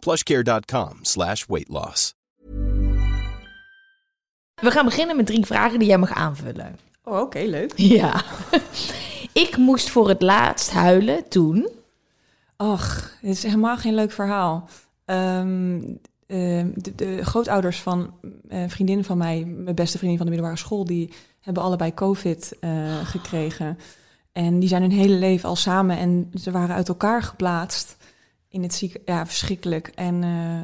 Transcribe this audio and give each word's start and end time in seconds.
plushcare.com 0.00 0.98
slash 1.02 1.44
weight 1.46 1.68
loss. 1.68 2.14
We 4.54 4.70
gaan 4.70 4.84
beginnen 4.84 5.16
met 5.16 5.26
drie 5.26 5.46
vragen 5.46 5.78
die 5.78 5.88
jij 5.88 5.98
mag 5.98 6.12
aanvullen. 6.12 6.78
Oh, 7.04 7.20
oké, 7.20 7.38
leuk. 7.38 7.72
Ja. 7.98 8.22
ik 9.32 9.56
moest 9.56 9.90
voor 9.90 10.08
het 10.08 10.22
laatst 10.22 10.70
huilen 10.70 11.28
toen. 11.28 11.68
Ach, 12.56 13.12
dit 13.20 13.30
is 13.30 13.42
helemaal 13.42 13.76
geen 13.76 13.94
leuk 13.94 14.12
verhaal. 14.12 14.68
Ehm, 15.04 15.80
ehm, 16.26 16.68
de, 16.74 16.94
de 16.94 17.24
grootouders 17.24 17.80
van 17.80 18.14
uh, 18.48 18.64
vriendinnen 18.68 19.04
van 19.04 19.18
mij, 19.18 19.44
mijn 19.44 19.74
beste 19.74 19.98
vriendin 19.98 20.16
van 20.18 20.26
de 20.26 20.32
middelbare 20.32 20.62
school, 20.62 20.84
die 20.84 21.12
hebben 21.40 21.62
allebei 21.62 21.94
COVID 21.94 22.58
eh, 22.60 22.70
gekregen. 23.04 23.78
En 24.32 24.58
die 24.58 24.68
zijn 24.68 24.82
hun 24.82 24.90
hele 24.90 25.14
leven 25.14 25.48
al 25.48 25.56
samen 25.56 25.98
en 25.98 26.30
ze 26.34 26.50
waren 26.50 26.74
uit 26.74 26.88
elkaar 26.88 27.22
geplaatst 27.22 27.96
in 28.50 28.62
het 28.62 28.74
ziek. 28.74 28.96
Ja, 29.04 29.26
verschrikkelijk. 29.26 29.86
En 29.94 30.22
uh, 30.22 30.60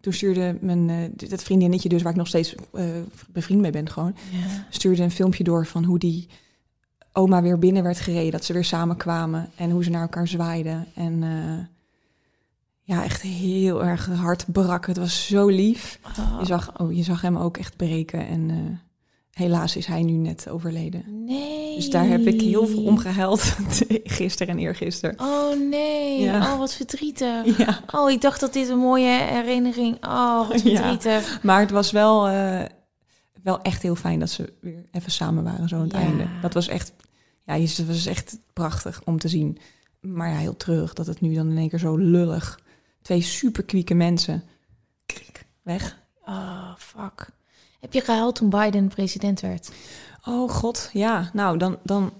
toen 0.00 0.12
stuurde 0.12 0.56
mijn 0.60 0.88
uh, 0.88 1.28
dat 1.28 1.42
vriendinnetje, 1.42 1.88
dus 1.88 2.02
waar 2.02 2.12
ik 2.12 2.18
nog 2.18 2.26
steeds 2.26 2.54
uh, 2.74 2.84
bevriend 3.32 3.60
mee 3.60 3.70
ben, 3.70 3.88
gewoon, 3.90 4.14
Ja. 4.30 4.66
stuurde 4.70 5.02
een 5.02 5.10
filmpje 5.10 5.44
door 5.44 5.66
van 5.66 5.84
hoe 5.84 5.98
die 5.98 6.28
oma 7.12 7.42
weer 7.42 7.58
binnen 7.58 7.82
werd 7.82 8.00
gereden, 8.00 8.32
dat 8.32 8.44
ze 8.44 8.52
weer 8.52 8.64
samen 8.64 8.96
kwamen 8.96 9.50
en 9.56 9.70
hoe 9.70 9.84
ze 9.84 9.90
naar 9.90 10.02
elkaar 10.02 10.28
zwaaiden. 10.28 10.86
En 10.94 11.22
ja, 12.82 13.04
echt 13.04 13.22
heel 13.22 13.84
erg 13.84 14.06
hard 14.06 14.44
brak. 14.52 14.86
Het 14.86 14.96
was 14.96 15.26
zo 15.26 15.48
lief. 15.48 15.98
Oh. 16.18 16.36
Je, 16.40 16.46
zag, 16.46 16.80
oh, 16.80 16.92
je 16.92 17.02
zag 17.02 17.20
hem 17.20 17.36
ook 17.36 17.56
echt 17.56 17.76
breken 17.76 18.26
en 18.26 18.80
helaas 19.32 19.76
is 19.76 19.86
hij 19.86 20.02
nu 20.02 20.12
net 20.12 20.48
overleden. 20.48 21.24
Nee. 21.24 21.74
Dus 21.74 21.90
daar 21.90 22.06
heb 22.06 22.26
ik 22.26 22.40
heel 22.40 22.66
veel 22.66 22.82
om 22.84 22.98
gehuild 22.98 23.40
gisteren 24.18 24.54
en 24.54 24.60
eergisteren. 24.60 25.20
Oh 25.20 25.68
nee, 25.70 26.20
Ja. 26.20 26.52
oh 26.52 26.58
wat 26.58 26.74
verdrietig. 26.74 27.56
Ja. 27.58 27.80
Oh, 27.90 28.10
ik 28.10 28.20
dacht 28.20 28.40
dat 28.40 28.52
dit 28.52 28.68
een 28.68 28.78
mooie 28.78 29.08
herinnering... 29.20 30.04
Oh, 30.06 30.48
wat 30.48 30.62
Ja. 30.62 30.76
verdrietig. 30.76 31.42
Maar 31.42 31.60
het 31.60 31.70
was 31.70 31.90
wel, 31.90 32.28
uh, 32.30 32.62
wel 33.42 33.60
echt 33.60 33.82
heel 33.82 33.94
fijn 33.96 34.18
dat 34.18 34.30
ze 34.30 34.52
weer 34.60 34.84
even 34.90 35.12
samen 35.12 35.44
waren 35.44 35.68
zo 35.68 35.76
aan 35.76 35.82
het 35.82 35.92
einde. 35.92 36.26
Dat 36.42 36.54
was 36.54 36.68
echt, 36.68 36.92
ja, 37.44 37.58
het 37.58 37.86
was 37.86 38.06
echt 38.06 38.38
prachtig 38.52 39.00
om 39.04 39.18
te 39.18 39.28
zien. 39.28 39.58
Maar 40.00 40.28
ja, 40.28 40.36
heel 40.36 40.56
terug 40.56 40.92
dat 40.92 41.06
het 41.06 41.20
nu 41.20 41.34
dan 41.34 41.50
in 41.50 41.58
één 41.58 41.68
keer 41.68 41.78
zo 41.78 41.96
lullig. 41.96 42.60
Twee 43.02 43.20
super 43.20 43.62
kwieke 43.64 43.94
mensen. 43.94 44.44
Krik, 45.06 45.46
weg. 45.62 45.98
Oh, 46.26 46.74
fuck. 46.76 47.28
Heb 47.82 47.92
je 47.92 48.00
gehuild 48.00 48.34
toen 48.34 48.50
Biden 48.50 48.88
president 48.88 49.40
werd? 49.40 49.70
Oh 50.24 50.50
god, 50.50 50.90
ja. 50.92 51.30
Nou, 51.32 51.58
dan, 51.58 51.78
dan, 51.82 52.12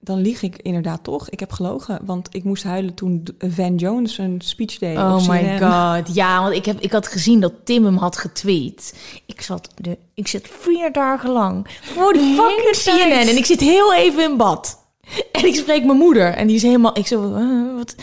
dan 0.00 0.18
lieg 0.20 0.42
ik 0.42 0.56
inderdaad 0.56 1.04
toch. 1.04 1.28
Ik 1.28 1.40
heb 1.40 1.52
gelogen, 1.52 1.98
want 2.04 2.34
ik 2.34 2.44
moest 2.44 2.62
huilen 2.62 2.94
toen 2.94 3.28
Van 3.38 3.74
Jones 3.74 4.18
een 4.18 4.40
speech 4.40 4.78
deed. 4.78 4.96
op 4.96 5.02
Oh 5.02 5.28
my 5.28 5.38
CNN. 5.38 5.58
god. 5.58 6.14
Ja, 6.14 6.42
want 6.42 6.54
ik, 6.54 6.64
heb, 6.64 6.80
ik 6.80 6.92
had 6.92 7.06
gezien 7.06 7.40
dat 7.40 7.52
Tim 7.64 7.84
hem 7.84 7.96
had 7.96 8.16
getweet. 8.16 8.98
Ik 9.26 9.40
zat, 9.40 9.68
de, 9.74 9.98
ik 10.14 10.28
zit 10.28 10.48
vier 10.48 10.92
dagen 10.92 11.30
lang 11.30 11.66
voor 11.82 12.12
die 12.12 12.34
fucking 12.34 12.76
CNN. 12.76 13.28
En 13.28 13.36
ik 13.36 13.46
zit 13.46 13.60
heel 13.60 13.94
even 13.94 14.22
in 14.22 14.36
bad. 14.36 14.86
En 15.32 15.46
ik 15.46 15.54
spreek 15.54 15.84
mijn 15.84 15.98
moeder. 15.98 16.34
En 16.34 16.46
die 16.46 16.56
is 16.56 16.62
helemaal... 16.62 16.98
Ik 16.98 17.06
zo, 17.06 17.34
eh, 17.34 17.76
wat... 17.76 17.94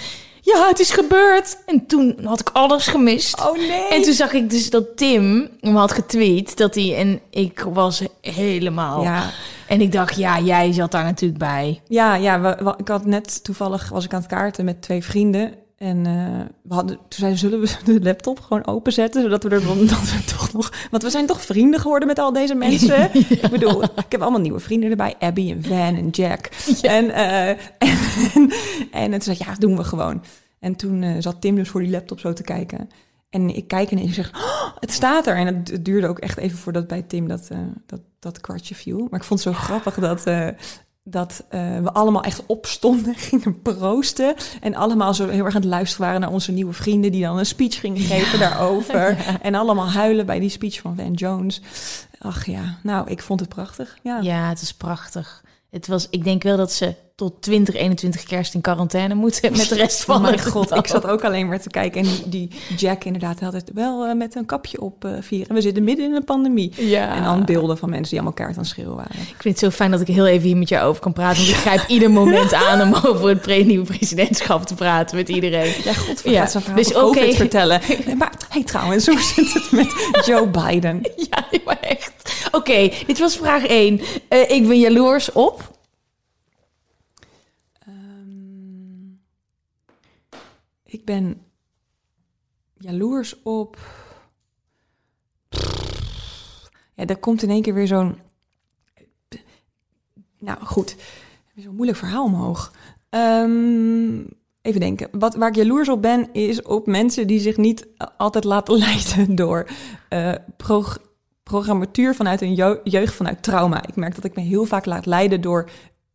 Ja, 0.53 0.67
het 0.67 0.79
is 0.79 0.91
gebeurd. 0.91 1.57
En 1.65 1.85
toen 1.85 2.17
had 2.23 2.39
ik 2.39 2.49
alles 2.53 2.87
gemist. 2.87 3.39
Oh 3.45 3.57
nee. 3.57 3.87
En 3.89 4.01
toen 4.01 4.13
zag 4.13 4.33
ik 4.33 4.49
dus 4.49 4.69
dat 4.69 4.97
Tim 4.97 5.49
hem 5.59 5.75
had 5.75 5.91
getweet. 5.91 6.57
Dat 6.57 6.75
hij... 6.75 6.95
En 6.97 7.19
ik 7.29 7.65
was 7.73 8.01
helemaal... 8.21 9.01
Ja, 9.03 9.29
En 9.67 9.81
ik 9.81 9.91
dacht, 9.91 10.15
ja, 10.15 10.39
jij 10.39 10.73
zat 10.73 10.91
daar 10.91 11.03
natuurlijk 11.03 11.39
bij. 11.39 11.81
ja, 11.87 12.15
ja 12.15 12.41
we, 12.41 12.57
we- 12.63 12.73
ik 12.77 12.87
had 12.87 13.05
net 13.05 13.43
toevallig 13.43 13.89
was 13.89 14.05
ik 14.05 14.13
aan 14.13 14.19
het 14.19 14.29
kaarten 14.29 14.65
met 14.65 14.81
twee 14.81 15.03
vrienden. 15.03 15.53
En 15.77 16.05
eh, 16.05 16.45
we 16.61 16.73
hadden, 16.73 16.95
toen 16.95 17.07
zeiden 17.09 17.39
zullen 17.39 17.59
we 17.59 17.77
de 17.83 18.01
laptop 18.01 18.39
gewoon 18.39 18.67
openzetten, 18.67 19.21
zodat 19.21 19.43
we 19.43 19.49
er 19.49 19.63
dan 19.63 19.79
dat 19.87 20.11
we 20.11 20.23
toch 20.25 20.53
nog, 20.53 20.71
want 20.91 21.03
we 21.03 21.09
zijn 21.09 21.25
toch 21.25 21.41
vrienden 21.41 21.79
geworden 21.79 22.07
met 22.07 22.19
al 22.19 22.33
deze 22.33 22.55
mensen. 22.55 23.09
Ik 23.13 23.49
bedoel, 23.49 23.83
ik 23.83 24.05
heb 24.09 24.21
allemaal 24.21 24.39
nieuwe 24.39 24.59
vrienden 24.59 24.89
erbij, 24.89 25.15
Abby 25.19 25.51
en 25.51 25.63
Van 25.63 25.95
en 25.95 26.09
Jack. 26.09 26.49
En, 26.81 27.09
eh, 27.09 27.49
en, 27.49 27.57
en, 28.91 28.91
en 28.91 29.11
toen 29.11 29.21
zei 29.21 29.35
ik, 29.35 29.43
ja, 29.43 29.51
dat 29.51 29.61
doen 29.61 29.77
we 29.77 29.83
gewoon. 29.83 30.23
En 30.59 30.75
toen 30.75 31.03
eh, 31.03 31.15
zat 31.19 31.41
Tim 31.41 31.55
dus 31.55 31.69
voor 31.69 31.81
die 31.81 31.91
laptop 31.91 32.19
zo 32.19 32.33
te 32.33 32.43
kijken. 32.43 32.89
En 33.29 33.55
ik 33.55 33.67
kijk 33.67 33.91
en 33.91 33.97
ik 33.97 34.13
zeg, 34.13 34.31
"Oh, 34.33 34.77
het 34.79 34.91
staat 34.91 35.27
er. 35.27 35.35
En 35.35 35.45
het, 35.45 35.71
het 35.71 35.85
duurde 35.85 36.07
ook 36.07 36.19
echt 36.19 36.37
even 36.37 36.57
voordat 36.57 36.87
bij 36.87 37.01
Tim 37.01 37.27
dat, 37.27 37.49
dat, 37.85 38.01
dat 38.19 38.41
kwartje 38.41 38.75
viel. 38.75 39.07
Maar 39.09 39.19
ik 39.19 39.25
vond 39.25 39.43
het 39.43 39.53
zo 39.53 39.61
grappig 39.61 39.95
dat, 39.95 40.23
dat 41.07 41.43
eh, 41.49 41.79
we 41.79 41.93
allemaal 41.93 42.23
echt 42.23 42.45
opstonden, 42.45 43.15
gingen 43.29 43.61
proosten. 43.61 44.35
En 44.61 44.75
allemaal 44.75 45.13
zo 45.13 45.27
heel 45.27 45.45
erg 45.45 45.55
aan 45.55 45.61
het 45.61 45.69
luisteren 45.69 46.05
waren 46.05 46.21
naar 46.21 46.31
onze 46.31 46.51
nieuwe 46.51 46.73
vrienden... 46.73 47.11
die 47.11 47.23
dan 47.23 47.37
een 47.37 47.45
speech 47.45 47.79
gingen 47.79 48.01
geven 48.01 48.39
daarover. 48.39 49.17
En 49.41 49.55
allemaal 49.55 49.89
huilen 49.89 50.25
bij 50.25 50.39
die 50.39 50.49
speech 50.49 50.79
van 50.79 50.95
Van 50.95 51.13
Jones. 51.13 51.61
Ach 52.19 52.45
ja, 52.45 52.77
nou, 52.83 53.09
ik 53.09 53.21
vond 53.21 53.39
het 53.39 53.49
prachtig. 53.49 53.97
Ja, 54.03 54.19
Ja, 54.19 54.49
het 54.49 54.61
is 54.61 54.73
prachtig. 54.73 55.43
Het 55.69 55.87
was, 55.87 56.07
ik 56.09 56.23
denk 56.23 56.43
wel 56.43 56.57
dat 56.57 56.71
ze 56.71 56.95
tot 57.15 57.41
2021 57.41 58.23
kerst 58.23 58.53
in 58.53 58.61
quarantaine 58.61 59.13
moeten 59.13 59.51
met 59.51 59.69
de 59.69 59.75
rest 59.75 60.03
van 60.03 60.15
Oh 60.15 60.21
mijn 60.21 60.39
god, 60.39 60.75
ik 60.75 60.87
zat 60.87 61.07
ook 61.07 61.23
alleen 61.23 61.47
maar 61.47 61.61
te 61.61 61.69
kijken. 61.69 62.01
En 62.01 62.07
die, 62.07 62.29
die 62.29 62.49
Jack 62.77 63.03
inderdaad 63.03 63.39
had 63.39 63.53
het 63.53 63.71
wel 63.73 64.05
eh, 64.05 64.15
met 64.15 64.35
een 64.35 64.45
kapje 64.45 64.81
op 64.81 65.05
eh, 65.05 65.11
vieren. 65.19 65.55
We 65.55 65.61
zitten 65.61 65.83
midden 65.83 66.05
in 66.05 66.15
een 66.15 66.23
pandemie. 66.23 66.71
Ja. 66.75 67.15
En 67.15 67.23
dan 67.23 67.45
beelden 67.45 67.77
van 67.77 67.89
mensen 67.89 68.09
die 68.09 68.19
allemaal 68.19 68.37
kaart 68.37 68.57
aan 68.57 68.63
het 68.63 68.67
schreeuwen 68.67 68.95
waren. 68.95 69.15
Ik 69.15 69.41
vind 69.41 69.43
het 69.43 69.59
zo 69.59 69.69
fijn 69.69 69.91
dat 69.91 70.01
ik 70.01 70.07
heel 70.07 70.27
even 70.27 70.47
hier 70.47 70.57
met 70.57 70.69
jou 70.69 70.87
over 70.87 71.01
kan 71.01 71.13
praten. 71.13 71.37
Want 71.37 71.49
ik 71.49 71.55
grijp 71.55 71.87
ieder 71.87 72.11
moment 72.11 72.53
aan 72.69 72.81
om 72.81 72.93
over 72.93 73.29
het 73.29 73.41
pre 73.41 73.55
nieuwe 73.55 73.85
presidentschap 73.85 74.65
te 74.65 74.75
praten 74.75 75.15
met 75.15 75.29
iedereen. 75.29 75.73
Ja, 75.83 75.93
god, 75.93 76.21
Ja, 76.23 76.47
zo'n 76.47 76.61
verhaal 76.61 76.83
dus. 76.83 76.91
COVID 76.91 77.35
vertellen. 77.35 77.81
Maar 78.17 78.33
hey, 78.49 78.63
trouwens, 78.63 79.05
hoe 79.05 79.19
zit 79.35 79.53
het 79.53 79.71
met 79.71 80.21
Joe 80.25 80.47
Biden? 80.47 81.01
Ja, 81.15 81.45
maar 81.65 81.79
echt. 81.79 82.13
Oké, 82.51 82.89
dit 83.07 83.19
was 83.19 83.35
vraag 83.37 83.65
1. 83.65 84.01
ik 84.47 84.67
ben 84.67 84.79
jaloers 84.79 85.31
op. 85.31 85.73
ik 90.95 91.05
ben 91.05 91.41
jaloers 92.73 93.41
op. 93.43 93.77
Ja, 96.93 97.05
daar 97.05 97.17
komt 97.17 97.43
in 97.43 97.49
één 97.49 97.61
keer 97.61 97.73
weer 97.73 97.87
zo'n. 97.87 98.17
Nou 100.39 100.65
goed, 100.65 100.95
zo'n 101.55 101.75
moeilijk 101.75 101.97
verhaal 101.97 102.23
omhoog. 102.23 102.73
Ehm, 103.09 104.23
even 104.61 104.79
denken. 104.79 105.09
Wat, 105.11 105.35
waar 105.35 105.49
ik 105.49 105.55
jaloers 105.55 105.89
op 105.89 106.01
ben, 106.01 106.33
is 106.33 106.61
op 106.61 106.87
mensen 106.87 107.27
die 107.27 107.39
zich 107.39 107.57
niet 107.57 107.87
altijd 108.17 108.43
laten 108.43 108.77
leiden 108.87 109.35
door 109.35 109.67
eh, 110.09 110.33
prog- 110.57 111.01
programmatuur 111.43 112.15
vanuit 112.15 112.41
een 112.41 112.53
jeu- 112.53 112.79
jeugd 112.83 113.13
vanuit 113.13 113.43
trauma. 113.43 113.87
Ik 113.87 113.95
merk 113.95 114.15
dat 114.15 114.23
ik 114.23 114.35
me 114.35 114.41
heel 114.41 114.65
vaak 114.65 114.85
laat 114.85 115.05
leiden 115.05 115.41
door 115.41 115.69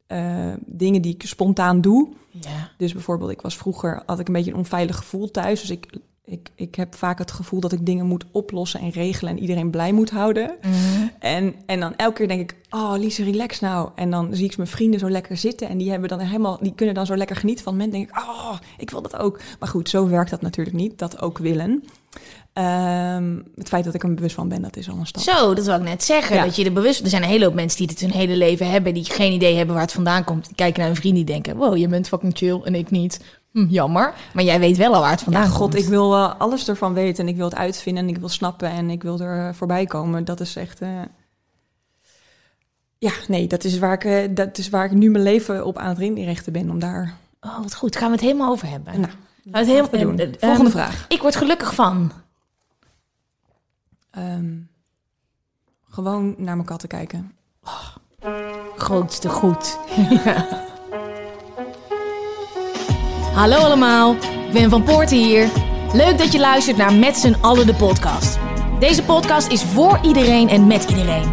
eh, 0.07 0.53
dingen 0.67 1.03
die 1.03 1.15
ik 1.15 1.23
spontaan 1.27 1.81
doe. 1.81 2.19
Ja. 2.31 2.71
Dus 2.77 2.93
bijvoorbeeld, 2.93 3.31
ik 3.31 3.41
was 3.41 3.57
vroeger, 3.57 4.03
had 4.07 4.21
ik 4.21 4.27
een 4.27 4.35
beetje 4.35 4.51
een 4.51 4.57
onveilig 4.57 4.97
gevoel 4.97 5.31
thuis. 5.31 5.61
Dus 5.61 5.71
ik, 5.71 5.87
ik, 6.31 6.49
ik 6.55 6.75
heb 6.75 6.95
vaak 6.95 7.19
het 7.19 7.31
gevoel 7.31 7.61
dat 7.61 7.73
ik 7.73 7.87
dingen 7.87 8.07
moet 8.07 8.25
oplossen 8.31 8.81
en 8.81 8.91
regelen 8.91 9.33
en 9.33 9.41
iedereen 9.41 9.71
blij 9.71 9.93
moet 9.93 10.11
houden. 10.11 10.57
En, 11.19 11.55
en 11.67 11.81
dan 11.81 11.97
elke 11.97 12.15
keer 12.17 12.29
denk 12.29 12.51
ik, 12.51 12.57
oh 12.71 12.95
Lise, 12.97 13.25
relax 13.25 13.61
nou. 13.61 13.91
En 13.95 14.11
dan 14.11 14.35
zie 14.35 14.45
ik 14.45 14.57
mijn 14.57 14.69
vrienden 14.69 15.01
zo 15.01 15.11
lekker 15.11 15.37
zitten 15.37 15.69
en 15.69 15.79
die, 15.79 15.91
hebben 15.91 16.09
dan 16.09 16.19
helemaal, 16.19 16.59
die 16.61 16.75
kunnen 16.75 16.95
dan 16.95 17.07
zo 17.07 17.17
lekker 17.17 17.37
genieten 17.37 17.65
van 17.65 17.73
het 17.73 17.83
moment. 17.83 18.09
denk 18.09 18.19
ik, 18.19 18.29
oh, 18.29 18.59
ik 18.79 18.91
wil 18.91 19.03
dat 19.03 19.17
ook. 19.17 19.41
Maar 19.59 19.69
goed, 19.69 19.89
zo 19.89 20.09
werkt 20.09 20.31
dat 20.31 20.41
natuurlijk 20.41 20.77
niet, 20.77 20.99
dat 20.99 21.21
ook 21.21 21.39
willen. 21.39 21.85
Ehm, 22.53 23.39
het 23.55 23.69
feit 23.69 23.85
dat 23.85 23.95
ik 23.95 24.03
er 24.03 24.15
bewust 24.15 24.35
van 24.35 24.49
ben, 24.49 24.63
dat 24.63 24.77
is 24.77 24.89
al 24.91 24.97
een 24.97 25.07
stap. 25.07 25.23
Zo, 25.23 25.55
dat 25.55 25.65
wil 25.65 25.75
ik 25.75 25.83
net 25.83 26.05
zeggen. 26.05 26.37
Ja. 26.37 26.45
Dat 26.45 26.57
je 26.57 26.65
er 26.65 26.73
bewust... 26.73 27.01
Er 27.03 27.09
zijn 27.09 27.23
een 27.23 27.29
hele 27.29 27.45
hoop 27.45 27.55
mensen 27.55 27.79
die 27.79 27.87
dit 27.87 28.01
hun 28.01 28.11
hele 28.11 28.37
leven 28.37 28.71
hebben... 28.71 28.95
die 28.95 29.05
geen 29.05 29.33
idee 29.33 29.57
hebben 29.57 29.75
waar 29.75 29.85
het 29.85 29.93
vandaan 29.93 30.25
komt. 30.25 30.47
Die 30.47 30.55
kijken 30.55 30.79
naar 30.79 30.89
hun 30.89 30.97
vriend 31.01 31.15
die 31.15 31.25
denken... 31.25 31.57
wow, 31.57 31.77
je 31.77 31.89
bent 31.89 32.09
fucking 32.09 32.37
chill 32.37 32.61
en 32.65 32.75
ik 32.75 32.91
niet. 32.91 33.21
Hm, 33.53 33.67
jammer. 33.69 34.15
Maar 34.33 34.45
jij 34.45 34.61
weet 34.61 34.77
wel 34.77 34.95
al 34.95 35.01
waar 35.01 35.11
het 35.11 35.23
vandaan 35.23 35.43
Ja, 35.43 35.49
komt. 35.49 35.59
god, 35.61 35.75
ik 35.75 35.85
wil 35.89 36.15
eh, 36.15 36.35
alles 36.39 36.69
ervan 36.69 36.95
weten 36.95 37.25
en 37.25 37.31
ik 37.31 37.37
wil 37.37 37.45
het 37.45 37.55
uitvinden 37.57 38.03
en 38.03 38.09
ik 38.09 38.19
wil 38.19 38.29
snappen 38.29 38.71
en 38.71 38.91
ik 38.91 39.03
wil 39.03 39.19
er 39.21 39.49
eh, 39.49 39.55
voorbij 39.55 39.87
komen. 39.87 40.25
Dat 40.25 40.41
is 40.41 40.57
echt. 40.57 40.81
eh, 40.81 40.89
Ja, 42.99 43.13
nee, 43.29 43.47
dat 43.47 43.65
is, 43.65 43.79
waar 43.79 44.05
ik, 44.07 44.37
dat 44.37 44.59
is 44.59 44.69
waar 44.69 44.85
ik 44.85 44.91
nu 44.93 45.11
mijn 45.11 45.25
leven 45.25 45.67
op 45.67 45.79
aan 45.79 45.89
het 45.89 45.99
inrichten 45.99 46.53
ben 46.53 46.71
om 46.71 46.79
daar. 46.79 47.15
Oh, 47.41 47.59
wat 47.63 47.75
goed. 47.75 47.97
Gaan 47.97 48.09
we 48.09 48.15
het 48.15 48.25
helemaal 48.25 48.51
over 48.51 48.69
hebben. 48.69 48.93
Nou, 49.01 49.07
Gaan 49.07 49.21
we 49.53 49.59
het 49.59 49.67
helemaal 49.67 49.91
Volgende 49.91 50.39
ehm, 50.41 50.71
vraag. 50.71 51.05
Ik 51.09 51.21
word 51.21 51.37
gelukkig 51.37 51.75
van... 51.75 52.13
ehm, 54.11 54.57
gewoon 55.89 56.35
naar 56.39 56.55
mijn 56.55 56.67
katten 56.67 56.89
kijken. 56.89 57.33
Grootste 58.77 59.29
goed. 59.29 59.79
Hallo 63.35 63.57
allemaal, 63.57 64.17
ben 64.53 64.71
Van 64.71 64.83
Poorten 64.83 65.17
hier. 65.17 65.49
Leuk 65.93 66.19
dat 66.19 66.33
je 66.33 66.39
luistert 66.39 66.77
naar 66.77 66.93
Met 66.93 67.17
z'n 67.17 67.37
allen 67.41 67.67
de 67.67 67.75
podcast. 67.75 68.39
Deze 68.81 69.03
podcast 69.03 69.51
is 69.51 69.63
voor 69.63 69.99
iedereen 70.03 70.49
en 70.49 70.67
met 70.67 70.85
iedereen. 70.85 71.33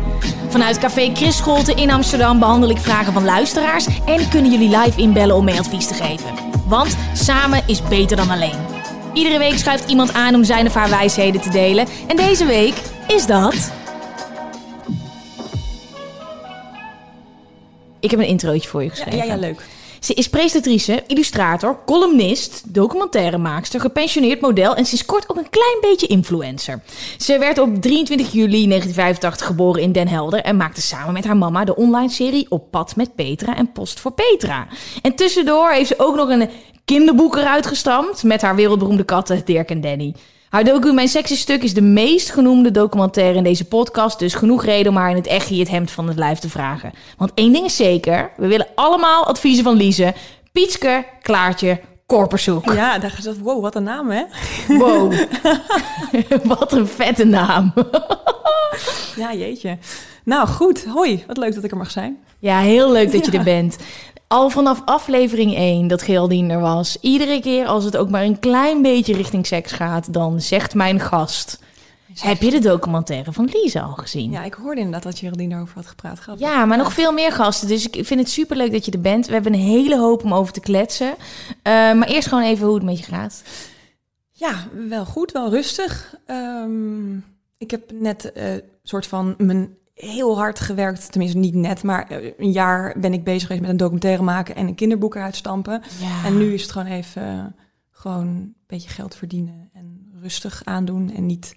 Vanuit 0.49 0.77
Café 0.77 1.11
Chris 1.13 1.37
Scholte 1.37 1.73
in 1.73 1.91
Amsterdam 1.91 2.39
behandel 2.39 2.69
ik 2.69 2.77
vragen 2.77 3.13
van 3.13 3.23
luisteraars... 3.25 3.85
en 4.05 4.29
kunnen 4.29 4.51
jullie 4.51 4.77
live 4.77 5.01
inbellen 5.01 5.35
om 5.35 5.43
mee 5.43 5.59
advies 5.59 5.87
te 5.87 5.93
geven. 5.93 6.33
Want 6.67 6.97
samen 7.13 7.63
is 7.67 7.83
beter 7.83 8.17
dan 8.17 8.29
alleen. 8.29 8.76
Iedere 9.17 9.37
week 9.37 9.57
schuift 9.57 9.89
iemand 9.89 10.13
aan 10.13 10.35
om 10.35 10.43
zijn 10.43 10.65
of 10.67 10.73
haar 10.73 10.89
wijsheden 10.89 11.41
te 11.41 11.49
delen. 11.49 11.87
En 12.07 12.15
deze 12.15 12.45
week 12.45 12.73
is 13.07 13.25
dat... 13.25 13.71
Ik 17.99 18.11
heb 18.11 18.19
een 18.19 18.27
introotje 18.27 18.69
voor 18.69 18.83
je 18.83 18.89
Ja, 18.89 18.93
geschreven. 18.93 19.27
ja, 19.27 19.33
ja, 19.33 19.39
leuk. 19.39 19.65
Ze 19.99 20.13
is 20.13 20.29
presentatrice, 20.29 21.03
illustrator, 21.07 21.79
columnist, 21.85 22.63
documentairemaakster, 22.73 23.79
gepensioneerd 23.79 24.41
model 24.41 24.75
en 24.75 24.85
sinds 24.85 25.05
kort 25.05 25.29
ook 25.29 25.37
een 25.37 25.49
klein 25.49 25.77
beetje 25.81 26.07
influencer. 26.07 26.81
Ze 27.17 27.37
werd 27.37 27.57
op 27.57 27.81
23 27.81 28.31
juli 28.31 28.67
1985 28.67 29.47
geboren 29.47 29.81
in 29.81 29.91
Den 29.91 30.07
Helder 30.07 30.41
en 30.41 30.57
maakte 30.57 30.81
samen 30.81 31.13
met 31.13 31.25
haar 31.25 31.37
mama 31.37 31.63
de 31.63 31.75
online 31.75 32.09
serie 32.09 32.45
Op 32.49 32.71
pad 32.71 32.95
met 32.95 33.15
Petra 33.15 33.55
en 33.55 33.71
Post 33.71 33.99
voor 33.99 34.11
Petra. 34.11 34.67
En 35.01 35.15
tussendoor 35.15 35.71
heeft 35.71 35.87
ze 35.87 35.95
ook 35.97 36.15
nog 36.15 36.29
een 36.29 36.49
kinderboek 36.87 37.35
eruit 37.35 37.67
gestampt 37.67 38.23
met 38.23 38.41
haar 38.41 38.55
wereldberoemde 38.55 39.03
katten 39.03 39.41
Dirk 39.45 39.69
en 39.69 39.81
Danny. 39.81 40.13
Haar 40.49 40.63
docu 40.63 40.93
Mijn 40.93 41.07
Sexy 41.07 41.35
Stuk 41.35 41.63
is 41.63 41.73
de 41.73 41.81
meest 41.81 42.29
genoemde 42.29 42.71
documentaire 42.71 43.37
in 43.37 43.43
deze 43.43 43.65
podcast. 43.65 44.19
Dus 44.19 44.33
genoeg 44.33 44.65
reden 44.65 44.91
om 44.91 44.97
haar 44.97 45.09
in 45.09 45.15
het 45.15 45.27
echt 45.27 45.49
het 45.49 45.69
hemd 45.69 45.91
van 45.91 46.07
het 46.07 46.17
lijf 46.17 46.39
te 46.39 46.49
vragen. 46.49 46.91
Want 47.17 47.31
één 47.33 47.53
ding 47.53 47.65
is 47.65 47.75
zeker. 47.75 48.31
We 48.37 48.47
willen 48.47 48.67
allemaal 48.75 49.25
adviezen 49.25 49.63
van 49.63 49.75
Lize. 49.75 50.13
Pietske, 50.51 51.05
Klaartje, 51.21 51.79
Korperzoek. 52.05 52.73
Ja, 52.73 52.99
daar 52.99 53.11
gezegd, 53.11 53.39
wow, 53.39 53.61
wat 53.61 53.75
een 53.75 53.83
naam, 53.83 54.09
hè? 54.09 54.23
Wow. 54.67 55.13
Wat 56.43 56.71
een 56.71 56.87
vette 56.87 57.25
naam. 57.25 57.73
Ja, 59.15 59.33
jeetje. 59.33 59.77
Nou, 60.23 60.47
goed. 60.47 60.85
Hoi, 60.85 61.23
wat 61.27 61.37
leuk 61.37 61.55
dat 61.55 61.63
ik 61.63 61.71
er 61.71 61.77
mag 61.77 61.91
zijn. 61.91 62.17
Ja, 62.39 62.59
heel 62.59 62.91
leuk 62.91 63.11
dat 63.11 63.25
je 63.25 63.31
er 63.31 63.43
bent. 63.43 63.77
Al 64.27 64.49
vanaf 64.49 64.81
aflevering 64.85 65.55
1 65.55 65.87
dat 65.87 66.01
Geraldine 66.01 66.53
er 66.53 66.59
was. 66.59 66.97
Iedere 67.01 67.41
keer 67.41 67.65
als 67.65 67.83
het 67.83 67.97
ook 67.97 68.09
maar 68.09 68.23
een 68.23 68.39
klein 68.39 68.81
beetje 68.81 69.13
richting 69.13 69.45
seks 69.45 69.71
gaat, 69.71 70.13
dan 70.13 70.41
zegt 70.41 70.73
mijn 70.73 70.99
gast... 70.99 71.59
Heb 72.19 72.41
je 72.41 72.51
de 72.51 72.59
documentaire 72.59 73.31
van 73.31 73.49
Lise 73.51 73.81
al 73.81 73.93
gezien? 73.93 74.31
Ja, 74.31 74.43
ik 74.43 74.53
hoorde 74.53 74.77
inderdaad 74.77 75.03
dat 75.03 75.19
Geraldine 75.19 75.49
daarover 75.49 75.75
had 75.75 75.85
gepraat. 75.85 76.19
Grappig. 76.19 76.47
Ja, 76.47 76.65
maar 76.65 76.77
nog 76.77 76.93
veel 76.93 77.11
meer 77.11 77.31
gasten. 77.31 77.67
Dus 77.67 77.89
ik 77.89 78.05
vind 78.05 78.19
het 78.19 78.29
superleuk 78.29 78.71
dat 78.71 78.85
je 78.85 78.91
er 78.91 79.01
bent. 79.01 79.27
We 79.27 79.33
hebben 79.33 79.53
een 79.53 79.59
hele 79.59 79.97
hoop 79.97 80.23
om 80.23 80.33
over 80.33 80.53
te 80.53 80.59
kletsen. 80.59 81.15
Eh, 81.61 81.73
maar 81.73 82.07
eerst 82.07 82.27
gewoon 82.27 82.43
even 82.43 82.65
hoe 82.65 82.75
het 82.75 82.83
met 82.83 82.97
je 82.97 83.03
gaat. 83.03 83.43
Ja, 84.31 84.67
wel 84.87 85.05
goed, 85.05 85.31
wel 85.31 85.49
rustig. 85.49 86.15
Ehm, 86.25 87.17
ik 87.57 87.71
heb 87.71 87.91
net 87.93 88.31
eh 88.31 88.45
soort 88.83 89.07
van 89.07 89.35
mijn 89.37 89.77
heel 89.97 90.37
hard 90.37 90.59
gewerkt. 90.59 91.11
Tenminste, 91.11 91.37
niet 91.37 91.53
net, 91.53 91.83
maar 91.83 92.07
eh, 92.09 92.33
een 92.37 92.51
jaar 92.51 92.95
ben 92.99 93.13
ik 93.13 93.23
bezig 93.23 93.41
geweest 93.41 93.61
met 93.61 93.69
een 93.69 93.77
documentaire 93.77 94.23
maken 94.23 94.55
en 94.55 94.67
een 94.67 94.75
kinderboek 94.75 95.15
eruit 95.15 95.35
stampen. 95.35 95.81
Ja. 95.99 96.25
En 96.25 96.37
nu 96.37 96.53
is 96.53 96.61
het 96.61 96.71
gewoon 96.71 96.87
even 96.87 97.21
eh, 97.21 97.45
gewoon 97.91 98.27
een 98.27 98.55
beetje 98.67 98.89
geld 98.89 99.15
verdienen 99.15 99.69
en 99.73 100.11
rustig 100.21 100.61
aandoen. 100.63 101.13
En 101.15 101.25
niet 101.25 101.55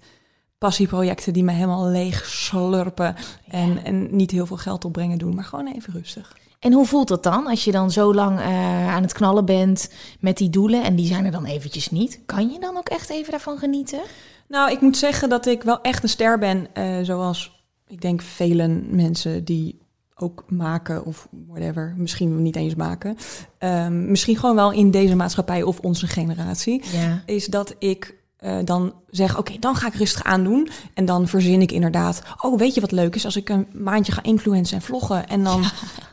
passieprojecten 0.57 1.33
die 1.33 1.43
me 1.43 1.51
helemaal 1.51 1.87
leeg 1.87 2.25
slurpen 2.25 3.15
en, 3.47 3.83
en 3.83 4.15
niet 4.15 4.31
heel 4.31 4.45
veel 4.45 4.57
geld 4.57 4.85
opbrengen 4.85 5.17
doen. 5.17 5.35
Maar 5.35 5.43
gewoon 5.43 5.73
even 5.73 5.93
rustig. 5.93 6.37
En 6.59 6.73
hoe 6.73 6.85
voelt 6.85 7.07
dat 7.07 7.23
dan 7.23 7.47
als 7.47 7.63
je 7.63 7.71
dan 7.71 7.91
zo 7.91 8.13
lang 8.13 8.39
eh, 8.39 8.93
aan 8.93 9.01
het 9.01 9.13
knallen 9.13 9.45
bent 9.45 9.89
met 10.19 10.37
die 10.37 10.49
doelen 10.49 10.83
en 10.83 10.95
die 10.95 11.05
zijn 11.05 11.25
er 11.25 11.31
dan 11.31 11.45
eventjes 11.45 11.91
niet? 11.91 12.19
Kan 12.25 12.49
je 12.49 12.59
dan 12.59 12.77
ook 12.77 12.89
echt 12.89 13.09
even 13.09 13.31
daarvan 13.31 13.57
genieten? 13.57 14.01
Nou, 14.47 14.71
ik 14.71 14.81
moet 14.81 14.97
zeggen 14.97 15.29
dat 15.29 15.45
ik 15.45 15.63
wel 15.63 15.81
echt 15.81 16.03
een 16.03 16.09
ster 16.09 16.39
ben, 16.39 16.67
eh, 16.73 16.97
zoals 17.01 17.60
ik 17.91 18.01
denk 18.01 18.21
velen 18.21 18.85
mensen 18.89 19.43
die 19.43 19.79
ook 20.15 20.43
maken 20.47 21.05
of 21.05 21.27
whatever, 21.47 21.93
misschien 21.97 22.41
niet 22.41 22.55
eens 22.55 22.75
maken. 22.75 23.17
Ehm, 23.57 24.09
misschien 24.11 24.37
gewoon 24.37 24.55
wel 24.55 24.71
in 24.71 24.91
deze 24.91 25.15
maatschappij 25.15 25.63
of 25.63 25.79
onze 25.79 26.07
generatie, 26.07 26.81
Ja. 26.93 27.23
is 27.25 27.45
dat 27.45 27.75
ik 27.79 28.19
eh, 28.37 28.57
dan 28.63 28.93
zeg, 29.09 29.37
oké, 29.37 29.53
dan 29.59 29.75
ga 29.75 29.87
ik 29.87 29.93
rustig 29.93 30.23
aandoen. 30.23 30.69
En 30.93 31.05
dan 31.05 31.27
verzin 31.27 31.61
ik 31.61 31.71
inderdaad, 31.71 32.21
oh, 32.41 32.57
weet 32.57 32.73
je 32.73 32.81
wat 32.81 32.91
leuk 32.91 33.15
is? 33.15 33.25
Als 33.25 33.35
ik 33.35 33.49
een 33.49 33.67
maandje 33.73 34.11
ga 34.11 34.23
influencen 34.23 34.75
en 34.77 34.81
vloggen. 34.83 35.27
En 35.27 35.43
dan, 35.43 35.63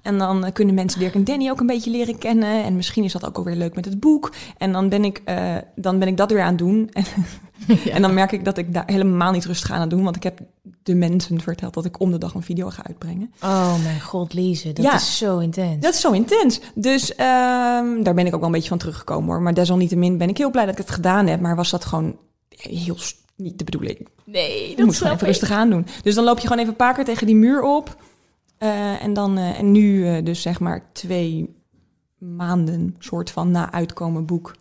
en 0.02 0.18
dan 0.18 0.52
kunnen 0.52 0.74
mensen 0.74 1.00
Dirk 1.00 1.14
en 1.14 1.24
Danny 1.24 1.50
ook 1.50 1.60
een 1.60 1.66
beetje 1.66 1.90
leren 1.90 2.18
kennen. 2.18 2.64
En 2.64 2.76
misschien 2.76 3.04
is 3.04 3.12
dat 3.12 3.26
ook 3.26 3.36
alweer 3.36 3.56
leuk 3.56 3.74
met 3.74 3.84
het 3.84 4.00
boek. 4.00 4.32
En 4.58 4.72
dan 4.72 4.88
ben 4.88 5.04
ik, 5.04 5.22
eh, 5.24 5.56
dan 5.74 5.98
ben 5.98 6.08
ik 6.08 6.16
dat 6.16 6.30
weer 6.30 6.42
aan 6.42 6.48
het 6.48 6.58
doen. 6.58 6.90
En, 6.92 7.04
en 7.94 8.02
dan 8.02 8.14
merk 8.14 8.32
ik 8.32 8.44
dat 8.44 8.58
ik 8.58 8.74
daar 8.74 8.82
helemaal 8.86 9.32
niet 9.32 9.44
rustig 9.44 9.70
aan 9.70 9.80
het 9.80 9.90
doen. 9.90 10.02
Want 10.04 10.16
ik 10.16 10.22
heb 10.22 10.40
de 10.82 10.94
mensen 10.94 11.40
verteld 11.40 11.74
dat 11.74 11.84
ik 11.84 12.00
om 12.00 12.10
de 12.10 12.18
dag 12.18 12.34
een 12.34 12.42
video 12.42 12.68
ga 12.70 12.86
uitbrengen. 12.86 13.32
Oh 13.42 13.82
mijn 13.82 14.00
god, 14.00 14.32
Lise, 14.32 14.72
dat 14.72 14.84
Ja. 14.84 14.94
is 14.94 15.18
zo 15.18 15.38
intens. 15.38 15.82
Dat 15.82 15.94
is 15.94 16.00
zo 16.00 16.12
intens. 16.12 16.60
Dus 16.74 17.14
ehm, 17.14 18.02
daar 18.02 18.14
ben 18.14 18.26
ik 18.26 18.34
ook 18.34 18.40
wel 18.40 18.48
een 18.48 18.54
beetje 18.54 18.68
van 18.68 18.78
teruggekomen 18.78 19.28
hoor. 19.28 19.42
Maar 19.42 19.54
desalniettemin 19.54 20.18
ben 20.18 20.28
ik 20.28 20.38
heel 20.38 20.50
blij 20.50 20.64
dat 20.64 20.72
ik 20.78 20.84
het 20.86 20.94
gedaan 20.94 21.26
heb. 21.26 21.40
Maar 21.40 21.56
was 21.56 21.70
dat 21.70 21.84
gewoon 21.84 22.16
heel 22.48 22.96
niet 23.36 23.58
de 23.58 23.64
bedoeling. 23.64 24.08
Nee, 24.24 24.76
dat 24.76 24.84
moet 24.86 24.96
gewoon 24.96 25.12
even 25.12 25.26
rustig 25.26 25.50
aan 25.50 25.70
doen. 25.70 25.86
Dus 26.02 26.14
dan 26.14 26.24
loop 26.24 26.36
je 26.38 26.42
gewoon 26.42 26.58
even 26.58 26.70
een 26.70 26.76
paar 26.76 26.94
keer 26.94 27.04
tegen 27.04 27.26
die 27.26 27.36
muur 27.36 27.62
op. 27.62 27.96
Eh, 28.58 29.02
en, 29.02 29.12
dan, 29.12 29.38
eh, 29.38 29.58
en 29.58 29.72
nu 29.72 30.06
eh, 30.08 30.24
dus 30.24 30.42
zeg 30.42 30.60
maar 30.60 30.82
twee 30.92 31.56
maanden 32.18 32.94
soort 32.98 33.30
van 33.30 33.50
na 33.50 33.72
uitkomen 33.72 34.26
boek. 34.26 34.54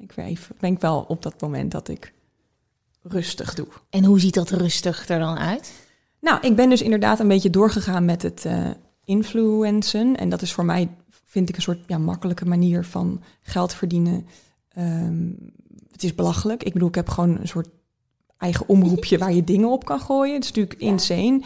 Ik 0.00 0.14
ben 0.60 0.72
ik 0.72 0.80
wel 0.80 1.04
op 1.08 1.22
dat 1.22 1.40
moment 1.40 1.72
dat 1.72 1.88
ik 1.88 2.12
rustig 3.02 3.54
doe. 3.54 3.66
En 3.90 4.04
hoe 4.04 4.20
ziet 4.20 4.34
dat 4.34 4.50
rustig 4.50 5.08
er 5.08 5.18
dan 5.18 5.38
uit? 5.38 5.72
Nou, 6.20 6.40
ik 6.40 6.56
ben 6.56 6.68
dus 6.68 6.82
inderdaad 6.82 7.20
een 7.20 7.28
beetje 7.28 7.50
doorgegaan 7.50 8.04
met 8.04 8.22
het 8.22 8.44
eh 8.44 8.70
influencen. 9.10 10.16
En 10.16 10.28
dat 10.28 10.42
is 10.42 10.52
voor 10.52 10.64
mij, 10.64 10.88
vind 11.24 11.48
ik, 11.48 11.56
een 11.56 11.62
soort 11.62 11.84
ja, 11.86 11.98
makkelijke 11.98 12.46
manier 12.46 12.84
van 12.84 13.22
geld 13.42 13.74
verdienen. 13.74 14.26
Ehm, 14.68 15.32
het 15.90 16.02
is 16.02 16.14
belachelijk. 16.14 16.62
Ik 16.62 16.72
bedoel, 16.72 16.88
ik 16.88 16.94
heb 16.94 17.08
gewoon 17.08 17.38
een 17.40 17.48
soort 17.48 17.68
eigen 18.36 18.68
omroepje 18.68 19.18
waar 19.18 19.32
je 19.32 19.44
dingen 19.44 19.70
op 19.70 19.84
kan 19.84 20.00
gooien. 20.00 20.34
Het 20.34 20.44
is 20.44 20.52
natuurlijk 20.52 20.80
insane. 20.80 21.42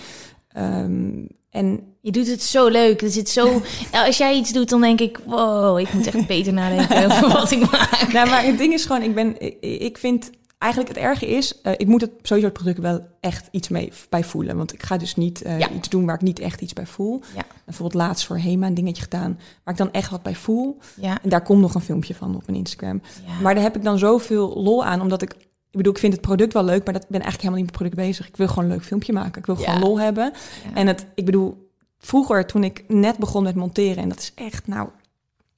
Ehm, 0.49 1.27
en 1.55 1.93
Je 2.01 2.11
doet 2.13 2.27
het 2.27 2.43
zo 2.43 2.69
leuk. 2.69 3.03
Er 3.03 3.11
zit 3.11 3.29
zo... 3.29 3.45
Nou, 3.93 4.07
als 4.07 4.17
jij 4.17 4.35
iets 4.37 4.53
doet, 4.53 4.69
dan 4.69 4.81
denk 4.81 5.01
ik... 5.01 5.21
Wow, 5.25 5.79
ik 5.79 5.93
moet 5.93 6.07
echt 6.07 6.27
beter 6.27 6.53
nadenken 6.53 7.05
over 7.11 7.29
wat 7.29 7.51
ik 7.51 7.71
maak. 7.71 8.13
nou, 8.13 8.29
maar 8.29 8.45
het 8.45 8.59
ding 8.59 8.73
is 8.73 8.85
gewoon, 8.85 9.03
ik 9.03 9.15
ben, 9.15 9.41
ik, 9.41 9.57
ik 9.61 9.99
vind 9.99 10.31
eigenlijk 10.59 10.95
het 10.95 11.03
erge 11.05 11.27
is, 11.27 11.61
eh, 11.63 11.73
ik 11.77 11.87
moet 11.87 12.01
het 12.01 12.11
sowieso 12.23 12.49
het 12.49 12.57
product 12.59 12.79
wel 12.79 13.07
echt 13.21 13.49
iets 13.51 13.69
mee 13.69 13.93
bij 14.09 14.25
voelen. 14.25 14.57
Want 14.57 14.73
ik 14.73 14.83
ga 14.83 14.97
dus 14.97 15.17
niet 15.17 15.43
eh, 15.43 15.59
Ja. 15.59 15.71
iets 15.71 15.89
doen 15.89 16.07
waar 16.07 16.15
ik 16.15 16.21
niet 16.21 16.39
echt 16.39 16.61
iets 16.61 16.73
bij 16.73 16.87
voel. 16.87 17.21
Ja. 17.35 17.43
Bijvoorbeeld 17.65 18.03
laatst 18.03 18.27
voor 18.27 18.37
Hema 18.39 18.67
een 18.67 18.75
dingetje 18.75 19.03
gedaan 19.03 19.39
waar 19.65 19.75
ik 19.75 19.81
dan 19.81 19.93
echt 19.93 20.11
wat 20.11 20.23
bij 20.23 20.35
voel. 20.35 20.79
Ja, 21.01 21.19
En 21.23 21.29
daar 21.29 21.43
komt 21.43 21.61
nog 21.61 21.75
een 21.75 21.81
filmpje 21.81 22.15
van 22.15 22.37
op 22.37 22.43
mijn 22.47 22.59
Instagram. 22.59 23.03
Maar 23.43 23.55
daar 23.55 23.63
heb 23.63 23.77
ik 23.77 23.83
dan 23.85 23.99
zoveel 23.99 24.63
lol 24.63 24.85
aan, 24.85 25.01
omdat 25.01 25.23
ik... 25.23 25.35
Ik 25.75 25.81
bedoel, 25.81 25.93
ik 25.93 25.99
vind 26.05 26.13
het 26.13 26.23
product 26.23 26.53
wel 26.53 26.65
leuk, 26.65 26.85
maar 26.85 26.93
dat 26.93 27.03
ben 27.09 27.21
eigenlijk 27.21 27.43
helemaal 27.43 27.63
niet 27.63 27.71
met 27.73 27.81
het 27.81 27.91
product 27.91 28.09
bezig. 28.09 28.29
Ik 28.29 28.37
wil 28.37 28.49
gewoon 28.49 28.65
een 28.65 28.71
leuk 28.71 28.85
filmpje 28.85 29.13
maken. 29.13 29.41
Ik 29.41 29.47
wil 29.47 29.59
Ja. 29.59 29.65
gewoon 29.65 29.81
lol 29.89 30.01
hebben. 30.01 30.33
Ja. 30.65 30.75
En 30.75 30.87
het, 30.87 31.07
ik 31.15 31.25
bedoel, 31.25 31.71
vroeger 31.99 32.47
toen 32.47 32.65
ik 32.65 32.85
net 32.89 33.17
begon 33.19 33.43
met 33.43 33.55
monteren, 33.55 34.03
en 34.03 34.09
dat 34.09 34.19
is 34.19 34.33
echt, 34.35 34.67
nou, 34.67 34.89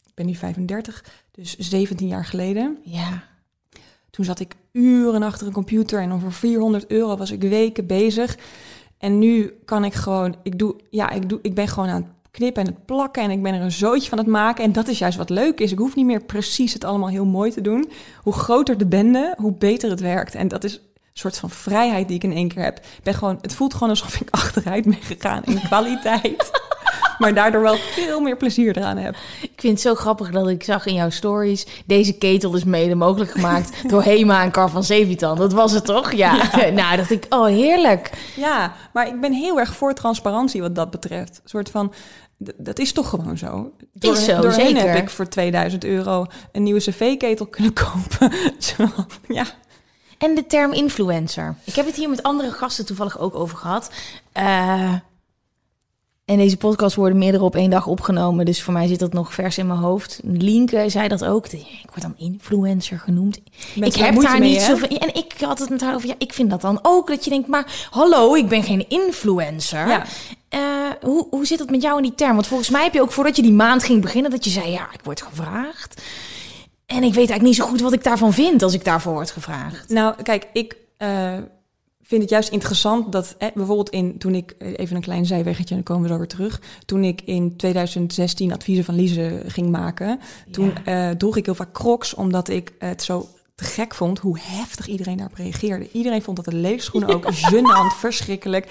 ik 0.07 0.13
ben 0.15 0.27
nu 0.27 0.35
35, 0.35 1.05
dus 1.31 1.57
17 1.57 2.07
jaar 2.09 2.25
geleden. 2.25 2.79
ja. 2.83 3.23
Toen 4.11 4.25
zat 4.25 4.41
ik 4.41 4.55
uren 4.73 5.23
achter 5.23 5.47
een 5.47 5.53
computer 5.53 6.01
en 6.01 6.13
over 6.13 6.33
400 6.33 6.87
euro 6.87 7.17
was 7.17 7.31
ik 7.31 7.41
weken 7.41 7.87
bezig. 7.87 8.39
En 8.99 9.19
nu 9.19 9.53
kan 9.65 9.85
ik 9.85 9.95
gewoon, 9.95 10.37
ik 10.43 10.59
doe, 10.59 10.77
ja, 10.91 11.11
ik 11.11 11.29
doe, 11.29 11.39
ik 11.43 11.55
ben 11.55 11.69
gewoon 11.69 11.89
aan 11.89 12.03
het 12.03 12.11
knippen 12.37 12.63
en 12.63 12.69
het 12.69 12.85
plakken 12.85 13.23
en 13.23 13.31
ik 13.31 13.43
ben 13.43 13.55
er 13.55 13.61
een 13.61 13.73
zootje 13.73 14.09
van 14.09 14.19
het 14.19 14.27
maken. 14.27 14.65
En 14.65 14.73
dat 14.73 14.89
is 14.89 14.99
juist 14.99 15.19
wat 15.19 15.31
leuk 15.31 15.61
is. 15.61 15.73
Ik 15.73 15.79
hoef 15.79 15.95
niet 15.95 16.07
meer 16.07 16.23
precies 16.23 16.73
het 16.73 16.85
allemaal 16.85 17.09
heel 17.09 17.25
mooi 17.25 17.51
te 17.51 17.61
doen. 17.61 17.91
Hoe 18.23 18.33
groter 18.33 18.79
de 18.79 18.87
bende, 18.87 19.35
hoe 19.37 19.53
beter 19.53 19.91
het 19.91 20.01
werkt. 20.01 20.35
En 20.35 20.49
dat 20.49 20.65
is 20.65 20.75
een 20.75 20.81
soort 21.13 21.39
van 21.39 21.51
vrijheid 21.51 22.09
die 22.09 22.17
ik 22.17 22.25
in 22.25 22.33
één 22.33 22.49
keer 22.49 22.63
heb. 22.63 22.77
Ik 22.77 23.03
ben 23.03 23.15
gewoon, 23.15 23.39
het 23.41 23.55
voelt 23.55 23.75
gewoon 23.75 23.89
alsof 23.89 24.21
ik 24.21 24.31
achteruit 24.41 24.85
ben 24.85 24.99
gegaan 25.03 25.45
in 25.45 25.61
kwaliteit. 25.61 26.51
maar 27.19 27.35
daardoor 27.35 27.63
wel 27.63 27.77
veel 27.77 28.21
meer 28.21 28.37
plezier 28.37 28.77
eraan 28.77 28.97
heb. 28.97 29.17
Ik 29.43 29.61
vind 29.61 29.73
het 29.73 29.83
zo 29.83 29.95
grappig 29.95 30.31
dat 30.31 30.49
ik 30.49 30.63
zag 30.63 30.87
in 30.87 30.95
jouw 30.95 31.11
stories... 31.11 31.67
deze 31.87 32.13
ketel 32.13 32.55
is 32.55 32.65
mede 32.65 32.95
mogelijk 32.95 33.31
gemaakt 33.31 33.83
door 33.91 34.03
Hema 34.03 34.43
en 34.43 34.51
Car 34.51 34.71
van 34.71 34.85
Zevitan. 34.85 35.37
Dat 35.37 35.53
was 35.53 35.73
het 35.73 35.85
toch? 35.85 36.13
Ja. 36.13 36.37
Nou, 36.71 36.97
dacht 36.97 37.11
ik, 37.11 37.27
oh 37.29 37.47
heerlijk. 37.47 38.11
Ja, 38.37 38.73
maar 38.93 39.07
ik 39.07 39.21
ben 39.21 39.33
heel 39.33 39.59
erg 39.59 39.75
voor 39.75 39.95
transparantie 39.95 40.61
wat 40.61 40.75
dat 40.75 40.91
betreft. 40.91 41.41
Een 41.43 41.49
soort 41.49 41.71
van, 41.71 41.93
dat 42.39 42.79
is 42.79 42.93
toch 42.93 43.09
gewoon 43.09 43.39
zo. 43.39 43.73
Is 43.99 44.25
zo, 44.25 44.41
doorheen 44.41 44.77
zeker. 44.77 44.93
heb 44.93 45.03
ik 45.03 45.11
voor 45.11 45.29
2000 45.29 45.85
euro 45.85 46.27
een 46.53 46.63
nieuwe 46.63 46.81
cv-ketel 46.81 47.47
kunnen 47.47 47.73
kopen. 47.85 48.33
Ja, 49.29 49.45
En 50.19 50.35
de 50.35 50.47
term 50.47 50.73
influencer. 50.73 51.55
Ik 51.65 51.75
heb 51.75 51.87
het 51.87 51.97
hier 51.97 52.09
met 52.11 52.23
andere 52.23 52.51
gasten 52.51 52.87
toevallig 52.87 53.19
ook 53.19 53.35
over 53.35 53.57
gehad. 53.57 53.91
Uh, 54.37 54.95
en 56.27 56.37
deze 56.37 56.57
podcast 56.57 56.97
worden 56.97 57.19
meerdere 57.19 57.45
op 57.45 57.55
één 57.55 57.71
dag 57.71 57.87
opgenomen. 57.87 58.45
Dus 58.45 58.63
voor 58.63 58.73
mij 58.73 58.87
zit 58.87 58.99
dat 58.99 59.13
nog 59.13 59.35
vers 59.35 59.59
in 59.59 59.67
mijn 59.67 59.79
hoofd. 59.79 60.21
Lienke 60.25 60.85
zei 60.89 61.09
dat 61.09 61.25
ook. 61.25 61.47
Ik 61.47 61.89
word 61.91 62.03
dan 62.03 62.15
influencer 62.17 62.99
genoemd. 62.99 63.41
ik 63.75 63.95
heb 63.95 64.21
daar 64.21 64.41
niet 64.41 64.61
zoveel... 64.61 64.89
En 64.89 65.15
ik 65.15 65.35
had 65.41 65.59
het 65.59 65.71
met 65.71 65.81
haar 65.81 65.95
over... 65.95 66.09
Ja, 66.09 66.15
ik 66.19 66.33
vind 66.33 66.51
dat 66.51 66.61
dan 66.61 66.79
ook. 66.83 67.09
Dat 67.09 67.25
je 67.25 67.31
denkt, 67.31 67.49
maar 67.49 67.89
hallo, 67.91 68.35
ik 68.35 68.49
ben 68.49 68.63
geen 68.63 68.89
influencer. 68.89 69.89
Ja. 69.89 70.05
Uh, 70.51 70.91
hoe, 71.01 71.27
hoe 71.31 71.47
zit 71.47 71.59
het 71.59 71.71
met 71.71 71.83
jou 71.83 71.97
in 71.97 72.03
die 72.03 72.15
term? 72.15 72.35
Want 72.35 72.47
volgens 72.47 72.71
mij 72.71 72.83
heb 72.83 72.95
je 72.95 73.01
ook 73.01 73.13
voordat 73.13 73.37
je 73.37 73.43
die 73.43 73.53
maand 73.53 73.83
ging 73.83 74.03
beginnen... 74.03 74.31
dat 74.31 74.45
je 74.45 74.51
zei, 74.51 74.71
ja, 74.71 74.89
ik 74.93 75.01
word 75.03 75.23
gevraagd. 75.23 76.03
En 76.87 76.97
ik 76.97 77.03
weet 77.03 77.17
eigenlijk 77.17 77.43
niet 77.43 77.57
zo 77.57 77.67
goed 77.67 77.81
wat 77.81 77.93
ik 77.93 78.05
daarvan 78.05 78.33
vind... 78.33 78.63
als 78.63 78.75
ik 78.75 78.85
daarvoor 78.85 79.13
word 79.13 79.31
gevraagd. 79.31 79.89
Nou, 79.89 80.23
kijk, 80.23 80.47
ik... 80.53 80.77
Uh 80.99 81.37
vind 82.07 82.23
het 82.23 82.31
juist 82.31 82.49
interessant 82.49 83.13
dat 83.13 83.35
eh, 83.39 83.49
bijvoorbeeld 83.55 83.91
in 83.91 84.19
toen 84.19 84.35
ik 84.35 84.55
eh, 84.59 84.73
even 84.77 84.97
een 84.97 85.03
klein 85.03 85.27
zijweggetje 85.27 85.75
en 85.75 85.83
dan 85.85 85.95
komen 85.95 86.03
we 86.03 86.09
zo 86.09 86.19
weer 86.19 86.29
terug. 86.29 86.61
Toen 86.85 87.05
ik 87.05 87.23
in 87.25 87.57
2016 87.57 88.53
adviezen 88.53 88.85
van 88.85 88.95
Lise 88.95 89.43
ging 89.47 89.71
maken, 89.71 90.21
toen 90.51 90.73
uh, 90.89 91.11
droeg 91.11 91.37
ik 91.37 91.45
heel 91.45 91.55
vaak 91.55 91.73
Crocs 91.73 92.15
omdat 92.15 92.49
ik 92.49 92.73
het 92.79 93.03
zo 93.03 93.29
te 93.57 93.65
gek 93.65 93.95
vond 93.95 94.19
hoe 94.19 94.39
heftig 94.41 94.87
iedereen 94.87 95.17
daarop 95.17 95.37
reageerde. 95.37 95.91
Iedereen 95.93 96.23
vond 96.23 96.37
dat 96.37 96.45
de 96.45 96.55
leegschoenen 96.55 97.15
ook 97.15 97.25
gênant, 97.51 97.99
verschrikkelijk. 97.99 98.71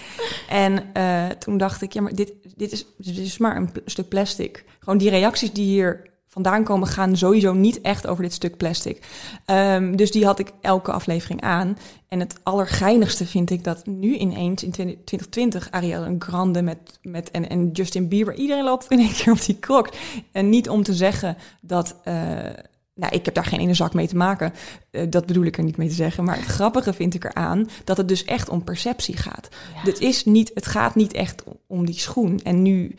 En 0.50 0.84
uh, 0.98 1.26
toen 1.28 1.58
dacht 1.58 1.82
ik, 1.82 1.94
ja, 1.94 2.02
maar 2.02 2.16
dit, 2.16 2.34
dit, 2.56 2.72
is, 2.72 2.86
dit 2.98 3.18
is 3.18 3.38
maar 3.38 3.56
een 3.56 3.70
stuk 3.86 4.08
plastic. 4.08 4.66
Gewoon 4.80 4.98
die 4.98 5.10
reacties 5.10 5.52
die 5.52 5.66
hier 5.66 6.14
vandaan 6.28 6.64
komen 6.64 6.88
gaan 6.88 7.18
sowieso 7.18 7.54
niet 7.54 7.82
echt 7.82 8.08
over 8.08 8.24
dit 8.24 8.34
stuk 8.34 8.58
plastic. 8.58 9.06
Um, 9.46 9.96
dus 9.96 10.12
die 10.12 10.26
had 10.26 10.40
ik 10.40 10.52
elke 10.62 10.92
aflevering 10.92 11.42
aan. 11.42 11.78
En 12.08 12.20
het 12.20 12.40
allergeinigste 12.44 13.26
vind 13.26 13.50
ik 13.50 13.64
dat 13.64 13.86
nu 13.86 14.16
ineens 14.16 14.64
in 14.64 14.72
2020 14.72 15.72
Ariel 15.72 16.16
Grande 16.20 16.62
met, 16.62 17.00
met 17.02 17.32
en, 17.32 17.50
en 17.50 17.72
Justin 17.72 18.08
Bieber, 18.08 18.36
iedereen 18.36 18.64
loopt 18.64 18.86
in 18.90 19.00
één 19.00 19.14
keer 19.14 19.34
op 19.34 19.46
die 19.46 19.60
krok. 19.60 19.90
En 20.32 20.50
niet 20.50 20.70
om 20.70 20.84
te 20.84 20.94
zeggen 20.94 21.38
dat. 21.62 21.96
Uh, 22.08 22.50
nou, 22.96 23.14
ik 23.16 23.26
heb 23.26 23.34
daar 23.34 23.46
geen 23.46 23.60
ene 23.60 23.74
zak 23.74 23.94
mee 23.94 24.08
te 24.08 24.16
maken. 24.16 24.54
Uh, 24.92 25.02
dat 25.10 25.26
bedoel 25.26 25.46
ik 25.46 25.58
er 25.58 25.64
niet 25.64 25.78
mee 25.78 25.88
te 25.88 25.94
zeggen. 25.94 26.24
Maar 26.24 26.36
het 26.36 26.46
grappige 26.46 26.94
vind 26.94 27.14
ik 27.14 27.24
eraan 27.24 27.70
dat 27.84 27.98
het 27.98 28.08
dus 28.08 28.26
echt 28.26 28.50
om 28.50 28.64
perceptie 28.64 29.18
gaat. 29.18 29.50
Ja. 29.74 29.82
Het, 29.82 30.00
is 30.00 30.26
niet, 30.26 30.52
het 30.54 30.66
gaat 30.66 30.96
niet 30.96 31.14
echt 31.14 31.44
om 31.68 31.86
die 31.86 32.00
schoen. 32.00 32.40
En 32.44 32.62
nu 32.62 32.96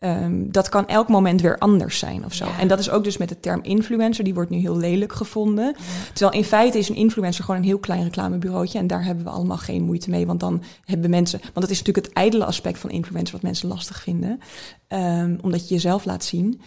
Um, 0.00 0.52
dat 0.52 0.68
kan 0.68 0.88
elk 0.88 1.08
moment 1.08 1.40
weer 1.40 1.58
anders 1.58 1.98
zijn 1.98 2.24
of 2.24 2.34
zo. 2.34 2.46
En 2.58 2.68
dat 2.68 2.78
is 2.78 2.90
ook 2.90 3.04
dus 3.04 3.16
met 3.16 3.28
de 3.28 3.40
term 3.40 3.62
influencer. 3.62 4.24
Die 4.24 4.34
wordt 4.34 4.50
nu 4.50 4.58
heel 4.58 4.76
lelijk 4.76 5.12
gevonden. 5.12 5.76
Terwijl 6.12 6.40
in 6.40 6.44
feite 6.44 6.78
is 6.78 6.88
een 6.88 6.96
influencer 6.96 7.44
gewoon 7.44 7.60
een 7.60 7.66
heel 7.66 7.78
klein 7.78 8.02
reclamebureautje. 8.02 8.78
En 8.78 8.86
daar 8.86 9.04
hebben 9.04 9.24
we 9.24 9.30
allemaal 9.30 9.56
geen 9.56 9.82
moeite 9.82 10.10
mee. 10.10 10.26
Want 10.26 10.40
dan 10.40 10.62
hebben 10.84 11.10
mensen... 11.10 11.40
Want 11.40 11.54
dat 11.54 11.70
is 11.70 11.78
natuurlijk 11.78 12.06
het 12.06 12.16
ijdele 12.16 12.44
aspect 12.44 12.78
van 12.78 12.90
influencer... 12.90 13.32
wat 13.32 13.42
mensen 13.42 13.68
lastig 13.68 14.02
vinden. 14.02 14.40
Um, 14.88 15.38
omdat 15.42 15.68
je 15.68 15.74
jezelf 15.74 16.04
laat 16.04 16.24
zien. 16.24 16.60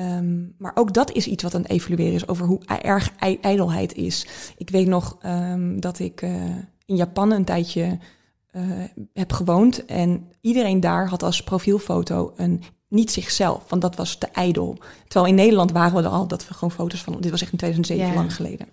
Um, 0.00 0.54
maar 0.58 0.72
ook 0.74 0.92
dat 0.92 1.12
is 1.12 1.26
iets 1.26 1.42
wat 1.42 1.54
aan 1.54 1.62
het 1.62 1.70
evalueren 1.70 2.14
is... 2.14 2.28
over 2.28 2.46
hoe 2.46 2.60
erg 2.64 3.12
ijdelheid 3.40 3.94
is. 3.94 4.26
Ik 4.56 4.70
weet 4.70 4.86
nog 4.86 5.18
dat 5.76 5.98
ik 5.98 6.22
uh, 6.22 6.30
in 6.84 6.96
Japan 6.96 7.32
een 7.32 7.44
tijdje... 7.44 7.98
Uh, 8.52 8.62
heb 9.12 9.32
gewoond. 9.32 9.84
En 9.84 10.30
iedereen 10.40 10.80
daar 10.80 11.08
had 11.08 11.22
als 11.22 11.42
profielfoto 11.42 12.32
een 12.36 12.62
niet 12.88 13.10
zichzelf, 13.10 13.64
want 13.68 13.82
dat 13.82 13.96
was 13.96 14.16
te 14.16 14.26
ijdel. 14.26 14.78
Terwijl 15.08 15.30
in 15.30 15.34
Nederland 15.34 15.72
waren 15.72 15.94
we 15.94 16.02
er 16.02 16.08
al 16.08 16.26
dat 16.26 16.48
we 16.48 16.54
gewoon 16.54 16.70
foto's 16.70 17.02
van. 17.02 17.20
Dit 17.20 17.30
was 17.30 17.42
echt 17.42 17.52
in 17.52 17.58
2007 17.58 18.14
lang 18.14 18.34
geleden. 18.34 18.66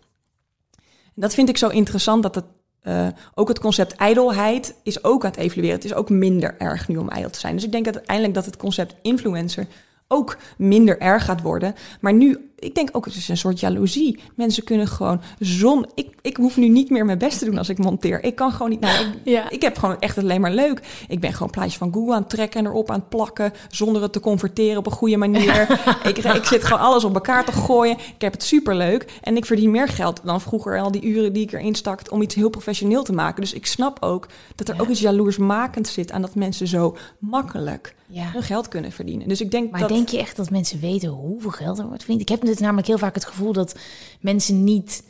En 1.16 1.22
dat 1.22 1.34
vind 1.34 1.50
ik 1.50 1.58
zo 1.58 1.68
interessant 1.68 2.24
dat 2.24 2.36
het 2.36 2.46
uh, 2.84 3.08
ook 3.34 3.48
het 3.48 3.60
concept 3.60 3.96
ijdelheid 3.96 4.76
is 4.84 5.04
ook 5.04 5.24
aan 5.24 5.32
het 5.32 5.40
evalueren. 5.40 5.76
Het 5.76 5.86
is 5.86 5.94
ook 5.94 6.10
minder 6.10 6.56
erg 6.58 6.88
nu 6.88 6.98
om 6.98 7.10
ijdel 7.10 7.30
te 7.30 7.40
zijn. 7.40 7.56
Dus 7.56 7.64
ik 7.64 7.72
denk 7.72 7.86
dat 7.86 7.96
uiteindelijk 7.96 8.36
dat 8.36 8.46
het 8.46 8.58
concept 8.58 8.96
influencer 9.02 9.68
ook 10.08 10.38
minder 10.58 11.00
erg 11.00 11.26
gaat 11.26 11.42
worden. 11.42 11.76
Maar 12.00 12.14
nu, 12.14 12.52
ik 12.66 12.76
denk 12.76 12.90
ook, 12.92 13.06
het 13.06 13.16
is 13.16 13.30
een 13.30 13.38
soort 13.38 13.60
jaloezie. 13.60 14.20
Mensen 14.36 14.64
kunnen 14.64 14.88
gewoon 14.88 15.22
zon. 15.40 15.86
Ik, 15.96 16.16
ik 16.22 16.38
hoef 16.38 16.58
nu 16.58 16.68
niet 16.68 16.90
meer 16.90 17.06
mijn 17.06 17.18
best 17.18 17.40
te 17.40 17.46
doen 17.46 17.58
als 17.58 17.70
ik 17.70 17.78
monteer. 17.78 18.24
Ik 18.24 18.36
kan 18.36 18.52
gewoon 18.52 18.70
niet. 18.70 18.80
Nou, 18.80 19.06
ik, 19.06 19.14
ja. 19.24 19.50
ik 19.50 19.62
heb 19.62 19.78
gewoon 19.78 20.00
echt 20.00 20.18
alleen 20.18 20.42
maar 20.42 20.54
leuk. 20.54 20.82
Ik 21.08 21.20
ben 21.20 21.34
gewoon 21.34 21.50
plaatjes 21.50 21.78
van 21.78 21.94
Google 21.94 22.14
aan 22.14 22.22
het 22.22 22.30
trekken 22.30 22.60
en 22.60 22.66
erop 22.66 22.90
aan 22.90 23.00
het 23.00 23.10
plakken. 23.10 23.54
Zonder 23.70 24.02
het 24.02 24.14
te 24.14 24.20
converteren 24.20 24.78
op 24.78 24.86
een 24.86 24.92
goede 24.92 25.18
manier. 25.18 25.80
ik, 26.10 26.18
ik 26.18 26.46
zit 26.46 26.64
gewoon 26.64 26.82
alles 26.82 27.04
op 27.04 27.14
elkaar 27.14 27.46
te 27.46 27.52
gooien. 27.52 27.98
Ik 27.98 28.22
heb 28.22 28.34
het 28.34 28.44
super 28.44 28.76
leuk. 28.76 29.20
En 29.22 29.38
ik 29.38 29.46
verdien 29.46 29.72
meer 29.72 29.88
geld 29.88 30.22
dan 30.24 30.42
vroeger 30.42 30.80
al 30.80 30.92
die 30.92 31.04
uren 31.04 31.34
die 31.34 31.44
ik 31.44 31.52
erin 31.52 31.76
stak 31.76 32.12
om 32.12 32.22
iets 32.22 32.36
heel 32.36 32.50
professioneel 32.50 33.04
te 33.04 33.14
maken. 33.14 33.42
Dus 33.42 33.54
ik 33.54 33.66
snap 33.66 33.98
ook 34.04 34.28
dat 34.56 34.70
er 34.70 34.82
ook 34.82 34.88
iets 34.88 35.00
jaloersmakend 35.00 35.88
zit 35.88 36.12
aan 36.12 36.22
dat 36.22 36.36
mensen 36.36 36.68
zo 36.68 36.98
makkelijk 37.20 37.96
ja. 38.08 38.32
hun 38.32 38.44
geld 38.44 38.68
kunnen 38.68 38.92
verdienen. 38.92 39.28
Dus 39.28 39.42
ik 39.42 39.52
denk 39.52 39.72
maar 39.72 39.88
denk 39.88 40.10
je 40.10 40.20
echt 40.20 40.36
dat 40.36 40.50
mensen 40.50 40.80
weten 40.80 41.10
hoeveel 41.10 41.52
geld 41.52 41.80
er 41.80 41.86
wordt 41.88 42.04
verdiend? 42.04 42.22
Ik 42.22 42.30
heb 42.30 42.44
dus 42.56 42.66
namelijk 42.66 42.88
heel 42.88 42.98
vaak 42.98 43.16
het 43.16 43.26
gevoel 43.26 43.54
dat 43.54 43.76
mensen 44.20 44.64
niet... 44.64 45.04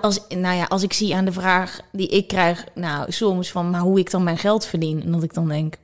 Als, 0.00 0.20
nou 0.28 0.56
ja, 0.56 0.64
als 0.64 0.82
ik 0.82 0.92
zie 0.92 1.14
aan 1.14 1.24
de 1.24 1.32
vraag 1.32 1.80
die 1.92 2.08
ik 2.08 2.28
krijg, 2.28 2.64
nou 2.74 3.12
soms 3.12 3.50
van 3.50 3.70
maar 3.70 3.80
hoe 3.80 3.98
ik 3.98 4.10
dan 4.10 4.22
mijn 4.22 4.38
geld 4.38 4.66
verdien. 4.66 5.02
En 5.02 5.12
dat 5.12 5.22
ik 5.22 5.34
dan 5.34 5.48
denk, 5.48 5.76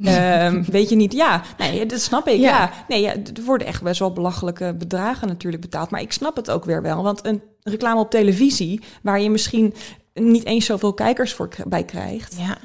um, 0.00 0.64
weet 0.70 0.88
je 0.88 0.96
niet, 0.96 1.12
ja. 1.12 1.42
Nee, 1.58 1.86
dat 1.86 2.00
snap 2.00 2.28
ik, 2.28 2.40
ja. 2.40 2.48
ja. 2.48 2.72
Nee, 2.88 3.00
ja, 3.00 3.10
er 3.12 3.44
worden 3.44 3.66
echt 3.66 3.82
best 3.82 3.98
wel 3.98 4.12
belachelijke 4.12 4.74
bedragen 4.78 5.28
natuurlijk 5.28 5.62
betaald. 5.62 5.90
Maar 5.90 6.00
ik 6.00 6.12
snap 6.12 6.36
het 6.36 6.50
ook 6.50 6.64
weer 6.64 6.82
wel. 6.82 7.02
Want 7.02 7.24
een 7.26 7.42
reclame 7.62 8.00
op 8.00 8.10
televisie, 8.10 8.80
waar 9.02 9.20
je 9.20 9.30
misschien 9.30 9.74
niet 10.14 10.44
eens 10.44 10.66
zoveel 10.66 10.94
kijkers 10.94 11.32
voor 11.32 11.48
bij 11.66 11.84
krijgt... 11.84 12.36
Ja. 12.38 12.58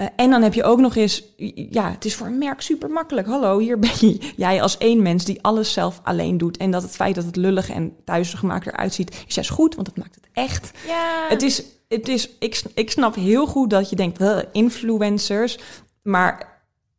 Uh, 0.00 0.06
en 0.16 0.30
dan 0.30 0.42
heb 0.42 0.54
je 0.54 0.64
ook 0.64 0.78
nog 0.78 0.96
eens, 0.96 1.24
ja, 1.70 1.90
het 1.90 2.04
is 2.04 2.14
voor 2.14 2.26
een 2.26 2.38
merk 2.38 2.60
super 2.60 2.90
makkelijk. 2.90 3.26
Hallo, 3.26 3.58
hier 3.58 3.78
ben 3.78 3.90
je. 4.00 4.32
Jij 4.36 4.62
als 4.62 4.78
één 4.78 5.02
mens 5.02 5.24
die 5.24 5.42
alles 5.42 5.72
zelf 5.72 6.00
alleen 6.02 6.38
doet. 6.38 6.56
En 6.56 6.70
dat 6.70 6.82
het 6.82 6.90
feit 6.90 7.14
dat 7.14 7.24
het 7.24 7.36
lullig 7.36 7.70
en 7.70 7.96
thuisgemaakt 8.04 8.66
eruit 8.66 8.94
ziet, 8.94 9.24
is 9.26 9.34
juist 9.34 9.50
goed, 9.50 9.74
want 9.74 9.86
dat 9.86 9.96
maakt 9.96 10.14
het 10.14 10.28
echt. 10.32 10.70
Ja. 10.86 11.26
Het 11.28 11.42
is, 11.42 11.64
het 11.88 12.08
is 12.08 12.28
ik, 12.38 12.62
ik 12.74 12.90
snap 12.90 13.14
heel 13.14 13.46
goed 13.46 13.70
dat 13.70 13.90
je 13.90 13.96
denkt, 13.96 14.22
influencers. 14.52 15.58
Maar 16.02 16.57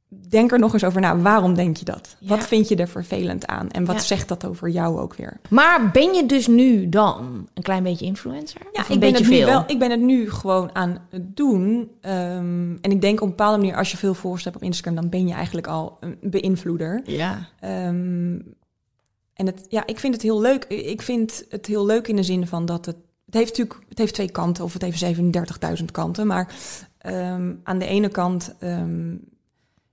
denk 0.09 0.51
er 0.51 0.59
nog 0.59 0.73
eens 0.73 0.83
over 0.83 1.01
na. 1.01 1.17
Waarom 1.17 1.53
denk 1.53 1.77
je 1.77 1.85
dat? 1.85 2.15
Wat 2.19 2.47
vind 2.47 2.67
je 2.67 2.75
er 2.75 2.87
vervelend 2.87 3.47
aan? 3.47 3.69
En 3.69 3.85
wat 3.85 4.03
zegt 4.03 4.27
dat 4.27 4.45
over 4.45 4.69
jou 4.69 4.99
ook 4.99 5.15
weer? 5.15 5.39
Maar 5.49 5.91
ben 5.91 6.13
je 6.13 6.25
dus 6.25 6.47
nu 6.47 6.89
dan 6.89 7.47
een 7.53 7.63
klein 7.63 7.83
beetje 7.83 8.05
influencer? 8.05 8.61
Ja, 8.73 8.85
ik 8.89 8.99
ben 8.99 9.13
het 9.13 9.25
veel? 9.25 9.39
nu 9.39 9.45
wel. 9.45 9.63
Ik 9.67 9.79
ben 9.79 9.91
het 9.91 9.99
nu 9.99 10.31
gewoon 10.31 10.75
aan 10.75 10.97
het 11.09 11.35
doen. 11.35 11.91
Um, 12.01 12.77
en 12.81 12.91
ik 12.91 13.01
denk 13.01 13.15
op 13.15 13.21
een 13.21 13.35
bepaalde 13.35 13.57
manier, 13.57 13.75
als 13.75 13.91
je 13.91 13.97
veel 13.97 14.13
volgers 14.13 14.43
hebt 14.43 14.55
op 14.55 14.63
Instagram, 14.63 14.95
dan 14.95 15.09
ben 15.09 15.27
je 15.27 15.33
eigenlijk 15.33 15.67
al 15.67 15.97
een 15.99 16.17
beïnvloeder. 16.21 17.01
Ja. 17.05 17.47
Um, 17.87 18.55
en 19.33 19.45
het, 19.45 19.65
ja, 19.69 19.85
ik 19.85 19.99
vind 19.99 20.13
het 20.13 20.23
heel 20.23 20.41
leuk. 20.41 20.63
Ik 20.65 21.01
vind 21.01 21.45
het 21.49 21.65
heel 21.65 21.85
leuk 21.85 22.07
in 22.07 22.15
de 22.15 22.23
zin 22.23 22.47
van 22.47 22.65
dat 22.65 22.85
het. 22.85 22.95
Het 23.25 23.37
heeft 23.37 23.57
natuurlijk 23.57 23.89
het 23.89 23.97
heeft 23.97 24.13
twee 24.13 24.31
kanten, 24.31 24.63
of 24.63 24.73
het 24.73 24.81
heeft 24.81 25.05
37.000 25.79 25.85
kanten. 25.91 26.27
Maar 26.27 26.55
um, 27.05 27.59
aan 27.63 27.79
de 27.79 27.85
ene 27.85 28.09
kant 28.09 28.55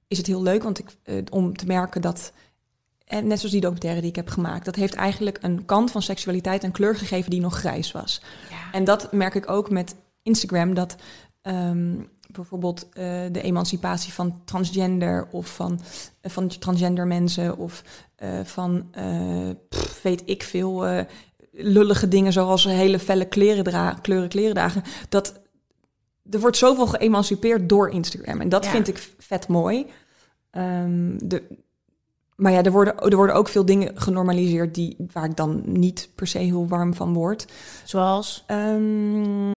is 0.09 0.19
het 0.19 0.27
heel 0.27 0.43
leuk 0.43 0.63
want 0.63 0.79
ik, 0.79 0.87
uh, 1.05 1.23
om 1.31 1.57
te 1.57 1.67
merken 1.67 2.01
dat, 2.01 2.33
en 3.05 3.27
net 3.27 3.37
zoals 3.37 3.53
die 3.53 3.61
documentaire 3.61 4.01
die 4.01 4.11
ik 4.11 4.17
heb 4.17 4.29
gemaakt, 4.29 4.65
dat 4.65 4.75
heeft 4.75 4.95
eigenlijk 4.95 5.39
een 5.41 5.65
kant 5.65 5.91
van 5.91 6.03
seksualiteit 6.03 6.65
en 6.65 6.73
kleur 6.73 6.97
gegeven 6.97 7.31
die 7.31 7.41
nog 7.41 7.59
grijs 7.59 7.93
was. 7.93 8.23
Ja. 8.51 8.73
En 8.73 8.85
dat 8.85 9.13
merk 9.13 9.35
ik 9.35 9.51
ook 9.51 9.71
met 9.71 9.95
Instagram, 10.23 10.75
dat 10.75 10.97
um, 11.43 12.09
bijvoorbeeld 12.27 12.85
uh, 12.89 12.95
de 13.33 13.43
emancipatie 13.43 14.13
van 14.13 14.41
transgender 14.45 15.29
of 15.31 15.55
van, 15.55 15.81
uh, 16.23 16.31
van 16.31 16.49
transgender 16.49 17.07
mensen 17.07 17.59
of 17.59 17.83
van 18.45 18.91
pff, 19.69 20.03
weet 20.03 20.23
ik 20.25 20.43
veel 20.43 21.05
lullige 21.53 22.09
dingen 22.09 22.33
zoals 22.33 22.65
hele 22.65 22.99
felle 22.99 23.25
kleren 23.25 23.65
dragen, 23.65 24.01
kleuren 24.01 24.29
kleren 24.29 24.55
dragen, 24.55 24.83
dat 25.09 25.41
er 26.31 26.41
wordt 26.41 26.57
zoveel 26.57 26.87
geëmancipeerd 26.87 27.69
door 27.69 27.91
Instagram. 27.91 28.41
En 28.41 28.49
dat 28.49 28.65
ja. 28.65 28.71
vind 28.71 28.89
ik 28.89 29.11
vet 29.19 29.49
mooi. 29.49 29.87
Um, 30.53 31.29
de, 31.29 31.43
maar 32.37 32.53
ja, 32.53 32.63
er 32.63 32.73
worden, 32.73 32.99
er 32.99 33.17
worden 33.17 33.35
ook 33.35 33.49
veel 33.49 33.65
dingen 33.65 34.01
genormaliseerd 34.01 34.75
die, 34.75 34.97
waar 35.13 35.25
ik 35.25 35.37
dan 35.37 35.63
niet 35.65 36.09
per 36.15 36.27
se 36.27 36.39
heel 36.39 36.69
warm 36.69 36.95
van 36.95 37.15
word. 37.15 37.47
Zoals? 37.85 38.45
Um... 38.51 39.55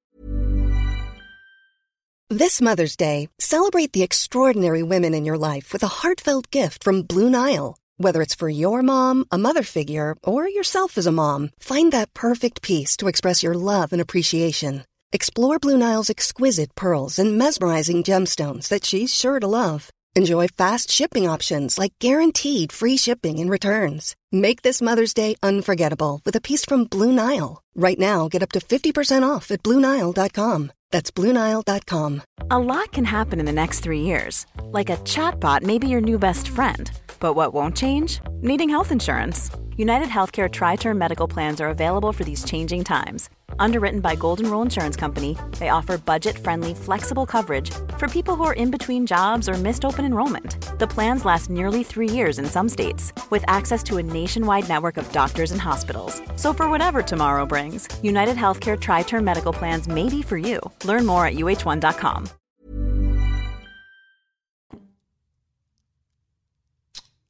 This 2.28 2.60
Mother's 2.60 2.96
Day, 2.96 3.28
celebrate 3.38 3.92
the 3.92 4.04
extraordinary 4.04 4.84
women 4.84 5.14
in 5.14 5.24
your 5.24 5.48
life 5.48 5.72
with 5.72 5.84
a 5.84 6.02
heartfelt 6.02 6.48
gift 6.50 6.84
from 6.84 7.06
Blue 7.06 7.30
Nile. 7.30 7.78
Whether 7.96 8.22
it's 8.22 8.36
for 8.36 8.50
your 8.50 8.84
mom, 8.84 9.26
a 9.32 9.38
mother 9.38 9.64
figure, 9.64 10.16
or 10.24 10.48
yourself 10.48 10.98
as 10.98 11.06
a 11.06 11.12
mom, 11.12 11.50
find 11.60 11.92
that 11.92 12.14
perfect 12.14 12.62
piece 12.62 12.96
to 12.98 13.08
express 13.08 13.42
your 13.42 13.56
love 13.56 13.92
and 13.92 14.02
appreciation. 14.02 14.84
Explore 15.12 15.58
Blue 15.58 15.78
Nile's 15.78 16.12
exquisite 16.12 16.76
pearls 16.76 17.18
and 17.18 17.36
mesmerizing 17.36 18.04
gemstones 18.04 18.68
that 18.68 18.86
she's 18.86 19.14
sure 19.14 19.40
to 19.40 19.48
love. 19.48 19.90
Enjoy 20.16 20.48
fast 20.48 20.92
shipping 20.92 21.28
options 21.28 21.80
like 21.80 21.94
guaranteed 22.00 22.72
free 22.72 22.96
shipping 22.96 23.40
and 23.40 23.50
returns. 23.50 24.16
Make 24.32 24.62
this 24.62 24.84
Mother's 24.84 25.16
Day 25.16 25.36
unforgettable 25.42 26.22
with 26.26 26.36
a 26.36 26.42
piece 26.42 26.64
from 26.64 26.84
Blue 26.84 27.12
Nile. 27.12 27.64
Right 27.74 27.98
now, 27.98 28.28
get 28.28 28.44
up 28.44 28.52
to 28.52 28.60
50% 28.60 29.28
off 29.28 29.50
at 29.50 29.64
BlueNile.com. 29.64 30.72
That's 30.92 31.10
BlueNile.com. 31.10 32.22
A 32.52 32.60
lot 32.60 32.92
can 32.92 33.06
happen 33.06 33.40
in 33.40 33.48
the 33.48 33.52
next 33.52 33.80
three 33.80 34.02
years. 34.02 34.46
Like 34.62 34.92
a 34.92 34.98
chatbot 34.98 35.64
may 35.64 35.80
be 35.80 35.88
your 35.88 36.02
new 36.02 36.20
best 36.20 36.50
friend. 36.50 36.92
But 37.20 37.34
what 37.34 37.54
won't 37.54 37.76
change? 37.76 38.20
Needing 38.42 38.70
health 38.70 38.92
insurance. 38.92 39.50
United 39.76 40.10
Healthcare 40.10 40.52
Tri 40.52 40.76
Term 40.76 41.00
Medical 41.00 41.28
Plans 41.28 41.62
are 41.62 41.70
available 41.70 42.14
for 42.14 42.24
these 42.24 42.44
changing 42.44 42.84
times. 42.84 43.30
Underwritten 43.58 44.00
by 44.00 44.16
Golden 44.16 44.52
Rule 44.52 44.62
Insurance 44.62 44.96
Company, 44.96 45.38
they 45.60 45.70
offer 45.70 45.98
budget 45.98 46.38
friendly, 46.38 46.74
flexible 46.74 47.26
coverage 47.26 47.72
for 47.98 48.08
people 48.08 48.36
who 48.36 48.44
are 48.44 48.54
in 48.54 48.70
between 48.70 49.06
jobs 49.06 49.48
or 49.48 49.54
missed 49.54 49.86
open 49.86 50.06
enrollment. 50.06 50.58
The 50.80 50.88
plans 50.88 51.26
last 51.26 51.50
nearly 51.50 51.84
three 51.84 52.10
years 52.10 52.40
in 52.40 52.46
some 52.46 52.70
states, 52.70 53.14
with 53.30 53.44
access 53.48 53.84
to 53.84 53.98
a 53.98 54.04
nationwide 54.04 54.68
network 54.68 54.98
of 54.98 55.12
doctors 55.12 55.52
and 55.52 55.62
hospitals. 55.62 56.22
So, 56.36 56.54
for 56.54 56.70
whatever 56.70 57.02
tomorrow 57.02 57.46
brings, 57.46 57.88
United 58.04 58.36
Healthcare 58.36 58.80
Tri 58.80 59.04
Term 59.04 59.24
Medical 59.24 59.54
Plans 59.54 59.88
may 59.88 60.10
be 60.10 60.22
for 60.22 60.38
you. 60.38 60.60
Learn 60.84 61.06
more 61.06 61.26
at 61.26 61.36
uh1.com. 61.36 62.28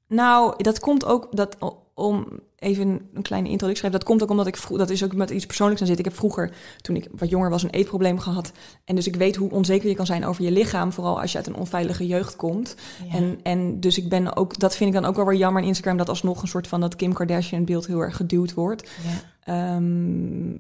Nou, 0.10 0.64
dat 0.64 0.80
komt 0.80 1.06
ook 1.06 1.28
dat 1.36 1.58
om 1.94 2.40
even 2.60 3.02
een 3.14 3.22
kleine 3.22 3.50
introductie 3.50 3.86
geven. 3.86 4.00
Dat 4.00 4.08
komt 4.10 4.24
ook 4.24 4.30
omdat 4.30 4.48
ik 4.48 4.58
vroeg, 4.58 4.78
dat 4.78 4.90
is 4.90 5.04
ook 5.04 5.16
met 5.16 5.30
iets 5.30 5.46
persoonlijks 5.46 5.82
aan 5.82 5.88
zit. 5.88 6.00
Ik 6.00 6.06
heb 6.06 6.16
vroeger, 6.16 6.54
toen 6.82 6.96
ik 6.96 7.08
wat 7.12 7.30
jonger 7.30 7.50
was, 7.50 7.64
een 7.64 7.70
eetprobleem 7.70 8.20
gehad. 8.20 8.52
En 8.86 8.96
dus 8.96 9.08
ik 9.08 9.16
weet 9.16 9.36
hoe 9.36 9.52
onzeker 9.52 9.90
je 9.90 9.96
kan 9.96 10.06
zijn 10.06 10.26
over 10.26 10.44
je 10.44 10.52
lichaam, 10.52 10.92
vooral 10.94 11.22
als 11.22 11.32
je 11.32 11.38
uit 11.38 11.48
een 11.48 11.56
onveilige 11.56 12.08
jeugd 12.08 12.36
komt. 12.36 12.76
En, 13.12 13.40
en 13.44 13.80
dus 13.80 13.98
ik 13.98 14.10
ben 14.10 14.36
ook, 14.36 14.60
dat 14.60 14.76
vind 14.76 14.96
ik 14.96 15.02
dan 15.02 15.10
ook 15.10 15.16
wel 15.16 15.26
weer 15.26 15.38
jammer 15.38 15.62
in 15.62 15.68
Instagram, 15.68 15.98
dat 15.98 16.10
alsnog 16.10 16.42
een 16.42 16.48
soort 16.48 16.68
van 16.68 16.80
dat 16.80 16.96
Kim 16.96 17.14
Kardashian 17.14 17.66
beeld 17.66 17.88
heel 17.88 18.00
erg 18.00 18.16
geduwd 18.16 18.54
wordt. 18.54 18.90
Ja. 19.04 19.76
Ehm, 19.76 20.52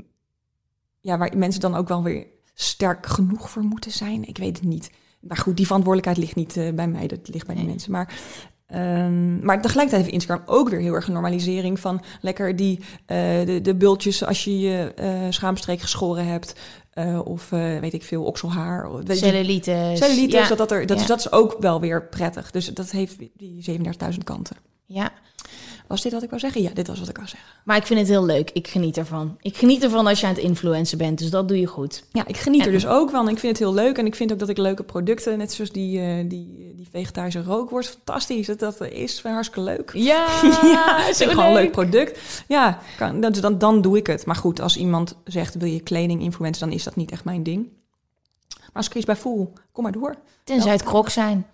ja, 0.99 1.17
waar 1.17 1.31
mensen 1.37 1.61
dan 1.61 1.75
ook 1.75 1.87
wel 1.87 2.03
weer 2.03 2.27
sterk 2.53 3.05
genoeg 3.05 3.49
voor 3.49 3.63
moeten 3.63 3.91
zijn. 3.91 4.27
Ik 4.27 4.37
weet 4.37 4.57
het 4.57 4.67
niet. 4.67 4.91
Maar 5.19 5.37
goed, 5.37 5.57
die 5.57 5.65
verantwoordelijkheid 5.65 6.25
ligt 6.25 6.35
niet 6.35 6.57
eh, 6.57 6.73
bij 6.73 6.87
mij, 6.87 7.07
dat 7.07 7.27
ligt 7.27 7.45
bij 7.45 7.55
de 7.55 7.61
Nee. 7.61 7.69
mensen. 7.69 7.91
Maar, 7.91 8.13
ehm, 8.69 9.39
maar 9.45 9.61
tegelijkertijd 9.61 10.01
heeft 10.01 10.13
Instagram 10.13 10.43
ook 10.45 10.69
weer 10.69 10.79
heel 10.79 10.93
erg 10.93 11.07
een 11.07 11.13
normalisering 11.13 11.79
van 11.79 12.01
lekker 12.21 12.55
die 12.55 12.79
eh, 13.05 13.17
de, 13.45 13.59
de 13.61 13.75
bultjes 13.75 14.25
als 14.25 14.43
je 14.43 14.59
je 14.59 14.93
eh, 14.95 15.11
schaamstreek 15.29 15.81
geschoren 15.81 16.25
hebt. 16.25 16.53
eh, 16.89 17.19
of 17.23 17.49
weet 17.49 17.93
ik 17.93 18.03
veel, 18.03 18.23
okselhaar. 18.23 18.89
Cellulitis. 19.07 19.97
cellulitis, 19.99 20.39
Ja. 20.39 20.47
dat, 20.47 20.57
dat, 20.57 20.71
er, 20.71 20.85
dat, 20.85 20.95
Ja. 20.97 21.01
is, 21.01 21.07
dat 21.09 21.19
is 21.19 21.31
ook 21.31 21.55
wel 21.59 21.79
weer 21.79 22.03
prettig. 22.07 22.51
Dus 22.51 22.65
dat 22.65 22.91
heeft 22.91 23.17
die 23.37 23.79
37.000 24.11 24.23
kanten. 24.23 24.55
Ja, 24.85 25.11
Was 25.87 26.01
dit 26.01 26.11
wat 26.11 26.23
ik 26.23 26.29
wou 26.29 26.41
zeggen? 26.41 26.61
Ja, 26.61 26.69
dit 26.73 26.87
was 26.87 26.99
wat 26.99 27.09
ik 27.09 27.15
wou 27.15 27.27
zeggen. 27.27 27.49
maar 27.63 27.77
ik 27.77 27.85
vind 27.85 27.99
het 27.99 28.09
heel 28.09 28.25
leuk. 28.25 28.49
Ik 28.53 28.67
geniet 28.67 28.97
ervan. 28.97 29.37
Ik 29.41 29.57
geniet 29.57 29.83
ervan 29.83 30.07
als 30.07 30.19
je 30.19 30.27
aan 30.27 30.33
het 30.33 30.41
influencen 30.43 30.97
bent, 30.97 31.17
dus 31.19 31.29
dat 31.29 31.47
doe 31.47 31.59
je 31.59 31.65
goed. 31.65 32.03
Ja, 32.11 32.27
ik 32.27 32.37
geniet 32.37 32.65
er 32.65 32.71
dus 32.71 32.87
ook 32.87 33.09
van. 33.09 33.29
Ik 33.29 33.37
vind 33.39 33.57
het 33.57 33.67
heel 33.67 33.73
leuk. 33.73 33.97
En 33.97 34.05
ik 34.05 34.15
vind 34.15 34.31
ook 34.31 34.39
dat 34.39 34.49
ik 34.49 34.57
leuke 34.57 34.83
producten, 34.83 35.37
net 35.37 35.51
zoals 35.53 35.71
die, 35.71 36.27
die, 36.27 36.68
die 36.79 36.87
vegetarische 36.91 37.43
rookworst, 37.43 37.89
fantastisch. 37.89 38.47
Dat, 38.47 38.59
dat 38.59 38.81
is 38.81 39.21
hartstikke 39.23 39.61
leuk. 39.61 39.91
Ja, 39.93 40.27
ja, 40.75 40.97
het 41.05 41.19
is 41.19 41.27
gewoon 41.29 41.45
een 41.45 41.53
leuk 41.53 41.71
product. 41.71 42.43
Ja, 42.47 42.79
kan, 42.97 43.21
dan, 43.21 43.31
dan, 43.31 43.57
dan 43.57 43.81
doe 43.81 43.97
ik 43.97 44.07
het. 44.07 44.25
Maar 44.25 44.35
goed, 44.35 44.61
als 44.61 44.77
iemand 44.77 45.15
zegt, 45.23 45.55
wil 45.55 45.67
je 45.67 45.79
kleding 45.79 46.21
influencen, 46.21 46.67
dan 46.67 46.75
is 46.77 46.83
dat 46.83 46.95
niet 46.95 47.11
echt 47.11 47.23
mijn 47.23 47.43
ding. 47.43 47.67
Maar 48.49 48.69
als 48.73 48.85
ik 48.87 48.95
iets 48.95 49.05
bij 49.05 49.15
voel, 49.15 49.53
kom 49.71 49.83
maar 49.83 49.91
door. 49.91 50.15
Tenzij 50.43 50.71
het 50.71 50.83
krok 50.83 51.09
zijn. 51.09 51.47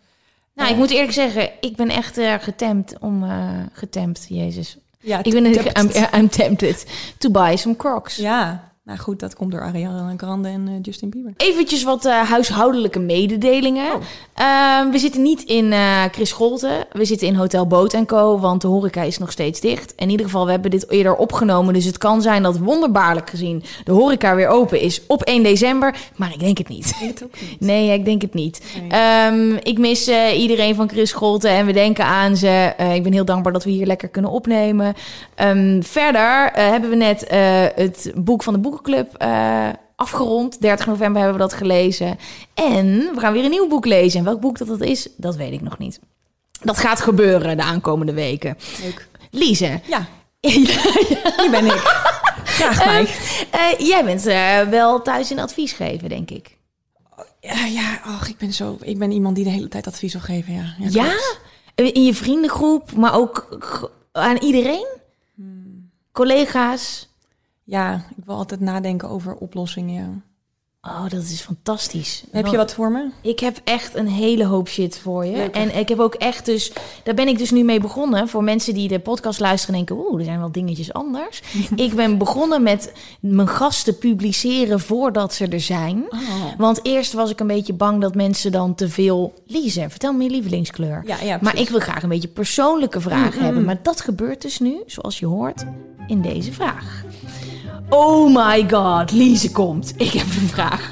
Nou, 0.53 0.69
ik 0.69 0.75
moet 0.77 0.89
eerlijk 0.89 1.13
zeggen, 1.13 1.49
ik 1.61 1.75
ben 1.75 1.89
echt 1.89 2.17
eh, 2.17 2.33
getemd 2.39 2.99
om... 2.99 3.23
eh 3.23 3.59
getemd, 3.71 4.25
jezus. 4.29 4.77
Ja, 4.99 5.23
Ik 5.23 5.31
ben 5.31 5.45
I'm, 5.45 5.89
I'm 6.13 6.29
tempted 6.29 6.85
to 7.17 7.29
buy 7.29 7.55
some 7.55 7.75
crocs. 7.75 8.15
Ja, 8.15 8.73
nou 8.85 8.99
goed, 8.99 9.19
dat 9.19 9.35
komt 9.35 9.51
door 9.51 9.61
Ariana 9.61 10.13
Grande 10.17 10.47
en 10.47 10.67
eh, 10.67 10.73
Justin 10.81 11.09
Bieber. 11.09 11.33
Eventjes 11.37 11.83
wat 11.83 12.05
eh, 12.05 12.21
huishoudelijke 12.21 12.99
mededelingen. 12.99 13.93
Oh. 13.93 14.01
Ehm, 14.33 14.89
we 14.89 14.97
zitten 14.97 15.21
niet 15.21 15.43
in 15.43 15.73
eh 15.73 16.03
Chris 16.11 16.29
Scholten. 16.29 16.85
We 16.91 17.05
zitten 17.05 17.27
in 17.27 17.35
Hotel 17.35 17.67
Boot 17.67 18.05
Co. 18.05 18.39
Want 18.39 18.61
de 18.61 18.67
horeca 18.67 19.01
is 19.01 19.17
nog 19.17 19.31
steeds 19.31 19.59
dicht. 19.59 19.93
In 19.95 20.09
ieder 20.09 20.25
geval, 20.25 20.45
we 20.45 20.51
hebben 20.51 20.71
dit 20.71 20.89
eerder 20.91 21.15
opgenomen. 21.15 21.73
Dus 21.73 21.85
het 21.85 21.97
kan 21.97 22.21
zijn 22.21 22.43
dat 22.43 22.57
wonderbaarlijk 22.57 23.29
gezien 23.29 23.63
de 23.83 23.91
horeca 23.91 24.35
weer 24.35 24.47
open 24.47 24.79
is 24.79 25.01
op 25.07 25.23
1 25.23 25.43
december. 25.43 25.95
Maar 26.15 26.33
ik 26.33 26.39
denk 26.39 26.57
het 26.57 26.67
niet. 26.67 26.95
Ik 27.01 27.19
het 27.19 27.41
niet. 27.41 27.59
Nee, 27.69 27.93
ik 27.93 28.05
denk 28.05 28.21
het 28.21 28.33
niet. 28.33 28.61
Nee. 28.79 28.89
Ehm, 28.89 29.51
ik 29.63 29.77
mis 29.77 30.09
iedereen 30.35 30.75
van 30.75 30.89
Chris 30.89 31.09
Scholten 31.09 31.49
en 31.49 31.65
we 31.65 31.73
denken 31.73 32.05
aan 32.05 32.37
ze. 32.37 32.73
Ik 32.93 33.03
ben 33.03 33.13
heel 33.13 33.25
dankbaar 33.25 33.53
dat 33.53 33.63
we 33.63 33.69
hier 33.69 33.85
lekker 33.85 34.07
kunnen 34.07 34.31
opnemen. 34.31 34.93
Ehm, 35.35 35.81
verder 35.81 36.49
hebben 36.53 36.89
we 36.89 36.95
net 36.95 37.25
het 37.75 38.11
boek 38.15 38.43
van 38.43 38.53
de 38.53 38.59
Boekenclub 38.75 39.13
eh, 39.17 39.69
afgerond. 39.95 40.61
30 40.61 40.85
november 40.85 41.21
hebben 41.21 41.39
we 41.41 41.47
dat 41.47 41.57
gelezen. 41.57 42.17
En 42.53 43.09
we 43.13 43.19
gaan 43.19 43.33
weer 43.33 43.43
een 43.43 43.49
nieuw 43.49 43.67
boek 43.67 43.85
lezen. 43.85 44.19
En 44.19 44.25
welk 44.25 44.39
boek 44.39 44.57
dat, 44.57 44.67
dat 44.67 44.81
is, 44.81 45.09
dat 45.17 45.35
weet 45.35 45.51
ik 45.53 45.61
nog 45.61 45.77
niet. 45.77 45.99
Dat 46.61 46.77
gaat 46.77 47.01
gebeuren 47.01 47.57
de 47.57 47.63
aankomende 47.63 48.13
weken. 48.13 48.57
Leuk. 48.83 49.07
Lise, 49.31 49.81
Ja, 49.87 50.05
hier 50.49 51.49
ben 51.51 51.65
ik. 51.65 52.03
Graag 52.43 52.85
mij. 52.85 53.07
eh, 53.51 53.87
jij 53.87 54.03
bent 54.05 54.25
eh, 54.25 54.61
wel 54.61 55.01
thuis 55.01 55.31
in 55.31 55.39
advies 55.39 55.71
geven, 55.73 56.09
denk 56.09 56.29
ik. 56.31 56.57
Ja, 57.39 57.65
ja, 57.65 57.99
ach, 58.05 58.29
ik 58.29 58.37
ben 58.37 58.53
zo, 58.53 58.77
ik 58.81 58.97
ben 58.99 59.11
iemand 59.11 59.35
die 59.35 59.43
de 59.43 59.49
hele 59.49 59.67
tijd 59.67 59.87
advies 59.87 60.13
wil 60.13 60.21
geven, 60.21 60.53
ja. 60.53 60.75
Ja? 60.89 61.13
In 61.75 62.03
je 62.03 62.13
vriendengroep, 62.13 62.91
maar 62.91 63.15
ook 63.15 63.59
aan 64.11 64.37
iedereen? 64.37 64.87
Collega's? 66.11 67.09
Ja, 67.65 68.05
ik 68.17 68.25
wil 68.25 68.35
altijd 68.35 68.59
nadenken 68.59 69.09
over 69.09 69.35
oplossingen, 69.35 69.93
ja. 69.93 70.09
Oh, 70.91 71.09
dat 71.09 71.23
is 71.23 71.41
fantastisch. 71.41 72.23
Heb 72.31 72.45
je 72.47 72.57
wat 72.57 72.73
voor 72.73 72.91
me? 72.91 73.09
Ik 73.21 73.39
heb 73.39 73.61
echt 73.63 73.95
een 73.95 74.07
hele 74.07 74.45
hoop 74.45 74.67
shit 74.67 74.99
voor 74.99 75.25
je. 75.25 75.49
En 75.51 75.77
ik 75.77 75.89
heb 75.89 75.99
ook 75.99 76.13
echt 76.13 76.45
dus... 76.45 76.71
Daar 77.03 77.13
ben 77.13 77.27
ik 77.27 77.37
dus 77.37 77.51
nu 77.51 77.63
mee 77.63 77.79
begonnen. 77.79 78.27
Voor 78.27 78.43
mensen 78.43 78.73
die 78.73 78.87
de 78.87 78.99
podcast 78.99 79.39
luisteren 79.39 79.79
en 79.79 79.85
denken... 79.85 80.05
Oeh, 80.05 80.19
er 80.19 80.25
zijn 80.25 80.39
wel 80.39 80.51
dingetjes 80.51 80.93
anders. 80.93 81.41
ik 81.75 81.93
ben 81.95 82.17
begonnen 82.17 82.63
met 82.63 82.93
mijn 83.19 83.47
gasten 83.47 83.97
publiceren 83.97 84.79
voordat 84.79 85.33
ze 85.33 85.47
er 85.47 85.61
zijn. 85.61 86.05
Oh. 86.09 86.19
Want 86.57 86.79
eerst 86.83 87.13
was 87.13 87.29
ik 87.29 87.39
een 87.39 87.47
beetje 87.47 87.73
bang 87.73 88.01
dat 88.01 88.15
mensen 88.15 88.51
dan 88.51 88.75
te 88.75 88.89
veel... 88.89 89.33
Lise, 89.45 89.85
vertel 89.89 90.13
me 90.13 90.23
je 90.23 90.29
lievelingskleur. 90.29 91.03
Ja, 91.05 91.17
ja, 91.23 91.39
maar 91.41 91.59
ik 91.59 91.69
wil 91.69 91.79
graag 91.79 92.03
een 92.03 92.09
beetje 92.09 92.27
persoonlijke 92.27 93.01
vragen 93.01 93.39
Mm, 93.39 93.45
hebben. 93.45 93.65
Maar 93.65 93.79
dat 93.83 94.01
gebeurt 94.01 94.41
dus 94.41 94.59
nu, 94.59 94.81
zoals 94.85 95.19
je 95.19 95.25
hoort, 95.25 95.65
in 96.07 96.21
deze 96.21 96.53
vraag. 96.53 97.03
Oh 97.89 98.33
my 98.35 98.65
god, 98.69 99.11
Lise 99.11 99.51
komt. 99.51 99.93
Ik 99.97 100.11
heb 100.11 100.25
een 100.25 100.47
vraag. 100.47 100.91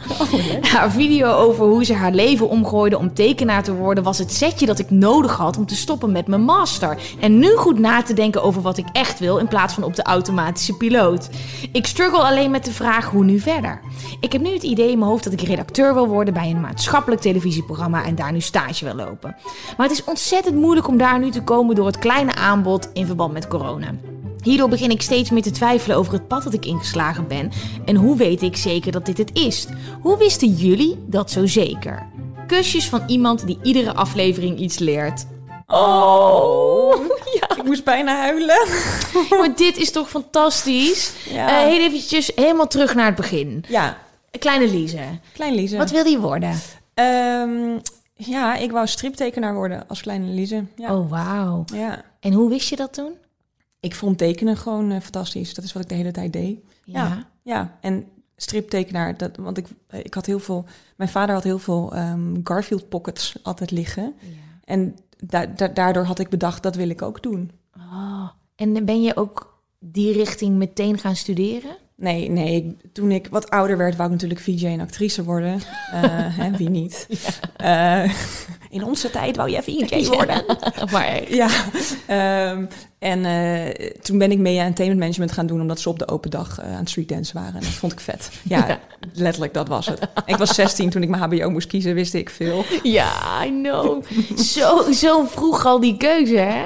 haar 0.74 0.92
video 0.92 1.32
over 1.32 1.66
hoe 1.66 1.86
ze 1.86 1.94
haar 1.94 2.12
leven 2.12 2.50
omgooide 2.50 2.98
om 2.98 3.14
tekenaar 3.14 3.64
te 3.64 3.74
worden... 3.74 4.04
was 4.04 4.18
het 4.18 4.34
setje 4.34 4.66
dat 4.66 4.80
ik 4.80 4.90
nodig 4.90 5.36
had 5.36 5.58
om 5.58 5.66
te 5.66 5.76
stoppen 5.76 6.12
met 6.12 6.28
mijn 6.28 6.42
master. 6.42 6.98
En 7.20 7.40
nu 7.40 7.56
goed 7.56 7.80
na 7.80 8.02
te 8.02 8.14
denken 8.14 8.44
over 8.44 8.62
wat 8.62 8.78
ik 8.78 8.86
echt 8.92 9.20
wil... 9.20 9.38
in 9.38 9.48
plaats 9.48 9.74
van 9.74 9.84
op 9.84 9.96
de 9.96 10.04
automatische 10.04 10.74
piloot. 10.74 11.30
Ik 11.72 11.86
struggle 11.86 12.20
alleen 12.20 12.52
met 12.52 12.66
de 12.66 12.72
vraag 12.72 13.10
hoe 13.10 13.24
nu 13.24 13.40
verder. 13.40 13.82
Ik 14.20 14.32
heb 14.32 14.42
nu 14.42 14.54
het 14.54 14.64
idee 14.64 14.92
in 14.92 14.98
mijn 14.98 15.10
hoofd 15.10 15.24
dat 15.24 15.34
ik 15.34 15.42
redacteur 15.42 15.94
wil 15.94 16.08
worden... 16.08 16.34
bij 16.34 16.50
een 16.50 16.62
maatschappelijk 16.62 17.22
televisieprogramma 17.22 18.06
en 18.06 18.16
daar 18.16 18.32
nu 18.32 18.42
stage 18.42 18.86
wil 18.86 18.96
lopen. 18.96 19.36
Maar 19.78 19.88
het 19.88 19.98
is 19.98 20.04
ontzettend 20.04 20.56
moeilijk 20.56 20.88
om 20.88 20.98
daar 20.98 21.20
nu 21.20 21.32
te 21.32 21.44
komen... 21.44 21.76
door 21.76 21.86
het 21.86 22.00
kleine 22.00 22.36
aanbod 22.36 22.90
in 22.94 23.06
verband 23.06 23.34
met 23.34 23.48
corona. 23.48 23.94
Hierdoor 24.44 24.70
begin 24.70 24.90
ik 24.92 25.02
steeds 25.02 25.30
meer 25.30 25.42
te 25.42 25.52
twijfelen 25.52 25.98
over 25.98 26.14
het 26.14 26.28
pad 26.28 26.44
dat 26.44 26.54
ik 26.54 26.66
ingeslagen 26.66 27.28
ben. 27.28 27.52
En 27.86 27.96
hoe 27.96 28.18
weet 28.18 28.42
ik 28.42 28.56
zeker 28.58 28.92
dat 28.92 29.06
dit 29.06 29.18
het 29.18 29.30
is? 29.34 29.68
Hoe 30.02 30.18
wisten 30.18 30.48
jullie 30.50 31.04
dat 31.08 31.32
zo 31.32 31.46
zeker? 31.48 32.08
Kusjes 32.48 32.90
van 32.90 33.04
iemand 33.08 33.46
die 33.48 33.60
iedere 33.64 33.94
aflevering 33.94 34.60
iets 34.60 34.80
leert. 34.80 35.26
Oh, 35.68 36.96
ja. 37.40 37.50
Ik 37.58 37.64
moest 37.64 37.84
bijna 37.84 38.16
huilen. 38.18 38.68
Maar 39.40 39.56
dit 39.56 39.78
is 39.78 39.92
toch 39.92 40.10
fantastisch? 40.10 41.14
Ja. 41.30 41.48
Eh, 41.62 41.68
heel 41.68 41.80
eventjes 41.82 42.32
helemaal 42.36 42.68
terug 42.68 42.96
naar 42.96 43.06
het 43.06 43.16
begin. 43.16 43.64
Ja, 43.68 43.98
Kleine 44.40 44.68
Lise, 44.68 44.98
klein 45.34 45.56
Lise. 45.56 45.78
wat 45.78 45.92
wilde 45.92 46.10
je 46.10 46.20
worden? 46.20 46.60
Ehm, 46.94 47.78
ja, 48.16 48.56
ik 48.56 48.72
wou 48.72 48.88
striptekenaar 48.88 49.54
worden 49.54 49.84
als 49.88 50.02
kleine 50.02 50.28
Lise. 50.34 50.66
Ja. 50.76 50.96
Oh, 50.96 51.10
wauw. 51.10 51.64
ja. 51.74 52.02
En 52.20 52.34
hoe 52.34 52.50
wist 52.50 52.70
je 52.70 52.76
dat 52.76 52.94
toen? 52.94 53.12
Ik 53.84 53.96
vond 53.96 54.18
tekenen 54.18 54.58
gewoon 54.58 54.92
eh, 54.92 55.02
fantastisch. 55.02 55.54
Dat 55.54 55.64
is 55.66 55.74
wat 55.74 55.84
ik 55.84 55.90
de 55.90 55.96
hele 55.96 56.12
tijd 56.12 56.34
deed. 56.34 56.60
Ja. 56.84 57.08
Ja, 57.08 57.28
ja. 57.42 57.78
en 57.82 58.06
striptekenaar, 58.36 59.18
dat, 59.18 59.38
want 59.38 59.58
ik, 59.58 59.68
eh, 59.88 60.00
ik 60.00 60.14
had 60.14 60.26
heel 60.26 60.40
veel, 60.40 60.66
mijn 60.96 61.10
vader 61.10 61.36
had 61.36 61.44
heel 61.44 61.60
veel 61.60 61.94
ehm, 61.94 62.36
Garfield 62.44 62.90
pockets 62.90 63.36
altijd 63.42 63.72
liggen. 63.72 64.14
En 64.66 64.96
da- 65.20 65.46
da- 65.46 65.68
daardoor 65.68 66.04
had 66.04 66.20
ik 66.20 66.30
bedacht, 66.30 66.64
dat 66.64 66.76
wil 66.76 66.90
ik 66.90 67.02
ook 67.02 67.24
doen. 67.24 67.52
Oh. 67.78 68.30
En 68.56 68.86
ben 68.86 69.02
je 69.02 69.16
ook 69.18 69.62
die 69.80 70.14
richting 70.14 70.56
meteen 70.58 70.98
gaan 70.98 71.16
studeren? 71.16 71.76
Nee, 71.96 72.30
nee, 72.30 72.78
toen 72.94 73.12
ik 73.12 73.28
wat 73.28 73.50
ouder 73.50 73.78
werd, 73.78 73.96
wou 73.96 74.06
ik 74.08 74.14
natuurlijk 74.14 74.42
VJ 74.42 74.66
en 74.66 74.80
actrice 74.80 75.24
worden. 75.24 75.60
Eh, 75.92 76.02
hè, 76.40 76.52
wie 76.52 76.70
niet? 76.70 77.08
In 78.70 78.84
onze 78.84 79.10
tijd 79.10 79.36
wou 79.36 79.50
je 79.50 79.58
even 79.58 79.88
IJ 79.90 80.08
worden. 80.08 80.44
maar 80.92 81.34
Ja, 81.34 81.50
ehm, 82.08 82.66
en 83.04 83.26
eh, 83.26 83.90
toen 84.02 84.18
ben 84.18 84.32
ik 84.32 84.38
mee 84.38 84.54
aan 84.54 84.62
entertainment 84.62 85.00
management 85.00 85.32
gaan 85.32 85.46
doen, 85.46 85.62
omdat 85.62 85.80
ze 85.80 85.90
op 85.90 86.00
de 86.00 86.08
open 86.08 86.30
dag 86.30 86.60
eh, 86.60 86.72
aan 86.72 86.80
het 86.80 86.90
streetdance 86.90 87.34
waren. 87.34 87.54
En 87.54 87.60
dat 87.60 87.70
vond 87.70 87.92
ik 87.92 88.00
vet. 88.00 88.30
Ja, 88.44 88.80
letterlijk, 89.14 89.54
dat 89.54 89.68
was 89.68 89.86
het. 89.86 90.08
Ik 90.26 90.36
was 90.36 90.56
16 90.56 90.90
toen 90.90 91.04
ik 91.04 91.10
mijn 91.10 91.22
HBO 91.22 91.50
moest 91.50 91.68
kiezen, 91.68 91.94
wist 91.94 92.14
ik 92.14 92.30
veel. 92.30 92.66
ja, 92.84 93.12
I 93.46 93.50
know. 93.50 94.04
Zo, 94.38 94.92
zo 94.92 95.26
vroeg 95.26 95.66
al 95.66 95.80
die 95.80 95.98
keuze, 95.98 96.38
hè? 96.38 96.64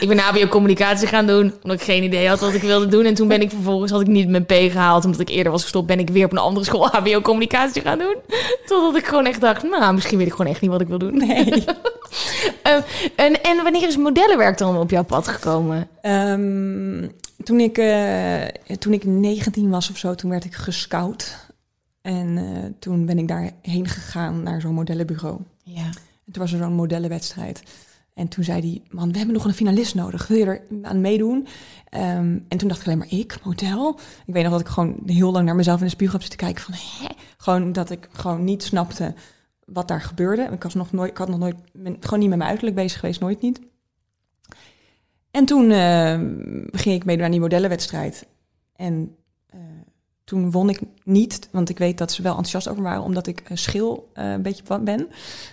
Ik 0.00 0.08
ben 0.08 0.18
HBO-communicatie 0.18 1.08
gaan 1.08 1.26
doen, 1.26 1.52
omdat 1.62 1.80
ik 1.80 1.84
geen 1.84 2.02
idee 2.02 2.28
had 2.28 2.40
wat 2.40 2.54
ik 2.54 2.62
wilde 2.62 2.88
doen. 2.88 3.04
En 3.04 3.14
toen 3.14 3.28
ben 3.28 3.40
ik 3.40 3.50
vervolgens, 3.50 3.92
had 3.92 4.00
ik 4.00 4.06
niet 4.06 4.28
mijn 4.28 4.46
P 4.46 4.52
gehaald, 4.52 5.04
omdat 5.04 5.20
ik 5.20 5.28
eerder 5.28 5.52
was 5.52 5.62
gestopt, 5.62 5.86
ben 5.86 5.98
ik 5.98 6.10
weer 6.10 6.24
op 6.24 6.32
een 6.32 6.38
andere 6.38 6.64
school 6.64 6.88
HBO-communicatie 6.88 7.82
gaan 7.82 7.98
doen. 7.98 8.16
Totdat 8.66 8.96
ik 8.96 9.06
gewoon 9.06 9.26
echt 9.26 9.40
dacht, 9.40 9.62
nou, 9.62 9.94
misschien 9.94 10.18
weet 10.18 10.26
ik 10.26 10.32
gewoon 10.32 10.52
echt 10.52 10.60
niet 10.60 10.70
wat 10.70 10.80
ik 10.80 10.88
wil 10.88 10.98
doen. 10.98 11.16
Nee. 11.16 11.64
Eh, 12.62 12.74
en, 13.16 13.42
en 13.42 13.62
wanneer 13.62 13.88
is 13.88 13.96
modellenwerk 13.96 14.58
dan 14.58 14.78
op 14.78 14.90
jouw 14.90 15.04
pad 15.04 15.28
gekomen? 15.28 15.71
Ehm, 16.00 17.08
toen, 17.44 17.60
ik, 17.60 17.78
eh, 17.78 18.44
toen 18.78 18.92
ik 18.92 19.04
19 19.04 19.70
was 19.70 19.90
of 19.90 19.96
zo, 19.96 20.14
toen 20.14 20.30
werd 20.30 20.44
ik 20.44 20.54
gescout. 20.54 21.50
En 22.02 22.38
eh, 22.38 22.70
toen 22.78 23.06
ben 23.06 23.18
ik 23.18 23.28
daarheen 23.28 23.88
gegaan 23.88 24.42
naar 24.42 24.60
zo'n 24.60 24.74
modellenbureau. 24.74 25.40
Ja. 25.62 25.84
En 26.26 26.32
toen 26.32 26.42
was 26.42 26.52
er 26.52 26.58
zo'n 26.58 26.72
modellenwedstrijd. 26.72 27.62
En 28.14 28.28
toen 28.28 28.44
zei 28.44 28.60
hij, 28.60 28.82
man, 28.90 29.12
we 29.12 29.16
hebben 29.16 29.34
nog 29.34 29.44
een 29.44 29.54
finalist 29.54 29.94
nodig. 29.94 30.26
Wil 30.26 30.38
je 30.38 30.44
er 30.44 30.62
aan 30.82 31.00
meedoen? 31.00 31.46
Ehm, 31.88 32.38
en 32.48 32.58
toen 32.58 32.68
dacht 32.68 32.80
ik 32.80 32.86
alleen 32.86 32.98
maar, 32.98 33.10
ik, 33.10 33.38
model? 33.44 33.98
Ik 34.26 34.34
weet 34.34 34.42
nog 34.42 34.52
dat 34.52 34.60
ik 34.60 34.66
gewoon 34.66 34.96
heel 35.06 35.32
lang 35.32 35.46
naar 35.46 35.54
mezelf 35.54 35.78
in 35.78 35.84
de 35.84 35.90
spiegel 35.90 36.18
heb 36.18 36.28
zitten 36.28 36.46
kijken 36.46 36.62
van, 36.64 36.74
hè? 36.74 37.14
Gewoon 37.36 37.72
dat 37.72 37.90
ik 37.90 38.08
gewoon 38.12 38.44
niet 38.44 38.62
snapte 38.62 39.14
wat 39.64 39.88
daar 39.88 40.02
gebeurde. 40.02 40.48
Ik 40.52 40.62
was 40.62 40.74
nog 40.74 40.92
nooit, 40.92 41.10
ik 41.10 41.16
had 41.16 41.28
nog 41.28 41.38
nooit, 41.38 41.56
ben 41.72 41.96
gewoon 42.00 42.18
niet 42.18 42.28
met 42.28 42.38
mijn 42.38 42.50
uiterlijk 42.50 42.76
bezig 42.76 43.00
geweest, 43.00 43.20
nooit 43.20 43.40
niet. 43.40 43.60
En 45.32 45.44
toen 45.44 45.70
ehm, 45.70 46.66
ging 46.70 46.94
ik 46.94 47.04
meedoen 47.04 47.24
aan 47.24 47.30
die 47.30 47.40
modellenwedstrijd. 47.40 48.26
En 48.76 49.16
eh, 49.46 49.58
toen 50.24 50.50
won 50.50 50.68
ik 50.68 50.80
niet, 51.04 51.48
want 51.50 51.68
ik 51.68 51.78
weet 51.78 51.98
dat 51.98 52.12
ze 52.12 52.22
wel 52.22 52.30
enthousiast 52.36 52.68
over 52.68 52.82
waren, 52.82 53.02
omdat 53.02 53.26
ik 53.26 53.42
een 53.48 53.58
schil 53.58 54.10
eh, 54.14 54.30
een 54.30 54.42
beetje 54.42 54.62
wat 54.66 54.84
ben. 54.84 55.08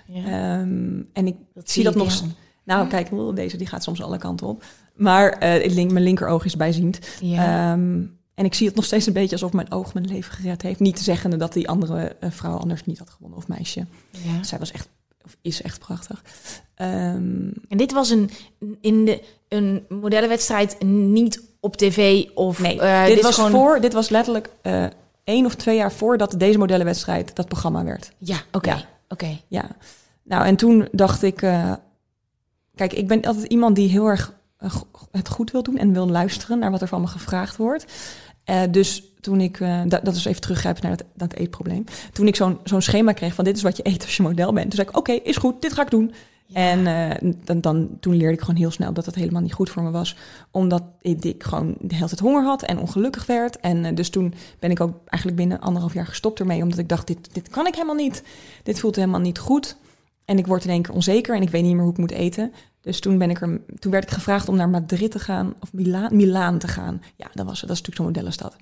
ja. 0.08 0.24
Ehm, 0.24 1.04
en 1.14 1.28
ik 1.28 1.36
Dat 1.54 1.70
zie 1.70 1.84
dat 1.84 1.96
nog. 1.96 2.24
Nou, 2.64 2.88
kijk, 2.88 3.10
deze 3.36 3.58
die 3.58 3.68
gaat 3.68 3.84
soms 3.84 4.02
alle 4.02 4.18
kanten 4.18 4.48
op. 4.48 4.64
Maar 4.96 5.30
eh, 5.32 5.66
ik 5.66 5.72
link, 5.72 5.92
mijn 5.92 6.04
linkeroog 6.04 6.46
is 6.46 6.56
bijziend. 6.56 7.00
Ja. 7.22 7.72
Ehm, 7.72 8.04
en 8.34 8.46
ik 8.46 8.54
zie 8.54 8.68
het 8.68 8.76
nog 8.76 8.86
steeds 8.86 9.06
een 9.06 9.14
beetje 9.14 9.32
alsof 9.32 9.54
mijn 9.54 9.72
oog 9.72 9.94
mijn 9.94 10.08
leven 10.08 10.34
gered 10.34 10.62
heeft. 10.62 10.80
Niet 10.80 11.00
zeggende 11.00 11.38
dat 11.38 11.54
die 11.54 11.70
andere 11.70 12.16
eh, 12.20 12.32
vrouw 12.32 12.58
anders 12.58 12.86
niet 12.86 13.00
had 13.00 13.10
gewonnen 13.10 13.38
of 13.38 13.48
meisje. 13.48 13.86
ja. 14.12 14.44
Zij 14.44 14.60
was 14.60 14.72
echt, 14.72 14.90
of 15.30 15.38
is 15.42 15.62
echt 15.62 15.80
prachtig. 15.80 16.24
Ehm, 16.76 17.50
En 17.68 17.78
dit 17.78 17.92
was 17.92 18.10
een, 18.10 18.30
in 18.82 19.06
de, 19.06 19.22
een 19.48 19.86
modellenwedstrijd 19.90 20.84
niet 20.84 21.44
op 21.60 21.76
tv 21.76 22.26
of... 22.34 22.60
nee, 22.60 22.82
eh, 22.82 23.06
dit, 23.06 23.22
was 23.22 23.36
gewoon... 23.36 23.52
voor, 23.52 23.82
dit 23.82 23.94
was 23.94 24.10
letterlijk 24.10 24.50
eh 24.62 24.86
één 25.30 25.46
of 25.46 25.56
twee 25.56 25.76
jaar 25.76 25.92
voordat 25.92 26.36
deze 26.38 26.58
modellenwedstrijd 26.58 27.36
dat 27.36 27.48
programma 27.48 27.84
werd. 27.84 28.12
Ja, 28.18 28.38
oké. 28.52 28.70
Ja. 28.70 28.86
Oké. 29.08 29.40
Ja, 29.48 29.66
nou 30.24 30.46
en 30.46 30.56
toen 30.56 30.88
dacht 30.92 31.24
ik, 31.24 31.42
eh, 31.42 31.74
kijk, 32.76 32.94
ik 32.94 33.08
ben 33.08 33.22
altijd 33.22 33.46
iemand 33.46 33.76
die 33.76 33.90
heel 33.90 34.08
erg 34.08 34.34
het 35.12 35.30
goed 35.30 35.52
wil 35.52 35.64
doen 35.64 35.78
en 35.78 35.94
wil 35.94 36.10
luisteren 36.10 36.60
naar 36.60 36.72
wat 36.72 36.82
er 36.82 36.88
van 36.88 37.02
me 37.02 37.08
gevraagd 37.08 37.56
wordt. 37.56 37.86
Eh, 38.50 38.62
dus 38.72 39.04
toen 39.22 39.42
ik, 39.42 39.60
eh, 39.60 39.82
dat, 39.86 40.06
dat 40.06 40.16
is 40.16 40.26
even 40.26 40.42
teruggrijpen 40.42 40.84
naar 40.84 40.98
dat, 40.98 41.08
dat 41.14 41.34
eetprobleem. 41.34 41.84
Toen 42.14 42.28
ik 42.28 42.36
zo'n 42.36 42.60
zo'n 42.64 42.82
schema 42.82 43.12
kreeg 43.12 43.34
van 43.34 43.44
dit 43.44 43.56
is 43.56 43.62
wat 43.62 43.78
je 43.78 43.88
eet 43.88 44.02
als 44.04 44.18
je 44.18 44.24
model 44.24 44.54
bent. 44.54 44.66
Toen 44.66 44.76
zei 44.76 44.88
ik, 44.88 44.98
oké, 44.98 45.12
is 45.12 45.38
goed, 45.38 45.62
dit 45.62 45.74
ga 45.74 45.82
ik 45.82 45.90
doen. 45.90 46.14
En 46.54 46.88
eh, 46.88 47.32
dan, 47.44 47.62
dan, 47.62 47.90
toen 48.00 48.16
leerde 48.16 48.34
ik 48.34 48.40
gewoon 48.40 48.56
heel 48.56 48.72
snel 48.72 48.94
dat 48.94 49.06
dat 49.06 49.16
helemaal 49.16 49.42
niet 49.42 49.54
goed 49.54 49.70
voor 49.70 49.84
me 49.84 49.92
was. 49.92 50.16
Omdat 50.52 50.84
ik, 51.02 51.24
ik 51.24 51.44
gewoon 51.44 51.76
de 51.80 51.96
hele 51.96 52.08
tijd 52.08 52.20
honger 52.20 52.44
had 52.44 52.64
en 52.64 52.80
ongelukkig 52.80 53.26
werd. 53.26 53.60
En 53.60 53.96
dus 53.96 54.10
toen 54.10 54.34
ben 54.60 54.72
ik 54.72 54.80
ook 54.80 54.94
eigenlijk 55.06 55.42
binnen 55.42 55.60
anderhalf 55.60 55.94
jaar 55.94 56.08
gestopt 56.08 56.40
ermee. 56.40 56.62
Omdat 56.62 56.78
ik 56.78 56.90
dacht, 56.90 57.08
dit, 57.08 57.34
dit 57.34 57.50
kan 57.50 57.68
ik 57.68 57.74
helemaal 57.74 57.96
niet. 57.96 58.24
Dit 58.64 58.80
voelt 58.80 58.96
helemaal 58.96 59.20
niet 59.20 59.40
goed. 59.40 59.78
En 60.26 60.38
ik 60.38 60.48
word 60.48 60.64
in 60.64 60.70
één 60.70 60.82
keer 60.82 60.94
onzeker 60.94 61.36
en 61.36 61.42
ik 61.42 61.50
weet 61.50 61.64
niet 61.64 61.74
meer 61.74 61.84
hoe 61.84 61.92
ik 61.92 61.98
moet 61.98 62.12
eten. 62.12 62.54
Dus 62.82 63.00
toen, 63.00 63.18
ben 63.18 63.30
ik 63.30 63.42
er, 63.42 63.62
toen 63.80 63.92
werd 63.92 64.04
ik 64.04 64.10
gevraagd 64.10 64.50
om 64.50 64.56
naar 64.56 64.70
Madrid 64.70 65.12
te 65.12 65.20
gaan, 65.20 65.54
of 65.60 65.74
Milaan, 65.74 66.16
Milaan 66.16 66.60
te 66.60 66.68
gaan. 66.68 67.02
Ja, 67.16 67.28
dat 67.34 67.46
was 67.46 67.60
het. 67.60 67.70
Dat 67.70 67.78
is 67.78 67.86
natuurlijk 67.86 67.96
zo'n 67.96 68.06
modellenstad. 68.06 68.56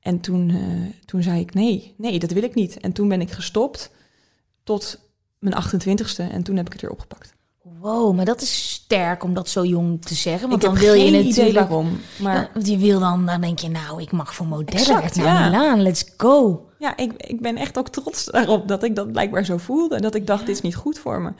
En 0.00 0.20
toen, 0.20 0.50
eh, 0.50 1.04
toen 1.04 1.22
zei 1.22 1.40
ik, 1.40 1.54
nee, 1.54 1.94
nee, 1.96 2.18
dat 2.18 2.30
wil 2.30 2.42
ik 2.42 2.54
niet. 2.54 2.80
En 2.80 2.92
toen 2.92 3.08
ben 3.08 3.20
ik 3.20 3.30
gestopt 3.30 3.90
tot 4.64 4.98
mijn 5.38 5.54
28ste 5.54 6.32
en 6.32 6.42
toen 6.42 6.56
heb 6.56 6.66
ik 6.66 6.72
het 6.72 6.82
weer 6.82 6.90
opgepakt. 6.90 7.34
Wow, 7.80 8.14
maar 8.16 8.24
dat 8.24 8.40
is 8.40 8.70
sterk 8.70 9.24
om 9.24 9.34
dat 9.34 9.48
zo 9.48 9.64
jong 9.64 10.04
te 10.04 10.14
zeggen. 10.14 10.48
Want 10.48 10.62
ik 10.62 10.68
dan 10.68 10.78
wil 10.78 10.94
je 10.94 11.10
natuurlijk... 11.10 11.36
idee 11.36 11.52
waarom. 11.52 12.00
Maar 12.20 12.36
Ja, 12.36 12.50
want 12.52 12.68
je 12.68 12.76
wil 12.78 13.00
dan, 13.00 13.26
dan 13.26 13.40
denk 13.40 13.58
je, 13.58 13.68
nou, 13.68 14.02
ik 14.02 14.12
mag 14.12 14.34
voor 14.34 14.46
modellen 14.46 14.88
naar 14.88 15.10
ja. 15.14 15.44
Milaan, 15.44 15.82
let's 15.82 16.04
go. 16.16 16.66
ja, 16.78 16.96
ik, 16.96 17.12
ik 17.16 17.40
ben 17.40 17.56
echt 17.56 17.78
ook 17.78 17.88
trots 17.88 18.24
daarop 18.24 18.68
dat 18.68 18.82
ik 18.82 18.96
dat 18.96 19.12
blijkbaar 19.12 19.44
zo 19.44 19.56
voelde. 19.56 19.96
En 19.96 20.02
dat 20.02 20.14
ik 20.14 20.26
dacht, 20.26 20.46
dit 20.46 20.54
is 20.54 20.62
niet 20.62 20.76
goed 20.76 20.98
voor 20.98 21.20
me. 21.20 21.32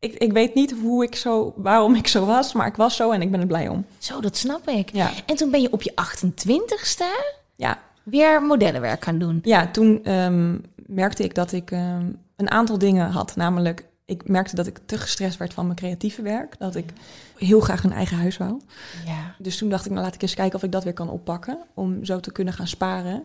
Ik, 0.00 0.14
ik 0.14 0.32
weet 0.32 0.54
niet 0.54 0.74
hoe 0.82 1.04
ik 1.04 1.14
zo, 1.14 1.54
waarom 1.56 1.94
ik 1.94 2.06
zo 2.06 2.26
was, 2.26 2.52
maar 2.52 2.66
ik 2.66 2.76
was 2.76 2.96
zo 2.96 3.10
en 3.10 3.22
ik 3.22 3.30
ben 3.30 3.40
er 3.40 3.46
blij 3.46 3.68
om. 3.68 3.84
Zo, 3.98 4.20
dat 4.20 4.36
snap 4.36 4.68
ik. 4.68 4.92
Ja, 4.92 5.10
En 5.26 5.36
toen 5.36 5.50
ben 5.50 5.60
je 5.60 5.72
op 5.72 5.82
je 5.82 5.92
28ste 5.92 7.38
ja 7.56 7.78
weer 8.02 8.42
modellenwerk 8.42 9.04
gaan 9.04 9.18
doen. 9.18 9.40
Ja, 9.42 9.70
toen 9.70 10.04
ehm, 10.04 10.56
merkte 10.86 11.24
ik 11.24 11.34
dat 11.34 11.52
ik 11.52 11.70
ehm, 11.70 12.12
een 12.36 12.50
aantal 12.50 12.78
dingen 12.78 13.10
had. 13.10 13.36
Namelijk, 13.36 13.84
ik 14.04 14.28
merkte 14.28 14.54
dat 14.56 14.66
ik 14.66 14.78
te 14.86 14.98
gestrest 14.98 15.36
werd 15.38 15.54
van 15.54 15.64
mijn 15.64 15.76
creatieve 15.76 16.22
werk. 16.22 16.58
Dat 16.58 16.74
ik 16.74 16.92
heel 17.36 17.60
graag 17.60 17.84
een 17.84 17.92
eigen 17.92 18.16
huis 18.16 18.36
wou. 18.36 18.60
Ja. 19.06 19.34
Dus 19.38 19.58
toen 19.58 19.68
dacht 19.68 19.84
ik, 19.84 19.90
nou 19.90 20.04
laat 20.04 20.14
ik 20.14 20.22
eens 20.22 20.34
kijken 20.34 20.56
of 20.56 20.62
ik 20.62 20.72
dat 20.72 20.84
weer 20.84 20.92
kan 20.92 21.10
oppakken. 21.10 21.58
Om 21.74 22.04
zo 22.04 22.20
te 22.20 22.32
kunnen 22.32 22.54
gaan 22.54 22.66
sparen. 22.66 23.24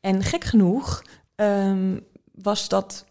En 0.00 0.22
gek 0.22 0.44
genoeg 0.44 1.04
ehm, 1.34 1.98
was 2.34 2.68
dat... 2.68 3.04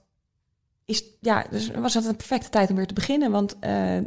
Is, 0.90 1.04
ja, 1.22 1.46
dus 1.50 1.72
was 1.72 1.94
dat 1.94 2.06
een 2.06 2.16
perfecte 2.16 2.50
tijd 2.50 2.70
om 2.70 2.76
weer 2.76 2.88
te 2.88 2.94
beginnen. 2.94 3.32
Want 3.32 3.56
eh, 3.60 3.98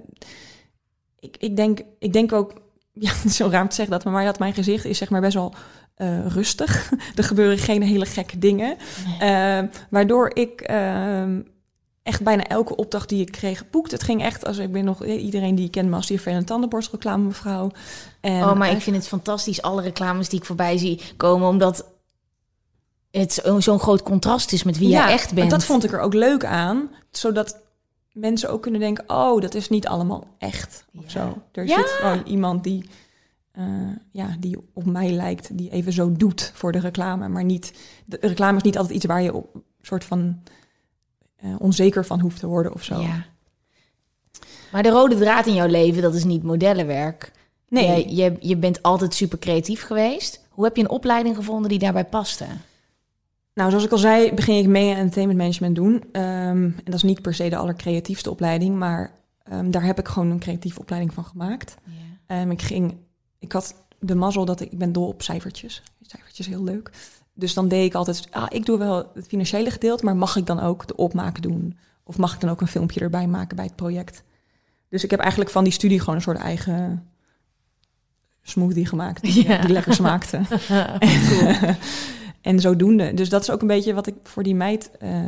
ik, 1.18 1.36
ik, 1.38 1.56
denk, 1.56 1.80
ik 1.98 2.12
denk 2.12 2.32
ook... 2.32 2.52
Ja, 2.94 3.12
zo 3.28 3.48
raar 3.48 3.62
om 3.62 3.68
te 3.68 3.74
zeggen 3.74 3.98
dat, 3.98 4.12
maar 4.12 4.24
dat 4.24 4.38
mijn 4.38 4.54
gezicht 4.54 4.84
is 4.84 4.98
zeg 4.98 5.10
maar 5.10 5.20
best 5.20 5.34
wel 5.34 5.54
eh, 5.94 6.26
rustig. 6.26 6.92
er 7.16 7.24
gebeuren 7.24 7.58
geen 7.58 7.82
hele 7.82 8.06
gekke 8.06 8.38
dingen. 8.38 8.76
Eh, 9.18 9.62
waardoor 9.90 10.30
ik 10.34 10.60
ehm, 10.60 11.40
echt 12.02 12.22
bijna 12.22 12.44
elke 12.44 12.76
opdracht 12.76 13.08
die 13.08 13.20
ik 13.20 13.32
kreeg 13.32 13.70
boekte. 13.70 13.94
Het 13.94 14.04
ging 14.04 14.22
echt 14.22 14.46
als 14.46 14.58
ik 14.58 14.72
ben 14.72 14.84
nog 14.84 15.04
iedereen 15.04 15.54
die 15.54 15.70
kent 15.70 15.88
me 15.88 15.96
als 15.96 16.06
die 16.06 16.16
vervelende 16.16 16.46
tandenborstreclame 16.46 17.24
mevrouw. 17.24 17.70
En, 18.20 18.42
oh, 18.42 18.56
maar 18.56 18.70
ik 18.70 18.76
eh, 18.76 18.82
vind 18.82 18.96
het 18.96 19.08
fantastisch, 19.08 19.62
alle 19.62 19.82
reclames 19.82 20.28
die 20.28 20.38
ik 20.38 20.44
voorbij 20.44 20.78
zie 20.78 21.00
komen, 21.16 21.48
omdat 21.48 21.84
het 23.20 23.32
zo- 23.32 23.60
zo'n 23.60 23.78
groot 23.78 24.02
contrast 24.02 24.52
is 24.52 24.62
met 24.62 24.78
wie 24.78 24.88
jij 24.88 25.12
echt 25.12 25.34
bent. 25.34 25.50
Dat 25.50 25.64
vond 25.64 25.84
ik 25.84 25.92
er 25.92 26.00
ook 26.00 26.14
leuk 26.14 26.44
aan, 26.44 26.90
zodat 27.10 27.60
mensen 28.12 28.50
ook 28.50 28.62
kunnen 28.62 28.80
denken: 28.80 29.04
oh, 29.06 29.40
dat 29.40 29.54
is 29.54 29.68
niet 29.68 29.86
allemaal 29.86 30.26
echt 30.38 30.84
of 30.96 31.02
Ja. 31.04 31.08
zo. 31.10 31.42
Er 31.52 31.66
Ja. 31.66 31.76
zit 31.76 31.88
gewoon 31.88 32.22
iemand 32.26 32.64
die, 32.64 32.88
eh, 33.52 33.64
ja, 34.12 34.36
die 34.38 34.58
op 34.74 34.84
mij 34.84 35.10
lijkt, 35.10 35.58
die 35.58 35.70
even 35.70 35.92
zo 35.92 36.12
doet 36.12 36.50
voor 36.54 36.72
de 36.72 36.78
reclame, 36.80 37.28
maar 37.28 37.44
niet. 37.44 37.72
De 38.04 38.18
reclame 38.20 38.56
is 38.56 38.62
niet 38.62 38.76
altijd 38.78 38.94
iets 38.96 39.04
waar 39.06 39.22
je 39.22 39.34
op 39.34 39.56
soort 39.82 40.04
van 40.04 40.42
eh, 41.36 41.54
onzeker 41.58 42.04
van 42.06 42.20
hoeft 42.20 42.38
te 42.40 42.46
worden 42.46 42.72
of 42.74 42.82
zo. 42.82 43.00
Ja. 43.00 43.24
Maar 44.72 44.82
de 44.82 44.88
rode 44.88 45.18
draad 45.18 45.46
in 45.46 45.54
jouw 45.54 45.66
leven, 45.66 46.02
dat 46.02 46.14
is 46.14 46.24
niet 46.24 46.42
modellenwerk. 46.42 47.32
Nee. 47.68 48.14
Je, 48.14 48.36
je 48.40 48.56
bent 48.56 48.82
altijd 48.82 49.14
super 49.14 49.38
creatief 49.38 49.82
geweest. 49.82 50.40
Hoe 50.50 50.64
heb 50.64 50.76
je 50.76 50.82
een 50.82 50.88
opleiding 50.90 51.36
gevonden 51.36 51.68
die 51.70 51.78
daarbij 51.78 52.04
paste? 52.04 52.44
Nou, 53.54 53.68
zoals 53.70 53.84
ik 53.84 53.90
al 53.92 53.98
zei, 53.98 54.32
begin 54.34 54.56
ik 54.58 54.66
mee 54.66 54.90
aan 54.90 54.96
entertainment 54.96 55.38
management 55.38 55.76
doen. 55.76 56.04
Ehm, 56.12 56.24
en 56.64 56.82
dat 56.84 56.94
is 56.94 57.02
niet 57.02 57.22
per 57.22 57.34
se 57.34 57.48
de 57.48 57.56
allercreatiefste 57.56 58.30
opleiding, 58.30 58.76
maar 58.78 59.12
ehm, 59.42 59.70
daar 59.70 59.84
heb 59.84 59.98
ik 59.98 60.08
gewoon 60.08 60.30
een 60.30 60.38
creatieve 60.38 60.80
opleiding 60.80 61.14
van 61.14 61.24
gemaakt. 61.24 61.74
Ehm, 62.26 62.50
ik 62.50 62.62
ging, 62.62 62.96
ik 63.38 63.52
had 63.52 63.74
de 63.98 64.14
mazzel 64.14 64.44
dat 64.44 64.60
ik, 64.60 64.72
ik 64.72 64.78
ben 64.78 64.92
dol 64.92 65.06
op 65.08 65.22
cijfertjes. 65.22 65.82
Cijfertjes 66.00 66.46
heel 66.46 66.64
leuk. 66.64 66.90
Dus 67.34 67.54
dan 67.54 67.68
deed 67.68 67.84
ik 67.84 67.94
altijd, 67.94 68.26
ah, 68.30 68.46
ik 68.48 68.66
doe 68.66 68.78
wel 68.78 69.10
het 69.14 69.26
financiële 69.26 69.70
gedeelte, 69.70 70.04
maar 70.04 70.16
mag 70.16 70.36
ik 70.36 70.46
dan 70.46 70.60
ook 70.60 70.86
de 70.86 70.96
opmaken 70.96 71.42
doen? 71.42 71.78
Of 72.04 72.18
mag 72.18 72.34
ik 72.34 72.40
dan 72.40 72.50
ook 72.50 72.60
een 72.60 72.66
filmpje 72.66 73.00
erbij 73.00 73.26
maken 73.26 73.56
bij 73.56 73.64
het 73.64 73.76
project? 73.76 74.22
Dus 74.88 75.04
ik 75.04 75.10
heb 75.10 75.20
eigenlijk 75.20 75.50
van 75.50 75.64
die 75.64 75.72
studie 75.72 75.98
gewoon 76.00 76.14
een 76.14 76.22
soort 76.22 76.38
eigen 76.38 77.06
smoothie 78.42 78.86
gemaakt, 78.86 79.22
die, 79.22 79.48
Ja. 79.48 79.60
die 79.60 79.72
lekker 79.72 79.94
smaakte. 79.94 80.36
en, 80.98 81.76
en 82.42 82.60
zodoende. 82.60 83.14
Dus 83.14 83.28
dat 83.28 83.42
is 83.42 83.50
ook 83.50 83.60
een 83.60 83.66
beetje 83.66 83.94
wat 83.94 84.06
ik 84.06 84.14
voor 84.22 84.42
die 84.42 84.54
meid, 84.54 84.90
eh, 84.98 85.20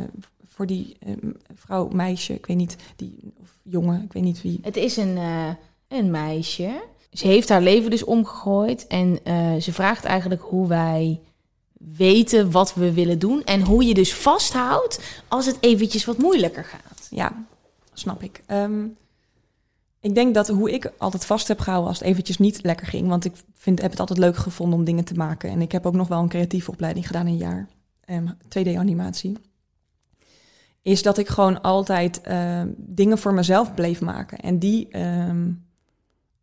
voor 0.45 0.65
die 0.65 0.97
eh, 0.99 1.13
vrouw, 1.55 1.87
meisje, 1.87 2.33
ik 2.33 2.45
weet 2.45 2.57
niet, 2.57 2.75
die, 2.95 3.33
of 3.41 3.49
jongen, 3.63 4.03
ik 4.03 4.13
weet 4.13 4.23
niet 4.23 4.41
wie. 4.41 4.59
Het 4.61 4.75
is 4.75 4.97
een, 4.97 5.17
eh, 5.17 5.49
een 5.87 6.11
meisje. 6.11 6.83
Ze 7.11 7.27
heeft 7.27 7.49
haar 7.49 7.61
leven 7.61 7.89
dus 7.89 8.03
omgegooid. 8.03 8.87
En 8.87 9.19
ze 9.61 9.73
vraagt 9.73 10.03
eigenlijk 10.03 10.41
hoe 10.41 10.67
wij 10.67 11.19
weten 11.77 12.51
wat 12.51 12.73
we 12.73 12.93
willen 12.93 13.19
doen. 13.19 13.43
En 13.43 13.61
hoe 13.61 13.85
je 13.85 13.93
dus 13.93 14.13
vasthoudt 14.13 14.99
als 15.27 15.45
het 15.45 15.57
eventjes 15.59 16.05
wat 16.05 16.17
moeilijker 16.17 16.63
gaat. 16.63 17.07
Ja, 17.09 17.45
snap 17.93 18.23
ik. 18.23 18.41
Ehm, 18.45 18.83
ik 20.05 20.15
denk 20.15 20.33
dat 20.33 20.47
hoe 20.47 20.71
ik 20.71 20.91
altijd 20.97 21.25
vast 21.25 21.47
heb 21.47 21.59
gehouden 21.59 21.89
als 21.89 21.99
het 21.99 22.07
eventjes 22.07 22.37
niet 22.37 22.63
lekker 22.63 22.87
ging. 22.87 23.07
Want 23.07 23.25
ik 23.25 23.33
vind, 23.53 23.81
heb 23.81 23.91
het 23.91 23.99
altijd 23.99 24.19
leuk 24.19 24.35
gevonden 24.35 24.79
om 24.79 24.85
dingen 24.85 25.03
te 25.03 25.13
maken. 25.13 25.49
En 25.49 25.61
ik 25.61 25.71
heb 25.71 25.85
ook 25.85 25.93
nog 25.93 26.07
wel 26.07 26.19
een 26.19 26.29
creatieve 26.29 26.71
opleiding 26.71 27.07
gedaan, 27.07 27.25
een 27.25 27.37
jaar. 27.37 27.67
Um, 28.05 28.37
2D-animatie. 28.43 29.37
Is 30.81 31.01
dat 31.01 31.17
ik 31.17 31.27
gewoon 31.27 31.61
altijd 31.61 32.21
ehm, 32.21 32.67
dingen 32.77 33.17
voor 33.17 33.33
mezelf 33.33 33.73
bleef 33.73 34.01
maken. 34.01 34.37
En 34.37 34.59
die, 34.59 34.87
ehm, 34.87 35.51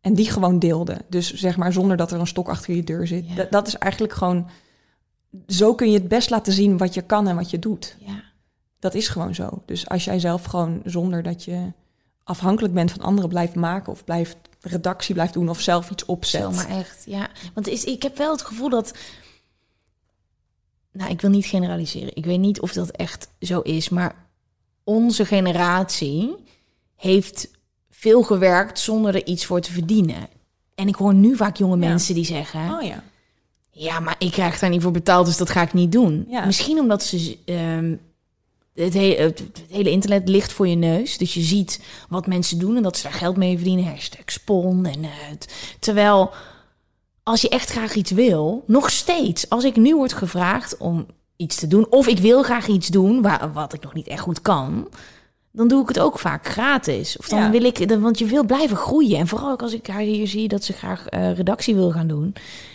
en 0.01 0.13
die 0.13 0.29
gewoon 0.29 0.59
deelde. 0.59 0.97
Dus 1.09 1.33
zeg 1.33 1.57
maar 1.57 1.73
zonder 1.73 1.97
dat 1.97 2.11
er 2.11 2.19
een 2.19 2.27
stok 2.27 2.49
achter 2.49 2.75
je 2.75 2.83
deur 2.83 3.07
zit. 3.07 3.27
Ja. 3.27 3.47
Dat 3.49 3.67
is 3.67 3.77
eigenlijk 3.77 4.13
gewoon... 4.13 4.49
Zo 5.47 5.75
kun 5.75 5.91
je 5.91 5.97
het 5.97 6.07
best 6.07 6.29
laten 6.29 6.53
zien 6.53 6.77
wat 6.77 6.93
je 6.93 7.01
kan 7.01 7.27
en 7.27 7.35
wat 7.35 7.49
je 7.49 7.59
doet. 7.59 7.97
Ja. 7.99 8.23
Dat 8.79 8.93
is 8.93 9.07
gewoon 9.07 9.35
zo. 9.35 9.63
Dus 9.65 9.89
als 9.89 10.03
jij 10.03 10.19
zelf 10.19 10.43
gewoon 10.43 10.81
zonder 10.85 11.23
dat 11.23 11.43
je 11.43 11.71
afhankelijk 12.23 12.73
bent 12.73 12.91
van 12.91 13.01
anderen 13.01 13.29
blijft 13.29 13.55
maken 13.55 13.91
of 13.91 14.03
blijft 14.03 14.37
redactie 14.61 15.13
blijft 15.13 15.33
doen 15.33 15.49
of 15.49 15.59
zelf 15.61 15.89
iets 15.89 16.05
opzet. 16.05 16.41
Zo, 16.41 16.51
maar 16.51 16.69
echt, 16.69 17.03
ja. 17.05 17.27
Want 17.53 17.67
is, 17.67 17.83
ik 17.83 18.03
heb 18.03 18.17
wel 18.17 18.31
het 18.31 18.41
gevoel 18.41 18.69
dat... 18.69 18.93
Nou, 20.91 21.11
ik 21.11 21.21
wil 21.21 21.29
niet 21.29 21.45
generaliseren. 21.45 22.15
Ik 22.15 22.25
weet 22.25 22.39
niet 22.39 22.61
of 22.61 22.73
dat 22.73 22.89
echt 22.89 23.27
zo 23.39 23.59
is, 23.59 23.89
maar 23.89 24.15
onze 24.83 25.25
generatie 25.25 26.35
heeft 26.95 27.49
veel 27.89 28.23
gewerkt 28.23 28.79
zonder 28.79 29.15
er 29.15 29.25
iets 29.25 29.45
voor 29.45 29.61
te 29.61 29.71
verdienen. 29.71 30.27
En 30.75 30.87
ik 30.87 30.95
hoor 30.95 31.13
nu 31.13 31.35
vaak 31.35 31.57
jonge 31.57 31.77
Ja. 31.77 31.87
mensen 31.87 32.15
die 32.15 32.25
zeggen... 32.25 32.71
Oh 32.75 32.83
ja. 32.83 33.03
Ja, 33.69 33.99
maar 33.99 34.15
ik 34.19 34.31
krijg 34.31 34.59
daar 34.59 34.69
niet 34.69 34.81
voor 34.81 34.91
betaald, 34.91 35.25
dus 35.25 35.37
dat 35.37 35.49
ga 35.49 35.61
ik 35.61 35.73
niet 35.73 35.91
doen. 35.91 36.25
Ja. 36.29 36.45
Misschien 36.45 36.79
omdat 36.79 37.03
ze... 37.03 37.37
ehm, 37.45 37.95
het, 38.75 38.93
he- 38.93 39.15
het, 39.17 39.39
het 39.39 39.61
hele 39.69 39.89
internet 39.91 40.29
ligt 40.29 40.51
voor 40.53 40.67
je 40.67 40.75
neus. 40.75 41.17
Dus 41.17 41.33
je 41.33 41.41
ziet 41.41 41.79
wat 42.09 42.27
mensen 42.27 42.59
doen 42.59 42.75
en 42.75 42.83
dat 42.83 42.97
ze 42.97 43.03
daar 43.03 43.11
geld 43.13 43.37
mee 43.37 43.55
verdienen. 43.55 43.85
Hashtag 43.85 44.23
spon. 44.25 44.85
En, 44.85 44.99
het- 45.03 45.75
terwijl 45.79 46.31
als 47.23 47.41
je 47.41 47.49
echt 47.49 47.69
graag 47.69 47.93
iets 47.95 48.11
wil, 48.11 48.63
nog 48.67 48.89
steeds, 48.89 49.49
als 49.49 49.63
ik 49.63 49.75
nu 49.75 49.95
word 49.95 50.13
gevraagd 50.13 50.77
om 50.77 51.05
iets 51.35 51.55
te 51.55 51.67
doen, 51.67 51.87
of 51.89 52.07
ik 52.07 52.17
wil 52.19 52.43
graag 52.43 52.67
iets 52.67 52.87
doen 52.87 53.21
waar, 53.21 53.53
wat 53.53 53.73
ik 53.73 53.83
nog 53.83 53.93
niet 53.93 54.07
echt 54.07 54.21
goed 54.21 54.41
kan, 54.41 54.87
dan 55.55 55.67
doe 55.67 55.81
ik 55.81 55.87
het 55.87 55.99
ook 55.99 56.19
vaak 56.19 56.47
gratis. 56.47 57.17
Of 57.17 57.27
dan 57.29 57.39
Ja. 57.39 57.49
wil 57.49 57.63
ik, 57.63 57.85
want 57.99 58.19
je 58.19 58.25
wil 58.25 58.43
blijven 58.45 58.77
groeien. 58.77 59.17
En 59.17 59.27
vooral 59.27 59.51
ook 59.51 59.61
als 59.61 59.73
ik 59.73 59.87
haar 59.87 60.01
hier 60.01 60.27
zie 60.27 60.47
dat 60.47 60.63
ze 60.63 60.73
graag 60.73 61.07
eh, 61.07 61.33
redactie 61.35 61.75
wil 61.75 61.91
gaan 61.91 62.07
doen. 62.07 62.33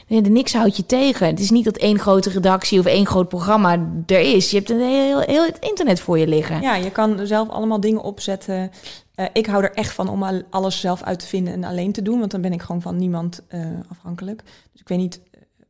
Nee, 0.09 0.23
de 0.23 0.31
niks 0.31 0.53
houdt 0.53 0.77
je 0.77 0.87
tegen. 0.87 1.27
Het 1.27 1.41
is 1.41 1.51
niet 1.51 1.65
dat 1.65 1.77
één 1.77 1.99
grote 1.99 2.31
redactie 2.31 2.79
of 2.79 2.87
één 2.87 3.07
groot 3.07 3.29
programma 3.29 3.87
er 4.07 4.21
is. 4.21 4.51
Je 4.51 4.57
hebt 4.57 4.71
een 4.71 4.81
heel, 4.81 5.19
heel 5.21 5.45
het 5.47 5.59
internet 5.61 6.01
voor 6.01 6.19
je 6.19 6.27
liggen. 6.27 6.61
Ja, 6.61 6.75
je 6.75 6.91
kan 6.91 7.27
zelf 7.27 7.49
allemaal 7.49 7.81
dingen 7.81 8.03
opzetten. 8.03 8.71
Eh, 9.15 9.27
ik 9.33 9.47
hou 9.47 9.63
er 9.65 9.73
echt 9.73 9.93
van 9.93 10.09
om 10.09 10.23
al- 10.23 10.43
alles 10.51 10.81
zelf 10.81 11.03
uit 11.03 11.19
te 11.19 11.27
vinden 11.27 11.53
en 11.53 11.65
alleen 11.65 11.93
te 11.93 12.03
doen. 12.03 12.19
Want 12.19 12.31
dan 12.31 12.41
ben 12.41 12.53
ik 12.53 12.63
gewoon 12.63 12.83
van 12.83 12.97
niemand 12.97 13.43
eh, 13.49 13.61
afhankelijk. 13.89 14.43
Dus 14.73 14.81
ik 14.81 14.89
weet 14.89 14.99
niet 14.99 15.21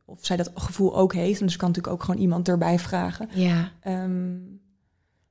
of 0.05 0.17
zij 0.21 0.37
dat 0.37 0.51
gevoel 0.55 0.95
ook 0.97 1.13
heeft. 1.13 1.39
Dus 1.39 1.51
ik 1.53 1.59
kan 1.59 1.67
natuurlijk 1.67 1.95
ook 1.95 2.03
gewoon 2.03 2.21
iemand 2.21 2.47
erbij 2.47 2.79
vragen. 2.79 3.29
Ja. 3.33 3.71
Ehm, 3.81 4.27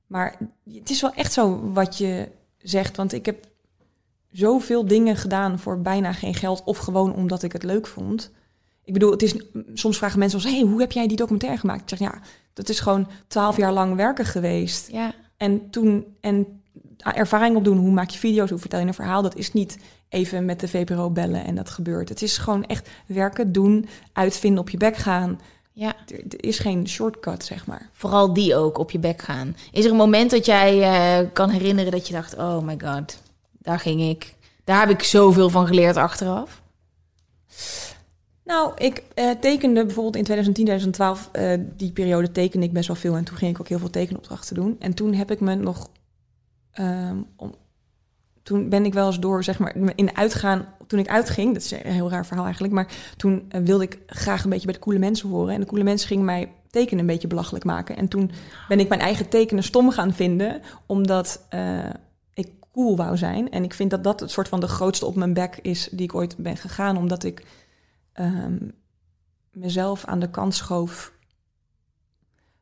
maar 0.09 0.37
het 0.73 0.89
is 0.89 1.01
wel 1.01 1.13
echt 1.13 1.33
zo 1.33 1.71
wat 1.73 1.97
je 1.97 2.27
zegt. 2.57 2.97
Want 2.97 3.13
ik 3.13 3.25
heb 3.25 3.47
zoveel 4.31 4.85
dingen 4.85 5.15
gedaan 5.15 5.59
voor 5.59 5.81
bijna 5.81 6.13
geen 6.13 6.33
geld. 6.33 6.63
Of 6.63 6.77
gewoon 6.77 7.13
omdat 7.15 7.43
ik 7.43 7.51
het 7.51 7.63
leuk 7.63 7.87
vond. 7.87 8.31
Ik 8.83 8.93
bedoel, 8.93 9.11
het 9.11 9.21
is, 9.21 9.35
soms 9.73 9.97
vragen 9.97 10.19
mensen 10.19 10.39
ons... 10.39 10.47
Hey, 10.47 10.61
hoe 10.61 10.79
heb 10.79 10.91
jij 10.91 11.07
die 11.07 11.17
documentaire 11.17 11.59
gemaakt? 11.59 11.81
Ik 11.81 11.89
zeg, 11.89 11.99
ja, 11.99 12.19
dat 12.53 12.69
is 12.69 12.79
gewoon 12.79 13.07
twaalf 13.27 13.57
jaar 13.57 13.73
lang 13.73 13.95
werken 13.95 14.25
geweest. 14.25 14.91
Ja. 14.91 15.13
En 15.37 15.69
toen 15.69 16.05
en 16.21 16.61
ervaring 16.97 17.55
opdoen, 17.55 17.77
hoe 17.77 17.91
maak 17.91 18.09
je 18.09 18.19
video's, 18.19 18.49
hoe 18.49 18.59
vertel 18.59 18.79
je 18.79 18.85
een 18.85 18.93
verhaal, 18.93 19.21
dat 19.21 19.35
is 19.35 19.53
niet 19.53 19.77
even 20.09 20.45
met 20.45 20.59
de 20.59 20.67
VPRO 20.67 21.09
bellen 21.09 21.45
en 21.45 21.55
dat 21.55 21.69
gebeurt. 21.69 22.09
Het 22.09 22.21
is 22.21 22.37
gewoon 22.37 22.65
echt 22.65 22.89
werken, 23.05 23.51
doen, 23.51 23.87
uitvinden, 24.13 24.61
op 24.61 24.69
je 24.69 24.77
bek 24.77 24.95
gaan. 24.95 25.39
Ja. 25.79 25.95
Er, 26.07 26.23
er 26.29 26.43
is 26.43 26.59
geen 26.59 26.87
shortcut, 26.87 27.45
zeg 27.45 27.65
maar. 27.65 27.89
Vooral 27.91 28.33
die 28.33 28.55
ook 28.55 28.77
op 28.77 28.91
je 28.91 28.99
bek 28.99 29.21
gaan. 29.21 29.55
Is 29.71 29.85
er 29.85 29.91
een 29.91 29.97
moment 29.97 30.31
dat 30.31 30.45
jij 30.45 30.81
eh, 30.81 31.27
kan 31.33 31.49
herinneren 31.49 31.91
dat 31.91 32.07
je 32.07 32.13
dacht: 32.13 32.37
oh 32.37 32.63
my 32.63 32.79
god, 32.83 33.21
daar 33.51 33.79
ging 33.79 34.01
ik. 34.01 34.35
Daar 34.63 34.79
heb 34.79 34.89
ik 34.89 35.03
zoveel 35.03 35.49
van 35.49 35.67
geleerd 35.67 35.97
achteraf. 35.97 36.61
Nou, 38.43 38.71
ik 38.77 39.03
eh, 39.13 39.29
tekende 39.31 39.85
bijvoorbeeld 39.85 40.15
in 40.15 40.23
2010, 40.23 40.65
2012, 40.65 41.29
eh, 41.31 41.59
die 41.77 41.91
periode 41.91 42.31
tekende 42.31 42.65
ik 42.65 42.73
best 42.73 42.87
wel 42.87 42.95
veel 42.95 43.15
en 43.15 43.23
toen 43.23 43.37
ging 43.37 43.51
ik 43.51 43.59
ook 43.59 43.67
heel 43.67 43.79
veel 43.79 43.89
tekenopdrachten 43.89 44.55
doen. 44.55 44.75
En 44.79 44.93
toen 44.93 45.13
heb 45.13 45.31
ik 45.31 45.39
me 45.39 45.55
nog, 45.55 45.89
ehm, 46.71 47.17
om, 47.35 47.55
toen 48.43 48.69
ben 48.69 48.85
ik 48.85 48.93
wel 48.93 49.05
eens 49.05 49.19
door, 49.19 49.43
zeg 49.43 49.59
maar, 49.59 49.75
in 49.95 50.15
uitgaan, 50.15 50.67
toen 50.89 50.99
ik 50.99 51.07
uitging, 51.07 51.53
dat 51.53 51.63
is 51.63 51.71
een 51.71 51.91
heel 51.91 52.09
raar 52.09 52.25
verhaal 52.25 52.43
eigenlijk, 52.43 52.73
maar 52.73 52.87
toen 53.17 53.45
eh, 53.49 53.61
wilde 53.61 53.83
ik 53.83 53.99
graag 54.07 54.43
een 54.43 54.49
beetje 54.49 54.65
bij 54.65 54.73
de 54.73 54.79
coole 54.79 54.99
mensen 54.99 55.29
horen. 55.29 55.53
En 55.53 55.59
de 55.59 55.65
coole 55.65 55.83
mensen 55.83 56.07
gingen 56.07 56.25
mij 56.25 56.51
tekenen 56.69 56.99
een 56.99 57.05
beetje 57.05 57.27
belachelijk 57.27 57.65
maken. 57.65 57.97
En 57.97 58.07
toen 58.07 58.31
ben 58.67 58.79
ik 58.79 58.89
mijn 58.89 59.01
eigen 59.01 59.29
tekenen 59.29 59.63
stom 59.63 59.91
gaan 59.91 60.13
vinden, 60.13 60.61
omdat 60.85 61.45
eh, 61.49 61.89
ik 62.33 62.49
cool 62.71 62.95
wou 62.95 63.17
zijn. 63.17 63.51
En 63.51 63.63
ik 63.63 63.73
vind 63.73 63.89
dat 63.89 64.03
dat 64.03 64.19
het 64.19 64.31
soort 64.31 64.47
van 64.47 64.59
de 64.59 64.67
grootste 64.67 65.05
op 65.05 65.15
mijn 65.15 65.33
bek 65.33 65.59
is 65.61 65.89
die 65.91 66.03
ik 66.03 66.15
ooit 66.15 66.37
ben 66.37 66.57
gegaan, 66.57 66.97
omdat 66.97 67.23
ik 67.23 67.45
ehm, 68.13 68.57
mezelf 69.51 70.05
aan 70.05 70.19
de 70.19 70.29
kant 70.29 70.55
schoof 70.55 71.13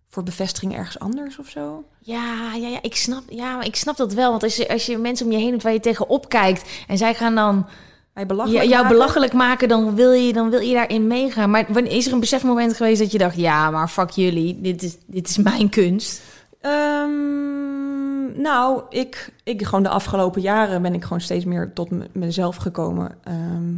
voor 0.10 0.24
bevestiging 0.24 0.76
ergens 0.76 1.00
anders 1.00 1.38
of 1.40 1.50
zo. 1.50 1.84
Ja, 2.00 2.54
ja, 2.54 2.68
ja, 2.68 2.82
ik 2.82 2.96
snap, 2.96 3.24
ja, 3.30 3.62
ik 3.62 3.76
snap 3.76 3.98
dat 3.98 4.14
wel. 4.14 4.30
Want 4.30 4.44
als 4.44 4.56
je, 4.56 4.70
als 4.70 4.86
je 4.86 4.98
mensen 4.98 5.26
om 5.26 5.32
je 5.32 5.38
heen 5.38 5.52
hebt 5.52 5.64
waar 5.64 5.74
je 5.74 5.80
tegenop 5.80 6.30
kijkt 6.30 6.70
en 6.88 6.98
zij 6.98 7.14
gaan 7.14 7.36
dan 7.36 7.68
Mij 8.18 8.26
ja, 8.26 8.34
belachelijk 8.34 8.64
jou 8.64 8.82
maken. 8.82 8.98
belachelijk 8.98 9.34
maken, 9.34 9.68
dan 9.68 9.96
wil, 9.96 10.12
je, 10.12 10.34
dan 10.34 10.50
wil 10.50 10.60
je 10.60 10.74
daarin 10.74 11.08
meegaan. 11.08 11.50
Maar 11.50 11.66
wanneer 11.70 11.92
is 11.92 12.08
er 12.08 12.14
een 12.14 12.20
besefmoment 12.20 12.76
geweest 12.76 13.00
dat 13.00 13.12
je 13.12 13.18
dacht: 13.18 13.36
ja, 13.36 13.72
maar 13.72 13.88
fuck 13.88 14.10
jullie, 14.10 14.62
dit 14.62 14.84
is, 14.84 14.98
dit 15.06 15.30
is 15.30 15.38
mijn 15.38 15.70
kunst? 15.70 16.22
Ehm, 16.62 18.42
nou, 18.42 18.82
ik, 18.90 19.34
ik 19.44 19.64
gewoon 19.64 19.84
de 19.84 19.90
afgelopen 19.90 20.42
jaren 20.42 20.82
ben 20.82 20.94
ik 20.94 21.04
gewoon 21.04 21.22
steeds 21.22 21.46
meer 21.46 21.74
tot 21.74 21.90
me- 21.90 22.10
mezelf 22.14 22.56
gekomen. 22.56 23.18
Ehm, 23.24 23.76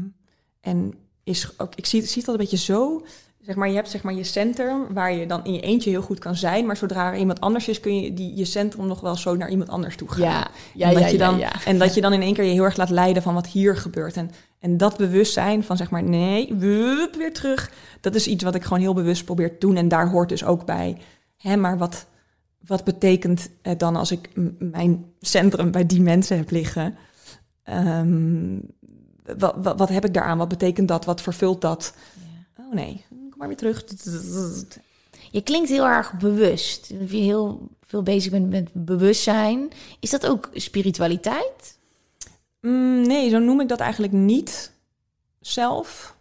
en 0.62 0.94
is 1.24 1.50
ook, 1.58 1.76
ik 1.76 1.86
zie, 1.86 2.02
zie 2.06 2.18
het 2.18 2.28
al 2.28 2.34
een 2.34 2.40
beetje 2.40 2.58
zo. 2.58 3.06
Zeg 3.50 3.58
maar, 3.58 3.70
je 3.70 3.76
hebt 3.76 3.90
zeg 3.90 4.04
maar 4.04 4.14
je 4.14 4.24
centrum 4.24 4.94
waar 4.94 5.14
je 5.14 5.26
dan 5.26 5.44
in 5.44 5.54
je 5.54 5.60
eentje 5.60 5.90
heel 5.90 6.02
goed 6.02 6.20
kan 6.20 6.36
zijn. 6.36 6.66
Maar 6.66 6.78
zodra 6.78 7.12
er 7.12 7.18
iemand 7.18 7.40
anders 7.40 7.68
is, 7.68 7.80
kun 7.80 8.02
je 8.02 8.14
die, 8.14 8.36
je 8.36 8.46
centrum 8.46 8.88
nog 8.88 9.00
wel 9.00 9.16
zo 9.16 9.36
naar 9.36 9.50
iemand 9.50 9.70
anders 9.70 9.96
toe 9.96 10.08
gaan. 10.08 10.22
Ja, 10.22 10.48
ja, 10.74 10.88
en 10.88 10.94
dat 10.94 11.04
ja, 11.04 11.08
je 11.10 11.18
dan, 11.18 11.38
ja, 11.38 11.40
ja. 11.40 11.66
En 11.66 11.78
dat 11.80 11.94
je 11.94 12.02
dan 12.02 12.14
in 12.14 12.22
één 12.22 12.34
keer 12.34 12.44
je 12.44 12.52
heel 12.52 12.64
erg 12.64 12.78
laat 12.78 12.90
leiden 12.90 13.24
van 13.24 13.34
wat 13.34 13.48
hier 13.48 13.78
gebeurt. 13.78 14.18
En, 14.18 14.32
en 14.60 14.78
dat 14.78 14.98
bewustzijn 14.98 15.64
van 15.64 15.78
zeg 15.78 15.90
maar, 15.90 16.04
nee, 16.04 16.54
wup, 16.58 17.16
weer 17.16 17.34
terug. 17.34 17.72
Dat 18.02 18.16
is 18.16 18.28
iets 18.28 18.44
wat 18.44 18.56
ik 18.56 18.64
gewoon 18.64 18.80
heel 18.80 18.94
bewust 18.94 19.26
probeer 19.26 19.52
te 19.52 19.60
doen. 19.60 19.76
En 19.76 19.88
daar 19.88 20.10
hoort 20.10 20.30
dus 20.30 20.46
ook 20.46 20.66
bij. 20.66 20.98
Hè, 21.38 21.56
maar 21.56 21.78
wat, 21.78 22.06
wat 22.66 22.84
betekent 22.84 23.50
het 23.62 23.80
dan 23.80 23.96
als 23.96 24.12
ik 24.12 24.30
mijn 24.60 25.06
centrum 25.20 25.72
bij 25.72 25.86
die 25.86 26.02
mensen 26.02 26.38
heb 26.38 26.52
liggen? 26.52 26.98
Ehm, 27.64 28.58
wat, 29.38 29.56
wat, 29.58 29.80
wat 29.80 29.90
heb 29.90 30.06
ik 30.06 30.14
daaraan? 30.14 30.38
Wat 30.38 30.48
betekent 30.48 30.88
dat? 30.88 31.06
Wat 31.06 31.22
vervult 31.22 31.62
dat? 31.62 31.94
Oh 32.70 32.76
nee, 32.76 33.06
maar 33.40 33.48
weer 33.48 33.58
terug. 33.58 33.84
Je 35.32 35.42
klinkt 35.42 35.70
heel 35.70 35.86
erg 35.86 36.14
bewust. 36.14 37.00
Dat 37.00 37.12
je 37.12 37.18
heel 37.18 37.68
veel 37.82 38.04
bezig 38.04 38.32
bent 38.32 38.50
met 38.50 38.70
bewustzijn. 38.74 39.70
Is 40.00 40.10
dat 40.10 40.26
ook 40.28 40.50
spiritualiteit? 40.54 41.78
Mm, 42.62 43.08
nee, 43.08 43.30
zo 43.30 43.40
noem 43.40 43.62
ik 43.62 43.68
dat 43.68 43.80
eigenlijk 43.80 44.14
niet 44.14 44.72
zelf. 45.40 46.18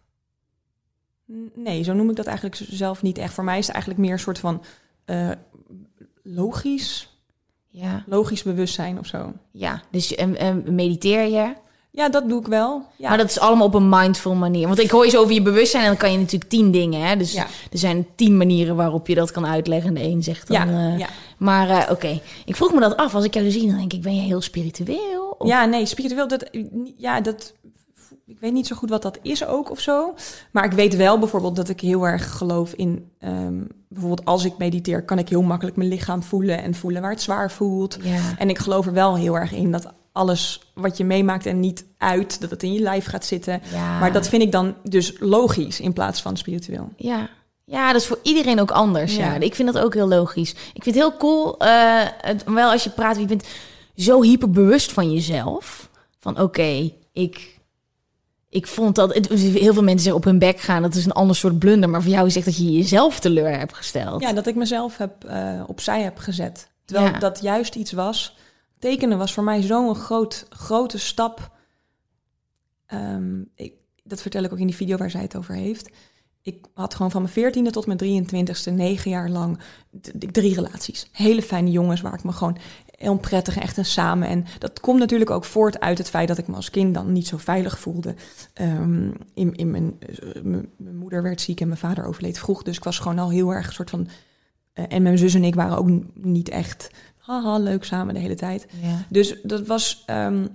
Nee, 1.54 1.82
zo 1.82 1.92
noem 1.92 2.10
ik 2.10 2.16
dat 2.16 2.26
eigenlijk 2.26 2.60
zelf 2.68 3.02
niet 3.02 3.18
echt. 3.18 3.34
Voor 3.34 3.44
mij 3.44 3.58
is 3.58 3.64
het 3.66 3.74
eigenlijk 3.74 4.04
meer 4.04 4.12
een 4.14 4.18
soort 4.22 4.38
van 4.38 4.62
eh, 5.04 5.30
logisch, 6.22 7.16
Ja, 7.68 8.04
logisch 8.06 8.42
bewustzijn 8.42 8.98
of 8.98 9.06
zo. 9.06 9.32
ja. 9.50 9.82
Dus 9.90 10.14
en, 10.14 10.36
en 10.36 10.74
mediteer 10.74 11.26
je? 11.26 11.54
Ja, 11.90 12.08
dat 12.08 12.28
doe 12.28 12.40
ik 12.40 12.46
wel. 12.46 12.82
Ja, 12.96 13.08
Maar 13.08 13.18
dat 13.18 13.30
is 13.30 13.38
allemaal 13.40 13.66
op 13.66 13.74
een 13.74 13.88
mindful 13.88 14.34
manier. 14.34 14.66
Want 14.66 14.78
ik 14.78 14.90
hoor 14.90 15.04
je 15.04 15.10
zo 15.10 15.20
over 15.20 15.34
je 15.34 15.42
bewustzijn 15.42 15.82
en 15.82 15.88
dan 15.88 15.98
kan 15.98 16.12
je 16.12 16.18
natuurlijk 16.18 16.50
tien 16.50 16.70
dingen. 16.70 17.06
Hè? 17.06 17.16
Dus 17.16 17.32
Ja. 17.32 17.46
er 17.72 17.78
zijn 17.78 18.06
tien 18.14 18.36
manieren 18.36 18.76
waarop 18.76 19.06
je 19.06 19.14
dat 19.14 19.30
kan 19.30 19.46
uitleggen. 19.46 19.88
En 19.96 20.02
de 20.02 20.08
een 20.08 20.22
zegt 20.22 20.48
dan... 20.48 20.56
ja, 20.68 20.98
eh. 20.98 21.06
Maar 21.38 21.68
eh, 21.70 21.90
oké, 21.90 22.20
ik 22.44 22.56
vroeg 22.56 22.72
me 22.74 22.80
dat 22.80 22.96
af. 22.96 23.14
Als 23.14 23.24
ik 23.24 23.34
jou 23.34 23.50
zie, 23.50 23.66
dan 23.68 23.76
denk 23.78 23.92
ik, 23.92 24.02
ben 24.02 24.14
je 24.14 24.20
heel 24.20 24.40
spiritueel? 24.40 25.34
Of- 25.38 25.48
ja, 25.48 25.64
nee, 25.64 25.86
spiritueel, 25.86 26.28
dat, 26.28 26.50
ja, 26.96 27.20
dat, 27.20 27.52
ik 28.26 28.36
weet 28.40 28.52
niet 28.52 28.66
zo 28.66 28.76
goed 28.76 28.90
wat 28.90 29.02
dat 29.02 29.18
is 29.22 29.46
ook 29.46 29.70
of 29.70 29.80
zo. 29.80 30.14
Maar 30.52 30.64
ik 30.64 30.72
weet 30.72 30.96
wel 30.96 31.18
bijvoorbeeld 31.18 31.56
dat 31.56 31.68
ik 31.68 31.80
heel 31.80 32.06
erg 32.06 32.30
geloof 32.36 32.72
in, 32.72 33.10
ehm, 33.18 33.62
bijvoorbeeld 33.88 34.24
als 34.28 34.44
ik 34.44 34.58
mediteer, 34.58 35.02
kan 35.04 35.18
ik 35.18 35.28
heel 35.28 35.42
makkelijk 35.42 35.76
mijn 35.76 35.88
lichaam 35.88 36.22
voelen 36.22 36.62
en 36.62 36.74
voelen 36.74 37.02
waar 37.02 37.10
het 37.10 37.22
zwaar 37.22 37.50
voelt. 37.50 37.98
Ja. 38.02 38.20
En 38.38 38.48
ik 38.48 38.58
geloof 38.58 38.86
er 38.86 38.92
wel 38.92 39.16
heel 39.16 39.34
erg 39.38 39.52
in 39.52 39.72
dat 39.72 39.92
alles 40.18 40.60
wat 40.74 40.96
je 40.96 41.04
meemaakt 41.04 41.46
en 41.46 41.60
niet 41.60 41.84
uit, 41.98 42.40
dat 42.40 42.50
het 42.50 42.62
in 42.62 42.72
je 42.72 42.80
lijf 42.80 43.04
gaat 43.06 43.24
zitten. 43.24 43.62
Ja. 43.72 43.98
Maar 43.98 44.12
dat 44.12 44.28
vind 44.28 44.42
ik 44.42 44.52
dan 44.52 44.74
dus 44.82 45.12
logisch 45.18 45.80
in 45.80 45.92
plaats 45.92 46.22
van 46.22 46.36
spiritueel. 46.36 46.88
Ja. 46.96 47.28
Ja, 47.64 47.92
dat 47.92 48.00
is 48.00 48.06
voor 48.06 48.18
iedereen 48.22 48.60
ook 48.60 48.70
anders. 48.70 49.16
Ja. 49.16 49.34
Ja. 49.34 49.40
ik 49.40 49.54
vind 49.54 49.72
dat 49.72 49.82
ook 49.84 49.94
heel 49.94 50.08
logisch. 50.08 50.50
Ik 50.50 50.82
vind 50.82 50.94
het 50.94 51.04
heel 51.04 51.16
cool, 51.16 51.58
eh, 51.58 51.68
het, 52.20 52.44
wel 52.44 52.70
als 52.70 52.84
je 52.84 52.90
praat, 52.90 53.16
wie 53.16 53.26
bent 53.26 53.44
zo 53.96 54.22
hyperbewust 54.22 54.92
van 54.92 55.12
jezelf. 55.12 55.88
Van 56.20 56.40
oké, 56.40 56.90
ik, 57.12 57.58
ik 58.48 58.66
vond 58.66 58.94
dat... 58.94 59.14
het- 59.14 59.28
Heel 59.28 59.72
veel 59.72 59.82
mensen 59.82 60.14
op 60.14 60.24
hun 60.24 60.38
bek 60.38 60.60
gaan, 60.60 60.82
dat 60.82 60.94
is 60.94 61.04
een 61.04 61.12
ander 61.12 61.36
soort 61.36 61.58
blunder. 61.58 61.88
Maar 61.90 62.02
voor 62.02 62.10
jou 62.12 62.26
is 62.26 62.36
echt 62.36 62.44
dat 62.44 62.56
je 62.56 62.72
jezelf 62.72 63.20
teleur 63.20 63.58
hebt 63.58 63.74
gesteld. 63.74 64.22
Ja, 64.22 64.32
dat 64.32 64.46
ik 64.46 64.54
mezelf 64.54 64.96
heb, 64.96 65.24
eh, 65.24 65.62
opzij 65.66 66.02
heb 66.02 66.18
gezet. 66.18 66.68
Terwijl 66.84 67.12
Ja. 67.12 67.18
dat 67.18 67.38
juist 67.42 67.74
iets 67.74 67.92
was. 67.92 68.36
Tekenen 68.78 69.18
was 69.18 69.34
voor 69.34 69.44
mij 69.44 69.62
zo'n 69.62 69.94
groot, 69.94 70.46
grote 70.48 70.98
stap. 70.98 71.56
Ehm, 72.86 73.42
ik, 73.54 73.72
dat 74.02 74.22
vertel 74.22 74.42
ik 74.42 74.52
ook 74.52 74.58
in 74.58 74.66
die 74.66 74.76
video 74.76 74.96
waar 74.96 75.10
zij 75.10 75.22
het 75.22 75.36
over 75.36 75.54
heeft. 75.54 75.90
Ik 76.42 76.66
had 76.74 76.94
gewoon 76.94 77.10
van 77.10 77.22
mijn 77.22 77.32
veertiende 77.32 77.70
tot 77.70 77.86
mijn 77.86 77.98
23ste, 77.98 78.72
negen 78.72 79.10
jaar 79.10 79.28
lang, 79.28 79.58
drie 80.32 80.54
relaties. 80.54 81.08
Hele 81.12 81.42
fijne 81.42 81.70
jongens 81.70 82.00
waar 82.00 82.14
ik 82.14 82.24
me 82.24 82.32
gewoon 82.32 82.58
heel 82.98 83.18
prettig 83.18 83.58
echt 83.58 83.76
een 83.76 83.84
samen. 83.84 84.28
En 84.28 84.44
dat 84.58 84.80
komt 84.80 84.98
natuurlijk 84.98 85.30
ook 85.30 85.44
voort 85.44 85.80
uit 85.80 85.98
het 85.98 86.10
feit 86.10 86.28
dat 86.28 86.38
ik 86.38 86.48
me 86.48 86.54
als 86.54 86.70
kind 86.70 86.94
dan 86.94 87.12
niet 87.12 87.26
zo 87.26 87.36
veilig 87.36 87.78
voelde. 87.78 88.14
Ehm, 88.52 89.10
in, 89.34 89.54
in 89.54 89.70
mijn, 89.70 89.96
eh, 90.00 90.42
mijn, 90.42 90.68
moeder 90.76 91.22
werd 91.22 91.40
ziek 91.40 91.60
en 91.60 91.68
mijn 91.68 91.80
vader 91.80 92.04
overleed 92.04 92.38
vroeg. 92.38 92.62
Dus 92.62 92.76
ik 92.76 92.84
was 92.84 92.98
gewoon 92.98 93.18
al 93.18 93.30
heel 93.30 93.50
erg 93.50 93.66
een 93.66 93.72
soort 93.72 93.90
van... 93.90 94.08
eh, 94.72 94.84
en 94.88 95.02
mijn 95.02 95.18
zus 95.18 95.34
en 95.34 95.44
ik 95.44 95.54
waren 95.54 95.78
ook 95.78 95.90
niet 96.14 96.48
echt 96.48 96.90
haha, 97.28 97.58
leuk 97.58 97.84
samen 97.84 98.14
de 98.14 98.20
hele 98.20 98.34
tijd. 98.34 98.66
Ja. 98.82 99.04
Dus 99.08 99.34
dat 99.42 99.66
was. 99.66 100.02
ehm, 100.06 100.46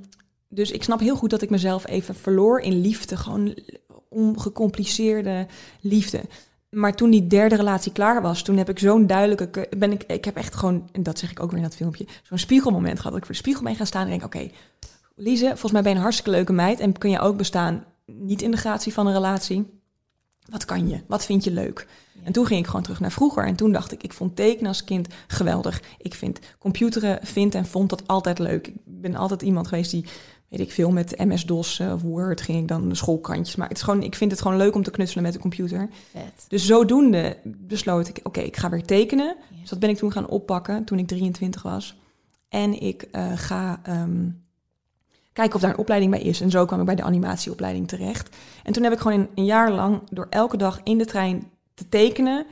dus 0.48 0.72
ik 0.72 0.84
snap 0.84 1.00
heel 1.00 1.16
goed 1.16 1.30
dat 1.30 1.42
ik 1.42 1.50
mezelf 1.50 1.88
even 1.88 2.16
verloor 2.16 2.60
in 2.60 2.82
liefde. 2.82 3.18
Gewoon 3.18 3.56
ongecompliceerde 4.10 5.48
liefde. 5.82 6.22
Maar 6.70 6.96
toen 6.96 7.10
die 7.10 7.28
derde 7.28 7.56
relatie 7.56 7.92
klaar 7.92 8.22
was, 8.22 8.42
toen 8.44 8.58
heb 8.58 8.70
ik 8.70 8.80
zo'n 8.80 9.08
duidelijke. 9.08 9.50
ke- 9.50 9.70
Ben 9.78 9.92
ik, 9.92 10.04
ik 10.04 10.26
heb 10.26 10.36
echt 10.36 10.56
gewoon, 10.56 10.90
en 10.92 11.04
dat 11.04 11.20
zeg 11.20 11.32
ik 11.32 11.40
ook 11.40 11.50
weer 11.50 11.58
in 11.60 11.66
dat 11.66 11.76
filmpje, 11.76 12.06
zo'n 12.24 12.38
spiegelmoment 12.38 12.98
gehad. 12.98 13.12
Dat 13.12 13.18
ik 13.20 13.26
voor 13.26 13.34
de 13.36 13.42
spiegel 13.42 13.64
ben 13.64 13.76
gaan 13.76 13.86
staan 13.88 14.04
en 14.04 14.10
denk: 14.10 14.24
oké, 14.24 14.50
Lise, 15.16 15.46
volgens 15.48 15.72
mij 15.72 15.82
ben 15.82 15.92
je 15.92 15.98
een 15.98 16.04
hartstikke 16.04 16.32
leuke 16.32 16.54
meid. 16.54 16.80
En 16.80 16.98
kun 16.98 17.10
je 17.10 17.20
ook 17.20 17.38
bestaan 17.38 17.84
niet 18.06 18.42
in 18.42 18.52
de 18.52 18.58
gratie 18.58 18.94
van 18.94 19.08
een 19.08 19.14
relatie. 19.14 19.82
Wat 20.49 20.65
kan 20.65 20.89
je? 20.89 20.99
Wat 21.08 21.25
vind 21.25 21.43
je 21.43 21.51
leuk? 21.51 21.88
En 22.23 22.32
toen 22.32 22.45
ging 22.45 22.60
ik 22.60 22.65
gewoon 22.65 22.82
terug 22.82 22.99
naar 22.99 23.12
vroeger. 23.12 23.45
En 23.45 23.56
toen 23.56 23.71
dacht 23.71 23.91
ik, 23.91 24.03
ik 24.03 24.13
vond 24.13 24.36
tekenen 24.36 24.67
als 24.67 24.84
kind 24.84 25.08
geweldig. 25.27 25.82
Ik 25.97 26.13
vind 26.13 26.39
computeren, 26.60 27.19
vind 27.21 27.56
en 27.56 27.65
vond 27.65 27.89
dat 27.89 28.08
altijd 28.08 28.39
leuk. 28.39 28.67
Ik 28.67 28.75
ben 28.86 29.15
altijd 29.15 29.41
iemand 29.41 29.67
geweest 29.67 29.91
die, 29.91 30.06
weet 30.49 30.60
ik 30.60 30.71
veel, 30.71 30.91
met 30.91 31.17
MS-DOS 31.17 31.79
eh, 31.79 31.93
of 31.93 32.01
Word 32.01 32.41
ging 32.41 32.60
ik 32.60 32.67
dan 32.67 32.89
de 32.89 32.95
schoolkantjes. 32.95 33.56
Maar 33.56 33.67
het 33.67 33.77
is 33.77 33.84
gewoon, 33.84 34.03
ik 34.03 34.15
vind 34.15 34.32
het 34.32 34.41
gewoon 34.41 34.58
leuk 34.58 34.75
om 34.75 34.84
te 34.84 34.91
knutselen 34.91 35.23
met 35.23 35.34
de 35.34 35.39
computer. 35.39 35.89
Vet. 36.12 36.45
Dus 36.47 36.65
zodoende 36.65 37.38
besloot 37.43 38.08
ik, 38.08 38.19
oké, 38.23 38.39
ik 38.39 38.58
ga 38.58 38.69
weer 38.69 38.86
tekenen. 38.86 39.36
Dus 39.60 39.69
dat 39.69 39.79
ben 39.79 39.89
ik 39.89 39.97
toen 39.97 40.12
gaan 40.12 40.27
oppakken 40.27 40.84
toen 40.84 40.99
ik 40.99 41.08
23 41.08 41.62
was. 41.62 41.97
En 42.49 42.82
ik 42.82 43.01
eh, 43.12 43.32
ga 43.36 43.79
ehm, 43.84 44.29
kijken 45.34 45.56
of 45.56 45.62
daar 45.62 45.69
een 45.69 45.78
opleiding 45.78 46.12
bij 46.12 46.22
is. 46.22 46.41
En 46.41 46.50
zo 46.50 46.65
kwam 46.65 46.80
ik 46.80 46.86
bij 46.86 46.96
de 46.96 47.04
animatieopleiding 47.04 47.88
terecht. 47.88 48.36
En 48.63 48.74
toen 48.74 48.84
heb 48.84 48.93
ik 48.93 49.00
gewoon 49.00 49.19
een, 49.19 49.30
een 49.36 49.46
jaar 49.46 49.72
lang 49.72 50.02
door 50.10 50.28
elke 50.30 50.58
dag 50.58 50.80
in 50.84 50.98
de 50.98 51.06
trein 51.06 51.52
te 51.74 51.89
tekenen, 51.89 52.46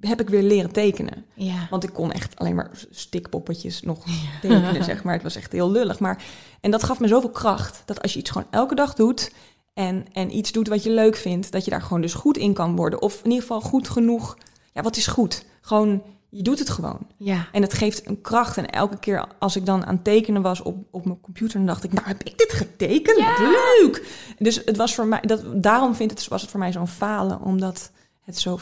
heb 0.00 0.20
ik 0.20 0.28
weer 0.28 0.42
leren 0.42 0.72
tekenen. 0.72 1.24
Ja. 1.34 1.66
Want 1.70 1.84
ik 1.84 1.92
kon 1.92 2.12
echt 2.12 2.36
alleen 2.36 2.54
maar 2.54 2.70
stikpoppetjes 2.90 3.82
nog 3.82 4.04
tekenen, 4.42 4.84
zeg 4.84 5.02
maar. 5.02 5.14
Het 5.14 5.22
was 5.22 5.36
echt 5.36 5.52
heel 5.52 5.70
lullig. 5.70 5.98
Maar, 5.98 6.22
en 6.60 6.70
dat 6.70 6.82
gaf 6.82 7.00
me 7.00 7.08
zoveel 7.08 7.30
kracht, 7.30 7.82
dat 7.84 8.02
als 8.02 8.12
je 8.12 8.18
iets 8.18 8.30
gewoon 8.30 8.48
elke 8.50 8.74
dag 8.74 8.94
doet... 8.94 9.32
En, 9.78 10.06
en 10.12 10.36
iets 10.36 10.52
doet 10.52 10.68
wat 10.68 10.82
je 10.82 10.90
leuk 10.90 11.16
vindt, 11.16 11.52
dat 11.52 11.64
je 11.64 11.70
daar 11.70 11.82
gewoon 11.82 12.00
dus 12.00 12.14
goed 12.14 12.36
in 12.36 12.52
kan 12.52 12.76
worden. 12.76 13.02
Of 13.02 13.18
in 13.18 13.24
ieder 13.24 13.40
geval 13.40 13.60
goed 13.60 13.88
genoeg. 13.88 14.38
Ja, 14.72 14.82
wat 14.82 14.96
is 14.96 15.06
goed? 15.06 15.44
Gewoon, 15.60 16.02
je 16.30 16.42
doet 16.42 16.58
het 16.58 16.70
gewoon. 16.70 17.06
Ja. 17.16 17.48
En 17.52 17.62
het 17.62 17.72
geeft 17.72 18.06
een 18.06 18.20
kracht. 18.20 18.56
En 18.56 18.70
elke 18.70 18.98
keer 18.98 19.26
als 19.38 19.56
ik 19.56 19.66
dan 19.66 19.86
aan 19.86 19.94
het 19.94 20.04
tekenen 20.04 20.42
was 20.42 20.62
op, 20.62 20.76
op 20.90 21.04
mijn 21.04 21.20
computer, 21.20 21.58
dan 21.58 21.66
dacht 21.66 21.84
ik, 21.84 21.92
nou 21.92 22.06
heb 22.06 22.22
ik 22.22 22.38
dit 22.38 22.52
getekend? 22.52 23.18
Leuk! 23.38 24.06
Dus 24.38 24.62
het 24.64 24.76
was 24.76 24.94
voor 24.94 25.06
mij, 25.06 25.20
dat, 25.20 25.62
daarom 25.62 25.94
vind 25.94 26.10
het, 26.10 26.28
was 26.28 26.42
het 26.42 26.50
voor 26.50 26.60
mij 26.60 26.72
zo'n 26.72 26.88
falen, 26.88 27.40
omdat 27.40 27.90
het 28.20 28.38
zo, 28.38 28.54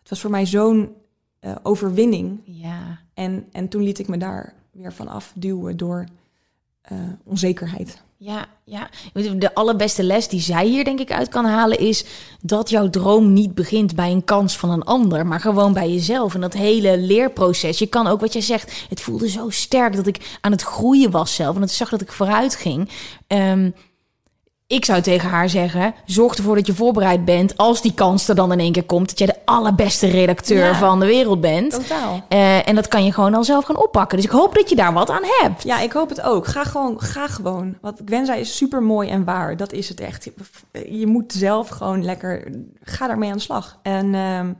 het 0.00 0.08
was 0.08 0.20
voor 0.20 0.30
mij 0.30 0.46
zo'n 0.46 0.94
eh, 1.38 1.54
overwinning. 1.62 2.40
Ja. 2.44 3.00
En, 3.14 3.48
en 3.52 3.68
toen 3.68 3.82
liet 3.82 3.98
ik 3.98 4.08
me 4.08 4.16
daar 4.16 4.54
weer 4.70 4.92
van 4.92 5.08
afduwen 5.08 5.76
door 5.76 6.04
eh, 6.80 6.98
onzekerheid. 7.24 8.02
Ja, 8.24 8.46
ja. 8.64 8.88
De 9.12 9.54
allerbeste 9.54 10.02
les 10.02 10.28
die 10.28 10.40
zij 10.40 10.66
hier 10.66 10.84
denk 10.84 11.00
ik 11.00 11.12
uit 11.12 11.28
kan 11.28 11.44
halen 11.44 11.78
is 11.78 12.04
dat 12.40 12.70
jouw 12.70 12.90
droom 12.90 13.32
niet 13.32 13.54
begint 13.54 13.94
bij 13.94 14.10
een 14.10 14.24
kans 14.24 14.56
van 14.56 14.70
een 14.70 14.82
ander, 14.82 15.26
maar 15.26 15.40
gewoon 15.40 15.72
bij 15.72 15.92
jezelf. 15.92 16.34
En 16.34 16.40
dat 16.40 16.52
hele 16.52 16.98
leerproces. 16.98 17.78
Je 17.78 17.86
kan 17.86 18.06
ook 18.06 18.20
wat 18.20 18.32
jij 18.32 18.42
zegt. 18.42 18.86
Het 18.88 19.00
voelde 19.00 19.28
zo 19.28 19.50
sterk 19.50 19.96
dat 19.96 20.06
ik 20.06 20.38
aan 20.40 20.52
het 20.52 20.62
groeien 20.62 21.10
was 21.10 21.34
zelf 21.34 21.54
en 21.54 21.60
dat 21.60 21.70
zag 21.70 21.88
dat 21.88 22.00
ik 22.00 22.12
vooruit 22.12 22.56
ging. 22.56 22.88
Ehm, 23.26 23.70
ik 24.72 24.84
zou 24.84 25.00
tegen 25.02 25.28
haar 25.28 25.48
zeggen: 25.48 25.94
zorg 26.04 26.34
ervoor 26.34 26.54
dat 26.54 26.66
je 26.66 26.74
voorbereid 26.74 27.24
bent 27.24 27.56
als 27.56 27.82
die 27.82 27.94
kans 27.94 28.28
er 28.28 28.34
dan 28.34 28.52
in 28.52 28.58
één 28.60 28.72
keer 28.72 28.84
komt 28.84 29.08
dat 29.08 29.18
jij 29.18 29.26
de 29.26 29.38
allerbeste 29.44 30.06
redacteur 30.06 30.64
Ja. 30.66 30.74
van 30.74 31.00
de 31.00 31.06
wereld 31.06 31.40
bent. 31.40 31.70
Totaal. 31.70 32.24
Eh, 32.28 32.68
en 32.68 32.74
dat 32.74 32.88
kan 32.88 33.04
je 33.04 33.12
gewoon 33.12 33.34
al 33.34 33.44
zelf 33.44 33.64
gaan 33.64 33.82
oppakken. 33.82 34.16
Dus 34.16 34.26
ik 34.26 34.32
hoop 34.32 34.54
dat 34.54 34.68
je 34.68 34.76
daar 34.76 34.92
wat 34.92 35.10
aan 35.10 35.22
hebt. 35.40 35.62
Ja, 35.62 35.80
ik 35.80 35.92
hoop 35.92 36.08
het 36.08 36.20
ook. 36.20 36.46
Ga 36.46 36.64
gewoon, 36.64 37.00
ga 37.00 37.26
gewoon. 37.28 37.76
Wat 37.80 38.00
Gwen 38.04 38.26
zei 38.26 38.40
is 38.40 38.56
super 38.56 38.82
mooi 38.82 39.08
en 39.08 39.24
waar. 39.24 39.56
Dat 39.56 39.72
is 39.72 39.88
het 39.88 40.00
echt. 40.00 40.24
Je, 40.24 40.98
je 40.98 41.06
moet 41.06 41.32
zelf 41.32 41.68
gewoon 41.68 42.04
lekker, 42.04 42.50
ga 42.82 43.06
daarmee 43.06 43.30
aan 43.30 43.36
de 43.36 43.42
slag. 43.42 43.78
En, 43.82 44.14
ehm, 44.14 44.52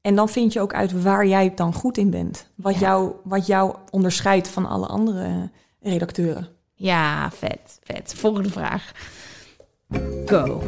en 0.00 0.14
dan 0.14 0.28
vind 0.28 0.52
je 0.52 0.60
ook 0.60 0.74
uit 0.74 1.02
waar 1.02 1.26
jij 1.26 1.52
dan 1.54 1.72
goed 1.74 1.98
in 1.98 2.10
bent. 2.10 2.48
Wat, 2.54 2.78
jou, 2.78 3.12
wat 3.24 3.46
jou 3.46 3.74
onderscheidt 3.90 4.48
van 4.48 4.66
alle 4.66 4.86
andere 4.86 5.50
redacteuren. 5.82 6.48
Ja, 6.74 7.30
vet, 7.30 7.78
vet. 7.82 8.14
Volgende 8.16 8.50
vraag. 8.50 8.92
Go. 10.26 10.62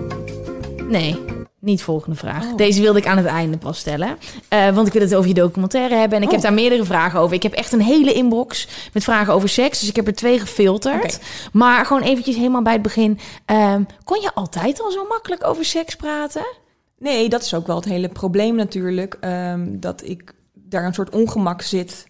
Nee, 0.88 1.16
niet 1.58 1.82
volgende 1.82 2.16
vraag. 2.16 2.44
Oh. 2.44 2.56
Deze 2.56 2.80
wilde 2.80 2.98
ik 2.98 3.06
aan 3.06 3.16
het 3.16 3.26
einde 3.26 3.58
pas 3.58 3.78
stellen. 3.78 4.16
Eh, 4.48 4.74
want 4.74 4.86
ik 4.86 4.92
wil 4.92 5.02
het 5.02 5.14
over 5.14 5.28
je 5.28 5.34
documentaire 5.34 5.94
hebben. 5.94 6.16
En 6.16 6.22
ik 6.22 6.28
Oh. 6.28 6.34
heb 6.34 6.42
daar 6.44 6.52
meerdere 6.52 6.84
vragen 6.84 7.20
over. 7.20 7.36
Ik 7.36 7.42
heb 7.42 7.52
echt 7.52 7.72
een 7.72 7.80
hele 7.80 8.12
inbox 8.12 8.68
met 8.92 9.04
vragen 9.04 9.32
over 9.32 9.48
seks. 9.48 9.80
Dus 9.80 9.88
ik 9.88 9.96
heb 9.96 10.06
er 10.06 10.14
twee 10.14 10.38
gefilterd. 10.40 11.20
Maar 11.52 11.86
gewoon 11.86 12.02
eventjes 12.02 12.36
helemaal 12.36 12.62
bij 12.62 12.72
het 12.72 12.82
begin. 12.82 13.18
Ehm, 13.44 13.82
kon 14.04 14.20
je 14.20 14.34
altijd 14.34 14.82
al 14.82 14.90
zo 14.90 15.06
makkelijk 15.08 15.46
over 15.46 15.64
seks 15.64 15.94
praten? 15.96 16.46
Nee, 16.98 17.28
dat 17.28 17.42
is 17.42 17.54
ook 17.54 17.66
wel 17.66 17.76
het 17.76 17.84
hele 17.84 18.08
probleem 18.08 18.54
natuurlijk. 18.54 19.16
ehm, 19.20 19.66
dat 19.70 20.02
ik 20.04 20.32
daar 20.54 20.84
een 20.84 20.94
soort 20.94 21.10
ongemak 21.14 21.62
zit. 21.62 22.06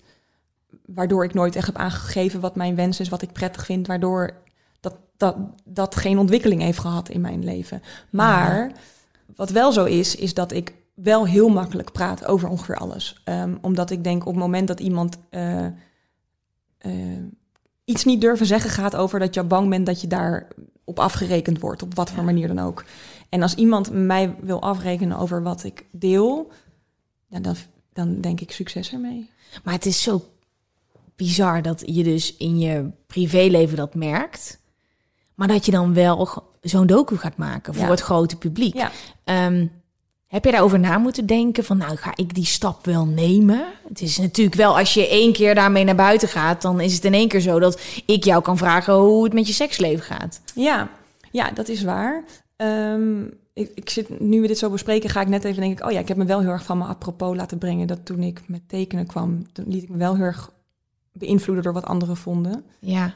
Waardoor 0.87 1.25
ik 1.25 1.35
nooit 1.35 1.57
echt 1.57 1.67
heb 1.67 1.77
aangegeven 1.77 2.41
wat 2.41 2.57
mijn 2.57 2.75
wens 2.75 3.01
is, 3.01 3.09
wat 3.09 3.23
ik 3.23 3.33
prettig 3.33 3.65
vind. 3.65 3.87
Waardoor 3.87 4.31
dat, 5.21 5.37
dat, 5.65 5.97
geen 5.97 6.19
ontwikkeling 6.19 6.63
heeft 6.63 6.79
gehad 6.79 7.09
in 7.09 7.21
mijn 7.21 7.45
leven. 7.45 7.83
Maar 8.11 8.73
wat 9.37 9.51
wel 9.51 9.73
zo 9.73 9.85
is, 9.85 10.17
is 10.17 10.35
dat 10.35 10.53
ik 10.53 10.75
wel 10.95 11.27
heel 11.27 11.49
makkelijk 11.49 11.93
praat 11.93 12.25
over 12.25 12.49
ongeveer 12.49 12.77
alles. 12.77 13.21
Ehm, 13.25 13.57
omdat 13.61 13.91
ik 13.91 14.05
denk 14.05 14.27
op 14.27 14.33
het 14.35 14.43
moment 14.43 14.69
dat 14.69 14.81
iemand 14.81 15.19
eh, 15.31 15.65
eh, 16.79 17.23
iets 17.85 18.05
niet 18.05 18.21
durven 18.21 18.47
zeggen 18.47 18.71
gaat 18.71 18.97
over 18.97 19.19
dat 19.19 19.35
je 19.35 19.45
bang 19.45 19.69
bent 19.69 19.87
dat 19.87 20.01
je 20.01 20.07
daar 20.07 20.49
op 20.85 20.99
afgerekend 20.99 21.61
wordt, 21.61 21.83
op 21.83 21.95
wat 21.95 22.11
voor 22.11 22.25
manier 22.25 22.49
dan 22.49 22.59
ook. 22.59 22.85
En 23.29 23.43
als 23.43 23.55
iemand 23.55 23.91
mij 23.93 24.35
wil 24.41 24.63
afrekenen 24.63 25.19
over 25.19 25.43
wat 25.43 25.65
ik 25.65 25.85
deel, 25.93 26.53
dan, 27.29 27.57
dan 27.93 28.21
denk 28.21 28.41
ik 28.41 28.53
succes 28.53 28.93
ermee. 28.93 29.31
Maar 29.65 29.75
het 29.75 29.87
is 29.87 30.03
zo 30.03 30.25
bizar 31.17 31.63
dat 31.63 31.83
je 31.87 32.03
dus 32.03 32.37
in 32.37 32.59
je 32.59 32.91
privéleven 33.07 33.77
dat 33.77 33.95
merkt. 33.95 34.60
Maar 35.41 35.49
dat 35.49 35.65
je 35.67 35.73
dan 35.73 35.95
wel 35.95 36.29
zo'n 36.61 36.87
docu 36.87 37.17
gaat 37.17 37.37
maken 37.37 37.75
voor 37.75 37.85
Ja. 37.85 37.91
het 37.91 38.01
grote 38.01 38.37
publiek. 38.37 38.75
Ja. 38.75 38.91
Ehm, 39.25 39.67
heb 40.27 40.45
je 40.45 40.51
daarover 40.51 40.81
na 40.81 40.99
moeten 40.99 41.27
denken 41.27 41.65
van, 41.65 41.77
nou, 41.77 41.97
ga 41.97 42.13
ik 42.15 42.35
die 42.35 42.45
stap 42.45 42.85
wel 42.85 43.07
nemen? 43.07 43.65
Het 43.89 44.01
is 44.01 44.19
natuurlijk 44.19 44.57
wel, 44.57 44.79
als 44.79 44.95
je 44.95 45.09
één 45.09 45.33
keer 45.33 45.55
daarmee 45.55 45.85
naar 45.85 45.95
buiten 45.95 46.29
gaat, 46.29 46.63
dan 46.63 46.81
is 46.81 46.95
het 46.95 47.05
in 47.05 47.15
één 47.15 47.29
keer 47.29 47.41
zo 47.41 47.59
dat 47.59 47.81
ik 48.07 48.25
jou 48.25 48.43
kan 48.43 48.57
vragen 48.57 48.95
hoe 48.95 49.25
het 49.25 49.33
met 49.33 49.47
je 49.47 49.53
seksleven 49.53 50.05
gaat. 50.05 50.41
Ja, 50.55 50.89
ja 51.31 51.51
dat 51.51 51.69
is 51.69 51.83
waar. 51.83 52.25
Ehm, 52.57 53.21
ik, 53.53 53.71
ik 53.75 53.91
zit, 53.91 54.21
nu 54.21 54.41
we 54.41 54.47
dit 54.47 54.59
zo 54.59 54.71
bespreken, 54.71 55.11
ga 55.11 55.21
ik 55.21 55.29
net 55.29 55.45
even 55.45 55.61
denken, 55.63 55.87
oh 55.87 55.93
ja, 55.93 55.99
ik 56.01 56.09
heb 56.09 56.17
me 56.17 56.25
wel 56.25 56.41
heel 56.41 56.51
erg 56.51 56.65
van 56.65 56.79
me 56.79 56.85
apropos 56.85 57.37
laten 57.37 57.59
brengen. 57.59 57.87
Dat 57.87 58.05
toen 58.05 58.23
ik 58.23 58.41
met 58.47 58.69
tekenen 58.69 59.07
kwam, 59.07 59.53
toen 59.53 59.65
liet 59.69 59.83
ik 59.83 59.89
me 59.89 59.97
wel 59.97 60.15
heel 60.15 60.25
erg 60.25 60.51
beïnvloeden 61.13 61.65
door 61.65 61.73
wat 61.73 61.87
anderen 61.87 62.17
vonden. 62.17 62.65
Ja, 62.79 63.15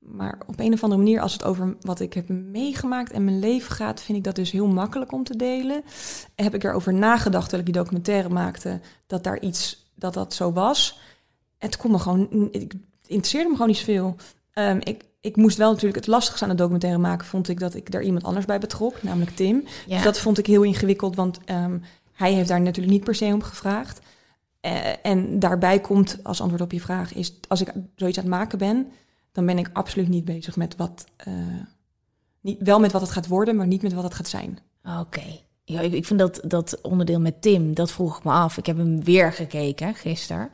Maar 0.00 0.38
op 0.46 0.58
een 0.58 0.72
of 0.72 0.82
andere 0.82 1.02
manier, 1.02 1.20
als 1.20 1.32
het 1.32 1.44
over 1.44 1.76
wat 1.80 2.00
ik 2.00 2.14
heb 2.14 2.28
meegemaakt 2.28 3.12
en 3.12 3.24
mijn 3.24 3.38
leven 3.38 3.72
gaat, 3.72 4.02
vind 4.02 4.18
ik 4.18 4.24
dat 4.24 4.34
dus 4.34 4.50
heel 4.50 4.66
makkelijk 4.66 5.12
om 5.12 5.24
te 5.24 5.36
delen. 5.36 5.82
Heb 6.34 6.54
ik 6.54 6.64
erover 6.64 6.94
nagedacht 6.94 7.48
terwijl 7.48 7.68
ik 7.68 7.72
die 7.72 7.82
documentaire 7.82 8.28
maakte, 8.28 8.80
dat 9.06 9.24
daar 9.24 9.40
iets, 9.40 9.90
dat 9.94 10.14
dat 10.14 10.34
zo 10.34 10.52
was. 10.52 11.00
Het 11.58 11.76
kon 11.76 11.90
me 11.90 11.98
gewoon, 11.98 12.48
ik, 12.50 12.74
interesseerde 13.06 13.48
me 13.48 13.54
gewoon 13.54 13.68
niet 13.68 13.78
zoveel. 13.78 14.16
Ehm, 14.52 14.78
ik, 14.82 15.04
ik 15.20 15.36
moest 15.36 15.56
wel 15.56 15.70
natuurlijk 15.70 15.96
het 15.96 16.06
lastigste 16.06 16.44
aan 16.44 16.50
de 16.50 16.56
documentaire 16.56 16.98
maken, 16.98 17.26
vond 17.26 17.48
ik 17.48 17.60
dat 17.60 17.74
ik 17.74 17.90
daar 17.90 18.02
iemand 18.02 18.24
anders 18.24 18.46
bij 18.46 18.58
betrok, 18.58 19.02
namelijk 19.02 19.36
Tim. 19.36 19.64
ja. 19.86 19.94
Dus 19.94 20.04
dat 20.04 20.18
vond 20.18 20.38
ik 20.38 20.46
heel 20.46 20.62
ingewikkeld, 20.62 21.16
want 21.16 21.38
ehm, 21.44 21.78
hij 22.12 22.32
heeft 22.32 22.48
daar 22.48 22.60
natuurlijk 22.60 22.94
niet 22.94 23.04
per 23.04 23.14
se 23.14 23.24
om 23.24 23.42
gevraagd. 23.42 24.00
Eh, 24.60 25.06
en 25.06 25.38
daarbij 25.38 25.80
komt, 25.80 26.18
als 26.22 26.40
antwoord 26.40 26.62
op 26.62 26.72
je 26.72 26.80
vraag, 26.80 27.14
is 27.14 27.34
als 27.48 27.60
ik 27.60 27.72
zoiets 27.96 28.18
aan 28.18 28.24
het 28.24 28.32
maken 28.32 28.58
ben, 28.58 28.92
dan 29.32 29.46
ben 29.46 29.58
ik 29.58 29.70
absoluut 29.72 30.08
niet 30.08 30.24
bezig 30.24 30.56
met 30.56 30.76
wat, 30.76 31.04
eh, 31.16 31.34
niet, 32.40 32.62
wel 32.62 32.80
met 32.80 32.92
wat 32.92 33.00
het 33.00 33.10
gaat 33.10 33.26
worden, 33.26 33.56
maar 33.56 33.66
niet 33.66 33.82
met 33.82 33.92
wat 33.92 34.04
het 34.04 34.14
gaat 34.14 34.28
zijn. 34.28 34.58
Oké. 35.00 35.40
Ja, 35.64 35.80
ik, 35.80 35.92
ik 35.92 36.06
vind 36.06 36.18
dat, 36.18 36.40
dat 36.44 36.80
onderdeel 36.80 37.20
met 37.20 37.42
Tim, 37.42 37.74
dat 37.74 37.92
vroeg 37.92 38.18
ik 38.18 38.24
me 38.24 38.30
af. 38.30 38.56
Ik 38.56 38.66
heb 38.66 38.76
hem 38.76 39.04
weer 39.04 39.32
gekeken 39.32 39.94
gisteren. 39.94 40.50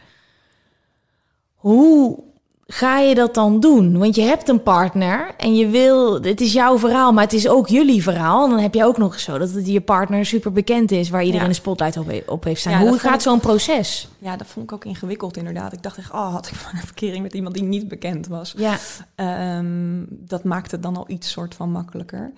Hoe 1.54 2.24
ga 2.66 2.98
je 2.98 3.14
dat 3.14 3.34
dan 3.34 3.60
doen? 3.60 3.98
Want 3.98 4.14
je 4.14 4.22
hebt 4.22 4.48
een 4.48 4.62
partner 4.62 5.34
en 5.36 5.54
je 5.56 5.66
wil, 5.68 6.22
het 6.22 6.40
is 6.40 6.52
jouw 6.52 6.78
verhaal, 6.78 7.12
maar 7.12 7.22
het 7.24 7.32
is 7.32 7.48
ook 7.48 7.68
jullie 7.68 8.02
verhaal. 8.02 8.44
En 8.44 8.50
dan 8.50 8.58
heb 8.58 8.74
je 8.74 8.84
ook 8.84 8.98
nog 8.98 9.20
zo 9.20 9.38
dat 9.38 9.50
het 9.50 9.66
je 9.68 9.80
partner 9.80 10.26
super 10.26 10.52
bekend 10.52 10.90
is, 10.90 11.08
waar 11.10 11.20
iedereen 11.20 11.42
Ja. 11.42 11.48
een 11.48 11.54
spotlight 11.54 11.96
op, 11.96 12.22
op 12.26 12.44
heeft 12.44 12.60
staan. 12.60 12.72
Ja, 12.72 12.78
Hoe 12.88 12.98
gaat 12.98 13.22
zo'n 13.22 13.40
proces? 13.40 14.08
Ja, 14.18 14.36
dat 14.36 14.46
vond 14.46 14.66
ik 14.66 14.72
ook 14.72 14.84
ingewikkeld 14.84 15.36
inderdaad. 15.36 15.72
Ik 15.72 15.82
dacht 15.82 15.98
echt, 15.98 16.10
oh, 16.12 16.32
had 16.32 16.46
ik 16.46 16.52
maar 16.64 16.72
een 16.74 16.86
verkering 16.86 17.22
met 17.22 17.34
iemand 17.34 17.54
die 17.54 17.64
niet 17.64 17.88
bekend 17.88 18.26
was. 18.26 18.54
Ja, 18.56 18.76
Ehm, 19.14 20.02
dat 20.08 20.44
maakt 20.44 20.70
het 20.70 20.82
dan 20.82 20.96
al 20.96 21.04
iets 21.08 21.30
soort 21.30 21.54
van 21.54 21.70
makkelijker. 21.70 22.32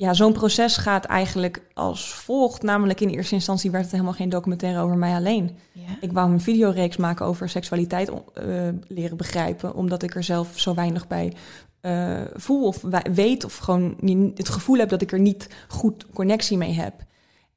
Ja, 0.00 0.14
zo'n 0.14 0.32
proces 0.32 0.76
gaat 0.76 1.04
eigenlijk 1.04 1.62
als 1.74 2.14
volgt. 2.14 2.62
Namelijk 2.62 3.00
in 3.00 3.08
eerste 3.08 3.34
instantie 3.34 3.70
werd 3.70 3.82
het 3.82 3.92
helemaal 3.92 4.12
geen 4.12 4.28
documentaire 4.28 4.80
over 4.80 4.96
mij 4.96 5.14
alleen. 5.14 5.56
ja. 5.72 5.82
Ik 6.00 6.12
wou 6.12 6.32
een 6.32 6.40
videoreeks 6.40 6.96
maken 6.96 7.26
over 7.26 7.48
seksualiteit 7.48 8.08
eh, 8.08 8.68
leren 8.88 9.16
begrijpen, 9.16 9.74
omdat 9.74 10.02
ik 10.02 10.14
er 10.14 10.22
zelf 10.22 10.58
zo 10.58 10.74
weinig 10.74 11.06
bij 11.06 11.32
eh, 11.80 12.20
voel 12.34 12.66
of 12.66 12.84
weet 13.12 13.44
of 13.44 13.56
gewoon 13.56 13.96
niet- 14.00 14.38
het 14.38 14.48
gevoel 14.48 14.78
heb 14.78 14.88
dat 14.88 15.02
ik 15.02 15.12
er 15.12 15.18
niet 15.20 15.48
goed 15.68 16.06
connectie 16.14 16.56
mee 16.56 16.72
heb. 16.72 16.94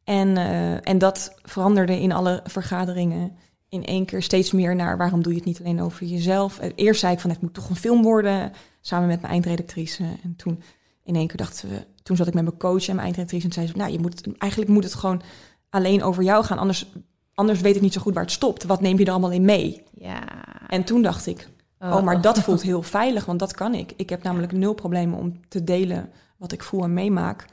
En, 0.04 0.38
eh, 0.38 0.88
en 0.90 0.98
dat 0.98 1.36
veranderde 1.42 2.00
in 2.02 2.12
alle 2.12 2.40
vergaderingen 2.44 3.32
in 3.70 3.86
één 3.86 4.06
keer 4.06 4.22
steeds 4.22 4.52
meer 4.52 4.76
naar 4.76 4.98
waarom 4.98 5.24
doe 5.24 5.32
je 5.32 5.38
het 5.38 5.48
niet 5.48 5.60
alleen 5.60 5.82
over 5.82 6.06
jezelf. 6.06 6.60
Eerst 6.76 7.00
zei 7.00 7.14
ik 7.14 7.20
van 7.20 7.30
het 7.30 7.42
moet 7.42 7.54
toch 7.54 7.70
een 7.70 7.76
film 7.76 8.02
worden, 8.04 8.52
samen 8.82 9.08
met 9.08 9.22
mijn 9.22 9.34
eindredactrice. 9.34 10.04
En 10.24 10.36
toen 10.38 10.62
in 11.04 11.16
één 11.16 11.28
keer 11.28 11.38
dachten 11.38 11.70
we, 11.70 11.86
toen 12.04 12.16
zat 12.16 12.28
ik 12.28 12.34
met 12.34 12.44
mijn 12.44 12.58
coach 12.58 12.88
en 12.88 12.96
mijn 12.96 13.06
eindredactrice 13.06 13.46
en 13.48 13.54
zei 13.54 13.68
ze, 13.68 13.78
nou 13.78 13.92
je 13.92 14.00
moet, 14.00 14.38
eigenlijk 14.38 14.72
moet 14.72 14.84
het 14.84 14.94
gewoon 14.94 15.22
alleen 15.70 16.04
over 16.04 16.24
jou 16.24 16.44
gaan, 16.44 16.58
anders, 16.58 16.92
anders 17.34 17.62
weet 17.62 17.76
ik 17.76 17.82
niet 17.82 17.94
zo 17.94 18.02
goed 18.02 18.14
waar 18.14 18.24
het 18.24 18.32
stopt. 18.32 18.64
Wat 18.64 18.82
neem 18.82 18.98
je 18.98 19.06
er 19.06 19.12
allemaal 19.12 19.32
in 19.32 19.46
mee? 19.46 19.84
ja. 19.94 20.24
En 20.68 20.84
toen 20.84 21.02
dacht 21.02 21.26
ik, 21.26 21.48
oh, 21.80 22.04
maar 22.04 22.22
dat 22.22 22.40
voelt 22.44 22.62
heel 22.62 22.82
veilig, 22.82 23.26
want 23.26 23.40
dat 23.40 23.54
kan 23.54 23.74
ik. 23.74 23.94
Ik 23.96 24.10
heb 24.10 24.24
namelijk 24.24 24.52
nul 24.52 24.74
problemen 24.74 25.20
om 25.20 25.40
te 25.48 25.64
delen 25.64 26.10
wat 26.38 26.52
ik 26.52 26.64
voel 26.64 26.84
en 26.84 26.94
meemaak. 26.94 27.46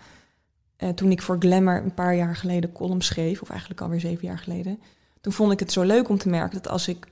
Eh, 0.76 0.88
toen 0.88 1.10
ik 1.10 1.22
voor 1.22 1.36
Glamour 1.38 1.82
een 1.82 1.94
paar 1.94 2.16
jaar 2.16 2.36
geleden 2.36 2.72
column 2.72 3.02
schreef, 3.02 3.42
of 3.42 3.50
eigenlijk 3.50 3.80
alweer 3.80 4.00
zeven 4.00 4.26
jaar 4.26 4.38
geleden, 4.38 4.80
toen 5.20 5.32
vond 5.32 5.52
ik 5.52 5.58
het 5.58 5.72
zo 5.72 5.82
leuk 5.82 6.08
om 6.08 6.18
te 6.18 6.28
merken 6.28 6.62
dat 6.62 6.72
als 6.72 6.88
ik 6.88 7.08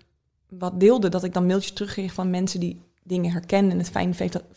wat 0.49 0.81
deelde, 0.81 1.09
dat 1.09 1.25
ik 1.25 1.33
dan 1.33 1.47
mailtjes 1.47 1.73
terugkreeg 1.73 2.13
van 2.13 2.31
mensen 2.31 2.61
die 2.61 2.81
dingen 3.07 3.31
herkenden 3.33 3.71
en 3.71 3.79
het 3.79 3.91
fijn 3.91 4.15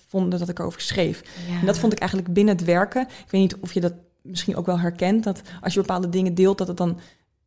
vonden 0.07 0.39
dat 0.39 0.49
ik 0.49 0.59
erover 0.59 0.81
schreef. 0.81 1.21
Ja. 1.49 1.59
En 1.59 1.65
dat 1.65 1.79
vond 1.79 1.93
ik 1.93 1.99
eigenlijk 1.99 2.33
binnen 2.33 2.55
het 2.55 2.65
werken. 2.65 3.01
Ik 3.01 3.31
weet 3.31 3.41
niet 3.41 3.55
of 3.59 3.73
je 3.73 3.79
dat 3.79 3.93
misschien 4.21 4.55
ook 4.55 4.65
wel 4.65 4.79
herkent, 4.79 5.23
dat 5.23 5.41
als 5.61 5.73
je 5.73 5.79
bepaalde 5.79 6.09
dingen 6.09 6.33
deelt, 6.33 6.57
dat 6.57 6.67
het 6.67 6.77
dan 6.77 6.99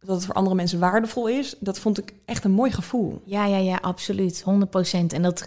dat 0.05 0.17
het 0.17 0.25
voor 0.27 0.35
andere 0.35 0.57
mensen 0.57 0.79
waardevol 0.79 1.29
is. 1.29 1.57
Dat 1.61 1.79
vond 1.79 1.99
ik 1.99 2.13
echt 2.25 2.45
een 2.45 2.51
mooi 2.51 2.71
gevoel. 2.71 3.23
Ja, 3.25 3.47
ja, 3.47 3.57
ja, 3.57 3.77
absoluut. 3.81 4.45
100%. 4.45 4.45
En 5.15 5.23
dat 5.23 5.45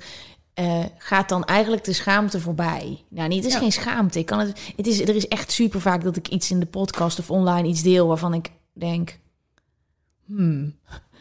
eh, 0.53 0.83
gaat 0.97 1.29
dan 1.29 1.43
eigenlijk 1.43 1.83
de 1.83 1.93
schaamte 1.93 2.39
voorbij. 2.39 3.03
Nou, 3.09 3.27
niet, 3.27 3.37
het 3.37 3.47
is 3.47 3.53
Ja. 3.53 3.59
geen 3.59 3.71
schaamte. 3.71 4.19
Ik 4.19 4.25
kan 4.25 4.39
het, 4.39 4.59
het 4.75 4.87
is, 4.87 4.99
er 5.01 5.15
is 5.15 5.27
echt 5.27 5.51
super 5.51 5.81
vaak 5.81 6.03
dat 6.03 6.15
ik 6.15 6.27
iets 6.27 6.51
in 6.51 6.59
de 6.59 6.65
podcast 6.65 7.19
of 7.19 7.31
online 7.31 7.67
iets 7.67 7.81
deel 7.81 8.07
waarvan 8.07 8.33
ik 8.33 8.51
denk... 8.73 9.19
Hmm, 10.25 10.75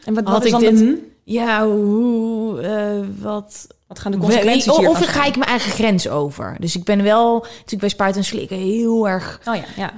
En 0.05 0.13
wat, 0.13 0.27
Had 0.27 0.39
is 0.39 0.45
ik 0.45 0.51
dan 0.51 0.61
dit- 0.61 0.77
de 0.79 0.85
hm? 0.85 0.95
ja, 1.23 1.67
hoe, 1.67 2.61
eh, 2.61 3.07
wat... 3.21 3.67
Wat 3.87 3.99
gaan 3.99 4.11
de 4.11 4.17
consequenties 4.17 4.67
of, 4.71 4.87
of 4.87 5.05
ga 5.05 5.25
ik 5.25 5.35
mijn 5.35 5.49
eigen 5.49 5.71
grens 5.71 6.07
over. 6.09 6.55
Dus 6.59 6.75
ik 6.75 6.83
ben 6.83 7.03
wel, 7.03 7.39
natuurlijk 7.39 7.79
bij 7.79 7.89
Spuiten 7.89 8.21
en 8.21 8.27
Slikken, 8.27 8.57
heel 8.57 9.07
erg 9.07 9.39
Oh 9.45 9.55
ja, 9.55 9.63
ja. 9.75 9.93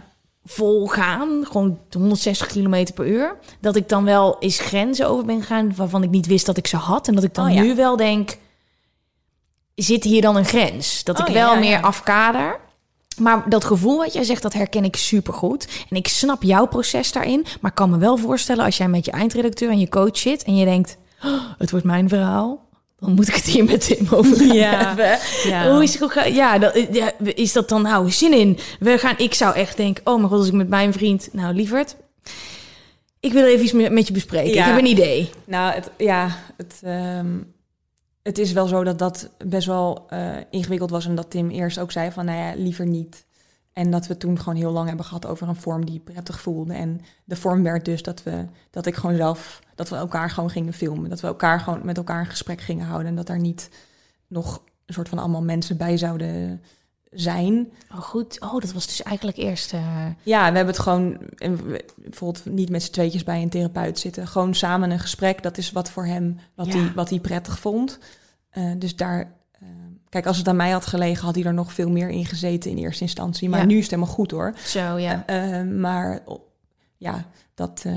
vol 0.46 0.88
gaan. 0.88 1.46
Gewoon 1.46 1.80
160 1.92 2.48
km 2.48 2.86
per 2.94 3.08
uur. 3.08 3.36
Dat 3.60 3.76
ik 3.76 3.90
dan 3.90 4.04
wel 4.04 4.36
eens 4.40 4.60
grenzen 4.60 5.08
over 5.10 5.26
ben 5.26 5.42
gegaan 5.42 5.76
waarvan 5.76 6.04
ik 6.04 6.10
niet 6.10 6.26
wist 6.26 6.46
dat 6.46 6.58
ik 6.58 6.68
ze 6.68 6.78
had. 6.78 7.08
En 7.08 7.16
dat 7.16 7.24
ik 7.24 7.34
dan 7.34 7.48
Oh 7.48 7.54
ja. 7.54 7.62
nu 7.62 7.76
wel 7.76 7.98
denk, 7.98 8.38
zit 9.76 10.04
hier 10.04 10.22
dan 10.22 10.36
een 10.36 10.46
grens? 10.46 11.04
Dat 11.04 11.20
Oh 11.20 11.28
ik 11.28 11.34
ja, 11.34 11.46
wel 11.46 11.60
meer 11.60 11.82
afkader. 11.82 12.60
Maar 13.18 13.50
dat 13.50 13.64
gevoel 13.66 13.98
wat 13.98 14.14
jij 14.14 14.24
zegt, 14.24 14.42
dat 14.42 14.54
herken 14.54 14.84
ik 14.84 14.96
supergoed. 14.96 15.68
En 15.90 15.98
ik 15.98 16.08
snap 16.08 16.44
jouw 16.44 16.68
proces 16.68 17.12
daarin. 17.12 17.46
Maar 17.62 17.72
ik 17.72 17.78
kan 17.78 17.90
me 17.90 17.98
wel 17.98 18.18
voorstellen 18.18 18.66
als 18.66 18.78
jij 18.78 18.88
met 18.88 19.06
je 19.06 19.12
eindredacteur 19.12 19.70
en 19.70 19.80
je 19.80 19.90
coach 19.90 20.18
zit... 20.18 20.44
en 20.44 20.56
je 20.56 20.66
denkt, 20.66 20.98
"Oh, 21.24 21.42
het 21.58 21.72
wordt 21.72 21.86
mijn 21.86 22.10
verhaal... 22.10 22.66
dan 23.00 23.14
moet 23.14 23.28
ik 23.28 23.36
het 23.36 23.46
hier 23.46 23.64
met 23.64 23.86
Tim 23.88 24.08
over 24.12 24.46
Ja. 24.56 24.86
hebben. 24.86 25.18
Ja. 25.52 25.72
Hoe 25.72 25.84
is, 25.84 26.00
hoe 26.00 26.10
ga- 26.10 26.24
ja, 26.26 26.58
dat, 26.58 26.86
ja, 26.92 27.12
is 27.20 27.54
dat 27.54 27.70
dan 27.70 27.82
nou 27.82 28.12
zin 28.12 28.34
in? 28.34 28.58
We 28.80 28.98
gaan, 28.98 29.16
ik 29.18 29.34
zou 29.34 29.56
echt 29.56 29.78
denken, 29.78 30.06
oh 30.06 30.16
mijn 30.18 30.30
god, 30.30 30.38
als 30.38 30.48
ik 30.48 30.54
met 30.54 30.70
mijn 30.70 30.94
vriend... 30.94 31.30
Nou, 31.32 31.54
lieverd, 31.56 31.96
ik 33.20 33.34
wil 33.34 33.46
even 33.46 33.64
iets 33.64 33.74
met 33.74 33.92
met 33.92 34.08
je 34.08 34.14
bespreken. 34.14 34.54
Ja. 34.54 34.60
Ik 34.66 34.72
heb 34.72 34.78
een 34.80 34.86
idee. 34.90 35.30
Nou, 35.46 35.74
het, 35.74 35.90
ja, 35.98 36.36
het, 36.58 36.80
ehm, 36.84 37.28
het 38.24 38.38
is 38.38 38.52
wel 38.52 38.68
zo 38.68 38.84
dat 38.84 39.00
dat 39.00 39.30
best 39.46 39.68
wel 39.68 40.06
eh, 40.10 40.20
ingewikkeld 40.52 40.90
was. 40.90 41.06
En 41.06 41.16
dat 41.16 41.30
Tim 41.30 41.50
eerst 41.50 41.80
ook 41.80 41.92
zei 41.92 42.12
van, 42.12 42.26
nou 42.26 42.38
ja, 42.38 42.54
liever 42.56 42.86
niet. 42.86 43.26
En 43.78 43.92
dat 43.92 44.08
we 44.08 44.18
toen 44.18 44.40
gewoon 44.40 44.56
heel 44.56 44.72
lang 44.72 44.88
hebben 44.88 45.06
gehad 45.06 45.26
over 45.26 45.48
een 45.48 45.56
vorm 45.56 45.86
die 45.86 46.00
prettig 46.00 46.42
voelde. 46.42 46.74
En 46.74 47.02
de 47.24 47.36
vorm 47.36 47.64
werd 47.64 47.86
dus 47.86 48.02
dat, 48.04 48.24
we, 48.24 48.46
dat 48.70 48.86
ik 48.86 48.96
gewoon 48.96 49.16
zelf, 49.16 49.60
dat 49.76 49.90
we 49.90 49.96
elkaar 49.96 50.30
gewoon 50.30 50.50
gingen 50.50 50.74
filmen. 50.74 51.10
Dat 51.10 51.20
we 51.20 51.28
elkaar 51.28 51.60
gewoon 51.60 51.80
met 51.86 51.98
elkaar 51.98 52.20
een 52.20 52.26
gesprek 52.26 52.62
gingen 52.62 52.86
houden. 52.86 53.08
En 53.08 53.16
dat 53.16 53.28
daar 53.28 53.40
niet 53.40 53.70
nog 54.28 54.62
een 54.86 54.94
soort 54.94 55.10
van 55.10 55.20
allemaal 55.20 55.44
mensen 55.44 55.78
bij 55.78 55.98
zouden 55.98 56.62
zijn. 57.12 57.72
Oh 57.92 57.98
goed, 58.02 58.42
oh 58.42 58.60
dat 58.60 58.72
was 58.74 58.88
dus 58.88 59.04
eigenlijk 59.04 59.38
eerst... 59.38 59.74
eh, 59.74 60.06
Ja, 60.24 60.40
we 60.52 60.56
hebben 60.58 60.74
het 60.74 60.80
gewoon 60.80 61.18
bijvoorbeeld 61.96 62.46
niet 62.46 62.70
met 62.70 62.84
z'n 62.84 62.92
tweetjes 62.92 63.24
bij 63.24 63.42
een 63.42 63.50
therapeut 63.50 64.00
zitten. 64.00 64.28
Gewoon 64.28 64.54
samen 64.54 64.92
een 64.92 65.00
gesprek. 65.00 65.44
Dat 65.44 65.58
is 65.58 65.72
wat 65.72 65.92
voor 65.92 66.06
hem, 66.06 66.40
wat, 66.56 66.66
Ja. 66.68 66.78
hij, 66.78 66.92
wat 66.96 67.10
hij 67.10 67.20
prettig 67.20 67.60
vond. 67.60 68.00
Eh, 68.50 68.72
dus 68.78 68.96
daar, 68.96 69.32
kijk, 70.10 70.26
als 70.26 70.38
het 70.38 70.48
aan 70.48 70.56
mij 70.56 70.72
had 70.72 70.86
gelegen, 70.86 71.26
had 71.26 71.36
hij 71.36 71.44
er 71.44 71.54
nog 71.54 71.74
veel 71.74 71.90
meer 71.90 72.10
in 72.10 72.26
gezeten 72.26 72.72
in 72.72 72.78
eerste 72.78 73.04
instantie. 73.04 73.50
Maar 73.50 73.60
Ja. 73.60 73.66
nu 73.66 73.76
is 73.76 73.82
het 73.82 73.92
helemaal 73.92 74.14
goed 74.14 74.32
hoor. 74.32 74.54
zo, 74.66 74.98
ja. 74.98 75.24
Eh, 75.26 75.62
maar 75.64 76.20
o- 76.26 76.46
ja, 76.98 77.26
dat, 77.56 77.84
eh, 77.86 77.94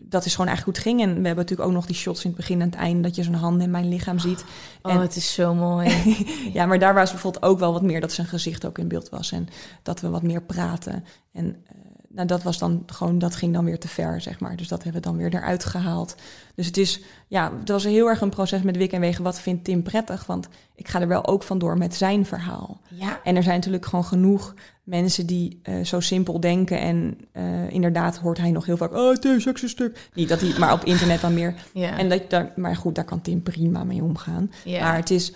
dat 0.00 0.24
is 0.24 0.30
gewoon 0.34 0.46
eigenlijk 0.50 0.78
hoe 0.78 0.84
het 0.86 0.96
ging. 0.96 1.00
En 1.10 1.20
we 1.20 1.26
hebben 1.26 1.44
natuurlijk 1.44 1.68
ook 1.68 1.74
nog 1.74 1.86
die 1.86 1.96
shots 1.96 2.24
in 2.24 2.30
het 2.30 2.38
begin 2.38 2.60
en 2.60 2.66
het 2.66 2.74
einde, 2.78 3.02
dat 3.02 3.14
je 3.16 3.22
zo'n 3.22 3.34
handen 3.34 3.62
in 3.62 3.70
mijn 3.70 3.88
lichaam 3.88 4.18
ziet. 4.18 4.44
Oh, 4.82 4.92
en- 4.92 5.00
het 5.00 5.16
is 5.16 5.32
zo 5.34 5.54
mooi. 5.54 5.90
Ja, 6.52 6.66
maar 6.66 6.78
daar 6.78 6.94
was 6.94 7.10
bijvoorbeeld 7.10 7.44
ook 7.44 7.58
wel 7.58 7.72
wat 7.72 7.82
meer 7.82 8.00
dat 8.00 8.12
zijn 8.12 8.26
gezicht 8.26 8.66
ook 8.66 8.78
in 8.78 8.88
beeld 8.88 9.08
was. 9.08 9.32
En 9.32 9.48
dat 9.82 10.00
we 10.00 10.08
wat 10.08 10.22
meer 10.22 10.42
praten. 10.42 11.04
En 11.32 11.56
eh, 11.66 11.74
nou, 12.14 12.26
dat 12.26 12.42
was 12.42 12.58
dan 12.58 12.82
gewoon, 12.86 13.18
dat 13.18 13.36
ging 13.36 13.52
dan 13.52 13.64
weer 13.64 13.78
te 13.78 13.88
ver, 13.88 14.20
zeg 14.20 14.40
maar. 14.40 14.56
Dus 14.56 14.68
dat 14.68 14.82
hebben 14.82 15.02
we 15.02 15.08
dan 15.08 15.16
weer 15.16 15.34
eruit 15.34 15.64
gehaald. 15.64 16.14
Dus 16.54 16.66
het 16.66 16.76
is, 16.76 17.00
ja, 17.28 17.52
het 17.58 17.68
was 17.68 17.84
heel 17.84 18.08
erg 18.08 18.20
een 18.20 18.30
proces 18.30 18.62
met 18.62 18.76
Wik 18.76 18.92
en 18.92 19.00
Wegen. 19.00 19.24
Wat 19.24 19.40
vindt 19.40 19.64
Tim 19.64 19.82
prettig? 19.82 20.26
Want 20.26 20.48
ik 20.74 20.88
ga 20.88 21.00
er 21.00 21.08
wel 21.08 21.26
ook 21.26 21.42
vandoor 21.42 21.78
met 21.78 21.94
zijn 21.94 22.26
verhaal. 22.26 22.80
ja. 22.88 23.20
En 23.24 23.36
er 23.36 23.42
zijn 23.42 23.56
natuurlijk 23.56 23.86
gewoon 23.86 24.04
genoeg 24.04 24.54
mensen 24.84 25.26
die 25.26 25.60
eh, 25.62 25.84
zo 25.84 26.00
simpel 26.00 26.40
denken. 26.40 26.80
En 26.80 27.18
eh, 27.32 27.70
inderdaad 27.70 28.16
hoort 28.16 28.38
hij 28.38 28.50
nog 28.50 28.66
heel 28.66 28.76
vaak, 28.76 28.92
oh, 28.94 29.14
Tim, 29.14 29.40
seks 29.40 29.62
een 29.62 29.68
stuk. 29.68 30.08
Niet 30.14 30.28
dat 30.28 30.40
hij, 30.40 30.58
maar 30.58 30.72
op 30.72 30.84
internet 30.84 31.20
dan 31.20 31.34
meer. 31.34 31.54
Ja. 31.72 31.98
En 31.98 32.08
dat, 32.08 32.30
daar, 32.30 32.52
maar 32.56 32.76
goed, 32.76 32.94
daar 32.94 33.04
kan 33.04 33.20
Tim 33.20 33.42
prima 33.42 33.84
mee 33.84 34.02
omgaan. 34.02 34.50
Ja. 34.64 34.80
Maar 34.80 34.96
het 34.96 35.10
is 35.10 35.32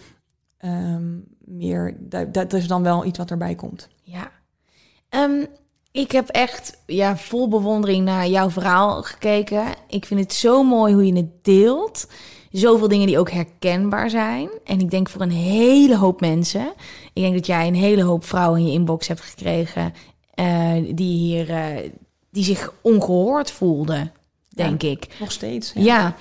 ehm, 0.59 1.19
meer, 1.45 1.97
dat, 2.01 2.35
dat 2.35 2.53
is 2.53 2.67
dan 2.67 2.83
wel 2.83 3.05
iets 3.05 3.19
wat 3.19 3.31
erbij 3.31 3.55
komt. 3.55 3.89
Ja. 4.03 4.31
Ehm, 5.09 5.45
ik 5.97 6.13
heb 6.13 6.29
echt 6.29 6.79
ja, 6.87 7.17
vol 7.17 7.49
bewondering 7.49 8.05
naar 8.05 8.27
jouw 8.29 8.51
verhaal 8.51 9.03
gekeken. 9.03 9.65
Ik 9.89 10.05
vind 10.07 10.21
het 10.21 10.33
zo 10.33 10.63
mooi 10.63 10.93
hoe 10.95 11.07
je 11.07 11.15
het 11.17 11.45
deelt. 11.45 12.07
Zoveel 12.51 12.89
dingen 12.89 13.07
die 13.07 13.19
ook 13.19 13.31
herkenbaar 13.31 14.11
zijn. 14.11 14.49
En 14.65 14.81
ik 14.81 14.91
denk 14.91 15.09
voor 15.09 15.21
een 15.21 15.31
hele 15.31 15.97
hoop 15.97 16.21
mensen. 16.21 16.73
Ik 17.13 17.23
denk 17.23 17.35
dat 17.35 17.47
jij 17.47 17.67
een 17.67 17.75
hele 17.75 18.03
hoop 18.03 18.25
vrouwen 18.25 18.61
in 18.61 18.67
je 18.67 18.73
inbox 18.73 19.09
hebt 19.09 19.21
gekregen. 19.21 19.95
eh, 20.35 20.73
die 20.95 21.17
hier 21.17 21.51
eh, 21.51 21.91
die 22.31 22.45
zich 22.45 22.73
ongehoord 22.83 23.51
voelden, 23.51 24.13
denk 24.49 24.83
ik. 24.83 25.07
Nog 25.21 25.33
steeds. 25.33 25.73
Ja. 25.75 26.15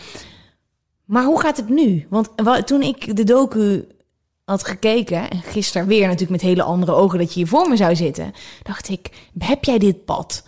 Maar 1.05 1.23
hoe 1.23 1.39
gaat 1.39 1.57
het 1.57 1.69
nu? 1.69 2.05
Want 2.09 2.30
wa- 2.36 2.63
toen 2.63 2.82
ik 2.82 3.15
de 3.15 3.23
docu 3.23 3.88
had 4.45 4.63
gekeken, 4.65 5.29
en 5.29 5.41
gisteren 5.41 5.87
weer 5.87 6.01
natuurlijk 6.01 6.31
met 6.31 6.41
hele 6.41 6.63
andere 6.63 6.91
ogen 6.93 7.19
dat 7.19 7.27
je 7.33 7.39
hier 7.39 7.47
voor 7.47 7.69
me 7.69 7.75
zou 7.75 7.95
zitten, 7.95 8.31
dacht 8.63 8.89
ik, 8.89 9.09
heb 9.37 9.63
jij 9.63 9.77
dit 9.77 10.05
pad 10.05 10.43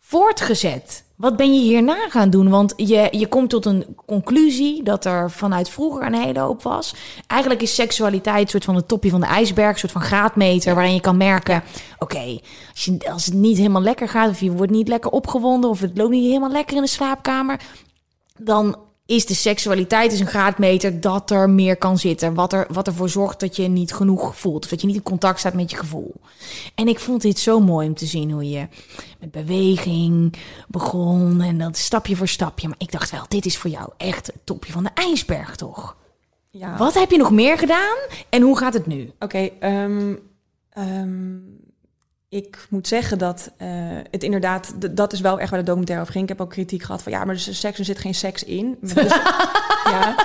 voortgezet? 0.00 1.02
Wat 1.16 1.36
ben 1.36 1.54
je 1.54 1.60
hierna 1.60 2.08
gaan 2.08 2.30
doen? 2.30 2.48
Want 2.50 2.72
je, 2.76 3.08
je 3.10 3.26
komt 3.26 3.50
tot 3.50 3.66
een 3.66 3.96
conclusie 4.06 4.82
dat 4.82 5.04
er 5.04 5.30
vanuit 5.30 5.68
vroeger 5.68 6.06
een 6.06 6.14
hele 6.14 6.38
hoop 6.40 6.62
was. 6.62 6.94
Eigenlijk 7.26 7.62
is 7.62 7.74
seksualiteit 7.74 8.42
een 8.44 8.48
soort 8.50 8.64
van 8.64 8.74
het 8.74 8.88
topje 8.88 9.10
van 9.10 9.20
de 9.20 9.26
ijsberg, 9.26 9.72
een 9.72 9.78
soort 9.78 9.92
van 9.92 10.00
graadmeter 10.02 10.74
waarin 10.74 10.94
je 10.94 11.00
kan 11.00 11.16
merken, 11.16 11.62
oké, 11.98 12.38
als, 12.72 12.84
je- 12.84 13.10
als 13.12 13.24
het 13.24 13.34
niet 13.34 13.56
helemaal 13.56 13.82
lekker 13.82 14.08
gaat 14.08 14.30
of 14.30 14.40
je 14.40 14.52
wordt 14.52 14.72
niet 14.72 14.88
lekker 14.88 15.10
opgewonden 15.10 15.70
of 15.70 15.80
het 15.80 15.96
loopt 15.98 16.10
niet 16.10 16.26
helemaal 16.26 16.50
lekker 16.50 16.76
in 16.76 16.82
de 16.82 16.88
slaapkamer, 16.88 17.60
dan 18.38 18.76
is 19.06 19.26
de 19.26 19.34
seksualiteit 19.34 20.10
dus 20.10 20.20
een 20.20 20.26
graadmeter 20.26 21.00
dat 21.00 21.30
er 21.30 21.50
meer 21.50 21.76
kan 21.76 21.98
zitten. 21.98 22.34
Wat, 22.34 22.52
er, 22.52 22.66
wat 22.70 22.86
ervoor 22.86 23.08
zorgt 23.08 23.40
dat 23.40 23.56
je 23.56 23.68
niet 23.68 23.92
genoeg 23.92 24.36
voelt. 24.36 24.64
Of 24.64 24.70
dat 24.70 24.80
je 24.80 24.86
niet 24.86 24.96
in 24.96 25.02
contact 25.02 25.38
staat 25.38 25.54
met 25.54 25.70
je 25.70 25.76
gevoel. 25.76 26.14
En 26.74 26.88
ik 26.88 26.98
vond 26.98 27.22
dit 27.22 27.38
zo 27.38 27.60
mooi 27.60 27.88
om 27.88 27.94
te 27.94 28.06
zien 28.06 28.30
hoe 28.30 28.48
je 28.48 28.68
met 29.20 29.30
beweging 29.30 30.34
begon. 30.68 31.40
En 31.40 31.58
dat 31.58 31.76
stapje 31.76 32.16
voor 32.16 32.28
stapje. 32.28 32.68
Maar 32.68 32.78
ik 32.78 32.92
dacht 32.92 33.10
wel, 33.10 33.24
dit 33.28 33.46
is 33.46 33.58
voor 33.58 33.70
jou 33.70 33.90
echt 33.96 34.26
het 34.26 34.40
topje 34.44 34.72
van 34.72 34.82
de 34.82 34.90
ijsberg, 34.94 35.56
toch? 35.56 35.96
Ja. 36.50 36.76
Wat 36.76 36.94
heb 36.94 37.10
je 37.10 37.16
nog 37.18 37.30
meer 37.30 37.58
gedaan? 37.58 37.96
En 38.28 38.42
hoe 38.42 38.58
gaat 38.58 38.74
het 38.74 38.86
nu? 38.86 39.10
Oké, 39.18 39.50
ehm, 39.60 40.14
ehm, 40.70 41.38
ik 42.34 42.66
moet 42.70 42.88
zeggen 42.88 43.18
dat 43.18 43.50
eh, 43.56 43.68
het 44.10 44.22
inderdaad, 44.22 44.96
dat 44.96 45.12
is 45.12 45.20
wel 45.20 45.40
echt 45.40 45.50
waar 45.50 45.58
de 45.58 45.64
documentaire 45.64 46.02
over 46.02 46.14
ging. 46.14 46.30
Ik 46.30 46.36
heb 46.36 46.46
ook 46.46 46.52
kritiek 46.52 46.82
gehad 46.82 47.02
van 47.02 47.12
ja, 47.12 47.24
maar 47.24 47.34
dus 47.34 47.60
seks, 47.60 47.78
er 47.78 47.84
zit 47.84 47.98
geen 47.98 48.14
seks 48.14 48.44
in. 48.44 48.76
Maar 48.94 49.04
dus- 49.04 49.20
ja, 49.84 50.16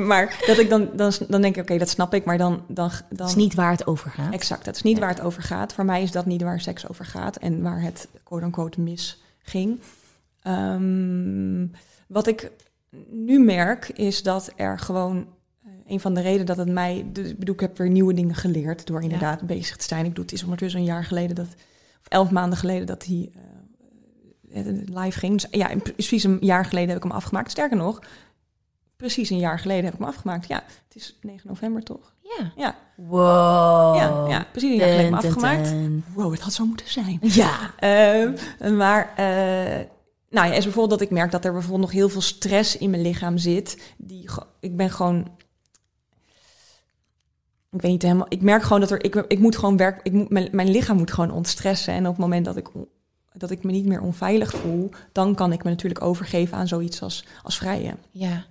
maar 0.00 0.42
dat 0.46 0.58
ik 0.58 0.68
dan, 0.68 0.88
dan, 0.94 1.12
dan 1.28 1.40
denk 1.42 1.56
ik, 1.56 1.62
oké, 1.62 1.78
dat 1.78 1.88
snap 1.88 2.14
ik, 2.14 2.24
maar 2.24 2.38
dan, 2.38 2.62
dan, 2.66 2.88
dan 2.88 3.02
Dat 3.08 3.28
is 3.28 3.34
niet 3.34 3.54
waar 3.54 3.70
het 3.70 3.86
over 3.86 4.10
gaat. 4.10 4.32
Exact, 4.32 4.64
dat 4.64 4.74
is 4.76 4.82
niet 4.82 4.98
waar 4.98 5.08
het 5.08 5.20
over 5.20 5.42
gaat. 5.42 5.72
Voor 5.72 5.84
mij 5.84 6.02
is 6.02 6.10
dat 6.10 6.26
niet 6.26 6.42
waar 6.42 6.60
seks 6.60 6.88
over 6.88 7.04
gaat 7.04 7.36
en 7.36 7.62
waar 7.62 7.82
het 7.82 8.08
quote-unquote 8.22 8.80
mis 8.80 9.22
ging. 9.42 9.80
Ehm, 10.42 11.66
wat 12.06 12.26
ik 12.26 12.50
nu 13.10 13.38
merk 13.38 13.88
is 13.88 14.22
dat 14.22 14.52
er 14.56 14.78
gewoon 14.78 15.26
een 15.88 16.00
van 16.00 16.14
de 16.14 16.20
redenen 16.20 16.46
dat 16.46 16.56
het 16.56 16.68
mij, 16.68 17.06
dus 17.12 17.28
ik 17.28 17.38
bedoel, 17.38 17.54
ik 17.54 17.60
heb 17.60 17.78
weer 17.78 17.90
nieuwe 17.90 18.14
dingen 18.14 18.34
geleerd 18.34 18.86
door 18.86 19.02
inderdaad 19.02 19.40
bezig 19.46 19.76
te 19.76 19.84
zijn. 19.84 20.04
Ik 20.04 20.14
doe 20.14 20.24
het 20.24 20.32
is 20.32 20.42
ondertussen 20.42 20.80
een 20.80 20.86
jaar 20.86 21.04
geleden 21.04 21.36
dat, 21.36 21.46
of 22.00 22.08
elf 22.08 22.30
maanden 22.30 22.58
geleden 22.58 22.86
dat 22.86 23.04
hij 23.04 23.30
eh, 24.50 24.64
het 24.64 24.88
live 24.88 25.18
ging. 25.18 25.40
Dus, 25.40 25.46
ja, 25.50 25.70
precies 25.76 26.24
een 26.24 26.38
jaar 26.40 26.64
geleden 26.64 26.88
heb 26.88 26.96
ik 26.96 27.02
hem 27.02 27.12
afgemaakt. 27.12 27.50
Sterker 27.50 27.76
nog, 27.76 27.98
precies 28.96 29.30
een 29.30 29.38
jaar 29.38 29.58
geleden 29.58 29.84
heb 29.84 29.92
ik 29.92 29.98
hem 29.98 30.08
afgemaakt. 30.08 30.48
Ja, 30.48 30.62
het 30.64 30.96
is 30.96 31.18
9 31.20 31.48
november 31.48 31.82
toch? 31.82 32.14
Ja. 32.38 32.52
Ja, 32.56 32.76
Wow. 32.96 33.96
ja, 33.96 34.24
ja 34.28 34.46
precies 34.50 34.70
een 34.70 34.76
jaar 34.76 34.88
geleden 34.88 35.14
heb 35.14 35.24
ik 35.24 35.30
hem 35.30 35.44
afgemaakt. 35.44 35.74
Wow, 36.14 36.32
het 36.32 36.40
had 36.40 36.52
zo 36.52 36.66
moeten 36.66 36.90
zijn. 36.90 37.18
Ja. 37.42 37.74
Ehm, 37.78 38.76
maar, 38.76 39.12
eh, 39.16 39.86
nou 40.30 40.46
ja, 40.48 40.54
is 40.54 40.64
bijvoorbeeld 40.64 40.90
dat 40.90 41.00
ik 41.00 41.10
merk 41.10 41.30
dat 41.30 41.44
er 41.44 41.52
bijvoorbeeld 41.52 41.82
nog 41.82 41.92
heel 41.92 42.08
veel 42.08 42.20
stress 42.20 42.76
in 42.78 42.90
mijn 42.90 43.02
lichaam 43.02 43.38
zit. 43.38 43.94
Die, 43.96 44.28
ik 44.60 44.76
ben 44.76 44.90
gewoon, 44.90 45.30
ik 47.78 47.84
weet 47.84 47.92
niet 47.92 48.02
helemaal, 48.02 48.26
ik 48.28 48.42
merk 48.42 48.62
gewoon 48.62 48.80
dat 48.80 48.90
er, 48.90 49.04
ik, 49.04 49.14
ik 49.14 49.38
moet 49.38 49.56
gewoon 49.56 49.76
werk, 49.76 50.00
ik 50.02 50.12
moet, 50.12 50.30
mijn, 50.30 50.48
mijn 50.52 50.70
lichaam 50.70 50.96
moet 50.96 51.12
gewoon 51.12 51.30
ontstressen. 51.30 51.94
En 51.94 52.06
op 52.06 52.12
het 52.12 52.18
moment 52.18 52.44
dat 52.44 52.56
ik, 52.56 52.68
dat 53.32 53.50
ik 53.50 53.64
me 53.64 53.72
niet 53.72 53.86
meer 53.86 54.00
onveilig 54.00 54.50
voel, 54.50 54.90
dan 55.12 55.34
kan 55.34 55.52
ik 55.52 55.64
me 55.64 55.70
natuurlijk 55.70 56.04
overgeven 56.04 56.58
aan 56.58 56.68
zoiets 56.68 57.02
als, 57.02 57.24
als 57.42 57.58
vrijen. 57.58 57.98
Ja. 58.10 58.44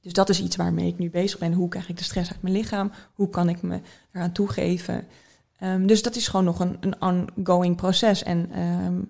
Dus 0.00 0.12
dat 0.12 0.28
is 0.28 0.42
iets 0.42 0.56
waarmee 0.56 0.86
ik 0.86 0.98
nu 0.98 1.10
bezig 1.10 1.38
ben. 1.38 1.52
Hoe 1.52 1.68
krijg 1.68 1.88
ik 1.88 1.96
de 1.96 2.04
stress 2.04 2.30
uit 2.30 2.42
mijn 2.42 2.54
lichaam? 2.54 2.90
Hoe 3.14 3.28
kan 3.28 3.48
ik 3.48 3.62
me 3.62 3.80
eraan 4.12 4.32
toegeven? 4.32 5.06
Ehm, 5.58 5.86
dus 5.86 6.02
dat 6.02 6.16
is 6.16 6.28
gewoon 6.28 6.44
nog 6.44 6.60
een, 6.60 6.76
een 6.80 7.28
ongoing 7.36 7.76
proces. 7.76 8.22
En 8.22 8.50
ehm, 8.52 9.00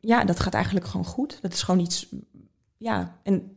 ja, 0.00 0.24
dat 0.24 0.40
gaat 0.40 0.54
eigenlijk 0.54 0.86
gewoon 0.86 1.06
goed. 1.06 1.38
Dat 1.42 1.52
is 1.52 1.62
gewoon 1.62 1.80
iets. 1.80 2.14
Ja, 2.76 3.18
en 3.22 3.56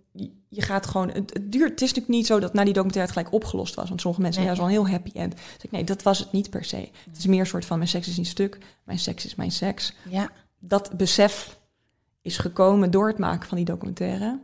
je- 0.56 0.62
gaat 0.62 0.86
gewoon. 0.86 1.08
Het, 1.10 1.34
het 1.34 1.52
duurt. 1.52 1.70
Het 1.70 1.82
is 1.82 1.88
natuurlijk 1.88 2.08
niet 2.16 2.26
zo 2.26 2.40
dat 2.40 2.54
na 2.54 2.64
die 2.64 2.74
documentaire 2.74 3.12
het 3.12 3.20
gelijk 3.22 3.44
opgelost 3.44 3.76
was. 3.76 3.88
Want 3.90 4.02
sommige 4.02 4.22
mensen 4.24 4.42
Nee. 4.42 4.50
ja, 4.50 4.56
is 4.56 4.64
wel 4.66 4.76
een 4.78 4.84
heel 4.84 4.94
happy 4.98 5.12
end. 5.20 5.32
Dus 5.36 5.64
ik, 5.64 5.72
nee, 5.72 5.84
dat 5.84 6.04
was 6.04 6.20
het 6.20 6.32
niet 6.32 6.50
per 6.50 6.64
se. 6.66 6.90
Het 7.10 7.18
is 7.18 7.26
meer 7.26 7.40
een 7.40 7.46
soort 7.46 7.66
van: 7.66 7.78
mijn 7.78 7.90
seks 7.90 8.08
is 8.08 8.18
niet 8.18 8.28
stuk. 8.28 8.58
Mijn 8.84 9.00
seks 9.00 9.26
is 9.26 9.36
mijn 9.36 9.52
seks. 9.52 9.94
Ja. 10.10 10.30
Dat 10.60 10.98
besef 10.98 11.60
is 12.22 12.38
gekomen 12.38 12.92
door 12.92 13.08
het 13.08 13.18
maken 13.18 13.48
van 13.48 13.58
die 13.58 13.66
documentaire. 13.66 14.40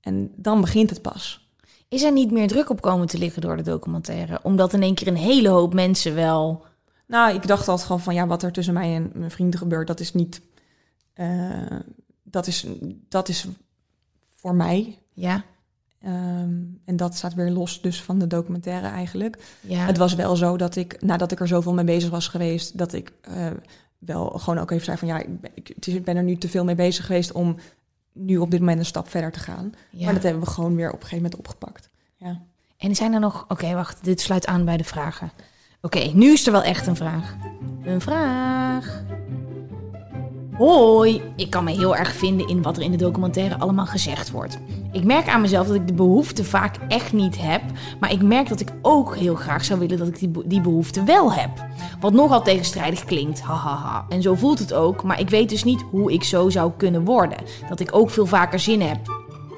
En 0.00 0.32
dan 0.36 0.60
begint 0.60 0.90
het 0.90 1.02
pas. 1.02 1.50
Is 1.88 2.02
er 2.02 2.12
niet 2.12 2.30
meer 2.30 2.48
druk 2.48 2.70
op 2.70 2.80
komen 2.80 3.06
te 3.06 3.18
liggen 3.18 3.42
door 3.42 3.56
de 3.56 3.62
documentaire? 3.62 4.40
Omdat 4.42 4.72
in 4.72 4.82
één 4.82 4.94
keer 4.94 5.06
een 5.06 5.16
hele 5.16 5.48
hoop 5.48 5.74
mensen 5.74 6.14
wel... 6.14 6.64
Nou, 7.06 7.34
ik 7.34 7.46
dacht 7.46 7.68
altijd 7.68 7.86
gewoon 7.86 8.02
van 8.02 8.14
ja, 8.14 8.26
wat 8.26 8.42
er 8.42 8.52
tussen 8.52 8.74
mij 8.74 8.94
en 8.94 9.10
mijn 9.14 9.30
vrienden 9.30 9.58
gebeurt, 9.58 9.86
dat 9.86 10.00
is 10.00 10.12
niet. 10.14 10.40
eh, 11.14 11.66
dat, 12.22 12.46
is, 12.46 12.66
dat 13.08 13.28
is 13.28 13.46
voor 14.36 14.54
mij. 14.54 14.98
Ja, 15.12 15.44
Ehm, 16.02 16.60
en 16.84 16.96
dat 16.96 17.14
staat 17.14 17.34
weer 17.34 17.50
los 17.50 17.80
dus 17.80 18.02
van 18.02 18.18
de 18.18 18.26
documentaire 18.26 18.86
eigenlijk. 18.86 19.38
ja. 19.60 19.86
Het 19.86 19.96
was 19.96 20.14
wel 20.14 20.36
zo 20.36 20.56
dat 20.56 20.76
ik, 20.76 21.02
nadat 21.02 21.32
ik 21.32 21.40
er 21.40 21.48
zoveel 21.48 21.74
mee 21.74 21.84
bezig 21.84 22.10
was 22.10 22.28
geweest, 22.28 22.78
dat 22.78 22.92
ik 22.92 23.12
eh, 23.20 23.46
wel 23.98 24.28
gewoon 24.28 24.58
ook 24.58 24.70
even 24.70 24.84
zei 24.84 24.96
van 24.98 25.08
ja, 25.08 25.18
ik 25.18 25.40
ben, 25.40 25.50
ik, 25.54 26.04
ben 26.04 26.16
er 26.16 26.22
nu 26.22 26.36
te 26.36 26.48
veel 26.48 26.64
mee 26.64 26.74
bezig 26.74 27.06
geweest 27.06 27.32
om 27.32 27.56
nu 28.12 28.38
op 28.38 28.50
dit 28.50 28.60
moment 28.60 28.78
een 28.78 28.84
stap 28.84 29.08
verder 29.08 29.32
te 29.32 29.38
gaan. 29.38 29.72
ja. 29.90 30.04
Maar 30.04 30.14
dat 30.14 30.22
hebben 30.22 30.42
we 30.42 30.50
gewoon 30.50 30.76
weer 30.76 30.88
op 30.88 31.00
een 31.00 31.06
gegeven 31.06 31.22
moment 31.22 31.38
opgepakt. 31.38 31.88
Ja. 32.16 32.40
En 32.76 32.94
zijn 32.94 33.12
er 33.12 33.20
nog... 33.20 33.44
Oké, 33.48 33.74
wacht. 33.74 34.04
Dit 34.04 34.20
sluit 34.20 34.46
aan 34.46 34.64
bij 34.64 34.76
de 34.76 34.84
vragen. 34.84 35.30
Oké, 35.80 35.98
nu 35.98 36.32
is 36.32 36.46
er 36.46 36.52
wel 36.52 36.62
echt 36.62 36.86
een 36.86 36.96
vraag. 36.96 37.36
Een 37.84 38.00
vraag. 38.00 39.02
Hoi, 40.62 41.22
ik 41.36 41.50
kan 41.50 41.64
me 41.64 41.70
heel 41.70 41.96
erg 41.96 42.12
vinden 42.12 42.48
in 42.48 42.62
wat 42.62 42.76
er 42.76 42.82
in 42.82 42.90
de 42.90 42.96
documentaire 42.96 43.58
allemaal 43.58 43.86
gezegd 43.86 44.30
wordt. 44.30 44.58
Ik 44.92 45.04
merk 45.04 45.28
aan 45.28 45.40
mezelf 45.40 45.66
dat 45.66 45.76
ik 45.76 45.86
de 45.86 45.94
behoefte 45.94 46.44
vaak 46.44 46.76
echt 46.88 47.12
niet 47.12 47.40
heb, 47.40 47.62
maar 48.00 48.12
ik 48.12 48.22
merk 48.22 48.48
dat 48.48 48.60
ik 48.60 48.72
ook 48.82 49.16
heel 49.16 49.34
graag 49.34 49.64
zou 49.64 49.78
willen 49.78 49.98
dat 49.98 50.08
ik 50.08 50.18
die, 50.18 50.30
die 50.44 50.60
behoefte 50.60 51.04
wel 51.04 51.32
heb. 51.32 51.50
Wat 52.00 52.12
nogal 52.12 52.42
tegenstrijdig 52.42 53.04
klinkt, 53.04 53.40
hahaha. 53.40 54.06
En 54.08 54.22
zo 54.22 54.34
voelt 54.34 54.58
het 54.58 54.72
ook, 54.72 55.02
maar 55.02 55.20
ik 55.20 55.30
weet 55.30 55.48
dus 55.48 55.64
niet 55.64 55.84
hoe 55.90 56.12
ik 56.12 56.24
zo 56.24 56.50
zou 56.50 56.72
kunnen 56.76 57.04
worden. 57.04 57.38
Dat 57.68 57.80
ik 57.80 57.96
ook 57.96 58.10
veel 58.10 58.26
vaker 58.26 58.58
zin 58.58 58.80
heb. 58.80 58.98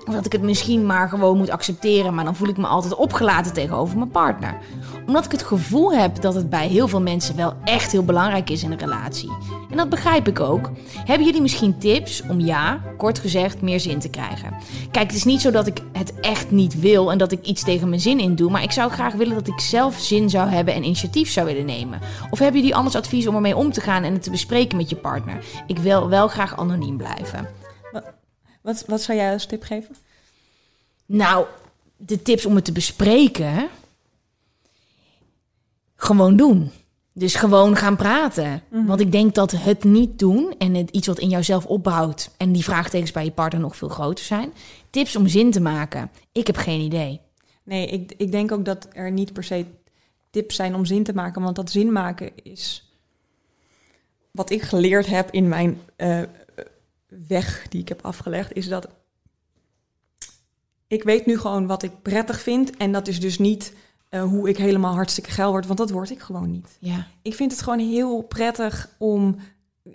Of 0.06 0.14
dat 0.14 0.26
ik 0.26 0.32
het 0.32 0.42
misschien 0.42 0.86
maar 0.86 1.08
gewoon 1.08 1.36
moet 1.36 1.50
accepteren, 1.50 2.14
maar 2.14 2.24
dan 2.24 2.36
voel 2.36 2.48
ik 2.48 2.56
me 2.56 2.66
altijd 2.66 2.94
opgelaten 2.94 3.52
tegenover 3.52 3.96
mijn 3.98 4.10
partner. 4.10 4.58
Omdat 5.06 5.24
ik 5.24 5.32
het 5.32 5.42
gevoel 5.42 5.92
heb 5.92 6.20
dat 6.20 6.34
het 6.34 6.50
bij 6.50 6.68
heel 6.68 6.88
veel 6.88 7.00
mensen 7.00 7.36
wel 7.36 7.54
echt 7.64 7.92
heel 7.92 8.04
belangrijk 8.04 8.50
is 8.50 8.62
in 8.62 8.72
een 8.72 8.78
relatie. 8.78 9.30
En 9.70 9.76
dat 9.76 9.88
begrijp 9.88 10.28
ik 10.28 10.40
ook. 10.40 10.70
Hebben 11.04 11.26
jullie 11.26 11.40
misschien 11.40 11.78
tips 11.78 12.22
om 12.28 12.40
ja, 12.40 12.80
kort 12.96 13.18
gezegd, 13.18 13.62
meer 13.62 13.80
zin 13.80 13.98
te 13.98 14.08
krijgen? 14.08 14.54
Kijk, 14.90 15.06
het 15.06 15.16
is 15.16 15.24
niet 15.24 15.40
zo 15.40 15.50
dat 15.50 15.66
ik 15.66 15.82
het 15.92 16.20
echt 16.20 16.50
niet 16.50 16.80
wil 16.80 17.10
en 17.10 17.18
dat 17.18 17.32
ik 17.32 17.46
iets 17.46 17.64
tegen 17.64 17.88
mijn 17.88 18.00
zin 18.00 18.20
in 18.20 18.34
doe, 18.34 18.50
maar 18.50 18.62
ik 18.62 18.72
zou 18.72 18.90
graag 18.90 19.14
willen 19.14 19.34
dat 19.34 19.48
ik 19.48 19.60
zelf 19.60 19.98
zin 19.98 20.30
zou 20.30 20.48
hebben 20.48 20.74
en 20.74 20.84
initiatief 20.84 21.30
zou 21.30 21.46
willen 21.46 21.66
nemen. 21.66 22.00
Of 22.30 22.38
hebben 22.38 22.60
jullie 22.60 22.76
anders 22.76 22.96
advies 22.96 23.26
om 23.26 23.34
ermee 23.34 23.56
om 23.56 23.72
te 23.72 23.80
gaan 23.80 24.02
en 24.02 24.12
het 24.12 24.22
te 24.22 24.30
bespreken 24.30 24.76
met 24.76 24.90
je 24.90 24.96
partner? 24.96 25.44
Ik 25.66 25.78
wil 25.78 26.08
wel 26.08 26.28
graag 26.28 26.58
anoniem 26.58 26.96
blijven. 26.96 27.48
Wat, 28.60 28.84
wat 28.86 29.02
zou 29.02 29.18
jij 29.18 29.32
als 29.32 29.46
tip 29.46 29.62
geven? 29.62 29.96
Nou, 31.06 31.46
de 31.96 32.22
tips 32.22 32.46
om 32.46 32.54
het 32.54 32.64
te 32.64 32.72
bespreken. 32.72 33.68
Gewoon 36.04 36.36
doen. 36.36 36.70
Dus 37.12 37.34
gewoon 37.34 37.76
gaan 37.76 37.96
praten. 37.96 38.62
Want 38.86 39.00
ik 39.00 39.12
denk 39.12 39.34
dat 39.34 39.50
het 39.50 39.84
niet 39.84 40.18
doen 40.18 40.54
en 40.58 40.74
het 40.74 40.90
iets 40.90 41.06
wat 41.06 41.18
in 41.18 41.28
jouzelf 41.28 41.66
opbouwt 41.66 42.30
en 42.36 42.52
die 42.52 42.64
vraagtekens 42.64 43.12
bij 43.12 43.24
je 43.24 43.30
partner 43.30 43.60
nog 43.60 43.76
veel 43.76 43.88
groter 43.88 44.24
zijn. 44.24 44.52
Tips 44.90 45.16
om 45.16 45.28
zin 45.28 45.50
te 45.50 45.60
maken. 45.60 46.10
Ik 46.32 46.46
heb 46.46 46.56
geen 46.56 46.80
idee. 46.80 47.20
Nee, 47.62 47.86
ik, 47.86 48.14
ik 48.16 48.32
denk 48.32 48.52
ook 48.52 48.64
dat 48.64 48.88
er 48.92 49.10
niet 49.10 49.32
per 49.32 49.44
se 49.44 49.66
tips 50.30 50.54
zijn 50.56 50.74
om 50.74 50.84
zin 50.84 51.02
te 51.02 51.14
maken. 51.14 51.42
Want 51.42 51.56
dat 51.56 51.70
zin 51.70 51.92
maken 51.92 52.30
is 52.42 52.92
wat 54.30 54.50
ik 54.50 54.62
geleerd 54.62 55.06
heb 55.06 55.30
in 55.30 55.48
mijn 55.48 55.80
eh, 55.96 56.22
weg 57.28 57.66
die 57.68 57.80
ik 57.80 57.88
heb 57.88 58.04
afgelegd. 58.04 58.52
Is 58.52 58.68
dat 58.68 58.88
ik 60.86 61.02
weet 61.02 61.26
nu 61.26 61.38
gewoon 61.38 61.66
wat 61.66 61.82
ik 61.82 62.02
prettig 62.02 62.40
vind. 62.40 62.76
En 62.76 62.92
dat 62.92 63.08
is 63.08 63.20
dus 63.20 63.38
niet 63.38 63.72
eh, 64.14 64.22
hoe 64.22 64.48
ik 64.48 64.56
helemaal 64.56 64.94
hartstikke 64.94 65.30
geil 65.30 65.50
word. 65.50 65.66
Want 65.66 65.78
dat 65.78 65.90
word 65.90 66.10
ik 66.10 66.20
gewoon 66.20 66.50
niet. 66.50 66.76
Ja. 66.78 67.06
Ik 67.22 67.34
vind 67.34 67.50
het 67.50 67.62
gewoon 67.62 67.78
heel 67.78 68.22
prettig 68.22 68.88
om 68.98 69.36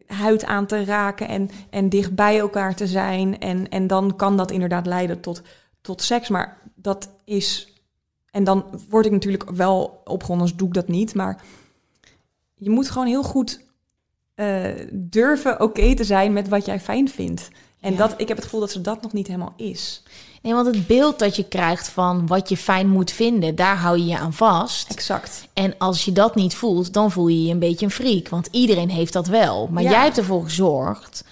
huid 0.08 0.46
aan 0.46 0.66
te 0.66 0.84
raken 0.84 1.28
en, 1.28 1.50
en 1.70 1.90
dicht 1.90 2.16
bij 2.16 2.40
elkaar 2.40 2.76
te 2.76 2.88
zijn. 2.88 3.40
En, 3.40 3.70
en 3.70 3.88
dan 3.88 4.16
kan 4.16 4.38
dat 4.38 4.52
inderdaad 4.52 4.86
leiden 4.86 5.20
tot, 5.20 5.42
tot 5.82 6.02
seks. 6.02 6.30
Maar 6.30 6.58
dat 6.76 7.10
is. 7.24 7.74
En 8.32 8.44
dan 8.44 8.66
word 8.90 9.06
ik 9.06 9.12
natuurlijk 9.12 9.50
wel 9.52 10.02
opgewonden, 10.06 10.48
als 10.48 10.56
doe 10.56 10.68
ik 10.68 10.74
dat 10.74 10.88
niet. 10.88 11.16
Maar 11.16 11.42
je 12.56 12.70
moet 12.70 12.90
gewoon 12.90 13.08
heel 13.08 13.24
goed 13.24 13.66
eh, 14.36 14.66
durven 14.92 15.62
oké 15.62 15.96
te 15.96 16.04
zijn 16.04 16.34
met 16.34 16.48
wat 16.48 16.66
jij 16.66 16.80
fijn 16.80 17.10
vindt. 17.10 17.50
En 17.80 17.92
Ja. 17.92 17.98
dat, 17.98 18.14
ik 18.18 18.28
heb 18.28 18.38
het 18.38 18.46
gevoel 18.46 18.60
dat 18.60 18.72
ze 18.72 18.82
dat 18.82 19.02
nog 19.02 19.14
niet 19.14 19.28
helemaal 19.28 19.54
is. 19.58 20.04
Nee, 20.42 20.54
want 20.54 20.68
het 20.76 20.88
beeld 20.88 21.20
dat 21.20 21.36
je 21.36 21.44
krijgt 21.44 21.90
van 21.90 22.28
wat 22.28 22.50
je 22.50 22.58
fijn 22.58 22.88
moet 22.90 23.12
vinden, 23.12 23.56
daar 23.56 23.78
hou 23.78 23.98
je 23.98 24.06
je 24.06 24.18
aan 24.18 24.34
vast. 24.34 24.90
Exact. 24.90 25.48
En 25.54 25.76
als 25.78 26.06
je 26.06 26.12
dat 26.12 26.36
niet 26.36 26.56
voelt, 26.56 26.94
dan 26.94 27.12
voel 27.12 27.28
je 27.28 27.44
je 27.46 27.52
een 27.52 27.60
beetje 27.60 27.86
een 27.86 27.92
freak. 27.92 28.30
Want 28.30 28.48
iedereen 28.52 28.90
heeft 28.90 29.14
dat 29.14 29.28
wel. 29.28 29.68
Maar 29.72 29.84
Ja. 29.84 29.90
jij 29.90 30.04
hebt 30.04 30.18
ervoor 30.18 30.44
gezorgd 30.44 31.24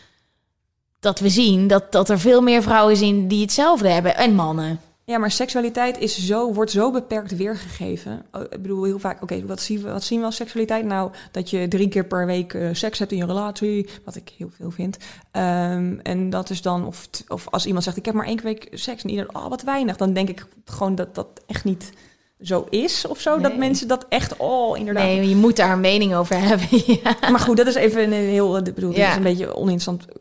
dat 0.99 1.19
we 1.19 1.29
zien 1.29 1.67
dat, 1.67 1.91
dat 1.91 2.09
er 2.09 2.19
veel 2.19 2.41
meer 2.41 2.61
vrouwen 2.61 2.97
zijn 2.97 3.27
die 3.27 3.41
hetzelfde 3.41 3.89
hebben. 3.89 4.15
En 4.15 4.35
mannen. 4.35 4.79
Ja, 5.09 5.17
maar 5.17 5.31
seksualiteit 5.31 5.99
is 5.99 6.25
zo, 6.25 6.53
wordt 6.53 6.71
zo 6.71 6.91
beperkt 6.91 7.35
weergegeven. 7.35 8.25
Oh, 8.31 8.41
Ik 8.41 8.61
bedoel, 8.61 8.83
heel 8.83 8.99
vaak, 8.99 9.21
oké, 9.21 9.45
wat, 9.45 9.61
zien 9.61 9.81
we, 9.81 9.91
wat 9.91 10.03
zien 10.03 10.19
we 10.19 10.25
als 10.25 10.35
seksualiteit? 10.35 10.85
Nou, 10.85 11.11
dat 11.31 11.49
je 11.49 11.67
drie 11.67 11.87
keer 11.87 12.05
per 12.05 12.25
week 12.25 12.53
eh, 12.53 12.69
seks 12.71 12.99
hebt 12.99 13.11
in 13.11 13.17
je 13.17 13.25
relatie, 13.25 13.89
wat 14.05 14.15
ik 14.15 14.33
heel 14.37 14.49
veel 14.51 14.71
vind. 14.71 14.97
Ehm, 15.31 15.99
en 16.03 16.29
dat 16.29 16.49
is 16.49 16.61
dan, 16.61 16.85
of, 16.85 17.07
of 17.27 17.47
als 17.49 17.65
iemand 17.65 17.83
zegt, 17.83 17.97
ik 17.97 18.05
heb 18.05 18.13
maar 18.13 18.25
één 18.25 18.41
week 18.43 18.67
seks 18.71 19.03
en 19.03 19.09
iedereen, 19.09 19.35
oh, 19.35 19.47
wat 19.49 19.61
weinig. 19.61 19.97
Dan 19.97 20.13
denk 20.13 20.29
ik 20.29 20.45
gewoon 20.65 20.95
dat 20.95 21.15
dat 21.15 21.27
echt 21.47 21.63
niet 21.63 21.89
zo 22.41 22.65
is 22.69 23.05
of 23.07 23.19
zo. 23.21 23.39
Dat 23.39 23.57
mensen 23.57 23.87
dat 23.87 24.05
echt, 24.09 24.37
oh, 24.37 24.77
inderdaad. 24.77 25.03
Nee, 25.03 25.29
je 25.29 25.35
moet 25.35 25.55
daar 25.55 25.71
een 25.71 25.79
mening 25.79 26.15
over 26.15 26.39
hebben. 26.41 26.67
ja. 27.03 27.15
Maar 27.31 27.39
goed, 27.39 27.57
dat 27.57 27.67
is 27.67 27.75
even 27.75 28.03
een 28.03 28.11
heel, 28.11 28.57
ik 28.57 28.73
bedoel, 28.73 28.89
dit 28.89 28.99
Ja. 28.99 29.09
is 29.09 29.15
een 29.15 29.23
beetje 29.23 29.55
oninteressant 29.55 30.05
eh, 30.05 30.15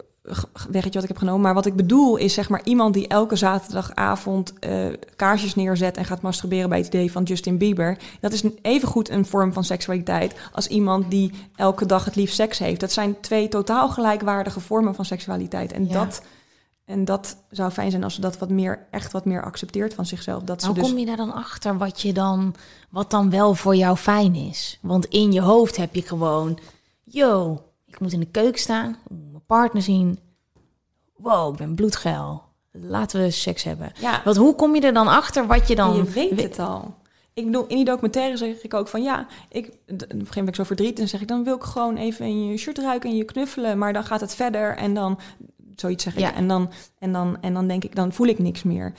weggetje 0.70 0.92
wat 0.92 1.02
ik 1.02 1.08
heb 1.08 1.18
genomen. 1.18 1.40
Maar 1.40 1.54
wat 1.54 1.66
ik 1.66 1.76
bedoel 1.76 2.16
is 2.16 2.34
zeg 2.34 2.48
maar 2.48 2.60
iemand 2.64 2.94
die 2.94 3.08
elke 3.08 3.36
zaterdagavond 3.36 4.58
eh, 4.58 4.86
kaarsjes 5.16 5.54
neerzet 5.54 5.96
en 5.96 6.04
gaat 6.04 6.22
masturberen 6.22 6.68
bij 6.68 6.78
het 6.78 6.86
idee 6.86 7.12
van 7.12 7.22
Justin 7.22 7.58
Bieber. 7.58 7.98
Dat 8.20 8.32
is 8.32 8.42
een- 8.42 8.58
evengoed 8.62 9.08
een 9.08 9.26
vorm 9.26 9.52
van 9.52 9.64
seksualiteit 9.64 10.34
als 10.52 10.66
iemand 10.66 11.10
die 11.10 11.32
elke 11.56 11.86
dag 11.86 12.04
het 12.04 12.16
liefst 12.16 12.34
seks 12.34 12.58
heeft. 12.58 12.80
Dat 12.80 12.92
zijn 12.92 13.20
twee 13.20 13.48
totaal 13.48 13.88
gelijkwaardige 13.88 14.60
vormen 14.60 14.94
van 14.94 15.04
seksualiteit. 15.04 15.72
En, 15.72 15.86
Ja. 15.86 15.92
dat, 15.92 16.22
en 16.84 17.04
dat 17.04 17.36
zou 17.50 17.70
fijn 17.70 17.90
zijn 17.90 18.04
als 18.04 18.14
ze 18.14 18.20
dat 18.20 18.38
wat 18.38 18.50
meer, 18.50 18.86
echt 18.90 19.12
wat 19.12 19.24
meer 19.24 19.42
accepteert 19.44 19.94
van 19.94 20.06
zichzelf. 20.06 20.42
Dat 20.42 20.60
ze 20.60 20.66
Hoe 20.66 20.74
dus 20.76 20.88
kom 20.88 20.98
je 20.98 21.06
daar 21.06 21.16
dan 21.16 21.32
achter 21.34 21.78
wat, 21.78 22.00
je 22.02 22.12
dan, 22.12 22.54
wat 22.90 23.10
dan 23.10 23.30
wel 23.30 23.54
voor 23.54 23.76
jou 23.76 23.96
fijn 23.96 24.34
is? 24.34 24.78
Want 24.82 25.04
in 25.06 25.32
je 25.32 25.40
hoofd 25.40 25.76
heb 25.76 25.94
je 25.94 26.02
gewoon... 26.02 26.58
Yo, 27.04 27.62
ik 27.86 28.00
moet 28.00 28.12
in 28.12 28.20
de 28.20 28.26
keuken 28.30 28.60
staan, 28.60 28.96
partner 29.46 29.82
zien. 29.82 30.18
Wow, 31.16 31.52
ik 31.52 31.58
ben 31.58 31.74
bloedgeil. 31.74 32.42
Laten 32.72 33.20
we 33.20 33.30
seks 33.30 33.62
hebben. 33.62 33.92
Ja. 34.00 34.20
Want 34.24 34.36
hoe 34.36 34.54
kom 34.54 34.74
je 34.74 34.80
er 34.80 34.94
dan 34.94 35.08
achter 35.08 35.46
wat 35.46 35.68
je 35.68 35.74
dan... 35.74 35.94
je 35.96 36.02
weet 36.04 36.42
het 36.42 36.58
al. 36.58 36.94
Ik 37.34 37.44
bedoel, 37.44 37.66
in 37.66 37.76
die 37.76 37.84
documentaire 37.84 38.36
zeg 38.36 38.62
ik 38.62 38.74
ook 38.74 38.88
van 38.88 39.02
ja, 39.02 39.26
ik, 39.48 39.66
op 39.66 39.72
een 39.86 39.98
gegeven 39.98 40.16
moment 40.16 40.34
ben 40.34 40.46
ik 40.46 40.54
zo 40.54 40.64
verdriet 40.64 40.98
en 40.98 41.08
zeg 41.08 41.20
ik 41.20 41.28
dan 41.28 41.44
wil 41.44 41.56
ik 41.56 41.62
gewoon 41.62 41.96
even 41.96 42.26
in 42.26 42.46
je 42.46 42.56
shirt 42.56 42.78
ruiken 42.78 43.10
en 43.10 43.16
je 43.16 43.24
knuffelen, 43.24 43.78
maar 43.78 43.92
dan 43.92 44.04
gaat 44.04 44.20
het 44.20 44.34
verder 44.34 44.76
en 44.76 44.94
dan 44.94 45.18
zoiets 45.76 46.04
zeg 46.04 46.14
ik 46.14 46.20
Ja. 46.20 46.34
en 46.34 46.48
dan 46.48 46.70
en 46.98 47.12
dan 47.12 47.36
en 47.40 47.54
dan 47.54 47.66
denk 47.68 47.84
ik 47.84 47.94
dan 47.94 48.12
voel 48.12 48.26
ik 48.26 48.38
niks 48.38 48.62
meer. 48.62 48.92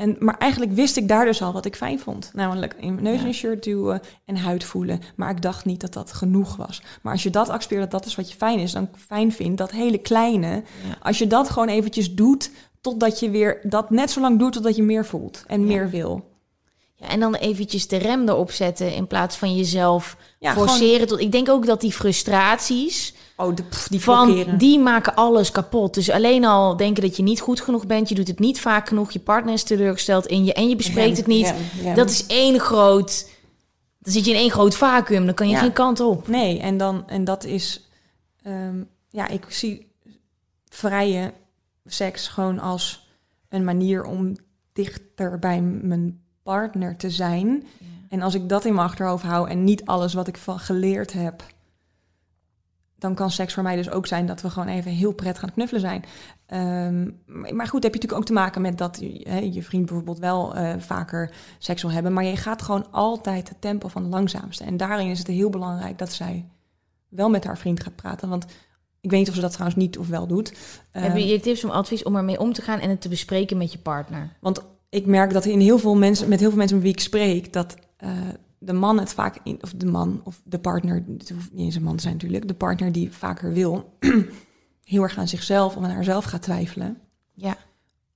En, 0.00 0.16
maar 0.18 0.38
eigenlijk 0.38 0.72
wist 0.72 0.96
ik 0.96 1.08
daar 1.08 1.24
dus 1.24 1.42
al 1.42 1.52
wat 1.52 1.64
ik 1.64 1.76
fijn 1.76 2.00
vond. 2.00 2.30
Namelijk 2.34 2.74
in 2.78 2.92
mijn 2.92 3.04
neus 3.04 3.20
in 3.20 3.26
een 3.26 3.34
shirt 3.34 3.62
duwen 3.62 4.00
en 4.24 4.36
huid 4.36 4.64
voelen. 4.64 5.00
Maar 5.16 5.30
ik 5.30 5.42
dacht 5.42 5.64
niet 5.64 5.80
dat 5.80 5.92
dat 5.92 6.12
genoeg 6.12 6.56
was. 6.56 6.82
Maar 7.02 7.12
als 7.12 7.22
je 7.22 7.30
dat 7.30 7.48
accepteert 7.48 7.80
dat 7.80 7.90
dat 7.90 8.06
is 8.06 8.14
wat 8.14 8.30
je 8.30 8.36
fijn 8.36 8.58
is, 8.58 8.72
dan 8.72 8.88
fijn 9.06 9.32
vindt, 9.32 9.58
dat 9.58 9.70
hele 9.70 9.98
kleine. 9.98 10.62
Als 11.02 11.18
je 11.18 11.26
dat 11.26 11.50
gewoon 11.50 11.68
eventjes 11.68 12.14
doet, 12.14 12.50
totdat 12.80 13.20
je 13.20 13.30
weer 13.30 13.60
dat 13.62 13.90
net 13.90 14.10
zo 14.10 14.20
lang 14.20 14.38
doet 14.38 14.52
totdat 14.52 14.76
je 14.76 14.82
meer 14.82 15.06
voelt 15.06 15.44
en 15.46 15.66
meer 15.66 15.90
wil. 15.90 16.28
Ja, 16.94 17.08
en 17.08 17.20
dan 17.20 17.34
eventjes 17.34 17.88
de 17.88 17.96
rem 17.96 18.28
erop 18.28 18.50
zetten 18.50 18.94
in 18.94 19.06
plaats 19.06 19.36
van 19.36 19.56
jezelf 19.56 20.16
forceren. 20.40 21.06
Tot, 21.06 21.20
ik 21.20 21.32
denk 21.32 21.48
ook 21.48 21.66
dat 21.66 21.80
die 21.80 21.92
frustraties 21.92 23.14
Oh, 23.40 23.54
de, 23.56 23.62
pff, 23.62 23.88
die 23.88 24.00
van 24.00 24.26
blokkeren. 24.32 24.58
die 24.58 24.78
maken 24.78 25.14
alles 25.14 25.50
kapot. 25.50 25.94
Dus 25.94 26.10
alleen 26.10 26.44
al 26.44 26.76
denken 26.76 27.02
dat 27.02 27.16
je 27.16 27.22
niet 27.22 27.40
goed 27.40 27.60
genoeg 27.60 27.86
bent, 27.86 28.08
je 28.08 28.14
doet 28.14 28.28
het 28.28 28.38
niet 28.38 28.60
vaak 28.60 28.88
genoeg, 28.88 29.10
je 29.10 29.18
partner 29.18 29.54
is 29.54 29.62
teleurgesteld 29.62 30.26
in 30.26 30.44
je 30.44 30.52
en 30.52 30.68
je 30.68 30.76
bespreekt 30.76 31.16
het 31.16 31.26
niet. 31.26 31.54
Dat 31.94 32.10
is 32.10 32.26
één 32.26 32.60
groot. 32.60 33.28
Dan 33.98 34.12
zit 34.12 34.24
je 34.24 34.30
in 34.30 34.36
één 34.36 34.50
groot 34.50 34.74
vacuüm, 34.76 35.24
dan 35.26 35.34
kan 35.34 35.46
je 35.48 35.52
Ja. 35.54 35.60
geen 35.60 35.72
kant 35.72 36.00
op. 36.00 36.28
Nee, 36.28 36.58
en, 36.58 36.76
dan, 36.76 37.08
en 37.08 37.24
dat 37.24 37.44
is... 37.44 37.88
ehm, 38.42 38.82
ja, 39.10 39.28
ik 39.28 39.44
zie 39.48 39.92
vrije 40.68 41.32
seks 41.86 42.28
gewoon 42.28 42.58
als 42.58 43.08
een 43.48 43.64
manier 43.64 44.04
om 44.04 44.36
dichter 44.72 45.38
bij 45.38 45.60
mijn 45.60 46.20
partner 46.42 46.96
te 46.96 47.10
zijn. 47.10 47.66
En 48.08 48.22
als 48.22 48.34
ik 48.34 48.48
dat 48.48 48.64
in 48.64 48.74
mijn 48.74 48.86
achterhoofd 48.86 49.24
hou 49.24 49.48
en 49.50 49.64
niet 49.64 49.84
alles 49.86 50.14
wat 50.14 50.28
ik 50.28 50.36
van 50.36 50.58
geleerd 50.58 51.12
heb... 51.12 51.42
dan 53.00 53.14
kan 53.14 53.30
seks 53.30 53.54
voor 53.54 53.62
mij 53.62 53.76
dus 53.76 53.90
ook 53.90 54.06
zijn 54.06 54.26
dat 54.26 54.40
we 54.40 54.50
gewoon 54.50 54.68
even 54.68 54.90
heel 54.90 55.12
prettig 55.12 55.40
gaan 55.40 55.52
knuffelen 55.52 55.80
zijn. 55.80 56.04
Ehm, 56.46 57.10
maar 57.56 57.66
goed, 57.66 57.82
heb 57.82 57.94
je 57.94 58.00
natuurlijk 58.00 58.12
ook 58.12 58.24
te 58.24 58.32
maken 58.32 58.62
met 58.62 58.78
dat 58.78 58.98
je, 59.00 59.62
vriend 59.62 59.86
bijvoorbeeld 59.86 60.18
wel 60.18 60.54
eh, 60.54 60.74
vaker 60.78 61.30
seks 61.58 61.82
wil 61.82 61.90
hebben. 61.90 62.12
Maar 62.12 62.24
je 62.24 62.36
gaat 62.36 62.62
gewoon 62.62 62.86
altijd 62.90 63.48
het 63.48 63.60
tempo 63.60 63.88
van 63.88 64.02
de 64.02 64.08
langzaamste. 64.08 64.64
En 64.64 64.76
daarin 64.76 65.10
is 65.10 65.18
het 65.18 65.26
heel 65.26 65.50
belangrijk 65.50 65.98
dat 65.98 66.12
zij 66.12 66.44
wel 67.08 67.30
met 67.30 67.44
haar 67.44 67.58
vriend 67.58 67.82
gaat 67.82 67.96
praten. 67.96 68.28
Want 68.28 68.44
ik 69.00 69.10
weet 69.10 69.18
niet 69.18 69.28
of 69.28 69.34
ze 69.34 69.40
dat 69.40 69.52
trouwens 69.52 69.80
niet 69.80 69.98
of 69.98 70.08
wel 70.08 70.26
doet. 70.26 70.48
Heb 70.90 71.02
Ehm, 71.04 71.16
je 71.16 71.26
je 71.26 71.40
tips 71.40 71.64
om 71.64 71.70
advies 71.70 72.02
om 72.02 72.16
ermee 72.16 72.40
om 72.40 72.52
te 72.52 72.62
gaan 72.62 72.78
en 72.78 72.90
het 72.90 73.00
te 73.00 73.08
bespreken 73.08 73.56
met 73.56 73.72
je 73.72 73.78
partner? 73.78 74.36
Want 74.40 74.62
ik 74.88 75.06
merk 75.06 75.32
dat 75.32 75.44
in 75.44 75.60
heel 75.60 75.78
veel 75.78 75.96
mensen, 75.96 76.28
met 76.28 76.40
heel 76.40 76.48
veel 76.48 76.58
mensen 76.58 76.76
met 76.76 76.84
wie 76.84 76.94
ik 76.94 77.00
spreek, 77.00 77.52
dat 77.52 77.76
eh, 77.96 78.10
de 78.62 78.72
man 78.72 78.98
het 78.98 79.12
vaak, 79.12 79.38
in, 79.42 79.58
of 79.62 79.72
de 79.76 79.86
man 79.86 80.20
of 80.24 80.40
de 80.44 80.58
partner, 80.58 81.04
het 81.18 81.30
hoeft 81.30 81.52
niet 81.52 81.64
eens 81.64 81.74
een 81.74 81.82
man 81.82 81.96
te 81.96 82.02
zijn 82.02 82.14
natuurlijk, 82.14 82.48
de 82.48 82.54
partner 82.54 82.92
die 82.92 83.12
vaker 83.12 83.52
wil, 83.52 83.96
heel 84.84 85.02
erg 85.02 85.18
aan 85.18 85.28
zichzelf 85.28 85.76
of 85.76 85.82
aan 85.84 85.90
haarzelf 85.90 86.24
gaat 86.24 86.42
twijfelen. 86.42 86.98
Ja, 87.34 87.56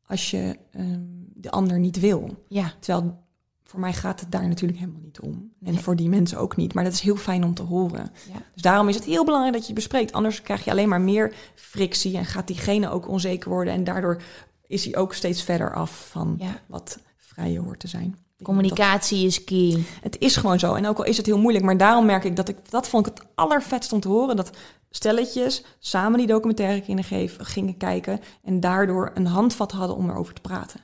Als 0.06 0.30
je 0.30 0.58
ehm, 0.70 1.00
de 1.34 1.50
ander 1.50 1.78
niet 1.78 2.00
wil. 2.00 2.44
ja. 2.48 2.72
Terwijl 2.80 3.22
voor 3.62 3.80
mij 3.80 3.92
gaat 3.92 4.20
het 4.20 4.30
daar 4.32 4.48
natuurlijk 4.48 4.78
helemaal 4.80 5.00
niet 5.00 5.20
om. 5.20 5.30
En 5.32 5.72
Nee. 5.72 5.82
voor 5.82 5.96
die 5.96 6.08
mensen 6.08 6.38
ook 6.38 6.56
niet. 6.56 6.74
Maar 6.74 6.84
dat 6.84 6.92
is 6.92 7.00
heel 7.00 7.16
fijn 7.16 7.44
om 7.44 7.54
te 7.54 7.62
horen. 7.62 8.10
Ja. 8.32 8.42
Dus 8.52 8.62
daarom 8.62 8.88
is 8.88 8.94
het 8.94 9.04
heel 9.04 9.24
belangrijk 9.24 9.52
dat 9.54 9.62
je 9.66 9.72
het 9.72 9.82
bespreekt. 9.82 10.12
Anders 10.12 10.42
krijg 10.42 10.64
je 10.64 10.70
alleen 10.70 10.88
maar 10.88 11.00
meer 11.00 11.34
frictie 11.54 12.16
en 12.16 12.24
gaat 12.24 12.46
diegene 12.46 12.90
ook 12.90 13.08
onzeker 13.08 13.48
worden. 13.50 13.72
En 13.74 13.84
daardoor 13.84 14.22
is 14.66 14.84
hij 14.84 14.96
ook 14.96 15.14
steeds 15.14 15.42
verder 15.42 15.74
af 15.74 16.08
van 16.10 16.34
Ja. 16.38 16.60
wat 16.66 16.98
vrije 17.16 17.58
hoort 17.60 17.80
te 17.80 17.88
zijn. 17.88 18.16
Communicatie 18.42 19.26
is 19.26 19.44
key. 19.44 19.84
het 20.00 20.16
is 20.18 20.36
gewoon 20.36 20.58
zo. 20.58 20.74
En 20.74 20.86
ook 20.86 20.98
al 20.98 21.04
is 21.04 21.16
het 21.16 21.26
heel 21.26 21.38
moeilijk, 21.38 21.64
maar 21.64 21.76
daarom 21.76 22.06
merk 22.06 22.24
ik 22.24 22.36
dat 22.36 22.48
ik 22.48 22.70
dat 22.70 22.88
vond 22.88 23.06
ik 23.06 23.14
het 23.14 23.26
allervetst 23.34 23.92
om 23.92 24.00
te 24.00 24.08
horen. 24.08 24.36
Dat 24.36 24.50
stelletjes 24.90 25.64
samen 25.78 26.18
die 26.18 26.26
documentaire 26.26 26.82
gingen, 26.82 27.04
geven, 27.04 27.44
gingen 27.46 27.76
kijken 27.76 28.20
en 28.44 28.60
daardoor 28.60 29.10
een 29.14 29.26
handvat 29.26 29.72
hadden 29.72 29.96
om 29.96 30.10
erover 30.10 30.34
te 30.34 30.40
praten. 30.40 30.80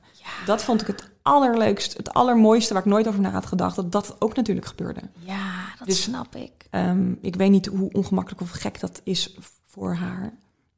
Dat 0.47 0.63
vond 0.63 0.81
ik 0.81 0.87
het 0.87 1.11
allerleukst, 1.23 1.97
het 1.97 2.13
allermooiste 2.15 2.73
waar 2.73 2.83
ik 2.83 2.89
nooit 2.89 3.09
over 3.09 3.21
na 3.21 3.31
had 3.31 3.47
gedacht. 3.47 3.77
Dat 3.77 3.93
dat 3.93 4.17
ook 4.19 4.37
natuurlijk 4.37 4.67
gebeurde. 4.67 5.01
Ja, 5.19 5.75
dat 5.79 5.89
Dus- 5.89 6.03
snap 6.03 6.37
ik. 6.37 6.53
Ehm, 6.71 7.13
ik 7.21 7.37
weet 7.37 7.51
niet 7.51 7.67
hoe 7.67 7.93
ongemakkelijk 7.93 8.43
of 8.43 8.51
gek 8.51 8.81
dat 8.81 9.01
is 9.05 9.37
voor 9.65 9.95
haar. 9.95 10.33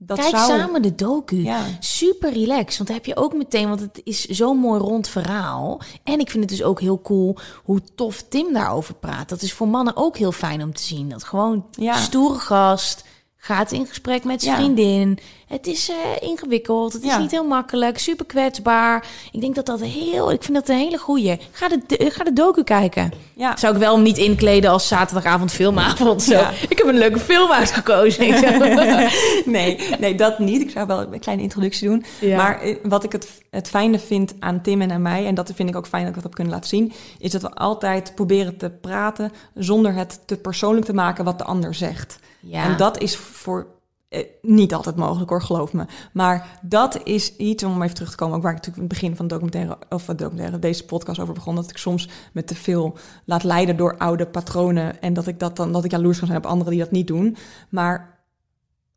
Dat 0.07 0.19
Kijk 0.19 0.37
zou... 0.37 0.47
samen 0.61 0.83
de 0.83 0.95
docu. 0.95 1.37
Ja. 1.43 1.61
Super 1.81 2.33
relaxed. 2.33 2.77
Want 2.77 2.87
dan 2.89 2.97
heb 2.97 3.07
je 3.07 3.17
ook 3.17 3.35
meteen, 3.35 3.69
want 3.69 3.81
het 3.81 4.01
is 4.05 4.25
zo'n 4.25 4.59
mooi 4.59 4.81
rond 4.81 5.09
verhaal. 5.09 5.81
En 6.05 6.21
ik 6.21 6.31
vind 6.31 6.43
het 6.43 6.53
dus 6.53 6.63
ook 6.63 6.81
heel 6.81 7.01
cool 7.01 7.37
hoe 7.65 7.81
tof 7.95 8.23
Tim 8.29 8.53
daarover 8.53 8.95
praat. 8.95 9.29
Dat 9.29 9.43
is 9.43 9.53
voor 9.53 9.69
mannen 9.69 9.97
ook 9.97 10.17
heel 10.17 10.33
fijn 10.33 10.63
om 10.63 10.75
te 10.75 10.83
zien. 10.83 11.09
Dat 11.09 11.25
gewoon 11.25 11.67
Ja. 11.71 11.97
stoere 11.97 12.39
gast 12.39 13.05
gaat 13.45 13.73
in 13.73 13.87
gesprek 13.87 14.25
met 14.25 14.43
zijn 14.43 14.55
Ja. 14.57 14.63
vriendin. 14.63 15.19
Het 15.47 15.67
is 15.67 15.91
eh, 15.91 16.29
ingewikkeld. 16.29 16.93
Het 16.93 17.03
is 17.03 17.09
Ja. 17.09 17.19
niet 17.19 17.31
heel 17.31 17.45
makkelijk. 17.47 17.99
Super 17.99 18.27
kwetsbaar. 18.27 19.07
Ik 19.33 19.41
denk 19.41 19.55
dat 19.55 19.67
dat 19.67 19.81
heel. 19.81 20.33
Ik 20.33 20.43
vind 20.43 20.55
dat 20.55 20.69
een 20.69 20.77
hele 20.77 20.99
goeie. 20.99 21.39
Ga 21.51 21.69
de, 21.69 21.81
ga 22.11 22.25
de 22.25 22.33
docu 22.33 22.65
kijken. 22.65 23.13
Ja. 23.35 23.57
Zou 23.57 23.75
ik 23.75 23.81
wel 23.81 23.95
hem 23.95 24.03
niet 24.03 24.19
inkleden 24.19 24.71
als 24.71 24.89
zaterdagavond 24.89 25.51
filmavond. 25.53 26.23
Zo. 26.23 26.41
Ik 26.69 26.79
heb 26.79 26.87
een 26.87 26.99
leuke 26.99 27.19
film 27.19 27.51
uitgekozen. 27.51 28.25
Nee, 29.45 29.79
nee, 29.99 30.15
dat 30.15 30.39
niet. 30.39 30.61
Ik 30.63 30.71
zou 30.71 30.87
wel 30.87 31.01
een 31.13 31.21
kleine 31.21 31.43
introductie 31.43 31.89
doen. 31.89 32.05
Ja. 32.21 32.37
Maar 32.37 32.61
eh, 32.61 32.77
wat 32.83 33.05
ik 33.05 33.13
het, 33.13 33.29
het 33.51 33.69
fijne 33.69 33.99
vind 33.99 34.35
aan 34.39 34.61
Tim 34.63 34.81
en 34.81 34.93
aan 34.93 35.03
mij, 35.03 35.27
en 35.27 35.35
dat 35.35 35.53
vind 35.55 35.69
ik 35.69 35.77
ook 35.77 35.87
fijn 35.87 36.01
dat 36.03 36.09
ik 36.09 36.15
dat 36.15 36.25
heb 36.25 36.35
kunnen 36.35 36.53
laten 36.53 36.69
zien, 36.69 36.93
is 37.19 37.31
dat 37.31 37.43
we 37.43 37.51
altijd 37.55 38.13
proberen 38.15 38.57
te 38.57 38.71
praten 38.71 39.33
zonder 39.55 39.95
het 39.95 40.21
te 40.27 40.37
persoonlijk 40.37 40.87
te 40.87 40.95
maken 40.95 41.25
wat 41.25 41.39
de 41.39 41.45
ander 41.45 41.75
zegt. 41.75 42.19
Ja. 42.43 42.65
En 42.65 42.77
dat 42.77 42.99
is 43.01 43.17
voor 43.17 43.67
eh, 44.09 44.27
niet 44.43 44.75
altijd 44.75 44.97
mogelijk 44.97 45.31
hoor, 45.31 45.43
geloof 45.43 45.73
me. 45.73 45.85
Maar 46.13 46.59
dat 46.63 47.01
is 47.05 47.37
iets, 47.37 47.65
om 47.65 47.83
even 47.83 47.95
terug 47.95 48.11
te 48.11 48.17
komen, 48.17 48.37
ook 48.37 48.43
waar 48.43 48.53
ik 48.53 48.57
natuurlijk 48.57 48.85
in 48.85 48.89
het 48.91 49.01
begin 49.01 49.17
van 49.17 49.27
de 49.27 49.35
documentaire, 49.35 49.79
of 49.89 50.05
van 50.05 50.17
de 50.17 50.23
documentaire, 50.23 50.59
deze 50.59 50.85
podcast 50.85 51.19
over 51.21 51.35
begon, 51.35 51.55
dat 51.55 51.71
ik 51.71 51.77
soms 51.77 52.09
me 52.33 52.45
te 52.45 52.55
veel 52.55 52.97
laat 53.25 53.43
leiden 53.43 53.77
door 53.77 53.99
oude 53.99 54.27
patronen 54.27 55.01
en 55.03 55.15
dat 55.15 55.27
ik 55.27 55.39
dat 55.39 55.57
dan, 55.57 55.73
dat 55.73 55.85
ik 55.85 55.91
jaloers 55.91 56.19
kan 56.19 56.27
zijn 56.27 56.39
op 56.39 56.47
anderen 56.47 56.73
die 56.73 56.81
dat 56.83 56.91
niet 56.91 57.07
doen. 57.07 57.37
Maar 57.69 58.25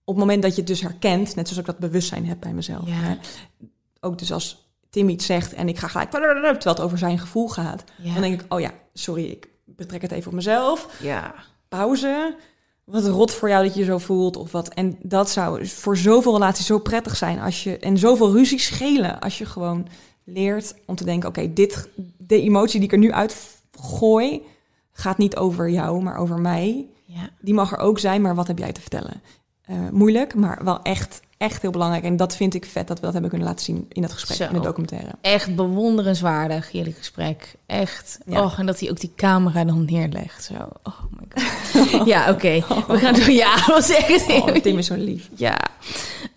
op 0.03 0.15
het 0.15 0.23
moment 0.25 0.41
dat 0.41 0.51
je 0.51 0.57
het 0.57 0.67
dus 0.67 0.81
herkent, 0.81 1.35
net 1.35 1.47
zoals 1.47 1.61
ik 1.61 1.65
dat 1.65 1.77
bewustzijn 1.79 2.25
heb 2.27 2.39
bij 2.39 2.53
mezelf. 2.53 2.87
Ja. 2.87 2.93
Hè, 2.93 3.15
ook 3.99 4.17
dus 4.17 4.31
als 4.31 4.69
Tim 4.89 5.09
iets 5.09 5.25
zegt 5.25 5.53
en 5.53 5.67
ik 5.67 5.77
ga 5.77 5.87
gelijk, 5.87 6.09
terwijl 6.11 6.53
het 6.53 6.79
over 6.79 6.97
zijn 6.97 7.19
gevoel 7.19 7.49
gaat, 7.49 7.83
Ja. 7.97 8.13
dan 8.13 8.21
denk 8.21 8.41
ik, 8.41 8.53
oh 8.53 8.59
ja, 8.59 8.71
sorry, 8.93 9.25
ik 9.25 9.47
betrek 9.65 10.01
het 10.01 10.11
even 10.11 10.27
op 10.27 10.33
mezelf 10.33 10.97
ja. 11.01 11.33
pauze. 11.67 12.35
Wat 12.85 13.05
rot 13.05 13.31
voor 13.31 13.49
jou 13.49 13.65
dat 13.65 13.75
je 13.75 13.83
zo 13.83 13.97
voelt 13.97 14.37
of 14.37 14.51
wat. 14.51 14.67
En 14.67 14.97
dat 15.01 15.29
zou 15.29 15.67
voor 15.67 15.97
zoveel 15.97 16.33
relaties 16.33 16.65
zo 16.65 16.79
prettig 16.79 17.15
zijn 17.15 17.39
als 17.39 17.63
je 17.63 17.77
en 17.79 17.97
zoveel 17.97 18.31
ruzie 18.31 18.59
schelen 18.59 19.19
als 19.19 19.37
je 19.37 19.45
gewoon 19.45 19.87
leert 20.23 20.75
om 20.85 20.95
te 20.95 21.03
denken: 21.03 21.29
oké, 21.29 21.53
dit 21.53 21.89
de 22.17 22.41
emotie 22.41 22.79
die 22.79 22.87
ik 22.87 22.93
er 22.93 22.99
nu 22.99 23.11
uitgooi 23.11 24.41
gaat 24.91 25.17
niet 25.17 25.35
over 25.35 25.69
jou, 25.69 26.03
maar 26.03 26.17
over 26.17 26.39
mij. 26.39 26.87
Ja. 27.05 27.29
Die 27.39 27.53
mag 27.53 27.71
er 27.71 27.77
ook 27.77 27.99
zijn, 27.99 28.21
maar 28.21 28.35
wat 28.35 28.47
heb 28.47 28.57
jij 28.57 28.71
te 28.71 28.81
vertellen? 28.81 29.21
Eh, 29.61 29.75
moeilijk, 29.91 30.35
maar 30.35 30.63
wel 30.63 30.81
echt, 30.81 31.21
echt 31.45 31.61
heel 31.61 31.71
belangrijk. 31.71 32.03
En 32.03 32.17
dat 32.17 32.35
vind 32.35 32.53
ik 32.53 32.65
vet 32.65 32.87
dat 32.87 32.97
we 32.97 33.03
dat 33.03 33.11
hebben 33.13 33.29
kunnen 33.29 33.47
laten 33.47 33.65
zien 33.65 33.85
in 33.89 34.03
het 34.03 34.11
gesprek, 34.13 34.37
Zo. 34.37 34.43
in 34.43 34.53
de 34.53 34.59
documentaire. 34.59 35.09
Echt 35.21 35.55
bewonderenswaardig, 35.55 36.71
jullie 36.71 36.93
gesprek. 36.93 37.55
Echt. 37.65 38.17
Ja. 38.25 38.43
Oh, 38.43 38.59
en 38.59 38.65
dat 38.65 38.79
hij 38.79 38.89
ook 38.89 38.99
die 38.99 39.11
camera 39.15 39.63
dan 39.63 39.85
neerlegt. 39.85 40.43
Zo. 40.43 40.53
Oh 40.83 40.99
my 41.09 41.27
god. 41.29 42.07
ja, 42.13 42.29
oké. 42.29 42.63
We 42.87 42.97
gaan 42.97 43.13
door. 43.13 43.29
Ja, 43.29 43.55
dat 43.65 43.65
was 43.65 43.89
echt 43.89 44.27
Oh, 44.27 44.47
Tim 44.47 44.77
is 44.77 44.85
zo 44.85 44.95
lief. 44.95 45.29
Ja. 45.35 45.57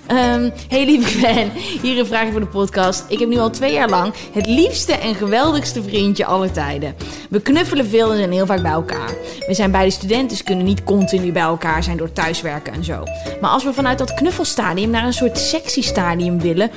Ehm, 0.09 0.50
hey 0.68 0.84
lieve 0.84 1.09
fan, 1.18 1.50
hier 1.82 1.98
een 1.98 2.06
vraagje 2.06 2.30
voor 2.30 2.40
de 2.40 2.46
podcast. 2.46 3.04
Ik 3.09 3.18
heb 3.18 3.28
nu 3.28 3.38
al 3.38 3.50
twee 3.50 3.72
jaar 3.72 3.88
lang 3.88 4.14
het 4.32 4.46
liefste 4.46 4.92
en 4.92 5.14
geweldigste 5.14 5.82
vriendje 5.82 6.24
aller 6.24 6.52
tijden. 6.52 6.94
We 7.30 7.40
knuffelen 7.40 7.86
veel 7.86 8.11
en 8.11 8.16
zijn 8.16 8.32
heel 8.32 8.46
vaak 8.46 8.62
bij 8.62 8.70
elkaar. 8.70 9.11
We 9.46 9.54
zijn 9.54 9.70
beide 9.70 9.90
studenten, 9.90 10.28
dus 10.28 10.42
kunnen 10.42 10.64
niet 10.64 10.84
continu 10.84 11.32
bij 11.32 11.42
elkaar 11.42 11.82
zijn 11.82 11.96
door 11.96 12.12
thuiswerken 12.12 12.72
en 12.72 12.84
zo. 12.84 13.02
Maar 13.40 13.50
als 13.50 13.64
we 13.64 13.72
vanuit 13.72 13.98
dat 13.98 14.14
knuffelstadium 14.14 14.90
naar 14.90 15.06
een 15.06 15.12
soort 15.12 15.38
sexy 15.38 15.82
stadium 15.82 16.40
willen, 16.40 16.70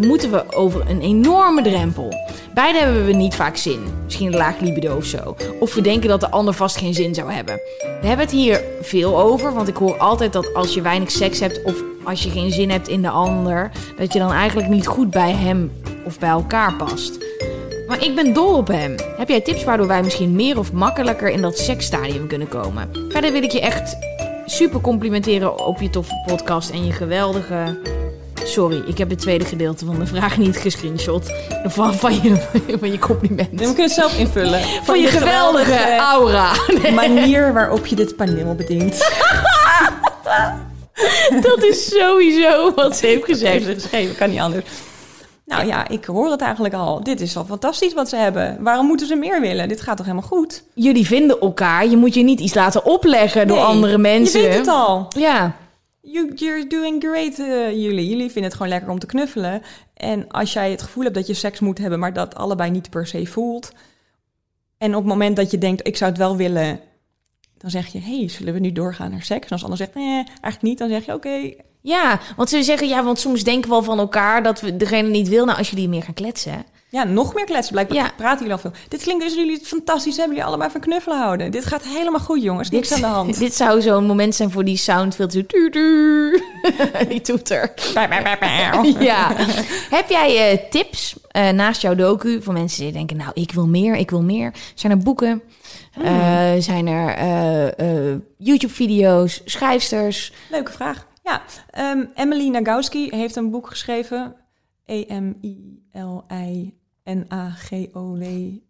moeten 0.00 0.30
we 0.30 0.52
over 0.52 0.90
een 0.90 1.00
enorme 1.00 1.62
drempel. 1.62 2.12
Beide 2.54 2.78
hebben 2.78 3.06
we 3.06 3.12
niet 3.12 3.34
vaak 3.34 3.56
zin. 3.56 3.84
Misschien 4.04 4.26
een 4.26 4.38
laag 4.38 4.60
libido 4.60 4.96
of 4.96 5.04
zo. 5.04 5.36
Of 5.60 5.74
we 5.74 5.80
denken 5.80 6.08
dat 6.08 6.20
de 6.20 6.30
ander 6.30 6.54
vast 6.54 6.76
geen 6.76 6.94
zin 6.94 7.14
zou 7.14 7.32
hebben. 7.32 7.60
We 8.00 8.06
hebben 8.06 8.26
het 8.26 8.34
hier 8.34 8.62
veel 8.80 9.20
over, 9.20 9.54
want 9.54 9.68
ik 9.68 9.76
hoor 9.76 9.98
altijd 9.98 10.32
dat 10.32 10.54
als 10.54 10.74
je 10.74 10.82
weinig 10.82 11.10
seks 11.10 11.40
hebt 11.40 11.62
of 11.62 11.82
als 12.04 12.22
je 12.22 12.30
geen 12.30 12.50
zin 12.50 12.70
hebt 12.70 12.88
in 12.88 13.02
de 13.02 13.08
ander, 13.08 13.70
dat 13.96 14.12
je 14.12 14.18
dan 14.18 14.32
eigenlijk 14.32 14.68
niet 14.68 14.86
goed 14.86 15.10
bij 15.10 15.32
hem 15.32 15.72
of 16.04 16.18
bij 16.18 16.28
elkaar 16.28 16.74
past. 16.74 17.18
Maar 17.88 18.04
ik 18.04 18.14
ben 18.14 18.32
dol 18.32 18.56
op 18.56 18.68
hem. 18.68 18.94
Heb 19.16 19.28
jij 19.28 19.40
tips 19.40 19.64
waardoor 19.64 19.86
wij 19.86 20.02
misschien 20.02 20.32
meer 20.32 20.58
of 20.58 20.72
makkelijker 20.72 21.28
in 21.28 21.42
dat 21.42 21.58
seksstadium 21.58 22.26
kunnen 22.26 22.48
komen? 22.48 22.90
Verder 23.08 23.32
wil 23.32 23.42
ik 23.42 23.50
je 23.50 23.60
echt 23.60 23.96
super 24.46 24.80
complimenteren 24.80 25.66
op 25.66 25.80
je 25.80 25.90
toffe 25.90 26.22
podcast 26.26 26.70
en 26.70 26.86
je 26.86 26.92
geweldige. 26.92 27.78
Sorry, 28.44 28.82
ik 28.86 28.98
heb 28.98 29.10
het 29.10 29.18
tweede 29.18 29.44
gedeelte 29.44 29.84
van 29.84 29.98
de 29.98 30.06
vraag 30.06 30.38
niet 30.38 30.56
gescreenshot. 30.56 31.32
Van, 31.64 31.94
van, 31.94 32.22
je, 32.22 32.48
van 32.80 32.92
je 32.92 32.98
compliment. 32.98 33.50
We 33.50 33.56
kunnen 33.56 33.82
het 33.82 33.92
zelf 33.92 34.18
invullen. 34.18 34.60
Van 34.82 35.00
je 35.00 35.08
geweldige 35.08 35.96
aura. 35.96 36.52
manier 36.94 37.52
waarop 37.52 37.86
je 37.86 37.96
dit 37.96 38.16
paneel 38.16 38.54
bedient. 38.54 38.98
Dat 41.48 41.62
is 41.62 41.88
sowieso 41.88 42.74
wat 42.74 42.96
ze 42.96 43.06
heeft 43.06 43.24
gezegd. 43.24 43.64
ze 43.64 43.74
geschreven, 43.74 44.16
kan 44.16 44.30
niet 44.30 44.40
anders. 44.40 44.64
Nou 45.44 45.66
ja, 45.66 45.88
ik 45.88 46.04
hoor 46.04 46.30
het 46.30 46.40
eigenlijk 46.40 46.74
al. 46.74 47.02
Dit 47.02 47.20
is 47.20 47.36
al 47.36 47.44
fantastisch 47.44 47.94
wat 47.94 48.08
ze 48.08 48.16
hebben. 48.16 48.56
Waarom 48.60 48.86
moeten 48.86 49.06
ze 49.06 49.14
meer 49.14 49.40
willen? 49.40 49.68
Dit 49.68 49.80
gaat 49.80 49.96
toch 49.96 50.06
helemaal 50.06 50.28
goed? 50.28 50.64
Jullie 50.74 51.06
vinden 51.06 51.40
elkaar. 51.40 51.86
Je 51.86 51.96
moet 51.96 52.14
je 52.14 52.22
niet 52.22 52.40
iets 52.40 52.54
laten 52.54 52.84
opleggen 52.84 53.46
door 53.46 53.56
Nee, 53.56 53.66
andere 53.66 53.98
mensen. 53.98 54.40
Je 54.40 54.46
weet 54.48 54.56
het 54.56 54.68
al. 54.68 55.06
Ja. 55.08 55.56
You, 56.00 56.32
you're 56.34 56.66
doing 56.66 57.04
great, 57.04 57.38
eh, 57.38 57.70
jullie. 57.70 58.08
Jullie 58.08 58.24
vinden 58.30 58.42
het 58.44 58.52
gewoon 58.52 58.68
lekker 58.68 58.90
om 58.90 58.98
te 58.98 59.06
knuffelen. 59.06 59.62
En 59.94 60.28
als 60.30 60.52
jij 60.52 60.70
het 60.70 60.82
gevoel 60.82 61.02
hebt 61.02 61.14
dat 61.14 61.26
je 61.26 61.34
seks 61.34 61.60
moet 61.60 61.78
hebben, 61.78 61.98
maar 61.98 62.12
dat 62.12 62.34
allebei 62.34 62.70
niet 62.70 62.90
per 62.90 63.06
se 63.06 63.26
voelt. 63.26 63.72
En 64.78 64.90
op 64.90 65.00
het 65.00 65.12
moment 65.12 65.36
dat 65.36 65.50
je 65.50 65.58
denkt, 65.58 65.86
ik 65.86 65.96
zou 65.96 66.10
het 66.10 66.20
wel 66.20 66.36
willen, 66.36 66.80
dan 67.64 67.72
zeg 67.72 67.92
je, 67.92 68.00
hey, 68.00 68.28
zullen 68.28 68.52
we 68.54 68.60
nu 68.60 68.72
doorgaan 68.72 69.10
naar 69.10 69.22
seks? 69.22 69.44
En 69.44 69.50
als 69.50 69.60
de 69.60 69.66
ander 69.66 69.78
zegt, 69.78 69.94
nee, 69.94 70.14
eigenlijk 70.14 70.62
niet, 70.62 70.78
dan 70.78 70.88
zeg 70.88 71.04
je, 71.04 71.12
oké. 71.12 71.52
Ja, 71.80 72.20
want 72.36 72.48
ze 72.48 72.62
zeggen, 72.62 72.88
ja, 72.88 73.04
want 73.04 73.18
soms 73.18 73.44
denken 73.44 73.70
we 73.70 73.76
al 73.76 73.82
van 73.82 73.98
elkaar 73.98 74.42
dat 74.42 74.60
we 74.60 74.76
degene 74.76 75.08
niet 75.08 75.28
wil. 75.28 75.44
Nou, 75.44 75.58
als 75.58 75.70
jullie 75.70 75.88
meer 75.88 76.02
gaan 76.02 76.14
kletsen. 76.14 76.64
Ja, 76.94 77.04
nog 77.04 77.34
meer 77.34 77.44
kletsen. 77.44 77.72
Blijkbaar 77.72 77.96
Ja. 77.96 78.10
praten 78.16 78.38
jullie 78.38 78.52
al 78.52 78.58
veel. 78.58 78.72
Dit 78.88 79.02
klinkt 79.02 79.24
dus 79.24 79.34
jullie 79.34 79.60
fantastisch 79.62 80.16
hebben. 80.16 80.34
Jullie 80.34 80.48
allebei 80.48 80.70
van 80.70 80.80
knuffelen 80.80 81.18
houden. 81.18 81.50
Dit 81.50 81.64
gaat 81.64 81.82
helemaal 81.82 82.20
goed, 82.20 82.42
jongens. 82.42 82.70
Niks 82.70 82.92
aan 82.92 83.00
de 83.00 83.06
hand. 83.06 83.38
Dit 83.46 83.54
zou 83.54 83.82
zo'n 83.82 84.06
moment 84.06 84.34
zijn 84.34 84.50
voor 84.50 84.64
die 84.64 84.76
sound 84.76 85.14
veel 85.14 85.28
te... 85.28 85.46
tu. 85.46 85.70
die 87.08 87.20
toeter. 87.20 87.72
Ja. 88.98 89.32
Heb 89.90 90.08
jij 90.08 90.50
eh, 90.50 90.70
tips 90.70 91.16
eh, 91.28 91.48
naast 91.50 91.82
jouw 91.82 91.94
docu 91.94 92.42
voor 92.42 92.52
mensen 92.52 92.82
die 92.82 92.92
denken... 92.92 93.16
nou, 93.16 93.30
ik 93.34 93.52
wil 93.52 93.66
meer, 93.66 93.94
ik 93.96 94.10
wil 94.10 94.22
meer. 94.22 94.54
Zijn 94.74 94.92
er 94.92 94.98
boeken? 94.98 95.42
Eh, 96.02 96.52
zijn 96.58 96.86
er 96.86 98.24
YouTube-video's? 98.38 99.40
Schrijfsters? 99.44 100.32
Leuke 100.50 100.72
vraag. 100.72 101.06
Ja, 101.22 101.42
ehm, 101.70 102.04
Emily 102.14 102.48
Nagowski 102.48 103.08
heeft 103.10 103.36
een 103.36 103.50
boek 103.50 103.68
geschreven. 103.68 104.36
E-M-I-L-I-N-A-G-O-W-S-K-I. 107.04 108.62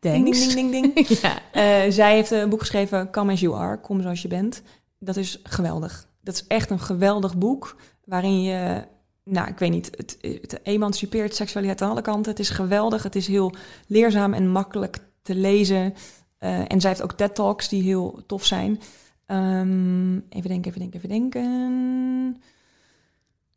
Ding, 0.00 0.24
ding, 0.24 0.52
ding, 0.52 0.70
ding, 0.70 0.94
ding. 0.94 1.08
ja. 1.20 1.38
Eh, 1.52 1.90
zij 1.90 2.14
heeft 2.14 2.30
een 2.30 2.48
boek 2.48 2.60
geschreven, 2.60 3.10
Come 3.10 3.32
As 3.32 3.40
You 3.40 3.54
Are, 3.54 3.80
Kom 3.80 4.02
Zoals 4.02 4.22
Je 4.22 4.28
Bent. 4.28 4.62
Dat 4.98 5.16
is 5.16 5.40
geweldig. 5.42 6.08
Dat 6.20 6.34
is 6.34 6.46
echt 6.46 6.70
een 6.70 6.80
geweldig 6.80 7.38
boek, 7.38 7.76
waarin 8.04 8.42
je, 8.42 8.84
nou, 9.24 9.48
ik 9.48 9.58
weet 9.58 9.70
niet, 9.70 9.90
het, 9.96 10.18
het 10.20 10.60
emancipeert 10.62 11.34
seksualiteit 11.34 11.82
aan 11.82 11.90
alle 11.90 12.02
kanten. 12.02 12.30
Het 12.30 12.40
is 12.40 12.50
geweldig, 12.50 13.02
het 13.02 13.16
is 13.16 13.26
heel 13.26 13.54
leerzaam 13.86 14.34
en 14.34 14.48
makkelijk 14.48 14.98
te 15.22 15.34
lezen. 15.34 15.94
Eh, 16.38 16.72
en 16.72 16.80
zij 16.80 16.90
heeft 16.90 17.02
ook 17.02 17.12
TED-talks 17.12 17.68
die 17.68 17.82
heel 17.82 18.22
tof 18.26 18.44
zijn. 18.44 18.80
Ehm, 19.26 20.16
even 20.16 20.48
denken, 20.48 20.70
even 20.70 20.80
denken, 20.80 20.96
even 20.98 21.08
denken. 21.08 22.42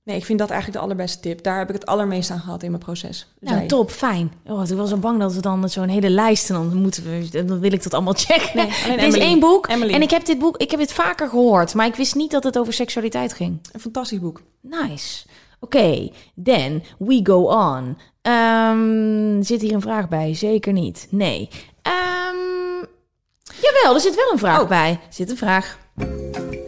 Nee, 0.08 0.18
ik 0.18 0.26
vind 0.26 0.40
dat 0.40 0.50
eigenlijk 0.50 0.80
de 0.80 0.86
allerbeste 0.86 1.20
tip. 1.20 1.44
Daar 1.44 1.58
heb 1.58 1.68
ik 1.68 1.74
het 1.74 1.86
allermeest 1.86 2.32
aan 2.32 2.40
gehad 2.40 2.64
in 2.64 2.72
mijn 2.72 2.84
proces. 2.84 3.28
Nou, 3.40 3.58
Zij. 3.58 3.68
top, 3.68 3.92
fijn. 3.92 4.32
Oh, 4.46 4.70
ik 4.70 4.76
was 4.76 4.90
zo 4.90 4.98
bang 4.98 5.20
dat 5.20 5.34
we 5.34 5.42
dan 5.42 5.70
zo'n 5.70 5.88
hele 5.88 6.10
lijst... 6.10 6.50
en 6.50 6.56
dan, 6.56 6.76
moeten 6.82 7.04
we, 7.04 7.44
dan 7.46 7.60
wil 7.60 7.72
ik 7.72 7.84
dat 7.84 7.94
allemaal 7.94 8.14
checken. 8.14 8.56
Nee, 8.56 8.98
er 8.98 9.04
is 9.08 9.18
één 9.18 9.40
boek 9.40 9.68
Emily. 9.68 9.94
en 9.94 10.02
ik 10.02 10.10
heb 10.10 10.26
dit 10.26 10.40
boek 10.40 10.58
ik 10.58 10.72
heb 10.72 10.80
dit 10.80 10.94
vaker 10.94 11.30
gehoord... 11.30 11.74
maar 11.74 11.86
ik 11.86 11.96
wist 11.96 12.16
niet 12.16 12.32
dat 12.32 12.44
het 12.44 12.58
over 12.58 12.74
seksualiteit 12.74 13.34
ging. 13.34 13.60
Een 13.72 13.80
fantastisch 13.80 14.20
boek. 14.20 14.42
Nice. 14.62 15.26
Oké, 15.60 16.10
then 16.44 16.84
we 17.00 17.20
go 17.24 17.42
on. 17.44 17.98
Ehm, 18.22 19.42
zit 19.42 19.62
hier 19.62 19.74
een 19.74 19.82
vraag 19.82 20.08
bij? 20.08 20.34
Zeker 20.34 20.74
niet. 20.74 21.08
Nee. 21.10 21.50
Ehm, 21.82 22.86
jawel, 23.62 23.94
er 23.94 24.00
zit 24.02 24.16
wel 24.16 24.32
een 24.32 24.40
vraag 24.40 24.62
Oh. 24.62 24.68
bij. 24.68 24.90
Er 24.90 25.00
zit 25.14 25.30
een 25.30 25.38
vraag. 25.38 25.78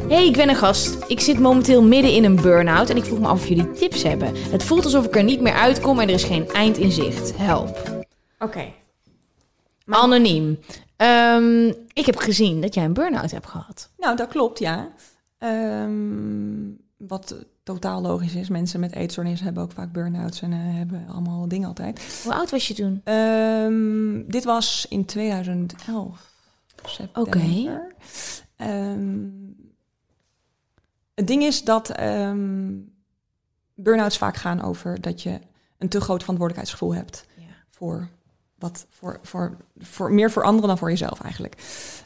Hey, 0.10 0.28
ik 0.28 0.36
ben 0.36 0.50
een 0.50 0.56
gast. 0.56 0.98
Ik 1.08 1.20
zit 1.20 1.40
momenteel 1.40 1.84
midden 1.84 2.14
in 2.14 2.24
een 2.24 2.36
burn-out 2.36 2.90
en 2.90 2.98
ik 2.98 3.06
vroeg 3.06 3.20
me 3.20 3.28
af 3.28 3.42
of 3.42 3.48
jullie 3.48 3.72
tips 3.72 4.04
hebben. 4.04 4.36
Het 4.36 4.64
voelt 4.64 4.84
alsof 4.84 5.06
ik 5.06 5.16
er 5.16 5.24
niet 5.24 5.42
meer 5.42 5.54
uitkom 5.54 6.00
en 6.00 6.08
er 6.08 6.14
is 6.14 6.24
geen 6.24 6.48
eind 6.48 6.78
in 6.78 6.92
zicht. 6.92 7.38
Help. 7.38 8.06
Oké. 8.40 8.74
Anoniem. 9.86 10.60
Ehm, 10.96 11.68
ik 11.94 12.06
heb 12.06 12.18
gezien 12.18 12.62
dat 12.62 12.74
jij 12.74 12.84
een 12.84 12.94
burn-out 12.94 13.32
hebt 13.32 13.48
gehad. 13.48 13.90
Nou, 13.98 14.16
dat 14.16 14.28
klopt, 14.28 14.60
ja. 14.60 14.92
Ehm, 15.38 16.72
wat 16.98 17.46
totaal 17.64 18.02
logisch 18.02 18.36
is. 18.36 18.50
Mensen 18.50 18.80
met 18.80 18.94
eetstoornis 18.94 19.42
hebben 19.42 19.64
ook 19.64 19.72
vaak 19.72 19.92
burn-outs 19.92 20.42
en 20.42 20.52
eh, 20.52 20.58
hebben 20.62 21.06
allemaal 21.10 21.48
dingen 21.48 21.68
altijd. 21.68 22.22
Hoe 22.24 22.34
oud 22.34 22.50
was 22.50 22.68
je 22.68 22.74
toen? 22.74 23.02
Ehm, 23.04 24.32
dit 24.32 24.44
was 24.44 24.86
in 24.90 25.06
2011. 25.06 26.32
September. 26.86 27.96
Ehm, 28.56 29.28
het 31.20 31.28
ding 31.28 31.44
is 31.44 31.64
dat 31.64 31.90
ehm 31.90 32.72
burn-outs 33.74 34.18
vaak 34.18 34.36
gaan 34.36 34.62
over 34.62 35.02
dat 35.02 35.22
je 35.22 35.40
een 35.78 35.90
te 35.90 36.02
groot 36.02 36.20
verantwoordelijkheidsgevoel 36.20 36.96
hebt 36.96 37.26
Ja. 37.36 37.44
voor 37.70 38.10
wat 38.56 38.86
voor, 38.90 39.20
voor, 39.22 39.58
voor 39.78 40.14
meer 40.14 40.32
voor 40.32 40.44
anderen 40.44 40.68
dan 40.68 40.78
voor 40.78 40.90
jezelf 40.90 41.22
eigenlijk. 41.22 41.56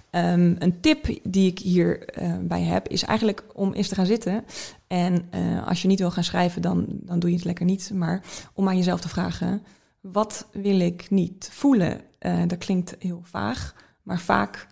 Ehm, 0.09 0.55
een 0.59 0.79
tip 0.79 1.19
die 1.23 1.51
ik 1.51 1.59
hierbij 1.59 2.39
bij 2.41 2.61
heb 2.61 2.87
is 2.87 3.03
eigenlijk 3.03 3.43
om 3.53 3.73
eens 3.73 3.87
te 3.87 3.95
gaan 3.95 4.05
zitten. 4.05 4.45
En 4.87 5.27
eh, 5.29 5.67
als 5.67 5.81
je 5.81 5.87
niet 5.87 5.99
wil 5.99 6.11
gaan 6.11 6.23
schrijven, 6.23 6.61
dan, 6.61 6.85
dan 6.89 7.19
doe 7.19 7.29
je 7.29 7.35
het 7.35 7.45
lekker 7.45 7.65
niet. 7.65 7.91
Maar 7.93 8.21
om 8.53 8.67
aan 8.67 8.77
jezelf 8.77 9.01
te 9.01 9.09
vragen: 9.09 9.63
wat 10.01 10.47
wil 10.51 10.79
ik 10.79 11.09
niet 11.09 11.49
voelen? 11.51 12.01
Eh, 12.19 12.41
dat 12.47 12.57
klinkt 12.57 12.95
heel 12.99 13.21
vaag, 13.23 13.75
maar 14.03 14.19
vaak 14.19 14.67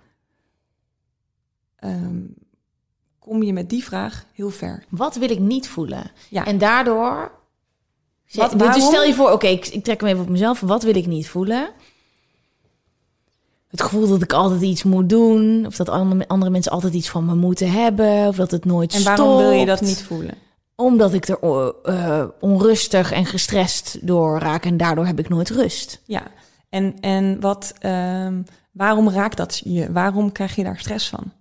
ehm, 1.75 2.23
kom 3.21 3.43
je 3.43 3.53
met 3.53 3.69
die 3.69 3.83
vraag 3.83 4.25
heel 4.33 4.49
ver. 4.49 4.83
Wat 4.89 5.15
wil 5.15 5.29
ik 5.29 5.39
niet 5.39 5.67
voelen? 5.69 6.11
Ja. 6.29 6.45
En 6.45 6.57
daardoor. 6.57 7.31
Wat- 8.33 8.59
dus 8.59 8.85
stel 8.85 9.03
je 9.03 9.13
voor, 9.13 9.31
oké, 9.31 9.47
ik, 9.47 9.67
ik 9.67 9.83
trek 9.83 10.01
hem 10.01 10.09
even 10.09 10.21
op 10.21 10.29
mezelf. 10.29 10.59
Wat 10.59 10.83
wil 10.83 10.95
ik 10.95 11.05
niet 11.07 11.27
voelen? 11.27 11.69
Het 13.67 13.81
gevoel 13.81 14.07
dat 14.07 14.21
ik 14.21 14.33
altijd 14.33 14.61
iets 14.61 14.83
moet 14.83 15.09
doen. 15.09 15.65
Of 15.65 15.75
dat 15.75 15.89
andere, 16.27 16.49
mensen 16.49 16.71
altijd 16.71 16.93
iets 16.93 17.09
van 17.09 17.25
me 17.25 17.35
moeten 17.35 17.71
hebben. 17.71 18.27
Of 18.27 18.35
dat 18.35 18.51
het 18.51 18.65
nooit 18.65 18.93
En 18.93 19.03
waarom 19.03 19.37
wil 19.37 19.49
je 19.51 19.55
stopt. 19.55 19.67
dat 19.67 19.81
niet 19.81 20.03
voelen? 20.03 20.35
Omdat 20.75 21.13
ik 21.13 21.27
er 21.27 21.39
eh, 21.83 22.23
onrustig 22.39 23.11
en 23.11 23.25
gestrest 23.25 24.07
door 24.07 24.39
raak. 24.39 24.65
En 24.65 24.77
daardoor 24.77 25.05
heb 25.05 25.19
ik 25.19 25.29
nooit 25.29 25.49
rust. 25.49 26.01
Ja, 26.05 26.23
en, 26.69 26.99
en 26.99 27.39
wat, 27.39 27.73
ehm, 27.79 28.41
waarom 28.71 29.09
raakt 29.09 29.37
dat 29.37 29.61
je? 29.63 29.91
Waarom 29.91 30.31
krijg 30.31 30.55
je 30.55 30.63
daar 30.63 30.79
stress 30.79 31.09
van? 31.09 31.31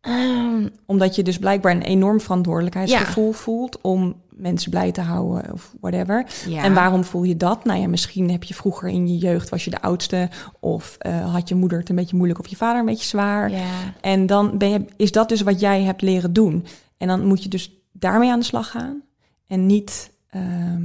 Ehm, 0.00 0.68
Omdat 0.86 1.14
je 1.14 1.22
dus 1.22 1.38
blijkbaar 1.38 1.72
een 1.72 1.82
enorm 1.82 2.20
verantwoordelijkheidsgevoel 2.20 3.32
voelt 3.32 3.80
om 3.80 4.14
mensen 4.30 4.70
blij 4.70 4.92
te 4.92 5.00
houden 5.00 5.52
of 5.52 5.74
whatever. 5.80 6.26
ja. 6.48 6.62
En 6.62 6.74
waarom 6.74 7.04
voel 7.04 7.22
je 7.22 7.36
dat? 7.36 7.64
Nou 7.64 7.80
ja, 7.80 7.88
misschien 7.88 8.30
heb 8.30 8.42
je 8.44 8.54
vroeger 8.54 8.88
in 8.88 9.08
je 9.08 9.18
jeugd 9.18 9.48
was 9.48 9.64
je 9.64 9.70
de 9.70 9.82
oudste 9.82 10.28
of 10.60 10.96
eh, 10.98 11.32
had 11.32 11.48
je 11.48 11.54
moeder 11.54 11.78
het 11.78 11.88
een 11.88 11.96
beetje 11.96 12.16
moeilijk 12.16 12.40
of 12.40 12.46
je 12.46 12.56
vader 12.56 12.80
een 12.80 12.86
beetje 12.86 13.06
zwaar. 13.08 13.50
Ja. 13.50 13.64
En 14.00 14.26
dan 14.26 14.58
ben 14.58 14.68
je, 14.70 14.84
is 14.96 15.12
dat 15.12 15.28
dus 15.28 15.40
wat 15.40 15.60
jij 15.60 15.82
hebt 15.82 16.02
leren 16.02 16.32
doen. 16.32 16.66
En 16.96 17.08
dan 17.08 17.26
moet 17.26 17.42
je 17.42 17.48
dus 17.48 17.72
daarmee 17.92 18.30
aan 18.30 18.38
de 18.38 18.44
slag 18.44 18.70
gaan. 18.70 19.02
En 19.46 19.66
niet 19.66 20.10
ehm, 20.30 20.82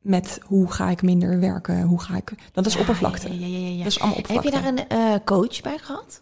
met 0.00 0.38
hoe 0.42 0.70
ga 0.72 0.88
ik 0.90 1.02
minder 1.02 1.40
werken, 1.40 1.82
hoe 1.82 2.00
ga 2.00 2.16
ik... 2.16 2.32
Dat 2.52 2.66
is 2.66 2.76
oppervlakte. 2.76 3.28
Dat 3.28 3.86
is 3.86 4.00
allemaal 4.00 4.16
Heb 4.16 4.30
oppervlakte. 4.30 4.44
je 4.44 4.50
daar 4.50 4.66
een 4.66 4.88
eh, 4.88 5.24
coach 5.24 5.60
bij 5.60 5.78
gehad? 5.78 6.18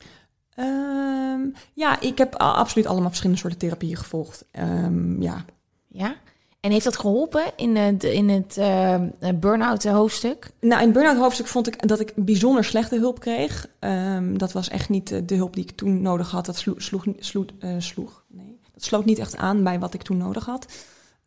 Ehm, 0.60 1.40
ja, 1.74 2.00
ik 2.00 2.18
heb 2.18 2.34
absoluut 2.34 2.86
allemaal 2.86 3.08
verschillende 3.08 3.40
soorten 3.40 3.58
therapieën 3.60 3.96
gevolgd. 3.96 4.44
Ehm, 4.50 5.22
ja. 5.22 5.44
Ja. 5.88 6.16
En 6.60 6.70
heeft 6.70 6.84
dat 6.84 6.98
geholpen 6.98 7.44
in 7.56 7.76
het, 7.76 8.04
in 8.04 8.28
het 8.28 8.56
eh, 8.56 8.94
eh, 8.94 9.00
burn-out 9.34 9.84
hoofdstuk? 9.84 10.50
Nou, 10.60 10.80
in 10.80 10.84
het 10.86 10.92
burn-out 10.92 11.16
hoofdstuk 11.16 11.46
vond 11.46 11.66
ik 11.66 11.88
dat 11.88 12.00
ik 12.00 12.12
bijzonder 12.16 12.64
slechte 12.64 12.98
hulp 12.98 13.20
kreeg. 13.20 13.68
Ehm, 13.78 14.36
dat 14.36 14.52
was 14.52 14.68
echt 14.68 14.88
niet 14.88 15.12
eh, 15.12 15.20
de 15.24 15.34
hulp 15.34 15.54
die 15.54 15.64
ik 15.64 15.70
toen 15.70 16.02
nodig 16.02 16.30
had. 16.30 16.46
Dat 16.46 16.56
sloeg, 16.56 16.82
sloeg, 16.82 17.04
sloeg, 17.18 17.46
eh, 17.58 17.74
sloeg 17.78 18.24
nee. 18.28 18.58
Dat 18.72 18.82
sloot 18.82 19.04
niet 19.04 19.18
echt 19.18 19.36
aan 19.36 19.62
bij 19.62 19.78
wat 19.78 19.94
ik 19.94 20.02
toen 20.02 20.16
nodig 20.16 20.44
had. 20.44 20.66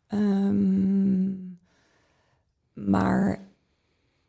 Ehm, 0.06 1.32
maar 2.72 3.40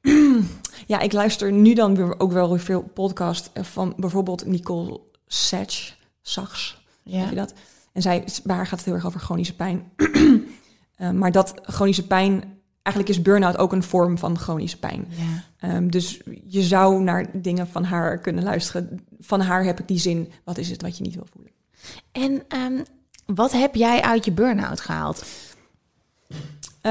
ja, 0.87 0.99
ik 0.99 1.13
luister 1.13 1.51
nu 1.51 1.73
dan 1.73 1.95
weer 1.95 2.19
ook 2.19 2.31
wel 2.31 2.49
weer 2.49 2.59
veel 2.59 2.81
podcast 2.81 3.49
eh, 3.53 3.63
van 3.63 3.93
bijvoorbeeld 3.97 4.45
Nicole 4.45 4.99
Sachs. 5.27 5.97
Sachs. 6.21 6.83
Ja. 7.03 7.19
Weet 7.19 7.29
je 7.29 7.35
dat? 7.35 7.53
En 7.93 8.01
zij, 8.01 8.23
haar 8.45 8.67
gaat 8.67 8.77
het 8.77 8.85
heel 8.85 8.93
erg 8.93 9.05
over 9.05 9.19
chronische 9.19 9.55
pijn. 9.55 9.83
Eh, 10.95 11.11
maar 11.11 11.31
dat 11.31 11.53
chronische 11.63 12.07
pijn, 12.07 12.59
eigenlijk 12.81 13.17
is 13.17 13.21
burn-out 13.21 13.57
ook 13.57 13.71
een 13.71 13.83
vorm 13.83 14.17
van 14.17 14.37
chronische 14.37 14.79
pijn. 14.79 15.07
ja. 15.09 15.43
Ehm, 15.57 15.87
dus 15.87 16.21
je 16.47 16.61
zou 16.61 17.01
naar 17.01 17.41
dingen 17.41 17.67
van 17.67 17.83
haar 17.83 18.17
kunnen 18.17 18.43
luisteren. 18.43 19.05
Van 19.19 19.41
haar 19.41 19.63
heb 19.63 19.79
ik 19.79 19.87
die 19.87 19.99
zin, 19.99 20.31
wat 20.43 20.57
is 20.57 20.69
het 20.69 20.81
wat 20.81 20.97
je 20.97 21.03
niet 21.03 21.15
wil 21.15 21.27
voelen? 21.31 21.51
En 22.11 22.43
ehm, 22.47 22.83
wat 23.25 23.51
heb 23.51 23.75
jij 23.75 24.01
uit 24.01 24.25
je 24.25 24.31
burn-out 24.31 24.81
gehaald? 24.81 25.25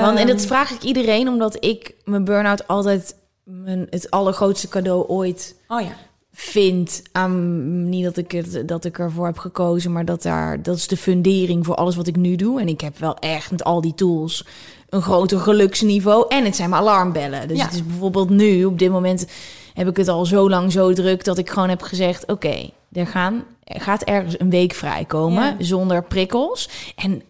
Want, 0.01 0.18
en 0.18 0.26
dat 0.26 0.36
Ehm, 0.38 0.47
vraag 0.47 0.70
ik 0.70 0.82
iedereen, 0.82 1.28
omdat 1.28 1.64
ik 1.64 1.95
mijn 2.05 2.24
burn-out 2.24 2.68
altijd 2.68 3.14
mijn, 3.45 3.86
het 3.90 4.11
allergrootste 4.11 4.68
cadeau 4.68 5.07
ooit 5.07 5.57
Oh 5.68 5.80
ja. 5.80 5.97
vind. 6.32 7.03
Aan, 7.12 7.88
niet 7.88 8.05
dat 8.05 8.16
ik, 8.16 8.30
het, 8.32 8.68
dat 8.68 8.84
ik 8.84 8.99
ervoor 8.99 9.26
heb 9.26 9.38
gekozen, 9.38 9.92
maar 9.92 10.05
dat, 10.05 10.22
daar, 10.22 10.62
dat 10.62 10.76
is 10.76 10.86
de 10.88 10.97
fundering 10.97 11.66
voor 11.66 11.74
alles 11.74 11.97
wat 11.97 12.07
ik 12.07 12.16
nu 12.16 12.36
doe. 12.36 12.61
En 12.61 12.68
ik 12.68 12.80
heb 12.80 12.99
wel 12.99 13.16
echt 13.18 13.51
met 13.51 13.64
al 13.64 13.80
die 13.80 13.95
tools 13.95 14.47
een 14.88 15.03
groter 15.03 15.38
geluksniveau. 15.38 16.24
En 16.28 16.45
het 16.45 16.57
zijn 16.57 16.70
mijn 16.70 16.82
alarmbellen. 16.82 17.49
Dus 17.49 17.59
Ja. 17.59 17.64
het 17.64 17.74
is 17.74 17.86
bijvoorbeeld 17.86 18.30
nu, 18.30 18.64
op 18.64 18.78
dit 18.78 18.90
moment 18.90 19.26
heb 19.74 19.88
ik 19.88 19.97
het 19.97 20.09
al 20.09 20.26
zo 20.26 20.49
lang 20.51 20.72
zo 20.72 20.92
druk... 20.92 21.24
dat 21.24 21.38
ik 21.38 21.51
gewoon 21.51 21.68
heb 21.68 21.82
gezegd, 21.82 22.26
oké, 22.26 22.70
er, 22.92 23.07
gaan, 23.07 23.45
er 23.64 23.80
gaat 23.80 24.03
ergens 24.03 24.40
een 24.40 24.51
week 24.51 24.72
vrijkomen 24.72 25.42
Ja. 25.45 25.55
zonder 25.59 26.03
prikkels. 26.05 26.68
En 26.97 27.22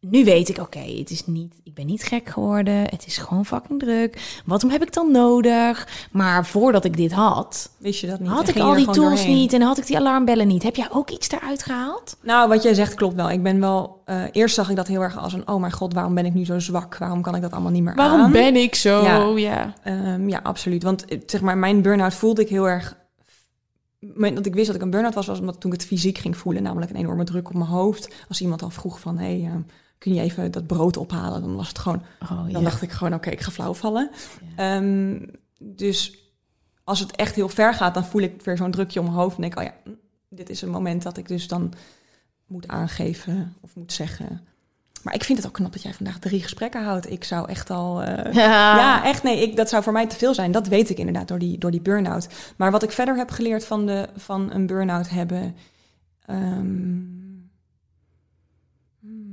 nu 0.00 0.24
weet 0.24 0.48
ik, 0.48 0.58
oké, 0.58 0.78
het 0.78 1.10
is 1.10 1.26
niet, 1.26 1.54
ik 1.64 1.74
ben 1.74 1.86
niet 1.86 2.02
gek 2.02 2.28
geworden. 2.28 2.74
Het 2.74 3.06
is 3.06 3.18
gewoon 3.18 3.46
fucking 3.46 3.80
druk. 3.80 4.40
Wat 4.44 4.62
heb 4.62 4.82
ik 4.82 4.92
dan 4.92 5.12
nodig? 5.12 5.88
Maar 6.10 6.46
voordat 6.46 6.84
ik 6.84 6.96
dit 6.96 7.12
had, 7.12 7.70
Wist 7.78 8.00
je 8.00 8.06
dat 8.06 8.20
niet? 8.20 8.28
Had 8.28 8.48
ik 8.48 8.58
al 8.58 8.74
die 8.74 8.84
tools 8.84 8.96
doorheen? 8.96 9.34
niet 9.34 9.52
en 9.52 9.62
had 9.62 9.78
ik 9.78 9.86
die 9.86 9.96
alarmbellen 9.96 10.46
niet. 10.46 10.62
Heb 10.62 10.76
jij 10.76 10.88
ook 10.92 11.10
iets 11.10 11.30
eruit 11.30 11.62
gehaald? 11.62 12.16
Nou, 12.22 12.48
wat 12.48 12.62
jij 12.62 12.74
zegt 12.74 12.94
klopt 12.94 13.14
wel. 13.14 13.30
Ik 13.30 13.42
ben 13.42 13.60
wel... 13.60 14.02
eh, 14.04 14.22
eerst 14.32 14.54
zag 14.54 14.70
ik 14.70 14.76
dat 14.76 14.86
heel 14.86 15.00
erg 15.00 15.18
als 15.18 15.32
een... 15.32 15.48
Oh 15.48 15.60
mijn 15.60 15.72
god, 15.72 15.94
waarom 15.94 16.14
ben 16.14 16.26
ik 16.26 16.34
nu 16.34 16.44
zo 16.44 16.58
zwak? 16.58 16.96
Waarom 16.96 17.22
kan 17.22 17.34
ik 17.34 17.42
dat 17.42 17.52
allemaal 17.52 17.72
niet 17.72 17.82
meer 17.82 17.94
aan? 17.96 18.32
ik 18.56 18.74
zo? 18.74 19.02
Ja. 19.02 19.32
Ja. 19.36 19.74
Ehm, 19.82 20.28
ja, 20.28 20.40
absoluut. 20.42 20.82
Want 20.82 21.04
eh, 21.04 21.20
zeg 21.26 21.40
maar, 21.40 21.58
mijn 21.58 21.82
burn-out 21.82 22.14
voelde 22.14 22.42
ik 22.42 22.48
heel 22.48 22.68
erg. 22.68 22.98
Dat 24.16 24.46
ik 24.46 24.54
wist 24.54 24.66
dat 24.66 24.76
ik 24.76 24.82
een 24.82 24.90
burn-out 24.90 25.14
was, 25.14 25.26
was 25.26 25.40
omdat 25.40 25.60
toen 25.60 25.72
ik 25.72 25.80
het 25.80 25.88
fysiek 25.88 26.18
ging 26.18 26.36
voelen, 26.36 26.62
namelijk 26.62 26.90
een 26.90 26.96
enorme 26.96 27.24
druk 27.24 27.48
op 27.48 27.54
mijn 27.54 27.70
hoofd. 27.70 28.14
Als 28.28 28.40
iemand 28.40 28.62
al 28.62 28.70
vroeg 28.70 29.00
van, 29.00 29.18
hey, 29.18 29.42
ehm, 29.44 29.60
kun 30.00 30.14
je 30.14 30.20
even 30.20 30.50
dat 30.50 30.66
brood 30.66 30.96
ophalen? 30.96 31.40
Dan 31.40 31.56
was 31.56 31.68
het 31.68 31.78
gewoon, 31.78 32.02
Oh, 32.22 32.42
ja. 32.46 32.52
dan 32.52 32.64
dacht 32.64 32.82
ik 32.82 32.90
gewoon, 32.90 33.14
oké, 33.14 33.30
ik 33.30 33.40
ga 33.40 33.50
flauw 33.50 33.74
vallen. 33.74 34.10
Ehm, 34.56 35.18
dus 35.58 36.18
als 36.84 37.00
het 37.00 37.16
echt 37.16 37.34
heel 37.34 37.48
ver 37.48 37.74
gaat, 37.74 37.94
dan 37.94 38.04
voel 38.04 38.22
ik 38.22 38.42
weer 38.42 38.56
zo'n 38.56 38.70
drukje 38.70 38.98
om 39.00 39.04
mijn 39.06 39.18
hoofd 39.18 39.34
en 39.36 39.40
denk, 39.42 39.52
ik, 39.52 39.58
oh 39.58 39.64
ja, 39.64 39.74
hm, 39.84 39.90
dit 40.28 40.50
is 40.50 40.62
een 40.62 40.70
moment 40.70 41.02
dat 41.02 41.16
ik 41.16 41.28
dus 41.28 41.48
dan 41.48 41.72
moet 42.46 42.68
aangeven 42.68 43.54
of 43.60 43.74
moet 43.76 43.92
zeggen. 43.92 44.40
Maar 45.02 45.14
ik 45.14 45.24
vind 45.24 45.38
het 45.38 45.46
ook 45.46 45.52
knap 45.52 45.72
dat 45.72 45.82
jij 45.82 45.94
vandaag 45.94 46.18
drie 46.18 46.42
gesprekken 46.42 46.84
houdt. 46.84 47.10
Ik 47.10 47.24
zou 47.24 47.48
echt 47.48 47.70
al. 47.70 48.02
eh, 48.02 48.32
Ja. 48.32 48.76
ja, 48.76 49.04
echt 49.04 49.22
nee. 49.22 49.42
Ik, 49.42 49.56
dat 49.56 49.68
zou 49.68 49.82
voor 49.82 49.92
mij 49.92 50.06
te 50.06 50.16
veel 50.16 50.34
zijn. 50.34 50.52
Dat 50.52 50.66
weet 50.68 50.90
ik 50.90 50.98
inderdaad 50.98 51.28
door 51.28 51.38
die, 51.38 51.58
door 51.58 51.70
die 51.70 51.80
burn-out. 51.80 52.28
Maar 52.56 52.70
wat 52.70 52.82
ik 52.82 52.90
verder 52.90 53.16
heb 53.16 53.30
geleerd 53.30 53.64
van, 53.64 53.86
de, 53.86 54.08
van 54.16 54.52
een 54.52 54.66
burn-out 54.66 55.08
hebben. 55.10 55.56
ehm, 56.26 57.18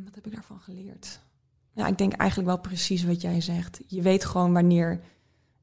wat 0.07 0.15
heb 0.15 0.25
ik 0.25 0.33
daarvan 0.33 0.59
geleerd? 0.59 1.19
Ja, 1.73 1.87
ik 1.87 1.97
denk 1.97 2.13
eigenlijk 2.13 2.49
wel 2.49 2.59
precies 2.59 3.03
wat 3.03 3.21
jij 3.21 3.41
zegt. 3.41 3.79
Je 3.87 4.01
weet 4.01 4.25
gewoon 4.25 4.53
wanneer 4.53 4.99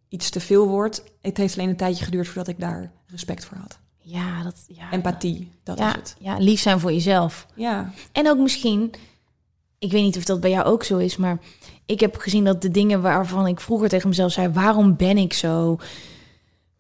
iets 0.09 0.31
te 0.31 0.41
veel 0.41 0.69
wordt. 0.69 1.03
Het 1.21 1.37
heeft 1.37 1.59
alleen 1.59 1.69
een 1.69 1.77
tijdje 1.77 2.05
geduurd 2.05 2.27
voordat 2.27 2.49
ik 2.49 2.61
daar 2.61 2.93
respect 3.07 3.45
voor 3.45 3.57
had. 3.57 3.79
Ja, 3.99 4.43
dat, 4.43 4.65
ja. 4.69 4.93
Empathie, 4.93 5.53
dat 5.63 5.79
ja, 5.79 5.89
is 5.89 5.95
het. 5.95 6.17
Ja, 6.19 6.39
lief 6.39 6.61
zijn 6.61 6.81
voor 6.81 6.93
jezelf. 6.93 7.47
Ja, 7.55 7.93
En 8.13 8.29
ook 8.29 8.39
misschien, 8.39 8.93
ik 9.79 9.91
weet 9.91 10.03
niet 10.03 10.17
of 10.17 10.25
dat 10.25 10.41
bij 10.41 10.51
jou 10.51 10.65
ook 10.65 10.85
zo 10.85 10.99
is, 10.99 11.17
maar 11.17 11.39
ik 11.87 12.01
heb 12.01 12.17
gezien 12.17 12.45
dat 12.45 12.63
de 12.63 12.71
dingen 12.71 13.03
waarvan 13.03 13.47
ik 13.47 13.61
vroeger 13.61 13.89
tegen 13.89 14.09
mezelf 14.09 14.33
zei: 14.33 14.49
waarom 14.49 14.97
ben 14.97 15.19
ik 15.19 15.33
zo? 15.33 15.79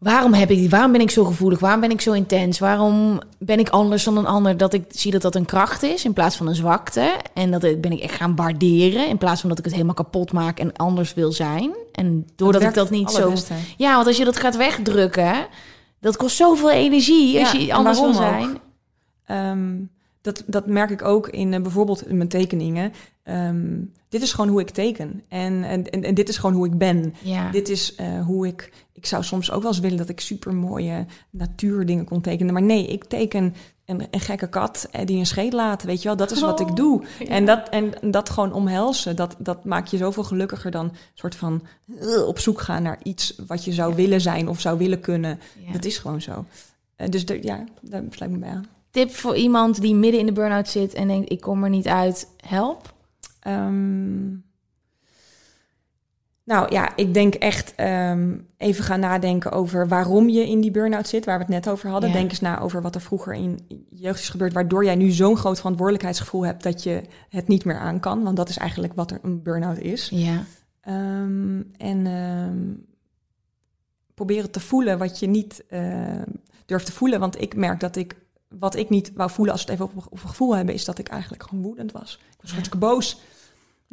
Waarom, 0.04 0.32
heb 0.32 0.50
ik, 0.50 0.70
waarom 0.70 0.92
ben 0.92 1.00
ik 1.00 1.10
zo 1.10 1.24
gevoelig? 1.24 1.58
Waarom 1.58 1.80
ben 1.80 1.90
ik 1.90 2.00
zo 2.00 2.12
intens? 2.12 2.58
Waarom 2.58 3.20
ben 3.38 3.58
ik 3.58 3.68
anders 3.68 4.04
dan 4.04 4.16
een 4.16 4.26
ander? 4.26 4.56
Dat 4.56 4.72
ik 4.72 4.84
zie 4.88 5.10
dat 5.12 5.22
dat 5.22 5.34
een 5.34 5.44
kracht 5.44 5.82
is 5.82 6.04
in 6.04 6.12
plaats 6.12 6.36
van 6.36 6.46
een 6.46 6.54
zwakte. 6.54 7.16
En 7.34 7.50
dat 7.50 7.64
ik- 7.64 7.80
ben 7.80 7.92
ik 7.92 8.00
echt 8.00 8.14
gaan 8.14 8.36
waarderen 8.36 9.08
in 9.08 9.18
plaats 9.18 9.40
van 9.40 9.48
dat 9.48 9.58
ik 9.58 9.64
het 9.64 9.72
helemaal 9.72 9.94
kapot 9.94 10.32
maak 10.32 10.58
en 10.58 10.72
anders 10.76 11.14
wil 11.14 11.32
zijn. 11.32 11.74
En 11.92 12.26
doordat 12.36 12.60
ik 12.68 12.74
dat 12.74 12.90
niet 12.90 13.10
zo. 13.10 13.28
Ja, 13.76 13.94
want 13.94 14.06
als 14.06 14.16
je 14.16 14.24
dat 14.24 14.36
gaat 14.36 14.56
wegdrukken, 14.56 15.46
dat 16.00 16.16
kost 16.16 16.36
zoveel 16.36 16.70
energie 16.70 17.38
als 17.40 17.52
je 17.52 17.72
anders 17.74 17.98
wil 18.00 18.14
zijn. 18.14 18.58
Ehm, 19.26 19.74
dat, 20.20 20.42
dat 20.46 20.66
merk 20.66 20.90
ik 20.90 21.02
ook 21.04 21.28
in 21.28 21.54
eh, 21.54 21.60
bijvoorbeeld 21.62 22.06
in 22.08 22.16
mijn 22.16 22.28
tekeningen. 22.28 22.92
Ehm, 23.22 23.66
dit 24.08 24.22
is 24.22 24.32
gewoon 24.32 24.50
hoe 24.50 24.60
ik 24.60 24.70
teken. 24.70 25.22
En, 25.28 25.64
en, 25.64 25.90
en, 25.90 26.02
en 26.04 26.14
dit 26.14 26.28
is 26.28 26.36
gewoon 26.36 26.56
hoe 26.56 26.66
ik 26.66 26.78
ben. 26.78 27.14
Ja. 27.22 27.50
Dit 27.50 27.68
is 27.68 27.94
eh, 27.94 28.06
hoe 28.26 28.46
ik. 28.46 28.72
Ik 29.04 29.10
zou 29.10 29.24
soms 29.24 29.50
ook 29.50 29.62
wel 29.62 29.70
eens 29.70 29.80
willen 29.80 29.98
dat 29.98 30.08
ik 30.08 30.20
super 30.20 30.54
mooie 30.54 31.06
natuurdingen 31.30 32.04
kon 32.04 32.20
tekenen. 32.20 32.52
Maar 32.52 32.62
nee, 32.62 32.86
ik 32.86 33.04
teken 33.04 33.54
een, 33.84 34.06
een 34.10 34.20
gekke 34.20 34.48
kat 34.48 34.88
eh, 34.90 35.06
die 35.06 35.18
een 35.18 35.26
scheet 35.26 35.52
laat. 35.52 35.82
Weet 35.82 36.02
je 36.02 36.08
wel, 36.08 36.16
dat 36.16 36.30
is 36.30 36.40
wat 36.40 36.60
ik 36.60 36.76
doe. 36.76 37.04
En, 37.28 37.44
dat, 37.44 37.68
en 37.68 37.92
dat 38.10 38.30
gewoon 38.30 38.52
omhelzen, 38.52 39.16
dat, 39.16 39.36
dat 39.38 39.64
maakt 39.64 39.90
je 39.90 39.96
zoveel 39.96 40.24
gelukkiger 40.24 40.70
dan 40.70 40.92
soort 41.14 41.34
van 41.34 41.62
eh, 42.00 42.26
op 42.26 42.38
zoek 42.38 42.60
gaan 42.60 42.82
naar 42.82 42.98
iets 43.02 43.34
wat 43.46 43.64
je 43.64 43.72
zou 43.72 43.94
willen 43.94 44.20
zijn 44.20 44.48
of 44.48 44.60
zou 44.60 44.78
willen 44.78 45.00
kunnen. 45.00 45.40
Ja. 45.66 45.72
Dat 45.72 45.84
is 45.84 45.98
gewoon 45.98 46.20
zo. 46.20 46.44
Eh, 46.96 47.08
dus 47.08 47.26
de, 47.26 47.42
ja, 47.42 47.64
daar 47.80 48.02
sluit 48.10 48.32
ik 48.32 48.38
me 48.38 48.44
bij 48.44 48.54
aan. 48.54 48.66
Tip 48.90 49.10
voor 49.10 49.36
iemand 49.36 49.80
die 49.80 49.94
midden 49.94 50.20
in 50.20 50.26
de 50.26 50.32
burn-out 50.32 50.68
zit 50.68 50.94
en 50.94 51.08
denkt: 51.08 51.32
ik 51.32 51.40
kom 51.40 51.64
er 51.64 51.70
niet 51.70 51.88
uit, 51.88 52.28
help. 52.46 52.94
Ehm, 53.40 54.28
nou 56.44 56.72
ja, 56.72 56.96
ik 56.96 57.14
denk 57.14 57.34
echt 57.34 57.74
ehm, 57.74 58.38
even 58.56 58.84
gaan 58.84 59.00
nadenken 59.00 59.52
over 59.52 59.88
waarom 59.88 60.28
je 60.28 60.48
in 60.48 60.60
die 60.60 60.70
burn-out 60.70 61.08
zit, 61.08 61.24
waar 61.24 61.36
we 61.38 61.44
het 61.44 61.52
net 61.52 61.68
over 61.68 61.90
hadden. 61.90 62.10
Ja. 62.10 62.16
Denk 62.16 62.30
eens 62.30 62.40
na 62.40 62.60
over 62.60 62.82
wat 62.82 62.94
er 62.94 63.00
vroeger 63.00 63.34
in 63.34 63.64
je 63.68 63.84
jeugd 63.90 64.20
is 64.20 64.28
gebeurd, 64.28 64.52
waardoor 64.52 64.84
jij 64.84 64.94
nu 64.94 65.10
zo'n 65.10 65.36
groot 65.36 65.56
verantwoordelijkheidsgevoel 65.56 66.44
hebt 66.46 66.62
dat 66.62 66.82
je 66.82 67.02
het 67.28 67.48
niet 67.48 67.64
meer 67.64 67.78
aan 67.78 68.00
kan. 68.00 68.22
Want 68.22 68.36
dat 68.36 68.48
is 68.48 68.56
eigenlijk 68.56 68.92
wat 68.94 69.10
er 69.10 69.18
een 69.22 69.42
burn-out 69.42 69.78
is. 69.78 70.08
Ja. 70.12 70.44
Ehm, 70.80 71.62
en 71.76 72.06
ehm, 72.06 72.72
proberen 74.14 74.50
te 74.50 74.60
voelen 74.60 74.98
wat 74.98 75.18
je 75.18 75.26
niet 75.26 75.64
ehm, 75.68 76.22
durft 76.66 76.86
te 76.86 76.92
voelen. 76.92 77.20
Want 77.20 77.40
ik 77.40 77.56
merk 77.56 77.80
dat 77.80 77.96
ik, 77.96 78.16
wat 78.48 78.76
ik 78.76 78.88
niet 78.88 79.12
wou 79.14 79.30
voelen 79.30 79.54
als 79.54 79.64
we 79.64 79.72
het 79.72 79.80
even 79.80 80.02
op, 80.10 80.18
gevoel 80.20 80.56
hebben, 80.56 80.74
is 80.74 80.84
dat 80.84 80.98
ik 80.98 81.08
eigenlijk 81.08 81.42
gewoon 81.42 81.64
woedend 81.64 81.92
was. 81.92 82.12
Ik 82.14 82.40
was 82.40 82.50
Ja. 82.50 82.56
hartstikke 82.56 82.86
boos. 82.86 83.20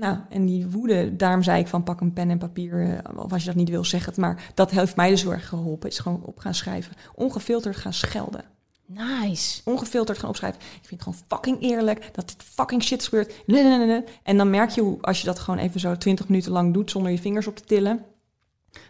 Nou, 0.01 0.17
en 0.29 0.45
die 0.45 0.67
woede, 0.67 1.15
daarom 1.15 1.43
zei 1.43 1.59
ik 1.59 1.67
van 1.67 1.83
pak 1.83 2.01
een 2.01 2.13
pen 2.13 2.29
en 2.29 2.37
papier, 2.37 2.81
eh, 2.81 3.17
of 3.17 3.31
als 3.31 3.41
je 3.41 3.47
dat 3.47 3.55
niet 3.55 3.69
wil, 3.69 3.85
zeg 3.85 4.05
het. 4.05 4.17
Maar 4.17 4.51
dat 4.53 4.71
heeft 4.71 4.95
mij 4.95 5.09
dus 5.09 5.21
heel 5.21 5.31
erg 5.31 5.47
geholpen, 5.47 5.89
is 5.89 5.99
gewoon 5.99 6.21
op 6.23 6.39
gaan 6.39 6.53
schrijven. 6.53 6.93
Ongefilterd 7.15 7.75
gaan 7.75 7.93
schelden. 7.93 8.43
Nice. 8.85 9.61
Ongefilterd 9.65 10.17
gaan 10.17 10.29
opschrijven. 10.29 10.61
Ik 10.61 10.87
vind 10.87 10.89
het 10.89 11.01
gewoon 11.01 11.19
fucking 11.27 11.61
eerlijk 11.61 12.09
dat 12.13 12.27
dit 12.27 12.43
fucking 12.43 12.83
shit 12.83 13.03
gebeurt. 13.03 13.33
Nee, 13.45 13.63
nee, 13.63 13.77
nee, 13.77 13.87
nee. 13.87 14.03
En 14.23 14.37
dan 14.37 14.49
merk 14.49 14.69
je 14.69 14.81
hoe, 14.81 15.01
als 15.01 15.19
je 15.19 15.25
dat 15.25 15.39
gewoon 15.39 15.59
even 15.59 15.79
zo 15.79 15.97
20 15.97 16.27
minuten 16.27 16.51
lang 16.51 16.73
doet 16.73 16.91
zonder 16.91 17.11
je 17.11 17.19
vingers 17.19 17.47
op 17.47 17.55
te 17.55 17.63
tillen, 17.63 18.05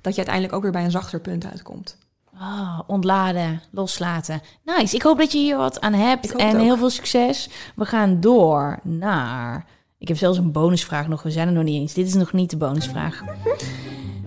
dat 0.01 0.11
je 0.11 0.17
uiteindelijk 0.17 0.53
ook 0.53 0.61
weer 0.61 0.71
bij 0.71 0.83
een 0.83 0.91
zachter 0.91 1.21
punt 1.21 1.45
uitkomt. 1.45 1.97
Oh, 2.33 2.79
ontladen, 2.87 3.61
loslaten. 3.71 4.41
Nice. 4.63 4.95
Ik 4.95 5.01
hoop 5.01 5.17
dat 5.17 5.31
je 5.31 5.37
hier 5.37 5.57
wat 5.57 5.81
aan 5.81 5.93
hebt 5.93 6.35
en 6.35 6.59
heel 6.59 6.77
veel 6.77 6.89
succes. 6.89 7.49
We 7.75 7.85
gaan 7.85 8.19
door 8.19 8.79
naar. 8.83 9.65
Ik 10.01 10.07
heb 10.07 10.17
zelfs 10.17 10.37
een 10.37 10.51
bonusvraag 10.51 11.07
nog. 11.07 11.23
We 11.23 11.31
zijn 11.31 11.47
er 11.47 11.53
nog 11.53 11.63
niet 11.63 11.81
eens. 11.81 11.93
Dit 11.93 12.07
is 12.07 12.13
nog 12.13 12.33
niet 12.33 12.49
de 12.49 12.57
bonusvraag. 12.57 13.21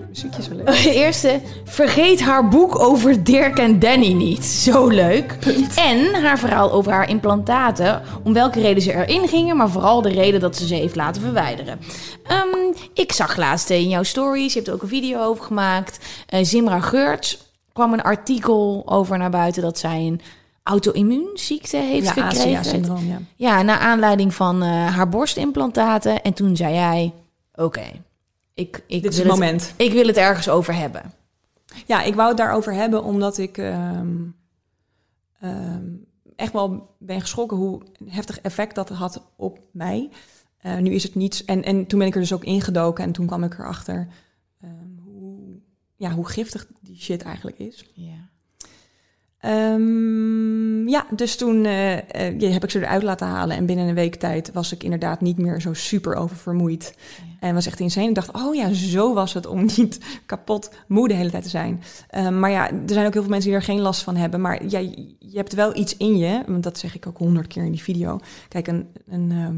muziekje 0.08 0.42
zo 0.42 0.54
leuk. 0.56 0.66
De 0.66 0.94
eerste, 0.94 1.40
vergeet 1.64 2.20
haar 2.20 2.48
boek 2.48 2.78
over 2.78 3.24
Dirk 3.24 3.58
en 3.58 3.78
Danny 3.78 4.12
niet. 4.12 4.44
Zo 4.44 4.88
leuk. 4.88 5.36
En 5.76 6.14
haar 6.22 6.38
verhaal 6.38 6.72
over 6.72 6.92
haar 6.92 7.08
implantaten. 7.08 8.02
Om 8.24 8.32
welke 8.32 8.60
reden 8.60 8.82
ze 8.82 8.92
erin 8.92 9.28
gingen, 9.28 9.56
maar 9.56 9.70
vooral 9.70 10.02
de 10.02 10.08
reden 10.08 10.40
dat 10.40 10.56
ze 10.56 10.66
ze 10.66 10.74
heeft 10.74 10.96
laten 10.96 11.22
verwijderen. 11.22 11.78
Ehm, 12.26 12.74
ik 12.92 13.12
zag 13.12 13.36
laatst 13.36 13.70
in 13.70 13.88
jouw 13.88 14.02
stories, 14.02 14.52
je 14.52 14.58
hebt 14.58 14.68
er 14.68 14.74
ook 14.74 14.82
een 14.82 14.88
video 14.88 15.20
over 15.22 15.44
gemaakt. 15.44 15.98
eh, 16.26 16.44
Zimra 16.44 16.80
Geurts 16.80 17.38
kwam 17.72 17.92
een 17.92 18.02
artikel 18.02 18.82
over 18.86 19.18
naar 19.18 19.30
buiten 19.30 19.62
dat 19.62 19.78
zij 19.78 19.98
een 20.06 20.20
auto-immuunziekte 20.64 21.76
heeft 21.76 22.14
Ja, 22.14 22.30
gekregen. 22.30 23.06
Ja. 23.06 23.20
Ja, 23.36 23.62
naar 23.62 23.78
aanleiding 23.78 24.34
van 24.34 24.62
eh, 24.62 24.68
haar 24.86 25.08
borstimplantaten. 25.08 26.22
En 26.22 26.32
toen 26.32 26.56
zei 26.56 26.74
jij, 26.74 27.12
oké, 27.54 27.84
ik, 28.54 28.82
ik, 28.86 29.02
Dit 29.02 29.12
is 29.12 29.16
wil 29.18 29.26
het 29.26 29.34
moment. 29.34 29.74
ik 29.76 29.92
wil 29.92 30.06
het 30.06 30.16
ergens 30.16 30.48
over 30.48 30.74
hebben. 30.74 31.12
Ja, 31.86 32.02
ik 32.02 32.14
wou 32.14 32.28
het 32.28 32.36
daarover 32.36 32.72
hebben 32.72 33.04
omdat 33.04 33.38
ik 33.38 33.58
ehm, 33.58 34.16
ehm, 35.40 35.82
echt 36.36 36.52
wel 36.52 36.94
ben 36.98 37.20
geschrokken 37.20 37.56
hoe 37.56 37.82
heftig 38.06 38.40
effect 38.40 38.74
dat 38.74 38.88
had 38.88 39.22
op 39.36 39.58
mij. 39.70 40.10
Eh, 40.58 40.76
nu 40.76 40.90
is 40.90 41.02
het 41.02 41.14
niets. 41.14 41.44
En, 41.44 41.62
en 41.64 41.86
toen 41.86 41.98
ben 41.98 42.08
ik 42.08 42.14
er 42.14 42.20
dus 42.20 42.32
ook 42.32 42.44
ingedoken 42.44 43.04
en 43.04 43.12
toen 43.12 43.26
kwam 43.26 43.44
ik 43.44 43.54
erachter 43.58 44.08
ehm, 44.60 44.72
hoe, 45.04 45.60
ja, 45.96 46.10
hoe 46.10 46.28
giftig 46.28 46.66
die 46.80 47.00
shit 47.00 47.22
eigenlijk 47.22 47.58
is. 47.58 47.90
Ja. 47.94 48.28
Ehm, 49.44 50.88
ja, 50.88 51.06
dus 51.10 51.36
toen 51.36 51.64
eh, 51.64 51.96
eh, 51.96 52.52
heb 52.52 52.64
ik 52.64 52.70
ze 52.70 52.78
eruit 52.78 53.02
laten 53.02 53.26
halen. 53.26 53.56
En 53.56 53.66
binnen 53.66 53.88
een 53.88 53.94
week 53.94 54.14
tijd 54.14 54.52
was 54.52 54.72
ik 54.72 54.82
inderdaad 54.82 55.20
niet 55.20 55.38
meer 55.38 55.60
zo 55.60 55.72
super 55.72 56.14
oververmoeid. 56.14 56.94
En 57.40 57.54
was 57.54 57.66
echt 57.66 57.80
insane. 57.80 58.08
Ik 58.08 58.14
dacht, 58.14 58.32
oh 58.32 58.54
ja, 58.54 58.72
zo 58.72 59.14
was 59.14 59.32
het 59.32 59.46
om 59.46 59.64
niet 59.76 59.98
kapot 60.26 60.70
moe 60.88 61.08
de 61.08 61.14
hele 61.14 61.30
tijd 61.30 61.42
te 61.42 61.48
zijn. 61.48 61.82
Ehm, 62.08 62.38
maar 62.38 62.50
ja, 62.50 62.70
er 62.70 62.78
zijn 62.86 63.06
ook 63.06 63.12
heel 63.12 63.22
veel 63.22 63.30
mensen 63.30 63.50
die 63.50 63.58
er 63.58 63.64
geen 63.64 63.80
last 63.80 64.02
van 64.02 64.16
hebben. 64.16 64.40
Maar 64.40 64.68
ja, 64.68 64.78
je 64.78 65.14
je 65.18 65.36
hebt 65.36 65.54
wel 65.54 65.76
iets 65.76 65.96
in 65.96 66.16
je. 66.16 66.42
Want 66.46 66.62
dat 66.62 66.78
zeg 66.78 66.94
ik 66.94 67.06
ook 67.06 67.18
honderd 67.18 67.46
keer 67.46 67.64
in 67.64 67.72
die 67.72 67.82
video. 67.82 68.18
Kijk, 68.48 68.66
een, 68.66 68.86
een, 69.06 69.30
ehm, 69.30 69.56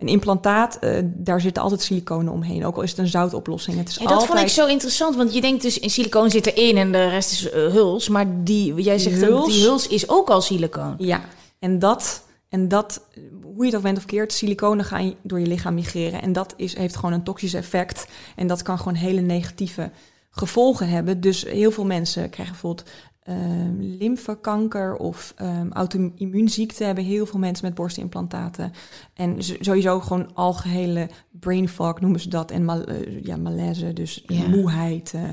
een 0.00 0.08
implantaat, 0.08 0.78
eh, 0.78 0.98
daar 1.04 1.40
zitten 1.40 1.62
altijd 1.62 1.82
siliconen 1.82 2.32
omheen. 2.32 2.66
Ook 2.66 2.76
al 2.76 2.82
is 2.82 2.90
het 2.90 2.98
een 2.98 3.06
zoutoplossing. 3.08 3.76
Het 3.78 3.88
is 3.88 3.94
Ja, 3.94 4.02
dat 4.02 4.12
altijd... 4.12 4.30
vond 4.30 4.42
ik 4.42 4.48
zo 4.48 4.66
interessant, 4.66 5.16
want 5.16 5.34
je 5.34 5.40
denkt 5.40 5.62
dus 5.62 5.78
in 5.78 5.90
silicoon 5.90 6.30
zit 6.30 6.46
erin 6.46 6.76
en 6.76 6.92
de 6.92 7.08
rest 7.08 7.32
is 7.32 7.50
eh, 7.50 7.66
huls. 7.66 8.08
Maar 8.08 8.44
die, 8.44 8.74
jij 8.74 8.98
zegt 8.98 9.22
ook, 9.28 9.28
huls- 9.44 9.54
die 9.54 9.62
huls 9.64 9.86
is 9.88 10.08
ook 10.08 10.30
al 10.30 10.40
silicoon. 10.40 10.94
Ja, 10.98 11.20
en 11.58 11.78
dat, 11.78 12.22
en 12.48 12.68
dat, 12.68 13.02
hoe 13.42 13.58
je 13.58 13.66
het 13.66 13.76
ook 13.76 13.82
bent 13.82 13.98
of 13.98 14.04
keert, 14.04 14.32
siliconen 14.32 14.84
gaan 14.84 15.14
door 15.22 15.40
je 15.40 15.46
lichaam 15.46 15.74
migreren. 15.74 16.22
En 16.22 16.32
dat 16.32 16.54
is, 16.56 16.76
heeft 16.76 16.96
gewoon 16.96 17.12
een 17.12 17.22
toxisch 17.24 17.54
effect. 17.54 18.06
En 18.36 18.46
dat 18.46 18.62
kan 18.62 18.78
gewoon 18.78 18.94
hele 18.94 19.20
negatieve 19.20 19.90
gevolgen 20.30 20.88
hebben. 20.88 21.20
Dus 21.20 21.42
heel 21.44 21.70
veel 21.70 21.84
mensen 21.84 22.30
krijgen 22.30 22.52
bijvoorbeeld 22.54 22.88
ehm 23.22 23.76
lymfekanker 23.80 24.96
of 24.96 25.32
ehm 25.36 25.70
auto-immuunziekte. 25.72 26.84
Hebben 26.84 27.04
heel 27.04 27.26
veel 27.26 27.38
mensen 27.40 27.66
met 27.66 27.74
borstimplantaten. 27.74 28.72
En 29.14 29.36
sowieso 29.42 30.00
gewoon 30.00 30.34
algehele 30.34 31.08
brain 31.30 31.68
fog 31.68 32.00
noemen 32.00 32.20
ze 32.20 32.28
dat. 32.28 32.50
En 32.50 32.64
mal, 32.64 32.84
eh, 32.84 33.24
ja, 33.24 33.36
malaise, 33.36 33.92
dus 33.92 34.22
Ja. 34.26 34.48
moeheid. 34.48 35.14
eh. 35.14 35.28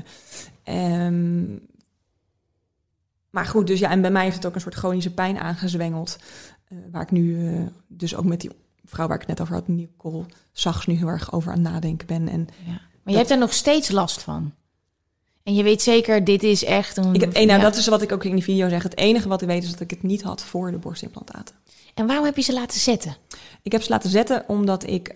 Ehm, 1.06 1.56
maar 3.30 3.46
goed, 3.46 3.66
dus 3.66 3.78
ja, 3.78 3.90
en 3.90 4.00
bij 4.00 4.10
mij 4.10 4.22
heeft 4.22 4.36
het 4.36 4.46
ook 4.46 4.54
een 4.54 4.60
soort 4.60 4.74
chronische 4.74 5.14
pijn 5.14 5.38
aangezwengeld. 5.38 6.18
eh, 6.68 6.78
waar 6.92 7.02
ik 7.02 7.10
nu 7.10 7.48
dus 7.86 8.16
ook 8.16 8.24
met 8.24 8.40
die 8.40 8.50
vrouw 8.84 9.06
waar 9.06 9.14
ik 9.20 9.20
het 9.26 9.30
net 9.30 9.40
over 9.40 9.54
had, 9.54 9.68
Nicole 9.68 10.24
Zags, 10.52 10.86
nu 10.86 10.94
heel 10.94 11.08
erg 11.08 11.32
over 11.32 11.52
aan 11.52 11.64
het 11.64 11.72
nadenken 11.72 12.06
ben. 12.06 12.28
En 12.28 12.48
Maar 13.02 13.12
je 13.12 13.16
hebt 13.16 13.30
er 13.30 13.38
nog 13.38 13.52
steeds 13.52 13.90
last 13.90 14.22
van. 14.22 14.52
En 15.48 15.54
je 15.54 15.62
weet 15.62 15.82
zeker, 15.82 16.24
dit 16.24 16.42
is 16.42 16.64
echt 16.64 16.96
een... 16.96 17.14
ik, 17.14 17.22
eh, 17.22 17.32
nou, 17.32 17.46
ja. 17.46 17.58
dat 17.58 17.76
is 17.76 17.86
wat 17.86 18.02
ik 18.02 18.12
ook 18.12 18.24
in 18.24 18.34
die 18.34 18.44
video 18.44 18.68
zeg. 18.68 18.82
Het 18.82 18.96
enige 18.96 19.28
wat 19.28 19.42
ik 19.42 19.48
weet 19.48 19.62
is 19.62 19.70
dat 19.70 19.80
ik 19.80 19.90
het 19.90 20.02
niet 20.02 20.22
had 20.22 20.44
voor 20.44 20.70
de 20.70 20.78
borstimplantaten. 20.78 21.54
En 21.94 22.06
waarom 22.06 22.24
heb 22.24 22.36
je 22.36 22.42
ze 22.42 22.52
laten 22.52 22.80
zetten? 22.80 23.16
Ik 23.62 23.72
heb 23.72 23.82
ze 23.82 23.90
laten 23.90 24.10
zetten 24.10 24.44
omdat 24.48 24.86
ik 24.86 25.10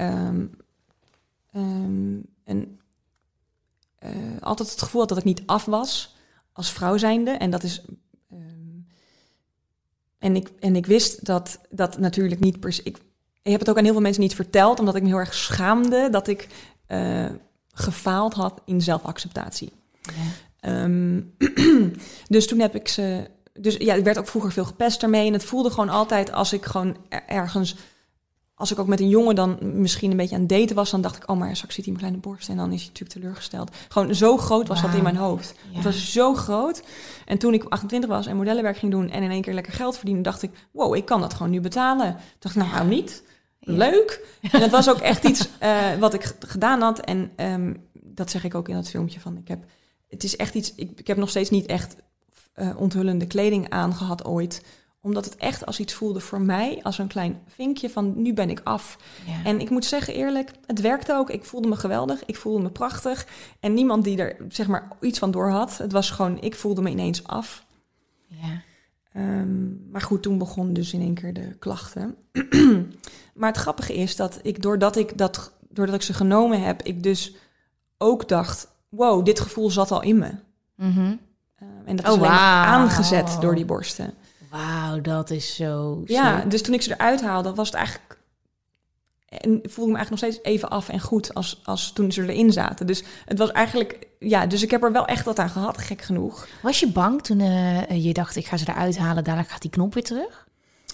een, 1.52 2.78
eh, 3.98 4.10
altijd 4.40 4.70
het 4.70 4.82
gevoel 4.82 5.00
had 5.00 5.08
dat 5.08 5.18
ik 5.18 5.24
niet 5.24 5.42
af 5.46 5.64
was 5.64 6.14
als 6.52 6.72
vrouw 6.72 6.96
zijnde. 6.96 7.30
En 7.30 7.50
dat 7.50 7.62
is. 7.62 7.82
ehm, 8.30 8.40
en, 10.18 10.36
ik, 10.36 10.50
en 10.60 10.76
ik 10.76 10.86
wist 10.86 11.24
dat 11.24 11.60
dat 11.70 11.98
natuurlijk 11.98 12.40
niet 12.40 12.60
per 12.60 12.72
se. 12.72 12.82
Ik, 12.84 12.96
ik 13.42 13.50
heb 13.50 13.60
het 13.60 13.70
ook 13.70 13.76
aan 13.76 13.84
heel 13.84 13.92
veel 13.92 14.02
mensen 14.02 14.22
niet 14.22 14.34
verteld, 14.34 14.78
omdat 14.78 14.94
ik 14.94 15.02
me 15.02 15.08
heel 15.08 15.18
erg 15.18 15.34
schaamde 15.34 16.08
dat 16.10 16.28
ik 16.28 16.48
eh, 16.86 17.30
gefaald 17.72 18.34
had 18.34 18.60
in 18.64 18.80
zelfacceptatie. 18.80 19.80
Ehm, 20.60 21.20
dus 22.28 22.46
toen 22.46 22.58
heb 22.58 22.74
ik 22.74 22.88
ze. 22.88 23.30
Dus 23.60 23.76
ja, 23.76 23.94
ik 23.94 24.04
werd 24.04 24.18
ook 24.18 24.28
vroeger 24.28 24.52
veel 24.52 24.64
gepest 24.64 25.02
ermee. 25.02 25.26
En 25.26 25.32
het 25.32 25.44
voelde 25.44 25.70
gewoon 25.70 25.88
altijd 25.88 26.32
als 26.32 26.52
ik 26.52 26.64
gewoon 26.64 26.96
er- 27.08 27.22
ergens. 27.26 27.76
Als 28.54 28.72
ik 28.72 28.78
ook 28.78 28.86
met 28.86 29.00
een 29.00 29.08
jongen 29.08 29.34
dan 29.34 29.58
misschien 29.60 30.10
een 30.10 30.16
beetje 30.16 30.34
aan 30.34 30.40
het 30.40 30.50
daten 30.50 30.76
was, 30.76 30.90
dan 30.90 31.00
dacht 31.00 31.16
ik, 31.16 31.30
oh, 31.30 31.38
maar 31.38 31.56
straks 31.56 31.74
ziet 31.74 31.84
hij 31.84 31.94
mijn 31.94 32.06
kleine 32.06 32.28
borst 32.28 32.48
en 32.48 32.56
dan 32.56 32.72
is 32.72 32.78
hij 32.80 32.88
natuurlijk 32.88 33.18
teleurgesteld. 33.20 33.70
Gewoon 33.88 34.14
zo 34.14 34.36
groot 34.36 34.68
was 34.68 34.82
dat 34.82 34.94
in 34.94 35.02
mijn 35.02 35.16
hoofd. 35.16 35.54
Ja. 35.70 35.74
Het 35.74 35.84
was 35.84 36.12
zo 36.12 36.34
groot. 36.34 36.82
En 37.26 37.38
toen 37.38 37.54
ik 37.54 37.64
28 37.64 38.10
was 38.10 38.26
en 38.26 38.36
modellenwerk 38.36 38.76
ging 38.76 38.92
doen 38.92 39.10
en 39.10 39.22
in 39.22 39.30
één 39.30 39.42
keer 39.42 39.54
lekker 39.54 39.72
geld 39.72 39.96
verdienen, 39.96 40.22
dacht 40.22 40.42
ik, 40.42 40.50
wow, 40.70 40.94
ik 40.94 41.04
kan 41.04 41.20
dat 41.20 41.34
gewoon 41.34 41.52
nu 41.52 41.60
betalen. 41.60 42.06
Toen 42.12 42.22
dacht 42.38 42.54
ik, 42.54 42.60
nou, 42.60 42.70
waarom 42.70 42.88
niet? 42.88 43.22
Leuk. 43.60 44.24
En 44.52 44.60
het 44.60 44.70
was 44.70 44.90
ook 44.90 44.98
echt 45.00 45.24
iets 45.24 45.48
eh, 45.58 45.94
wat 45.98 46.14
ik 46.14 46.34
gedaan 46.46 46.80
had. 46.80 46.98
En 47.00 47.30
ehm, 47.36 47.74
dat 47.92 48.30
zeg 48.30 48.44
ik 48.44 48.54
ook 48.54 48.68
in 48.68 48.74
dat 48.74 48.88
filmpje 48.88 49.20
van, 49.20 49.36
ik 49.36 49.48
heb, 49.48 49.64
het 50.12 50.24
is 50.24 50.36
echt 50.36 50.54
iets, 50.54 50.74
ik, 50.74 51.00
ik 51.00 51.06
heb 51.06 51.16
nog 51.16 51.28
steeds 51.28 51.50
niet 51.50 51.66
echt 51.66 51.96
eh, 52.52 52.70
onthullende 52.76 53.26
kleding 53.26 53.70
aangehad 53.70 54.24
ooit 54.24 54.62
omdat 55.02 55.24
het 55.24 55.36
echt 55.36 55.66
als 55.66 55.80
iets 55.80 55.94
voelde 55.94 56.20
voor 56.20 56.40
mij, 56.40 56.80
als 56.82 56.98
een 56.98 57.06
klein 57.06 57.40
vinkje 57.46 57.90
van 57.90 58.22
nu 58.22 58.34
ben 58.34 58.50
ik 58.50 58.60
af. 58.64 58.98
Ja. 59.26 59.44
En 59.44 59.60
ik 59.60 59.70
moet 59.70 59.84
zeggen 59.84 60.14
eerlijk, 60.14 60.50
het 60.66 60.80
werkte 60.80 61.14
ook. 61.14 61.30
Ik 61.30 61.44
voelde 61.44 61.68
me 61.68 61.76
geweldig, 61.76 62.24
ik 62.24 62.36
voelde 62.36 62.62
me 62.62 62.70
prachtig. 62.70 63.26
En 63.60 63.74
niemand 63.74 64.04
die 64.04 64.18
er 64.18 64.36
zeg 64.48 64.66
maar 64.66 64.88
iets 65.00 65.18
van 65.18 65.30
door 65.30 65.50
had. 65.50 65.78
Het 65.78 65.92
was 65.92 66.10
gewoon, 66.10 66.40
ik 66.40 66.54
voelde 66.54 66.82
me 66.82 66.90
ineens 66.90 67.24
af. 67.24 67.64
Ja. 68.26 68.62
Ehm, 69.12 69.90
maar 69.90 70.00
goed, 70.00 70.22
toen 70.22 70.38
begon 70.38 70.72
dus 70.72 70.92
in 70.92 71.00
één 71.00 71.14
keer 71.14 71.32
de 71.32 71.56
klachten. 71.58 72.16
maar 73.34 73.48
het 73.48 73.60
grappige 73.60 73.94
is 73.94 74.16
dat 74.16 74.40
ik 74.42 74.62
doordat 74.62 74.96
ik, 74.96 75.18
dat, 75.18 75.52
doordat 75.68 75.94
ik 75.94 76.02
ze 76.02 76.14
genomen 76.14 76.62
heb, 76.62 76.82
ik 76.82 77.02
dus 77.02 77.34
ook 77.98 78.28
dacht, 78.28 78.71
wow, 78.92 79.24
dit 79.24 79.40
gevoel 79.40 79.70
zat 79.70 79.90
al 79.90 80.02
in 80.02 80.18
me. 80.18 80.30
Mhm. 80.74 81.16
Ehm, 81.58 81.68
en 81.84 81.96
dat 81.96 82.06
is 82.06 82.12
Oh, 82.12 82.18
alleen 82.18 82.30
aangezet 82.30 83.36
door 83.40 83.54
die 83.54 83.64
borsten. 83.64 84.14
Wauw, 84.50 85.00
dat 85.00 85.30
is 85.30 85.54
zo... 85.54 86.02
Ja, 86.04 86.44
dus 86.44 86.62
toen 86.62 86.74
ik 86.74 86.82
ze 86.82 86.92
eruit 86.92 87.22
haalde, 87.22 87.54
was 87.54 87.66
het 87.66 87.76
eigenlijk. 87.76 88.18
En 89.28 89.40
voelde 89.50 89.90
ik 89.90 89.96
me 89.96 89.96
eigenlijk 89.96 90.10
nog 90.10 90.18
steeds 90.18 90.38
even 90.42 90.70
af 90.70 90.88
en 90.88 91.00
goed 91.00 91.34
als, 91.34 91.60
als 91.64 91.92
toen 91.92 92.12
ze 92.12 92.22
erin 92.22 92.52
zaten. 92.52 92.86
Dus 92.86 93.02
het 93.24 93.38
was 93.38 93.50
eigenlijk. 93.52 94.06
Ja, 94.18 94.46
dus 94.46 94.62
ik 94.62 94.70
heb 94.70 94.82
er 94.82 94.92
wel 94.92 95.06
echt 95.06 95.24
wat 95.24 95.38
aan 95.38 95.50
gehad, 95.50 95.78
gek 95.78 96.02
genoeg. 96.02 96.46
Was 96.62 96.80
je 96.80 96.88
bang 96.88 97.22
toen 97.22 97.40
eh, 97.40 98.04
je 98.04 98.12
dacht, 98.12 98.36
ik 98.36 98.46
ga 98.46 98.56
ze 98.56 98.68
eruit 98.68 98.98
halen, 98.98 99.24
dadelijk 99.24 99.50
gaat 99.50 99.62
die 99.62 99.70
knop 99.70 99.94
weer 99.94 100.04
terug? 100.04 100.46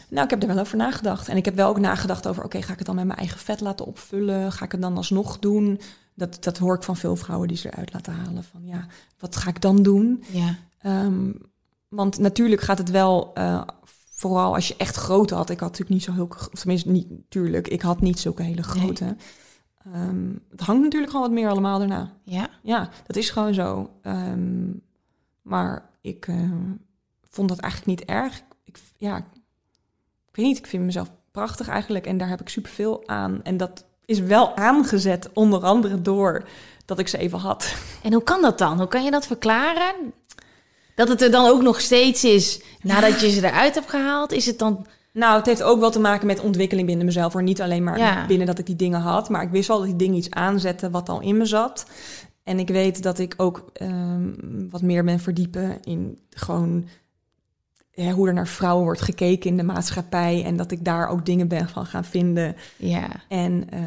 Nou, 0.09 0.25
ik 0.25 0.31
heb 0.31 0.43
er 0.43 0.49
wel 0.49 0.59
over 0.59 0.77
nagedacht. 0.77 1.29
En 1.29 1.37
ik 1.37 1.45
heb 1.45 1.55
wel 1.55 1.69
ook 1.69 1.79
nagedacht 1.79 2.27
over: 2.27 2.45
oké, 2.45 2.63
ga 2.63 2.73
ik 2.73 2.79
het 2.79 2.87
dan 2.87 2.97
met 2.97 3.07
mijn 3.07 3.19
eigen 3.19 3.39
vet 3.39 3.61
laten 3.61 3.87
opvullen? 3.87 4.53
Ga 4.53 4.65
ik 4.65 4.73
het 4.73 4.83
dan 4.83 4.97
alsnog 4.97 5.39
doen? 5.39 5.81
Dat, 6.19 6.45
dat 6.45 6.59
hoor 6.59 6.75
ik 6.75 6.83
van 6.83 6.97
veel 6.97 7.17
vrouwen 7.17 7.49
die 7.49 7.57
ze 7.57 7.73
eruit 7.73 7.93
laten 7.93 8.13
halen. 8.13 8.45
Van 8.45 8.65
ja, 8.65 8.87
wat 9.19 9.37
ga 9.37 9.49
ik 9.49 9.61
dan 9.61 9.83
doen? 9.83 10.25
Ja. 10.31 10.59
Ehm, 10.79 11.33
want 11.89 12.19
natuurlijk 12.19 12.61
gaat 12.61 12.79
het 12.79 12.91
wel, 12.91 13.31
eh, 13.35 13.63
vooral 14.11 14.55
als 14.55 14.69
je 14.69 14.77
echt 14.77 14.97
grote 14.97 15.35
had. 15.35 15.51
Ik 15.51 15.61
had 15.61 15.69
natuurlijk 15.69 15.91
niet 15.91 16.03
zo 16.03 16.13
heel, 16.13 16.29
of 16.29 16.61
tenminste 16.61 16.91
niet 16.91 17.11
natuurlijk, 17.11 17.69
ik 17.69 17.83
had 17.83 18.01
niet 18.01 18.19
zulke 18.19 18.43
hele 18.43 18.63
grote. 18.63 19.17
Ehm, 19.93 20.35
het 20.51 20.61
hangt 20.61 20.83
natuurlijk 20.83 21.11
gewoon 21.11 21.27
wat 21.27 21.37
meer 21.37 21.49
allemaal 21.49 21.79
daarna. 21.79 22.13
Ja. 22.23 22.49
Ja, 22.63 22.91
dat 23.07 23.17
is 23.17 23.31
gewoon 23.31 23.55
zo. 23.55 23.91
Ehm, 24.03 24.71
maar 25.43 25.91
ik 26.01 26.27
eh, 26.27 26.53
vond 27.23 27.49
dat 27.49 27.59
eigenlijk 27.59 28.01
niet 28.01 28.09
erg. 28.09 28.43
Ik, 28.65 28.79
ja, 28.97 29.17
ik 29.17 30.37
weet 30.37 30.47
niet, 30.47 30.59
ik 30.59 30.67
vind 30.67 30.85
mezelf 30.85 31.11
prachtig 31.31 31.69
eigenlijk 31.69 32.07
en 32.07 32.19
daar 32.19 32.29
heb 32.29 32.41
ik 32.41 32.49
superveel 32.49 33.09
aan. 33.09 33.43
En 33.43 33.57
dat 33.57 33.85
is 34.09 34.21
wel 34.21 34.57
aangezet, 34.57 35.29
onder 35.33 35.63
andere 35.65 36.03
door 36.03 36.45
dat 36.85 36.99
ik 36.99 37.09
ze 37.09 37.19
even 37.19 37.39
had. 37.39 37.75
En 38.03 38.13
hoe 38.13 38.23
kan 38.23 38.43
dat 38.43 38.59
dan? 38.59 38.79
Hoe 38.79 38.89
kan 38.89 39.05
je 39.05 39.11
dat 39.11 39.27
verklaren? 39.27 39.95
Dat 40.95 41.09
het 41.09 41.23
er 41.23 41.31
dan 41.31 41.47
ook 41.47 41.63
nog 41.63 41.81
steeds 41.81 42.25
is 42.25 42.61
nadat 42.83 43.21
je 43.21 43.31
ze 43.31 43.47
eruit 43.47 43.75
hebt 43.75 43.91
gehaald? 43.91 44.33
Is 44.33 44.47
het 44.47 44.59
dan... 44.59 44.87
Nou, 45.13 45.37
het 45.37 45.47
heeft 45.47 45.63
ook 45.63 45.81
wel 45.81 45.91
te 45.91 46.01
maken 46.01 46.27
met 46.27 46.41
ontwikkeling 46.41 46.87
binnen 46.87 47.07
mezelf. 47.07 47.33
Hoor. 47.33 47.43
Niet 47.43 47.61
alleen 47.63 47.85
maar 47.85 47.99
Ja. 47.99 48.27
binnen 48.27 48.47
dat 48.47 48.59
ik 48.59 48.67
die 48.67 48.77
dingen 48.77 49.01
had. 49.01 49.29
Maar 49.29 49.43
ik 49.43 49.51
wist 49.51 49.69
wel 49.69 49.77
dat 49.79 49.87
die 49.87 49.97
dingen 49.97 50.17
iets 50.17 50.31
aanzetten 50.31 50.91
wat 50.91 51.09
al 51.09 51.21
in 51.21 51.37
me 51.37 51.45
zat. 51.45 51.87
En 52.45 52.59
ik 52.59 52.69
weet 52.69 53.03
dat 53.03 53.19
ik 53.19 53.35
ook 53.37 53.65
ehm, 53.73 54.31
wat 54.71 54.83
meer 54.83 55.05
ben 55.05 55.21
verdiepen 55.21 55.79
in 55.85 56.19
gewoon 56.31 56.89
hoe 58.13 58.29
er 58.29 58.35
naar 58.35 58.47
vrouwen 58.49 58.85
wordt 58.85 59.01
gekeken 59.01 59.51
in 59.51 59.57
de 59.57 59.63
maatschappij. 59.63 60.45
En 60.45 60.57
dat 60.57 60.71
ik 60.71 60.85
daar 60.85 61.09
ook 61.09 61.27
dingen 61.27 61.49
ben 61.49 61.69
van 61.69 61.87
gaan 61.87 62.05
vinden. 62.05 62.57
Ja. 62.77 63.09
En, 63.29 63.71
eh, 63.71 63.81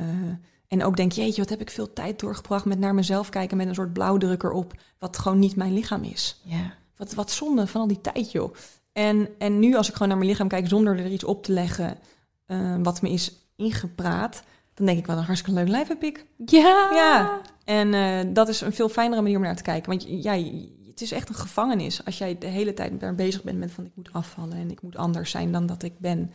En 0.67 0.83
ook 0.83 0.97
denk, 0.97 1.11
jeetje, 1.11 1.41
wat 1.41 1.49
heb 1.49 1.61
ik 1.61 1.69
veel 1.69 1.93
tijd 1.93 2.19
doorgebracht 2.19 2.65
met 2.65 2.79
naar 2.79 2.93
mezelf 2.93 3.29
kijken 3.29 3.57
met 3.57 3.67
een 3.67 3.75
soort 3.75 3.93
blauwdrukker 3.93 4.51
op, 4.51 4.73
wat 4.99 5.17
gewoon 5.17 5.39
niet 5.39 5.55
mijn 5.55 5.73
lichaam 5.73 6.03
is. 6.03 6.41
Ja. 6.43 6.73
Wat, 6.97 7.13
wat 7.13 7.31
zonde 7.31 7.67
van 7.67 7.81
al 7.81 7.87
die 7.87 8.01
tijd, 8.01 8.31
joh. 8.31 8.53
En, 8.93 9.29
en 9.37 9.59
nu 9.59 9.75
als 9.75 9.87
ik 9.87 9.93
gewoon 9.93 10.07
naar 10.07 10.17
mijn 10.17 10.29
lichaam 10.29 10.47
kijk 10.47 10.67
zonder 10.67 10.99
er 10.99 11.11
iets 11.11 11.23
op 11.23 11.43
te 11.43 11.51
leggen 11.51 11.97
eh, 12.45 12.75
wat 12.83 13.01
me 13.01 13.09
is 13.09 13.35
ingepraat, 13.55 14.43
dan 14.73 14.85
denk 14.85 14.97
ik, 14.99 15.05
wat 15.05 15.17
een 15.17 15.23
hartstikke 15.23 15.59
leuk 15.59 15.67
lijf 15.69 15.87
heb 15.87 16.03
ik. 16.03 16.25
Ja. 16.45 16.89
Ja, 16.93 17.39
en 17.65 17.93
eh, 17.93 18.33
dat 18.33 18.47
is 18.47 18.61
een 18.61 18.73
veel 18.73 18.89
fijnere 18.89 19.21
manier 19.21 19.37
om 19.37 19.43
naar 19.43 19.55
te 19.55 19.63
kijken. 19.63 19.89
Want 19.89 20.23
ja, 20.23 20.33
je- 20.33 20.79
het 21.01 21.11
is 21.11 21.17
echt 21.17 21.29
een 21.29 21.35
gevangenis 21.35 22.05
als 22.05 22.17
jij 22.17 22.37
de 22.37 22.47
hele 22.47 22.73
tijd 22.73 22.99
daar 22.99 23.15
bezig 23.15 23.43
bent 23.43 23.57
met 23.57 23.71
van 23.71 23.85
ik 23.85 23.91
moet 23.95 24.13
afvallen 24.13 24.57
en 24.57 24.71
ik 24.71 24.81
moet 24.81 24.95
anders 24.95 25.31
zijn 25.31 25.51
dan 25.51 25.65
dat 25.65 25.83
ik 25.83 25.99
ben. 25.99 26.31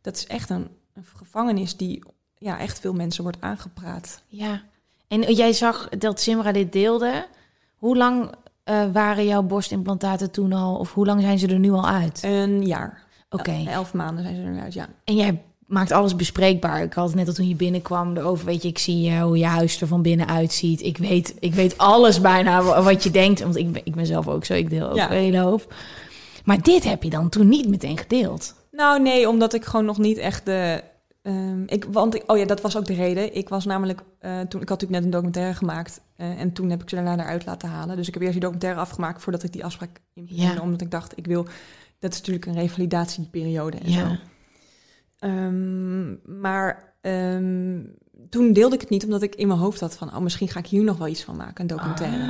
Dat 0.00 0.16
is 0.16 0.26
echt 0.26 0.50
een, 0.50 0.68
een 0.94 1.04
gevangenis 1.16 1.76
die 1.76 2.02
ja, 2.38 2.58
echt 2.58 2.80
veel 2.80 2.92
mensen 2.92 3.22
wordt 3.22 3.40
aangepraat. 3.40 4.22
Ja. 4.26 4.62
En 5.08 5.34
jij 5.34 5.52
zag 5.52 5.88
dat 5.88 6.20
Simra 6.20 6.52
dit 6.52 6.72
deelde. 6.72 7.26
Hoe 7.76 7.96
lang 7.96 8.32
eh, 8.64 8.92
waren 8.92 9.24
jouw 9.24 9.42
borstimplantaten 9.42 10.30
toen 10.30 10.52
al? 10.52 10.76
Of 10.76 10.92
hoe 10.92 11.06
lang 11.06 11.20
zijn 11.20 11.38
ze 11.38 11.46
er 11.46 11.58
nu 11.58 11.70
al 11.70 11.88
uit? 11.88 12.22
Een 12.22 12.66
jaar. 12.66 13.04
Oké. 13.30 13.64
Elf 13.66 13.92
maanden 13.92 14.24
zijn 14.24 14.36
ze 14.36 14.42
eruit, 14.42 14.74
ja. 14.74 14.88
En 15.04 15.16
jij 15.16 15.42
maakt 15.66 15.92
alles 15.92 16.16
bespreekbaar. 16.16 16.82
Ik 16.82 16.92
had 16.92 17.06
het 17.06 17.14
net 17.16 17.28
al 17.28 17.34
toen 17.34 17.48
je 17.48 17.54
binnenkwam 17.54 18.16
erover, 18.16 18.46
weet 18.46 18.62
je, 18.62 18.68
ik 18.68 18.78
zie 18.78 19.00
je, 19.00 19.20
hoe 19.20 19.38
je 19.38 19.44
huis 19.46 19.80
er 19.80 19.86
van 19.86 20.02
binnen 20.02 20.28
uitziet. 20.28 20.82
Ik 20.82 20.96
weet, 20.98 21.34
ik 21.38 21.54
weet 21.54 21.78
alles 21.78 22.20
bijna 22.20 22.62
wa- 22.62 22.82
wat 22.82 23.02
je 23.02 23.10
denkt, 23.10 23.40
want 23.42 23.56
ik 23.56 23.72
ben, 23.72 23.82
ik 23.84 23.94
ben 23.94 24.06
zelf 24.06 24.28
ook 24.28 24.44
zo, 24.44 24.54
ik 24.54 24.70
deel 24.70 24.88
ook 24.88 24.96
Ja. 24.96 25.10
een 25.10 25.16
hele 25.16 25.38
hoop. 25.38 25.74
Maar 26.44 26.62
dit 26.62 26.84
heb 26.84 27.02
je 27.02 27.10
dan 27.10 27.28
toen 27.28 27.48
niet 27.48 27.68
meteen 27.68 27.98
gedeeld. 27.98 28.54
Nou, 28.70 29.02
nee, 29.02 29.28
omdat 29.28 29.54
ik 29.54 29.64
gewoon 29.64 29.84
nog 29.86 29.98
niet 29.98 30.18
echt 30.18 30.44
de. 30.44 30.82
ehm, 31.22 31.62
ik, 31.66 31.84
want 31.92 32.14
ik, 32.14 32.22
oh 32.26 32.38
ja, 32.38 32.44
dat 32.44 32.60
was 32.60 32.76
ook 32.76 32.84
de 32.86 32.94
reden. 32.94 33.34
Ik 33.36 33.48
was 33.48 33.64
namelijk. 33.64 34.00
eh, 34.18 34.30
toen, 34.30 34.60
ik 34.60 34.68
had 34.68 34.80
natuurlijk 34.80 34.90
net 34.90 35.04
een 35.04 35.10
documentaire 35.10 35.54
gemaakt. 35.54 36.00
eh, 36.16 36.40
en 36.40 36.52
toen 36.52 36.70
heb 36.70 36.82
ik 36.82 36.88
ze 36.88 36.94
daarna 36.94 37.18
eruit 37.22 37.46
laten 37.46 37.68
halen. 37.68 37.96
Dus 37.96 38.06
ik 38.08 38.12
heb 38.14 38.22
eerst 38.22 38.34
die 38.34 38.42
documentaire 38.42 38.80
afgemaakt 38.80 39.22
voordat 39.22 39.42
ik 39.42 39.52
die 39.52 39.64
afspraak 39.64 40.00
inplande. 40.14 40.54
Ja. 40.54 40.60
Omdat 40.60 40.80
ik 40.80 40.90
dacht, 40.90 41.12
ik 41.18 41.26
wil. 41.26 41.42
Dat 41.98 42.12
is 42.12 42.18
natuurlijk 42.18 42.46
een 42.46 42.54
revalidatieperiode 42.54 43.76
en 43.76 43.92
zo. 43.92 44.06
Ehm, 45.24 46.40
maar 46.40 46.92
ehm, 47.00 47.80
toen 48.30 48.52
deelde 48.52 48.74
ik 48.74 48.80
het 48.80 48.90
niet, 48.90 49.04
omdat 49.04 49.22
ik 49.22 49.34
in 49.34 49.48
mijn 49.48 49.60
hoofd 49.60 49.80
had 49.80 49.96
van, 49.96 50.08
oh, 50.08 50.18
misschien 50.18 50.48
ga 50.48 50.58
ik 50.58 50.66
hier 50.66 50.84
nog 50.84 50.98
wel 50.98 51.06
iets 51.06 51.22
van 51.22 51.36
maken, 51.36 51.60
een 51.60 51.66
documentaire. 51.66 52.22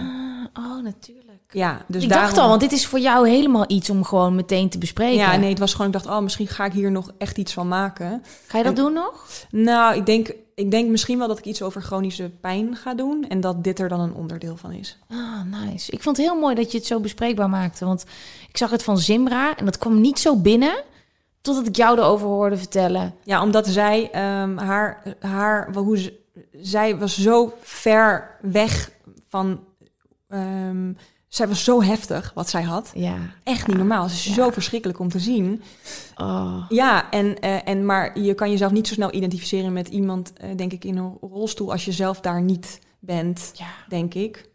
Ah, 0.53 0.65
oh, 0.65 0.83
natuurlijk. 0.83 1.25
Ja, 1.51 1.85
dus 1.87 2.03
ik 2.03 2.09
daarom, 2.09 2.29
dacht 2.29 2.43
al, 2.43 2.49
want 2.49 2.61
dit 2.61 2.73
is 2.73 2.87
voor 2.87 2.99
jou 2.99 3.29
helemaal 3.29 3.65
iets 3.67 3.91
om 3.91 4.05
gewoon 4.05 4.35
meteen 4.35 4.69
te 4.69 4.79
bespreken. 4.79 5.17
Ja, 5.17 5.37
nee, 5.37 5.49
het 5.49 5.59
was 5.59 5.73
gewoon, 5.73 5.87
ik 5.87 5.93
dacht, 5.93 6.07
oh, 6.07 6.19
misschien 6.21 6.47
ga 6.47 6.65
ik 6.65 6.73
hier 6.73 6.91
nog 6.91 7.11
echt 7.19 7.39
iets 7.39 7.53
van 7.53 7.69
maken. 7.69 8.23
Ga 8.47 8.59
je 8.59 8.65
dat 8.65 8.79
En- 8.79 8.85
doen 8.85 8.93
nog? 8.93 9.27
Nou, 9.51 9.97
ik 9.97 10.07
denk, 10.07 10.33
ik 10.55 10.71
denk 10.71 10.91
misschien 10.91 11.19
wel 11.19 11.29
dat 11.29 11.39
ik 11.39 11.45
iets 11.45 11.63
over 11.63 11.83
chronische 11.83 12.31
pijn 12.41 12.77
ga 12.77 12.95
doen 12.95 13.25
en 13.29 13.41
dat 13.41 13.65
dit 13.65 13.79
er 13.79 13.89
dan 13.89 14.01
een 14.01 14.15
onderdeel 14.15 14.57
van 14.57 14.73
is. 14.73 14.99
Ah, 15.09 15.61
nice. 15.67 15.93
Ik 15.93 16.03
vond 16.03 16.17
het 16.17 16.27
heel 16.27 16.39
mooi 16.41 16.55
dat 16.55 16.73
je 16.73 16.79
het 16.79 16.87
zo 16.87 17.01
bespreekbaar 17.01 17.51
maakte. 17.51 17.85
Want 17.85 18.05
ik 18.49 18.57
zag 18.57 18.71
het 18.71 18.83
van 18.83 18.99
Zimra 18.99 19.57
en 19.57 19.65
dat 19.65 19.79
kwam 19.79 20.01
niet 20.01 20.19
zo 20.19 20.37
binnen... 20.37 20.83
totdat 21.45 21.67
ik 21.67 21.77
jou 21.77 21.99
erover 21.99 22.27
hoorde 22.27 22.57
vertellen. 22.57 23.15
Ja, 23.25 23.43
omdat 23.43 23.67
zij 23.67 24.11
ehm, 24.11 24.57
haar, 24.57 25.03
haar 25.21 25.75
hoe 25.75 25.99
ze, 25.99 26.21
zij 26.53 26.99
was 26.99 27.21
zo 27.21 27.53
ver 27.61 28.37
weg 28.41 28.91
van, 29.29 29.61
ehm, 30.29 30.93
zij 31.29 31.49
was 31.49 31.65
zo 31.65 31.83
heftig 31.83 32.33
wat 32.35 32.49
zij 32.49 32.63
had. 32.63 32.91
Ja. 32.95 33.17
Echt 33.43 33.67
niet 33.67 33.77
normaal. 33.77 34.03
Het 34.03 34.13
is 34.13 34.33
zo 34.33 34.51
verschrikkelijk 34.51 34.99
om 34.99 35.09
te 35.09 35.19
zien. 35.19 35.63
Oh. 36.17 36.65
Ja, 36.69 37.11
en, 37.11 37.39
eh, 37.41 37.69
en, 37.69 37.87
maar 37.87 38.19
je 38.19 38.35
kan 38.35 38.51
jezelf 38.51 38.73
niet 38.73 38.89
zo 38.89 38.95
snel 38.95 39.15
identificeren 39.15 39.73
met 39.73 39.89
iemand, 39.89 40.33
eh, 40.33 40.49
denk 40.57 40.73
ik, 40.73 40.85
in 40.85 40.97
een 40.97 41.17
rolstoel 41.21 41.73
als 41.73 41.85
je 41.85 41.93
zelf 41.93 42.21
daar 42.21 42.43
niet 42.43 42.79
bent, 42.99 43.51
Ja. 43.55 43.67
denk 43.89 44.15
ik. 44.15 44.49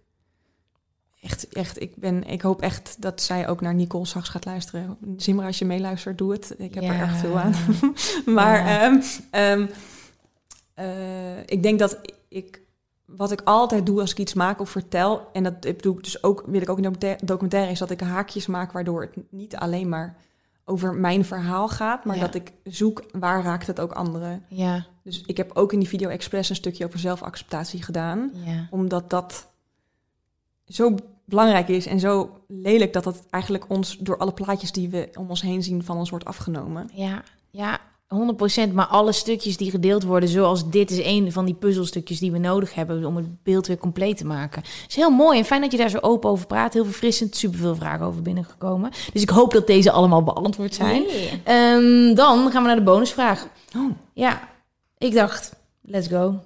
Echt, 1.22 1.47
echt 1.47 1.82
ik, 1.82 1.95
ben, 1.95 2.24
ik 2.24 2.41
hoop 2.41 2.61
echt 2.61 2.95
dat 3.01 3.22
zij 3.22 3.47
ook 3.47 3.61
naar 3.61 3.74
Nicole 3.74 4.05
straks 4.05 4.30
gaat 4.30 4.45
luisteren. 4.45 4.97
Zimmer, 5.17 5.45
als 5.45 5.59
je 5.59 5.65
meeluistert, 5.65 6.17
doe 6.17 6.32
het. 6.32 6.53
Ik 6.57 6.74
heb 6.74 6.84
er 6.84 6.99
erg 6.99 7.15
veel 7.17 7.39
aan. 7.39 7.53
maar 8.36 8.57
Ja. 8.67 8.82
ehm, 8.82 9.01
ehm, 9.32 9.65
eh, 10.74 11.38
ik 11.45 11.63
denk 11.63 11.80
dat 11.80 11.99
ik, 12.28 12.61
wat 13.05 13.32
ik 13.32 13.41
altijd 13.43 13.86
doe 13.86 13.99
als 13.99 14.11
ik 14.11 14.17
iets 14.17 14.34
maak 14.34 14.59
of 14.59 14.70
vertel, 14.70 15.30
en 15.34 15.43
dat 15.43 15.61
doe 15.82 15.97
ik 15.97 16.03
dus 16.03 16.24
ook, 16.24 16.43
wil 16.47 16.61
ik 16.61 16.70
ook 16.70 16.78
in 16.78 16.84
de 16.84 16.89
documentaire- 16.89 17.26
documentaire, 17.26 17.72
is 17.72 17.80
dat 17.80 17.91
ik 17.91 17.99
haakjes 18.01 18.45
maak 18.47 18.72
waardoor 18.72 19.01
het 19.01 19.15
niet 19.32 19.55
alleen 19.55 19.89
maar 19.89 20.17
over 20.65 20.93
mijn 20.93 21.26
verhaal 21.26 21.67
gaat, 21.67 22.05
maar 22.05 22.15
Ja. 22.15 22.22
dat 22.22 22.36
ik 22.36 22.51
zoek 22.63 23.03
waar 23.11 23.43
raakt 23.43 23.67
het 23.67 23.80
ook 23.80 23.91
anderen. 23.91 24.43
Ja. 24.47 24.86
Dus 25.03 25.24
ik 25.26 25.38
heb 25.38 25.51
ook 25.53 25.74
in 25.74 25.80
die 25.80 25.88
video 25.88 26.09
Express 26.09 26.49
een 26.49 26.55
stukje 26.55 26.86
over 26.86 26.99
zelfacceptatie 26.99 27.84
gedaan, 27.84 28.32
Ja. 28.45 28.67
omdat 28.70 29.09
dat 29.09 29.47
zo 30.70 30.95
belangrijk 31.26 31.67
is 31.67 31.86
en 31.86 31.99
zo 31.99 32.30
lelijk 32.47 32.93
dat 32.93 33.03
dat 33.03 33.26
eigenlijk 33.30 33.65
ons 33.67 33.97
door 33.97 34.17
alle 34.17 34.34
plaatjes 34.34 34.72
die 34.72 34.89
we 34.89 35.09
om 35.17 35.30
ons 35.30 35.41
heen 35.41 35.63
zien 35.63 35.84
van 35.84 35.97
ons 35.97 36.09
wordt 36.09 36.26
afgenomen. 36.26 36.89
Ja, 36.93 37.24
ja, 37.51 37.80
100%. 38.70 38.74
Maar 38.74 38.86
alle 38.86 39.11
stukjes 39.11 39.57
die 39.57 39.72
gedeeld 39.72 40.03
worden, 40.03 40.30
zoals 40.30 40.70
dit, 40.70 40.91
is 40.91 41.05
een 41.05 41.32
van 41.32 41.45
die 41.45 41.53
puzzelstukjes 41.53 42.20
die 42.20 42.32
we 42.32 42.38
nodig 42.38 42.74
hebben 42.74 43.05
om 43.05 43.15
het 43.15 43.43
beeld 43.43 43.67
weer 43.67 43.78
compleet 43.78 44.17
te 44.17 44.26
maken. 44.26 44.63
is 44.88 44.95
heel 44.95 45.09
mooi 45.09 45.38
en 45.38 45.45
fijn 45.45 45.61
dat 45.61 45.72
je 45.72 45.78
daar 45.78 45.89
zo 45.89 45.97
open 46.01 46.30
over 46.30 46.47
praat. 46.47 46.74
Heel 46.74 46.86
verfrissend, 46.86 47.36
superveel 47.36 47.76
vragen 47.76 48.05
over 48.05 48.22
binnengekomen. 48.22 48.91
Dus 49.13 49.22
ik 49.22 49.30
hoop 49.30 49.53
dat 49.53 49.67
deze 49.67 49.91
allemaal 49.91 50.24
beantwoord 50.24 50.76
zijn. 50.76 51.03
Ehm, 51.43 52.15
dan 52.15 52.51
gaan 52.51 52.61
we 52.61 52.67
naar 52.67 52.76
de 52.76 52.84
bonusvraag. 52.84 53.47
Oh. 53.76 53.91
Ja, 54.13 54.49
ik 54.97 55.13
dacht, 55.13 55.55
let's 55.82 56.07
go. 56.07 56.39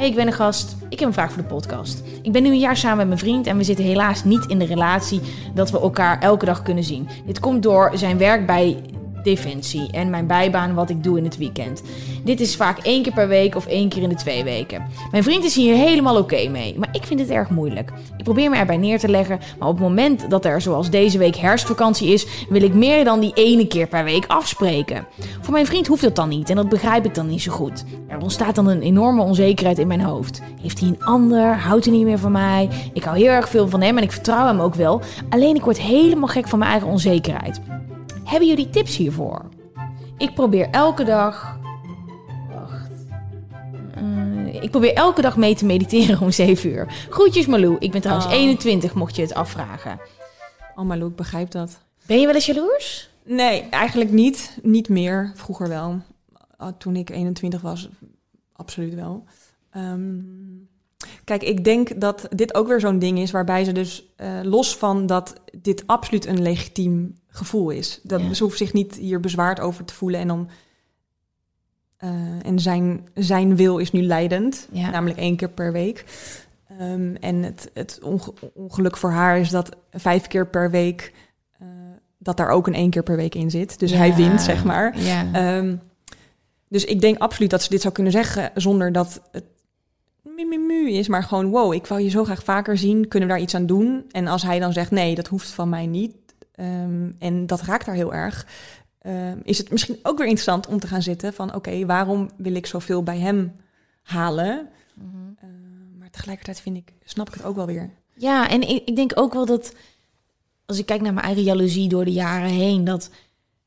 Hey, 0.00 0.08
ik 0.08 0.14
ben 0.14 0.26
een 0.26 0.32
gast. 0.32 0.76
Ik 0.88 0.98
heb 0.98 1.08
een 1.08 1.14
vraag 1.14 1.32
voor 1.32 1.42
de 1.42 1.48
podcast. 1.48 2.02
Ik 2.22 2.32
ben 2.32 2.42
nu 2.42 2.48
een 2.48 2.58
jaar 2.58 2.76
samen 2.76 2.96
met 2.96 3.06
mijn 3.06 3.18
vriend 3.18 3.46
en 3.46 3.56
we 3.56 3.64
zitten 3.64 3.84
helaas 3.84 4.24
niet 4.24 4.46
in 4.46 4.58
de 4.58 4.64
relatie 4.64 5.20
dat 5.54 5.70
we 5.70 5.80
elkaar 5.80 6.20
elke 6.20 6.44
dag 6.44 6.62
kunnen 6.62 6.84
zien. 6.84 7.08
Dit 7.26 7.40
komt 7.40 7.62
door 7.62 7.90
zijn 7.94 8.18
werk 8.18 8.46
bij 8.46 8.82
Defensie 9.22 9.90
en 9.90 10.10
mijn 10.10 10.26
bijbaan 10.26 10.74
wat 10.74 10.90
ik 10.90 11.04
doe 11.04 11.18
in 11.18 11.24
het 11.24 11.36
weekend. 11.36 11.82
Dit 12.24 12.40
is 12.40 12.56
vaak 12.56 12.78
één 12.78 13.02
keer 13.02 13.12
per 13.12 13.28
week 13.28 13.56
of 13.56 13.66
één 13.66 13.88
keer 13.88 14.02
in 14.02 14.08
de 14.08 14.14
twee 14.14 14.44
weken. 14.44 14.82
Mijn 15.10 15.22
vriend 15.22 15.44
is 15.44 15.54
hier 15.54 15.74
helemaal 15.74 16.16
oké 16.16 16.48
mee, 16.48 16.78
maar 16.78 16.88
ik 16.92 17.04
vind 17.04 17.20
het 17.20 17.30
erg 17.30 17.50
moeilijk. 17.50 17.92
Ik 18.16 18.24
probeer 18.24 18.50
me 18.50 18.56
erbij 18.56 18.76
neer 18.76 18.98
te 18.98 19.08
leggen, 19.08 19.40
maar 19.58 19.68
op 19.68 19.74
het 19.74 19.84
moment 19.84 20.30
dat 20.30 20.44
er 20.44 20.60
zoals 20.60 20.90
deze 20.90 21.18
week 21.18 21.36
herfstvakantie 21.36 22.12
is, 22.12 22.26
wil 22.48 22.62
ik 22.62 22.74
meer 22.74 23.04
dan 23.04 23.20
die 23.20 23.32
ene 23.34 23.66
keer 23.66 23.86
per 23.86 24.04
week 24.04 24.24
afspreken. 24.26 25.06
Voor 25.40 25.52
mijn 25.52 25.66
vriend 25.66 25.86
hoeft 25.86 26.02
dat 26.02 26.16
dan 26.16 26.28
niet 26.28 26.50
en 26.50 26.56
dat 26.56 26.68
begrijp 26.68 27.04
ik 27.04 27.14
dan 27.14 27.26
niet 27.26 27.42
zo 27.42 27.52
goed. 27.52 27.84
Er 28.08 28.20
ontstaat 28.20 28.54
dan 28.54 28.66
een 28.66 28.82
enorme 28.82 29.22
onzekerheid 29.22 29.78
in 29.78 29.86
mijn 29.86 30.00
hoofd. 30.00 30.42
Heeft 30.62 30.80
hij 30.80 30.88
een 30.88 31.04
ander? 31.04 31.56
Houdt 31.56 31.84
hij 31.84 31.94
niet 31.94 32.04
meer 32.04 32.18
van 32.18 32.32
mij? 32.32 32.68
Ik 32.92 33.04
hou 33.04 33.18
heel 33.18 33.28
erg 33.28 33.48
veel 33.48 33.68
van 33.68 33.80
hem 33.80 33.96
en 33.96 34.02
ik 34.02 34.12
vertrouw 34.12 34.46
hem 34.46 34.60
ook 34.60 34.74
wel. 34.74 35.00
Alleen 35.28 35.54
ik 35.54 35.64
word 35.64 35.80
helemaal 35.80 36.28
gek 36.28 36.48
van 36.48 36.58
mijn 36.58 36.70
eigen 36.70 36.88
onzekerheid. 36.88 37.60
Hebben 38.30 38.48
jullie 38.48 38.70
tips 38.70 38.96
hiervoor? 38.96 39.48
Ik 40.18 40.34
probeer 40.34 40.70
elke 40.70 41.04
dag. 41.04 41.58
Wacht. 42.54 42.90
Eh, 43.94 44.62
ik 44.62 44.70
probeer 44.70 44.94
elke 44.94 45.20
dag 45.20 45.36
mee 45.36 45.54
te 45.54 45.64
mediteren 45.64 46.20
om 46.20 46.30
7 46.30 46.70
uur. 46.70 47.06
Groetjes 47.10 47.46
Malou. 47.46 47.76
Ik 47.78 47.90
ben 47.90 48.00
trouwens 48.00 48.26
Oh. 48.28 48.32
21, 48.32 48.94
mocht 48.94 49.16
je 49.16 49.22
het 49.22 49.34
afvragen. 49.34 50.00
Oh, 50.76 50.84
maar 50.84 50.98
Lou, 50.98 51.10
ik 51.10 51.16
begrijp 51.16 51.50
dat. 51.50 51.78
Ben 52.06 52.20
je 52.20 52.26
wel 52.26 52.34
eens 52.34 52.46
jaloers? 52.46 53.10
Nee, 53.24 53.62
eigenlijk 53.68 54.10
niet. 54.10 54.58
Niet 54.62 54.88
meer. 54.88 55.32
Vroeger 55.34 55.68
wel. 55.68 56.00
Ah, 56.56 56.72
Toen 56.78 56.96
ik 56.96 57.10
21 57.10 57.60
was, 57.60 57.88
absoluut 58.52 58.94
wel. 58.94 59.24
Ehm, 59.70 60.18
kijk, 61.24 61.42
ik 61.42 61.64
denk 61.64 62.00
dat 62.00 62.28
dit 62.30 62.54
ook 62.54 62.68
weer 62.68 62.80
zo'n 62.80 62.98
ding 62.98 63.18
is 63.18 63.30
waarbij 63.30 63.64
ze 63.64 63.72
dus 63.72 64.04
eh, 64.16 64.40
los 64.42 64.76
van 64.76 65.06
dat 65.06 65.34
dit 65.62 65.82
absoluut 65.86 66.26
een 66.26 66.42
legitiem 66.42 67.18
gevoel 67.30 67.70
is. 67.70 68.00
Dat 68.02 68.20
Ja. 68.20 68.34
ze 68.34 68.42
hoeft 68.42 68.56
zich 68.58 68.72
niet 68.72 68.94
hier 68.94 69.20
bezwaard 69.20 69.60
over 69.60 69.84
te 69.84 69.94
voelen 69.94 70.20
en 70.20 70.30
om. 70.30 70.46
eh, 71.96 72.10
en 72.46 72.58
zijn, 72.58 73.08
zijn 73.14 73.56
wil 73.56 73.78
is 73.78 73.92
nu 73.92 74.02
leidend, 74.02 74.68
Ja. 74.72 74.90
namelijk 74.90 75.18
één 75.18 75.36
keer 75.36 75.48
per 75.50 75.72
week. 75.72 76.04
Ehm, 76.78 77.14
en 77.14 77.42
het, 77.42 77.70
het 77.74 77.98
onge- 78.02 78.32
ongeluk 78.54 78.96
voor 78.96 79.10
haar 79.10 79.38
is 79.38 79.50
dat 79.50 79.76
vijf 79.92 80.26
keer 80.26 80.46
per 80.46 80.70
week 80.70 81.12
eh, 81.58 81.66
dat 82.18 82.36
daar 82.36 82.48
ook 82.50 82.66
een 82.66 82.74
één 82.74 82.90
keer 82.90 83.02
per 83.02 83.16
week 83.16 83.34
in 83.34 83.50
zit. 83.50 83.78
Dus 83.78 83.90
hij 83.90 84.14
wint, 84.14 84.40
zeg 84.42 84.64
maar. 84.64 84.98
Ja. 84.98 85.32
Ehm, 85.32 85.76
dus 86.68 86.84
ik 86.84 87.00
denk 87.00 87.18
absoluut 87.18 87.50
dat 87.50 87.62
ze 87.62 87.68
dit 87.70 87.80
zou 87.80 87.94
kunnen 87.94 88.12
zeggen 88.12 88.50
zonder 88.54 88.92
dat 88.92 89.22
het 89.32 89.44
mu, 90.22 90.44
mu, 90.44 90.58
mu 90.58 90.90
is, 90.90 91.08
maar 91.08 91.22
gewoon 91.22 91.50
wow, 91.50 91.72
ik 91.74 91.86
wou 91.86 92.00
je 92.00 92.08
zo 92.08 92.24
graag 92.24 92.44
vaker 92.44 92.78
zien. 92.78 93.08
Kunnen 93.08 93.28
we 93.28 93.34
daar 93.34 93.42
iets 93.42 93.54
aan 93.54 93.66
doen? 93.66 94.04
En 94.10 94.26
als 94.26 94.42
hij 94.42 94.58
dan 94.58 94.72
zegt 94.72 94.90
nee, 94.90 95.14
dat 95.14 95.26
hoeft 95.26 95.50
van 95.50 95.68
mij 95.68 95.86
niet. 95.86 96.14
Ehm, 96.60 97.10
en 97.18 97.46
dat 97.46 97.60
raakt 97.62 97.86
haar 97.86 97.94
heel 97.94 98.14
erg. 98.14 98.46
ehm, 98.98 99.38
is 99.42 99.58
het 99.58 99.70
misschien 99.70 99.98
ook 100.02 100.18
weer 100.18 100.26
interessant 100.26 100.66
om 100.66 100.80
te 100.80 100.86
gaan 100.86 101.02
zitten 101.02 101.32
van 101.32 101.54
oké, 101.54 101.86
waarom 101.86 102.30
wil 102.36 102.54
ik 102.54 102.66
zoveel 102.66 103.02
bij 103.02 103.18
hem 103.18 103.52
halen? 104.02 104.68
Mhm. 104.94 105.06
Ehm, 105.40 105.98
maar 105.98 106.10
tegelijkertijd 106.10 106.60
vind 106.60 106.76
ik, 106.76 106.92
snap 107.04 107.28
ik 107.28 107.34
het 107.34 107.44
ook 107.44 107.56
wel 107.56 107.66
weer. 107.66 107.90
Ja, 108.14 108.48
en 108.48 108.60
ik, 108.68 108.88
ik 108.88 108.96
denk 108.96 109.12
ook 109.14 109.32
wel 109.32 109.46
dat 109.46 109.74
als 110.66 110.78
ik 110.78 110.86
kijk 110.86 111.00
naar 111.00 111.12
mijn 111.14 111.26
eigen 111.26 111.42
jaloezie 111.42 111.88
door 111.88 112.04
de 112.04 112.12
jaren 112.12 112.50
heen, 112.50 112.84
dat 112.84 113.10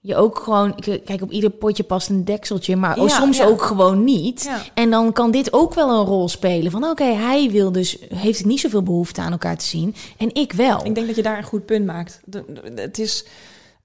je 0.05 0.15
ook 0.15 0.39
gewoon... 0.39 0.75
Kijk, 1.05 1.21
op 1.21 1.31
ieder 1.31 1.49
potje 1.49 1.83
past 1.83 2.09
een 2.09 2.25
dekseltje, 2.25 2.75
maar 2.75 2.97
oh, 2.99 3.07
Ja, 3.07 3.15
soms 3.15 3.37
ja. 3.37 3.45
ook 3.45 3.61
gewoon 3.61 4.03
niet. 4.03 4.43
Ja. 4.43 4.61
En 4.73 4.89
dan 4.89 5.13
kan 5.13 5.31
dit 5.31 5.53
ook 5.53 5.73
wel 5.73 5.99
een 5.99 6.05
rol 6.05 6.29
spelen. 6.29 6.71
Van 6.71 6.83
oké, 6.83 7.03
hij 7.03 7.51
wil 7.51 7.71
dus, 7.71 7.97
heeft 8.15 8.37
het 8.37 8.47
niet 8.47 8.59
zoveel 8.59 8.83
behoefte 8.83 9.21
aan 9.21 9.31
elkaar 9.31 9.57
te 9.57 9.65
zien. 9.65 9.95
En 10.17 10.33
ik 10.35 10.51
wel. 10.51 10.85
Ik 10.85 10.95
denk 10.95 11.07
dat 11.07 11.15
je 11.15 11.21
daar 11.23 11.37
een 11.37 11.43
goed 11.43 11.65
punt 11.65 11.85
maakt. 11.85 12.21
De- 12.25 12.45
de- 12.47 12.81
het, 12.81 12.99
is, 12.99 13.25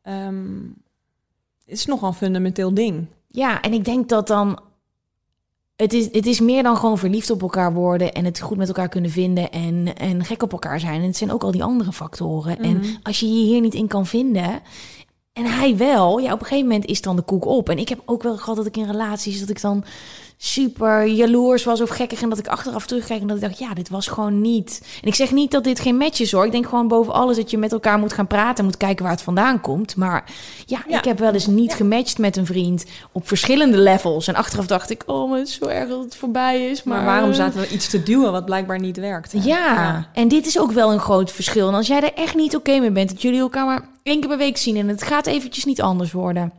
ehm, 0.03 0.47
het 1.65 1.75
is 1.79 1.87
nogal 1.87 2.09
een 2.09 2.15
fundamenteel 2.15 2.75
ding. 2.75 3.07
Ja, 3.29 3.61
en 3.61 3.73
ik 3.73 3.85
denk 3.85 4.09
dat 4.09 4.27
dan. 4.27 4.61
Het 5.77 5.93
is, 5.93 6.05
het 6.13 6.27
is 6.27 6.41
meer 6.41 6.63
dan 6.63 6.77
gewoon 6.77 6.99
verliefd 6.99 7.31
op 7.31 7.43
elkaar 7.43 7.73
worden 7.75 8.13
en 8.13 8.25
het 8.25 8.41
goed 8.41 8.57
met 8.57 8.69
elkaar 8.69 8.89
kunnen 8.89 9.11
vinden 9.11 9.51
en, 9.51 9.97
en 9.97 10.25
gek 10.25 10.43
op 10.43 10.53
elkaar 10.53 10.81
zijn. 10.81 11.01
En 11.01 11.07
het 11.07 11.17
zijn 11.17 11.33
ook 11.33 11.43
al 11.43 11.51
die 11.51 11.63
andere 11.63 11.93
factoren. 11.93 12.59
En 12.59 12.83
als 13.03 13.21
je 13.21 13.27
je 13.27 13.45
hier 13.45 13.61
niet 13.61 13.75
in 13.75 13.87
kan 13.87 14.07
vinden, 14.07 14.61
en 15.39 15.45
hij 15.45 15.77
wel, 15.77 16.19
ja, 16.19 16.33
op 16.33 16.41
een 16.41 16.47
gegeven 16.47 16.69
moment 16.69 16.87
is 16.87 17.01
dan 17.01 17.17
de 17.17 17.23
koek 17.23 17.45
op. 17.47 17.69
En 17.69 17.79
ik 17.79 17.89
heb 17.89 18.03
ook 18.05 18.23
wel 18.23 18.37
gehad 18.37 18.57
dat 18.57 18.67
ik 18.67 18.77
in 18.77 18.87
relaties, 18.87 19.41
dat 19.41 19.49
ik 19.49 19.61
dan 19.61 19.85
super 20.41 21.07
jaloers 21.07 21.65
was 21.65 21.81
of 21.81 21.89
gekkig. 21.91 22.23
En 22.23 22.29
dat 22.29 22.39
ik 22.39 22.47
achteraf 22.49 22.87
terugkijk 22.87 23.21
en 23.21 23.27
dat 23.27 23.37
ik 23.37 23.43
dacht, 23.43 23.59
ja, 23.59 23.75
dit 23.75 23.89
was 23.89 24.07
gewoon 24.07 24.41
niet. 24.41 24.83
En 25.03 25.09
ik 25.09 25.15
zeg 25.15 25.33
niet 25.33 25.51
dat 25.51 25.65
dit 25.65 25.81
geen 25.81 25.97
match 25.97 26.21
is 26.21 26.33
hoor. 26.33 26.45
Ik 26.47 26.53
denk 26.53 26.69
gewoon 26.69 26.89
boven 26.89 27.13
alles 27.13 27.37
dat 27.37 27.51
je 27.51 27.59
met 27.59 27.73
elkaar 27.73 27.99
moet 27.99 28.13
gaan 28.13 28.27
praten 28.27 28.57
en 28.59 28.65
moet 28.65 28.77
kijken 28.77 29.03
waar 29.03 29.13
het 29.13 29.23
vandaan 29.23 29.61
komt. 29.61 29.97
Maar 29.97 30.25
ja, 30.67 30.83
Ja. 30.89 30.99
ik 30.99 31.05
heb 31.05 31.19
wel 31.19 31.33
eens 31.33 31.47
niet 31.47 31.73
gematcht 31.75 32.19
met 32.19 32.37
een 32.37 32.47
vriend 32.47 32.85
op 33.13 33.29
verschillende 33.29 33.79
levels. 33.79 34.27
En 34.29 34.35
achteraf 34.35 34.67
dacht 34.67 34.91
ik, 34.91 35.03
oh, 35.07 35.31
maar 35.31 35.39
het 35.39 35.49
is 35.49 35.55
zo 35.55 35.67
erg 35.67 35.89
dat 35.89 36.05
het 36.05 36.17
voorbij 36.17 36.71
is. 36.71 36.83
Maar, 36.83 36.97
Maar 36.97 37.07
waarom 37.07 37.33
zaten 37.33 37.61
we 37.61 37.69
iets 37.69 37.89
te 37.89 38.03
duwen 38.03 38.33
wat 38.33 38.45
blijkbaar 38.45 38.79
niet 38.81 38.97
werkt? 38.97 39.33
ja. 39.45 40.09
en 40.13 40.29
dit 40.29 40.47
is 40.47 40.59
ook 40.59 40.73
wel 40.73 40.93
een 40.93 41.01
groot 41.01 41.33
verschil. 41.33 41.69
En 41.69 41.75
als 41.75 41.87
jij 41.87 42.03
er 42.03 42.15
echt 42.15 42.35
niet 42.35 42.57
oké 42.57 42.79
mee 42.79 42.91
bent, 42.91 43.09
dat 43.09 43.23
jullie 43.23 43.41
elkaar 43.41 43.67
maar 43.67 43.89
één 44.03 44.21
keer 44.21 44.29
per 44.29 44.39
week 44.39 44.57
zien 44.57 44.77
en 44.77 44.89
het 44.89 45.03
gaat 45.03 45.27
eventjes 45.27 45.65
niet 45.65 45.83
anders 45.83 46.13
worden. 46.13 46.53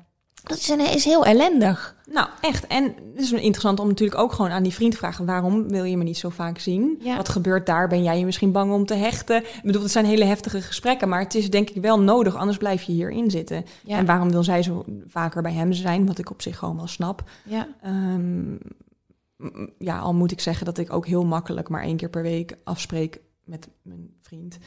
Dat 0.44 0.58
is, 0.58 0.70
een, 0.70 0.80
is 0.80 1.06
heel 1.06 1.26
ellendig. 1.26 1.96
Nou, 2.12 2.28
echt. 2.42 2.68
En 2.68 2.84
het 2.84 3.22
is 3.22 3.32
interessant 3.32 3.80
om 3.80 3.88
natuurlijk 3.88 4.20
ook 4.20 4.34
gewoon 4.34 4.52
aan 4.52 4.64
die 4.64 4.74
vriend 4.74 4.92
te 4.92 4.98
vragen... 4.98 5.26
waarom 5.26 5.70
wil 5.70 5.84
je 5.84 5.98
me 5.98 6.04
niet 6.04 6.18
zo 6.18 6.30
vaak 6.30 6.60
zien? 6.60 7.00
Ja. 7.02 7.16
Wat 7.16 7.30
gebeurt 7.30 7.66
daar? 7.66 7.88
Ben 7.88 8.04
jij 8.04 8.20
je 8.20 8.26
misschien 8.26 8.52
bang 8.52 8.72
om 8.74 8.86
te 8.86 8.94
hechten? 8.94 9.38
Ik 9.38 9.62
bedoel, 9.64 9.82
het 9.82 9.92
zijn 9.92 10.06
hele 10.06 10.26
heftige 10.26 10.62
gesprekken... 10.62 11.10
maar 11.10 11.20
het 11.20 11.36
is 11.36 11.50
denk 11.50 11.70
ik 11.70 11.82
wel 11.82 12.00
nodig, 12.00 12.36
anders 12.36 12.58
blijf 12.58 12.82
je 12.82 12.92
hierin 12.92 13.32
zitten. 13.32 13.66
Ja. 13.84 13.98
En 13.98 14.06
waarom 14.06 14.32
wil 14.32 14.44
zij 14.44 14.64
zo 14.64 14.86
vaker 15.08 15.42
bij 15.42 15.54
hem 15.54 15.74
zijn? 15.74 16.06
Wat 16.06 16.18
ik 16.18 16.32
op 16.32 16.42
zich 16.42 16.58
gewoon 16.58 16.76
wel 16.76 16.88
snap. 16.88 17.24
Ja. 17.44 17.68
Ehm, 17.82 18.56
ja, 19.78 20.00
al 20.00 20.14
moet 20.14 20.32
ik 20.32 20.40
zeggen 20.40 20.66
dat 20.66 20.78
ik 20.78 20.94
ook 20.94 21.06
heel 21.06 21.26
makkelijk... 21.26 21.70
maar 21.70 21.84
één 21.84 21.98
keer 21.98 22.10
per 22.10 22.24
week 22.24 22.58
afspreek 22.64 23.20
met 23.44 23.68
mijn 23.82 24.14
vriend. 24.22 24.58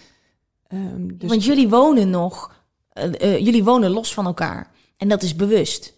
Ehm, 0.67 1.07
dus 1.15 1.29
Want 1.29 1.45
jullie 1.45 1.69
wonen 1.69 2.11
nog, 2.11 2.53
eh, 2.89 3.05
eh, 3.21 3.45
jullie 3.45 3.65
wonen 3.65 3.91
los 3.91 4.15
van 4.15 4.27
elkaar. 4.27 4.71
En 5.03 5.09
dat 5.09 5.23
is 5.23 5.37
bewust. 5.37 5.95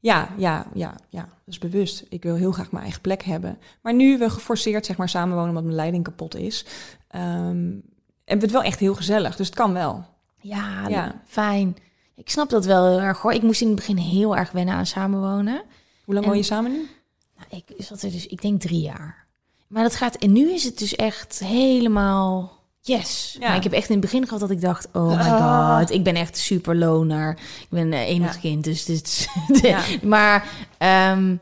Ja, 0.00 0.28
ja, 0.38 0.66
ja, 0.74 0.94
ja, 1.08 1.20
dat 1.20 1.28
is 1.54 1.58
bewust. 1.58 2.04
Ik 2.08 2.22
wil 2.22 2.34
heel 2.34 2.52
graag 2.52 2.70
mijn 2.70 2.82
eigen 2.82 3.00
plek 3.00 3.22
hebben. 3.22 3.58
Maar 3.82 3.94
nu 3.94 4.18
we 4.18 4.30
geforceerd 4.30 4.86
zeg 4.86 4.96
maar 4.96 5.08
samenwonen 5.08 5.48
omdat 5.48 5.64
mijn 5.64 5.74
leiding 5.76 6.04
kapot 6.04 6.36
is, 6.36 6.64
ehm, 7.08 7.24
hebben 7.24 7.80
we 8.24 8.34
het 8.34 8.50
wel 8.50 8.62
echt 8.62 8.78
heel 8.78 8.94
gezellig. 8.94 9.36
Dus 9.36 9.46
het 9.46 9.56
kan 9.56 9.72
wel. 9.72 10.04
Ja, 10.40 10.88
Ja. 10.88 11.22
fijn. 11.26 11.76
Ik 12.14 12.30
snap 12.30 12.48
dat 12.50 12.64
wel 12.64 12.86
heel 12.88 13.00
erg 13.00 13.18
hoor. 13.20 13.32
Ik 13.32 13.42
moest 13.42 13.60
in 13.60 13.66
het 13.66 13.76
begin 13.76 13.96
heel 13.96 14.36
erg 14.36 14.50
wennen 14.52 14.74
aan 14.74 14.86
samenwonen. 14.86 15.62
Hoe 16.04 16.14
lang 16.14 16.26
En- 16.26 16.30
woon 16.30 16.40
je 16.40 16.46
samen 16.46 16.72
nu? 16.72 16.88
Nou, 17.36 17.62
ik 17.68 17.84
zat 17.84 18.02
er 18.02 18.10
dus, 18.10 18.26
ik 18.26 18.42
denk 18.42 18.60
drie 18.60 18.80
jaar. 18.80 19.26
Maar 19.66 19.82
dat 19.82 19.94
gaat, 19.94 20.16
en 20.16 20.32
nu 20.32 20.52
is 20.52 20.64
het 20.64 20.78
dus 20.78 20.94
echt 20.96 21.38
helemaal 21.38 22.55
yes. 22.86 23.36
Ja. 23.40 23.46
Maar 23.48 23.56
ik 23.56 23.62
heb 23.62 23.72
echt 23.72 23.86
in 23.88 23.92
het 23.96 24.00
begin 24.04 24.24
gehad 24.24 24.40
dat 24.40 24.50
ik 24.50 24.60
dacht, 24.60 24.88
oh 24.92 25.06
my 25.08 25.14
Ah. 25.30 25.78
god, 25.78 25.90
ik 25.90 26.02
ben 26.02 26.14
echt 26.14 26.36
super 26.36 26.76
loner. 26.76 27.30
Ik 27.60 27.66
ben 27.68 27.92
eh, 27.92 28.00
enig 28.08 28.34
Ja. 28.34 28.40
kind, 28.40 28.64
dus 28.64 28.84
dit 28.84 29.06
is... 29.06 29.28
Ja. 29.68 29.80
Maar 30.02 30.48
ehm, 30.78 31.34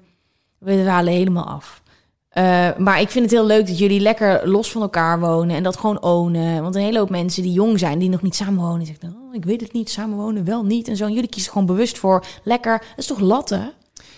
we 0.58 0.82
dwalen 0.82 1.12
helemaal 1.12 1.44
af. 1.46 1.82
Eh, 2.28 2.68
maar 2.78 3.00
ik 3.00 3.10
vind 3.10 3.24
het 3.24 3.34
heel 3.34 3.46
leuk 3.46 3.66
dat 3.66 3.78
jullie 3.78 4.00
lekker 4.00 4.48
los 4.48 4.70
van 4.70 4.82
elkaar 4.82 5.20
wonen 5.20 5.56
en 5.56 5.62
dat 5.62 5.76
gewoon 5.76 6.02
ownen. 6.02 6.62
Want 6.62 6.74
een 6.74 6.80
hele 6.82 6.98
hoop 6.98 7.10
mensen 7.10 7.42
die 7.42 7.52
jong 7.52 7.78
zijn, 7.78 7.98
die 7.98 8.08
nog 8.08 8.22
niet 8.22 8.34
samenwonen, 8.34 8.86
zeggen, 8.86 9.16
oh, 9.28 9.34
ik 9.34 9.44
weet 9.44 9.60
het 9.60 9.72
niet, 9.72 9.90
samenwonen 9.90 10.44
wel 10.44 10.64
niet. 10.64 10.88
En 10.88 10.96
zo. 10.96 11.04
En 11.04 11.12
jullie 11.12 11.28
kiezen 11.28 11.52
gewoon 11.52 11.66
bewust 11.66 11.98
voor 11.98 12.24
lekker, 12.44 12.78
dat 12.78 12.98
is 12.98 13.06
toch 13.06 13.18
latten? 13.20 13.72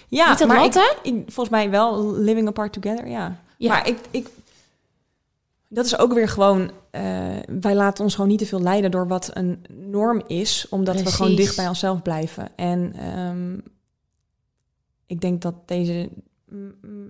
Ja, 0.09 0.29
Niet 0.29 0.39
dat 0.39 0.49
maar 0.49 0.61
latten? 0.61 0.83
ik, 1.03 1.13
ik- 1.15 1.23
volgens 1.25 1.49
mij 1.49 1.71
wel 1.71 2.13
living 2.17 2.49
apart 2.49 2.73
together, 2.73 3.09
ja. 3.09 3.37
Ja. 3.59 3.69
Maar 3.69 3.89
ik, 3.89 3.99
ik, 4.11 4.27
dat 5.69 5.85
is 5.85 5.99
ook 5.99 6.13
weer 6.13 6.29
gewoon, 6.29 6.71
eh, 6.91 7.03
wij 7.61 7.75
laten 7.75 8.05
ons 8.05 8.15
gewoon 8.15 8.31
niet 8.31 8.39
te 8.39 8.47
veel 8.47 8.63
leiden 8.63 8.91
door 8.91 9.09
wat 9.09 9.31
een 9.33 9.65
norm 9.69 10.23
is, 10.27 10.67
omdat 10.71 11.03
we 11.03 11.13
gewoon 11.13 11.37
dicht 11.37 11.57
bij 11.57 11.69
onszelf 11.69 12.03
blijven. 12.03 12.49
En 12.57 12.93
ehm, 12.95 13.59
ik 15.07 15.21
denk 15.21 15.43
dat 15.43 15.55
deze 15.69 16.11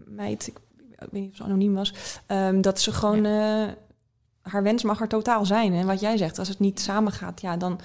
meid, 0.07 0.47
ik, 0.47 0.59
ik 0.89 1.09
weet 1.11 1.23
niet 1.23 1.31
of 1.31 1.37
ze 1.37 1.43
anoniem 1.43 1.75
was, 1.75 1.95
ehm, 2.27 2.61
dat 2.61 2.81
ze 2.81 2.93
gewoon, 2.93 3.25
eh, 3.25 3.67
haar 4.43 4.63
wens 4.63 4.83
mag 4.83 5.01
er 5.01 5.09
totaal 5.09 5.47
zijn. 5.47 5.73
En 5.73 5.87
wat 5.87 6.01
jij 6.01 6.17
zegt, 6.17 6.39
als 6.39 6.49
het 6.49 6.59
niet 6.59 6.81
samen 6.81 7.13
gaat, 7.13 7.41
ja, 7.41 7.57
dan 7.57 7.81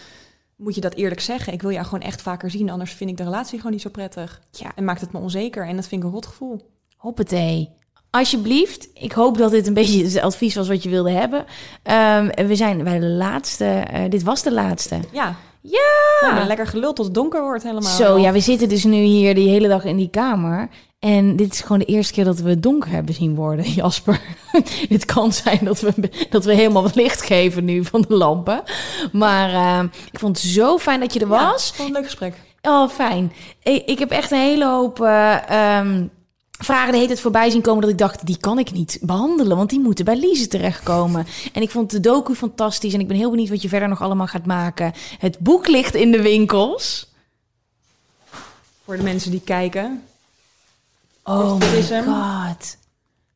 moet 0.56 0.76
je 0.76 0.82
dat 0.82 0.94
eerlijk 0.94 1.22
zeggen. 1.22 1.54
Ik 1.54 1.62
wil 1.62 1.72
jou 1.72 1.86
gewoon 1.86 2.02
echt 2.02 2.22
vaker 2.22 2.52
zien, 2.52 2.70
anders 2.70 2.94
vind 2.94 3.10
ik 3.10 3.18
de 3.18 3.24
relatie 3.24 3.58
gewoon 3.58 3.72
niet 3.72 3.82
zo 3.82 3.90
prettig. 3.90 4.42
Ja. 4.52 4.72
En 4.76 4.84
maakt 4.84 5.02
het 5.02 5.12
me 5.12 5.20
onzeker. 5.20 5.68
En 5.68 5.76
dat 5.76 5.88
vind 5.88 6.02
ik 6.02 6.08
een 6.08 6.14
rot 6.14 6.26
gevoel. 6.26 6.70
Hoppatee. 6.98 7.70
Alsjeblieft, 8.12 8.88
ik 8.94 9.12
hoop 9.12 9.38
dat 9.38 9.52
dit 9.52 9.68
een 9.68 9.74
beetje 9.82 10.04
het 10.04 10.20
advies 10.20 10.56
was 10.56 10.68
wat 10.68 10.84
je 10.84 10.90
wilde 10.90 11.12
hebben. 11.12 11.46
Ehm, 11.84 12.48
we 12.48 12.56
zijn 12.56 12.84
bij 12.84 13.00
de 13.00 13.06
laatste, 13.06 13.66
eh, 13.66 14.10
dit 14.10 14.24
was 14.24 14.44
de 14.44 14.52
laatste. 14.52 15.00
Ja. 15.12 15.36
Ja! 15.62 16.32
Nou, 16.34 16.48
lekker 16.48 16.68
gelul 16.68 16.94
tot 16.94 17.06
het 17.06 17.14
donker 17.14 17.42
wordt 17.42 17.64
helemaal. 17.64 17.92
Zo, 17.92 18.18
ja, 18.18 18.32
we 18.32 18.40
zitten 18.40 18.70
dus 18.70 18.84
nu 18.84 18.96
hier 19.02 19.36
die 19.36 19.50
hele 19.50 19.68
dag 19.68 19.84
in 19.84 19.98
die 19.98 20.10
kamer. 20.10 20.70
En 21.00 21.36
dit 21.36 21.54
is 21.54 21.62
gewoon 21.62 21.80
de 21.80 21.86
eerste 21.86 22.14
keer 22.14 22.24
dat 22.24 22.40
we 22.40 22.50
het 22.50 22.64
donker 22.64 22.90
hebben 22.90 23.14
zien 23.14 23.36
worden, 23.36 23.66
Jasper. 23.82 24.22
het 24.90 25.06
kan 25.06 25.32
zijn 25.34 25.60
dat 25.62 25.80
we, 25.80 25.94
dat 26.30 26.46
we 26.46 26.54
helemaal 26.54 26.82
wat 26.84 26.96
licht 26.96 27.22
geven 27.22 27.66
nu 27.66 27.86
van 27.86 28.06
de 28.08 28.14
lampen. 28.14 28.64
Maar 29.12 29.54
eh, 29.54 29.84
ik 30.12 30.20
vond 30.20 30.42
het 30.42 30.52
zo 30.52 30.78
fijn 30.78 31.00
dat 31.00 31.14
je 31.14 31.20
er 31.20 31.30
Ja, 31.30 31.52
was. 31.52 31.66
vond 31.66 31.78
het 31.78 31.88
een 31.88 31.94
leuk 31.94 32.04
gesprek. 32.04 32.34
Oh, 32.62 32.90
fijn. 32.90 33.32
Ik, 33.64 33.86
ik 33.86 34.00
heb 34.00 34.12
echt 34.12 34.32
een 34.32 34.40
hele 34.40 34.66
hoop 34.66 35.02
eh, 35.02 35.50
ehm, 35.78 36.06
vragen 36.64 36.92
de 36.92 36.96
hele 36.96 37.08
tijd 37.08 37.20
voorbij 37.20 37.50
zien 37.50 37.62
komen... 37.62 37.82
dat 37.82 37.90
ik 37.90 37.98
dacht, 37.98 38.26
die 38.26 38.38
kan 38.38 38.60
ik 38.60 38.72
niet 38.72 39.00
behandelen... 39.02 39.58
want 39.58 39.70
die 39.70 39.80
moeten 39.80 40.06
bij 40.06 40.16
Lise 40.16 40.48
terechtkomen. 40.48 41.28
En 41.54 41.62
ik 41.62 41.70
vond 41.70 41.92
de 41.92 42.00
docu 42.00 42.36
fantastisch... 42.36 42.94
en 42.94 43.00
ik 43.00 43.08
ben 43.08 43.18
heel 43.18 43.30
benieuwd 43.30 43.50
wat 43.50 43.62
je 43.62 43.70
verder 43.70 43.90
nog 43.90 44.02
allemaal 44.02 44.28
gaat 44.28 44.46
maken. 44.46 44.94
Het 45.18 45.40
boek 45.40 45.68
ligt 45.68 45.96
in 45.96 46.12
de 46.12 46.22
winkels. 46.22 47.10
Voor 48.86 48.98
de 48.98 49.04
mensen 49.04 49.32
die 49.32 49.42
kijken. 49.42 50.04
Oh 51.24 51.56
my 51.56 51.84
god. 51.84 52.78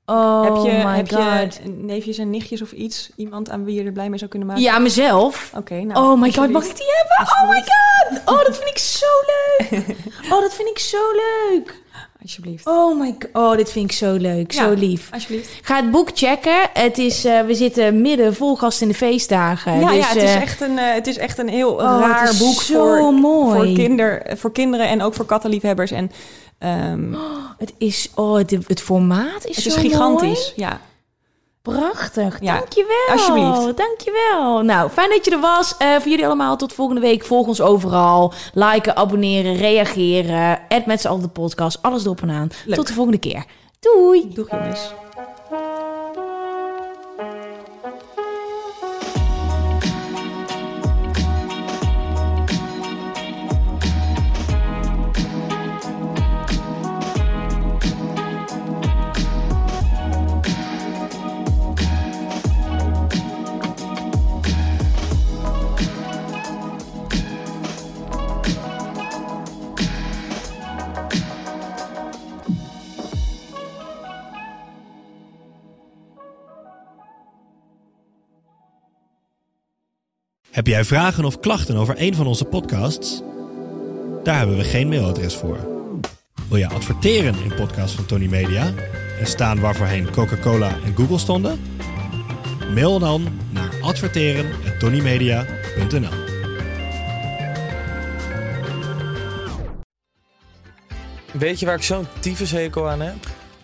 Oh 0.05 0.43
heb 0.43 0.71
je, 0.71 0.83
my 0.83 0.95
heb 0.95 1.11
god. 1.11 1.59
je 1.63 1.69
neefjes 1.69 2.17
en 2.17 2.29
nichtjes 2.29 2.61
of 2.61 2.71
iets? 2.71 3.09
Iemand 3.15 3.49
aan 3.49 3.65
wie 3.65 3.75
je 3.75 3.83
er 3.83 3.91
blij 3.91 4.09
mee 4.09 4.17
zou 4.17 4.29
kunnen 4.29 4.47
maken? 4.47 4.63
Ja, 4.63 4.79
mezelf. 4.79 5.51
Oké, 5.55 5.81
nou. 5.81 5.99
oh 5.99 6.21
my 6.21 6.31
god, 6.31 6.49
mag 6.49 6.65
ik 6.65 6.75
die 6.75 6.85
hebben? 6.95 7.35
Oh 7.35 7.49
my 7.49 7.63
god. 7.63 8.21
Oh, 8.25 8.45
dat 8.45 8.57
vind 8.57 8.69
ik 8.69 8.77
zo 8.77 9.05
leuk. 9.27 9.95
Oh, 10.31 10.41
dat 10.41 10.53
vind 10.53 10.69
ik 10.69 10.79
zo 10.79 10.97
leuk. 11.11 11.83
Alsjeblieft. 12.25 12.65
Oh 12.67 12.99
my 12.99 13.15
god. 13.19 13.29
Oh, 13.33 13.57
dit 13.57 13.71
vind 13.71 13.91
ik 13.91 13.97
zo 13.97 14.15
leuk. 14.15 14.51
Ja, 14.51 14.63
Zo 14.63 14.73
lief. 14.73 15.09
Alsjeblieft. 15.11 15.49
Ga 15.61 15.75
het 15.75 15.91
boek 15.91 16.09
checken. 16.13 16.69
Het 16.73 16.97
is, 16.97 17.25
eh, 17.25 17.41
we 17.41 17.55
zitten 17.55 18.01
midden 18.01 18.35
vol 18.35 18.55
gast 18.55 18.81
in 18.81 18.87
de 18.87 18.93
feestdagen. 18.93 19.79
Ja, 19.79 19.87
dus, 19.87 19.97
ja 19.97 20.07
het, 20.07 20.15
is 20.15 20.23
eh, 20.23 20.41
echt 20.41 20.61
een, 20.61 20.77
eh, 20.77 20.93
het 20.93 21.07
is 21.07 21.17
echt 21.17 21.37
een 21.37 21.49
heel 21.49 21.71
Oh, 21.71 21.79
raar 21.79 22.35
boek 22.39 22.61
zo 22.61 22.73
voor, 22.73 23.13
mooi. 23.13 23.55
Voor, 23.55 23.83
kinder, 23.83 24.23
voor 24.37 24.51
kinderen 24.51 24.87
en 24.87 25.01
ook 25.01 25.13
voor 25.13 25.25
kattenliefhebbers. 25.25 25.91
En 25.91 26.11
ehm, 26.57 27.13
het 27.63 27.73
is, 27.77 28.11
oh, 28.15 28.37
het, 28.37 28.57
het 28.67 28.81
formaat 28.81 29.45
is 29.45 29.55
het 29.55 29.73
zo 29.73 29.79
is 29.79 29.85
gigantisch. 29.85 30.53
mooi. 30.55 30.69
Ja. 30.69 30.81
Prachtig. 31.73 32.37
Ja, 32.41 32.57
Dankjewel. 32.57 32.95
alsjeblieft. 33.11 33.77
Dankjewel. 33.77 34.61
Nou, 34.61 34.89
fijn 34.89 35.09
dat 35.09 35.25
je 35.25 35.31
er 35.31 35.39
was. 35.39 35.77
Eh, 35.77 35.95
voor 35.95 36.09
jullie 36.09 36.25
allemaal 36.25 36.57
tot 36.57 36.73
volgende 36.73 37.01
week. 37.01 37.25
Volg 37.25 37.47
ons 37.47 37.61
overal. 37.61 38.33
Liken, 38.53 38.95
abonneren, 38.95 39.55
reageren. 39.55 40.59
Add 40.69 40.85
met 40.85 41.01
z'n 41.01 41.07
allen 41.07 41.21
de 41.21 41.27
podcast. 41.27 41.77
Alles 41.81 42.03
erop 42.05 42.21
en 42.21 42.29
aan. 42.31 42.49
Leuk. 42.65 42.75
Tot 42.75 42.87
de 42.87 42.93
volgende 42.93 43.19
keer. 43.19 43.45
Doei. 43.79 44.29
Doeg 44.33 44.51
jongens. 44.51 44.93
Heb 80.55 80.67
jij 80.67 80.83
vragen 80.83 81.25
of 81.25 81.39
klachten 81.39 81.75
over 81.75 81.95
een 81.97 82.15
van 82.15 82.27
onze 82.27 82.45
podcasts? 82.45 83.21
Daar 84.23 84.37
hebben 84.37 84.57
we 84.57 84.63
geen 84.63 84.87
mailadres 84.87 85.35
voor. 85.35 85.57
Wil 86.49 86.57
je 86.57 86.67
adverteren 86.67 87.35
in 87.43 87.55
podcasts 87.55 87.95
van 87.95 88.05
Tony 88.05 88.27
Media 88.27 88.73
en 89.19 89.27
staan 89.27 89.59
waar 89.59 89.75
voorheen 89.75 90.11
Coca-Cola 90.11 90.77
en 90.85 90.95
Google 90.95 91.17
stonden? 91.17 91.59
Mail 92.73 92.99
dan 92.99 93.27
naar 93.51 93.69
adverteren@tonymedia.nl. 93.81 96.23
Weet 101.31 101.59
je 101.59 101.65
waar 101.65 101.75
ik 101.75 101.83
zo'n 101.83 102.07
tyfushekel 102.19 102.89
aan 102.89 103.01
heb? 103.01 103.44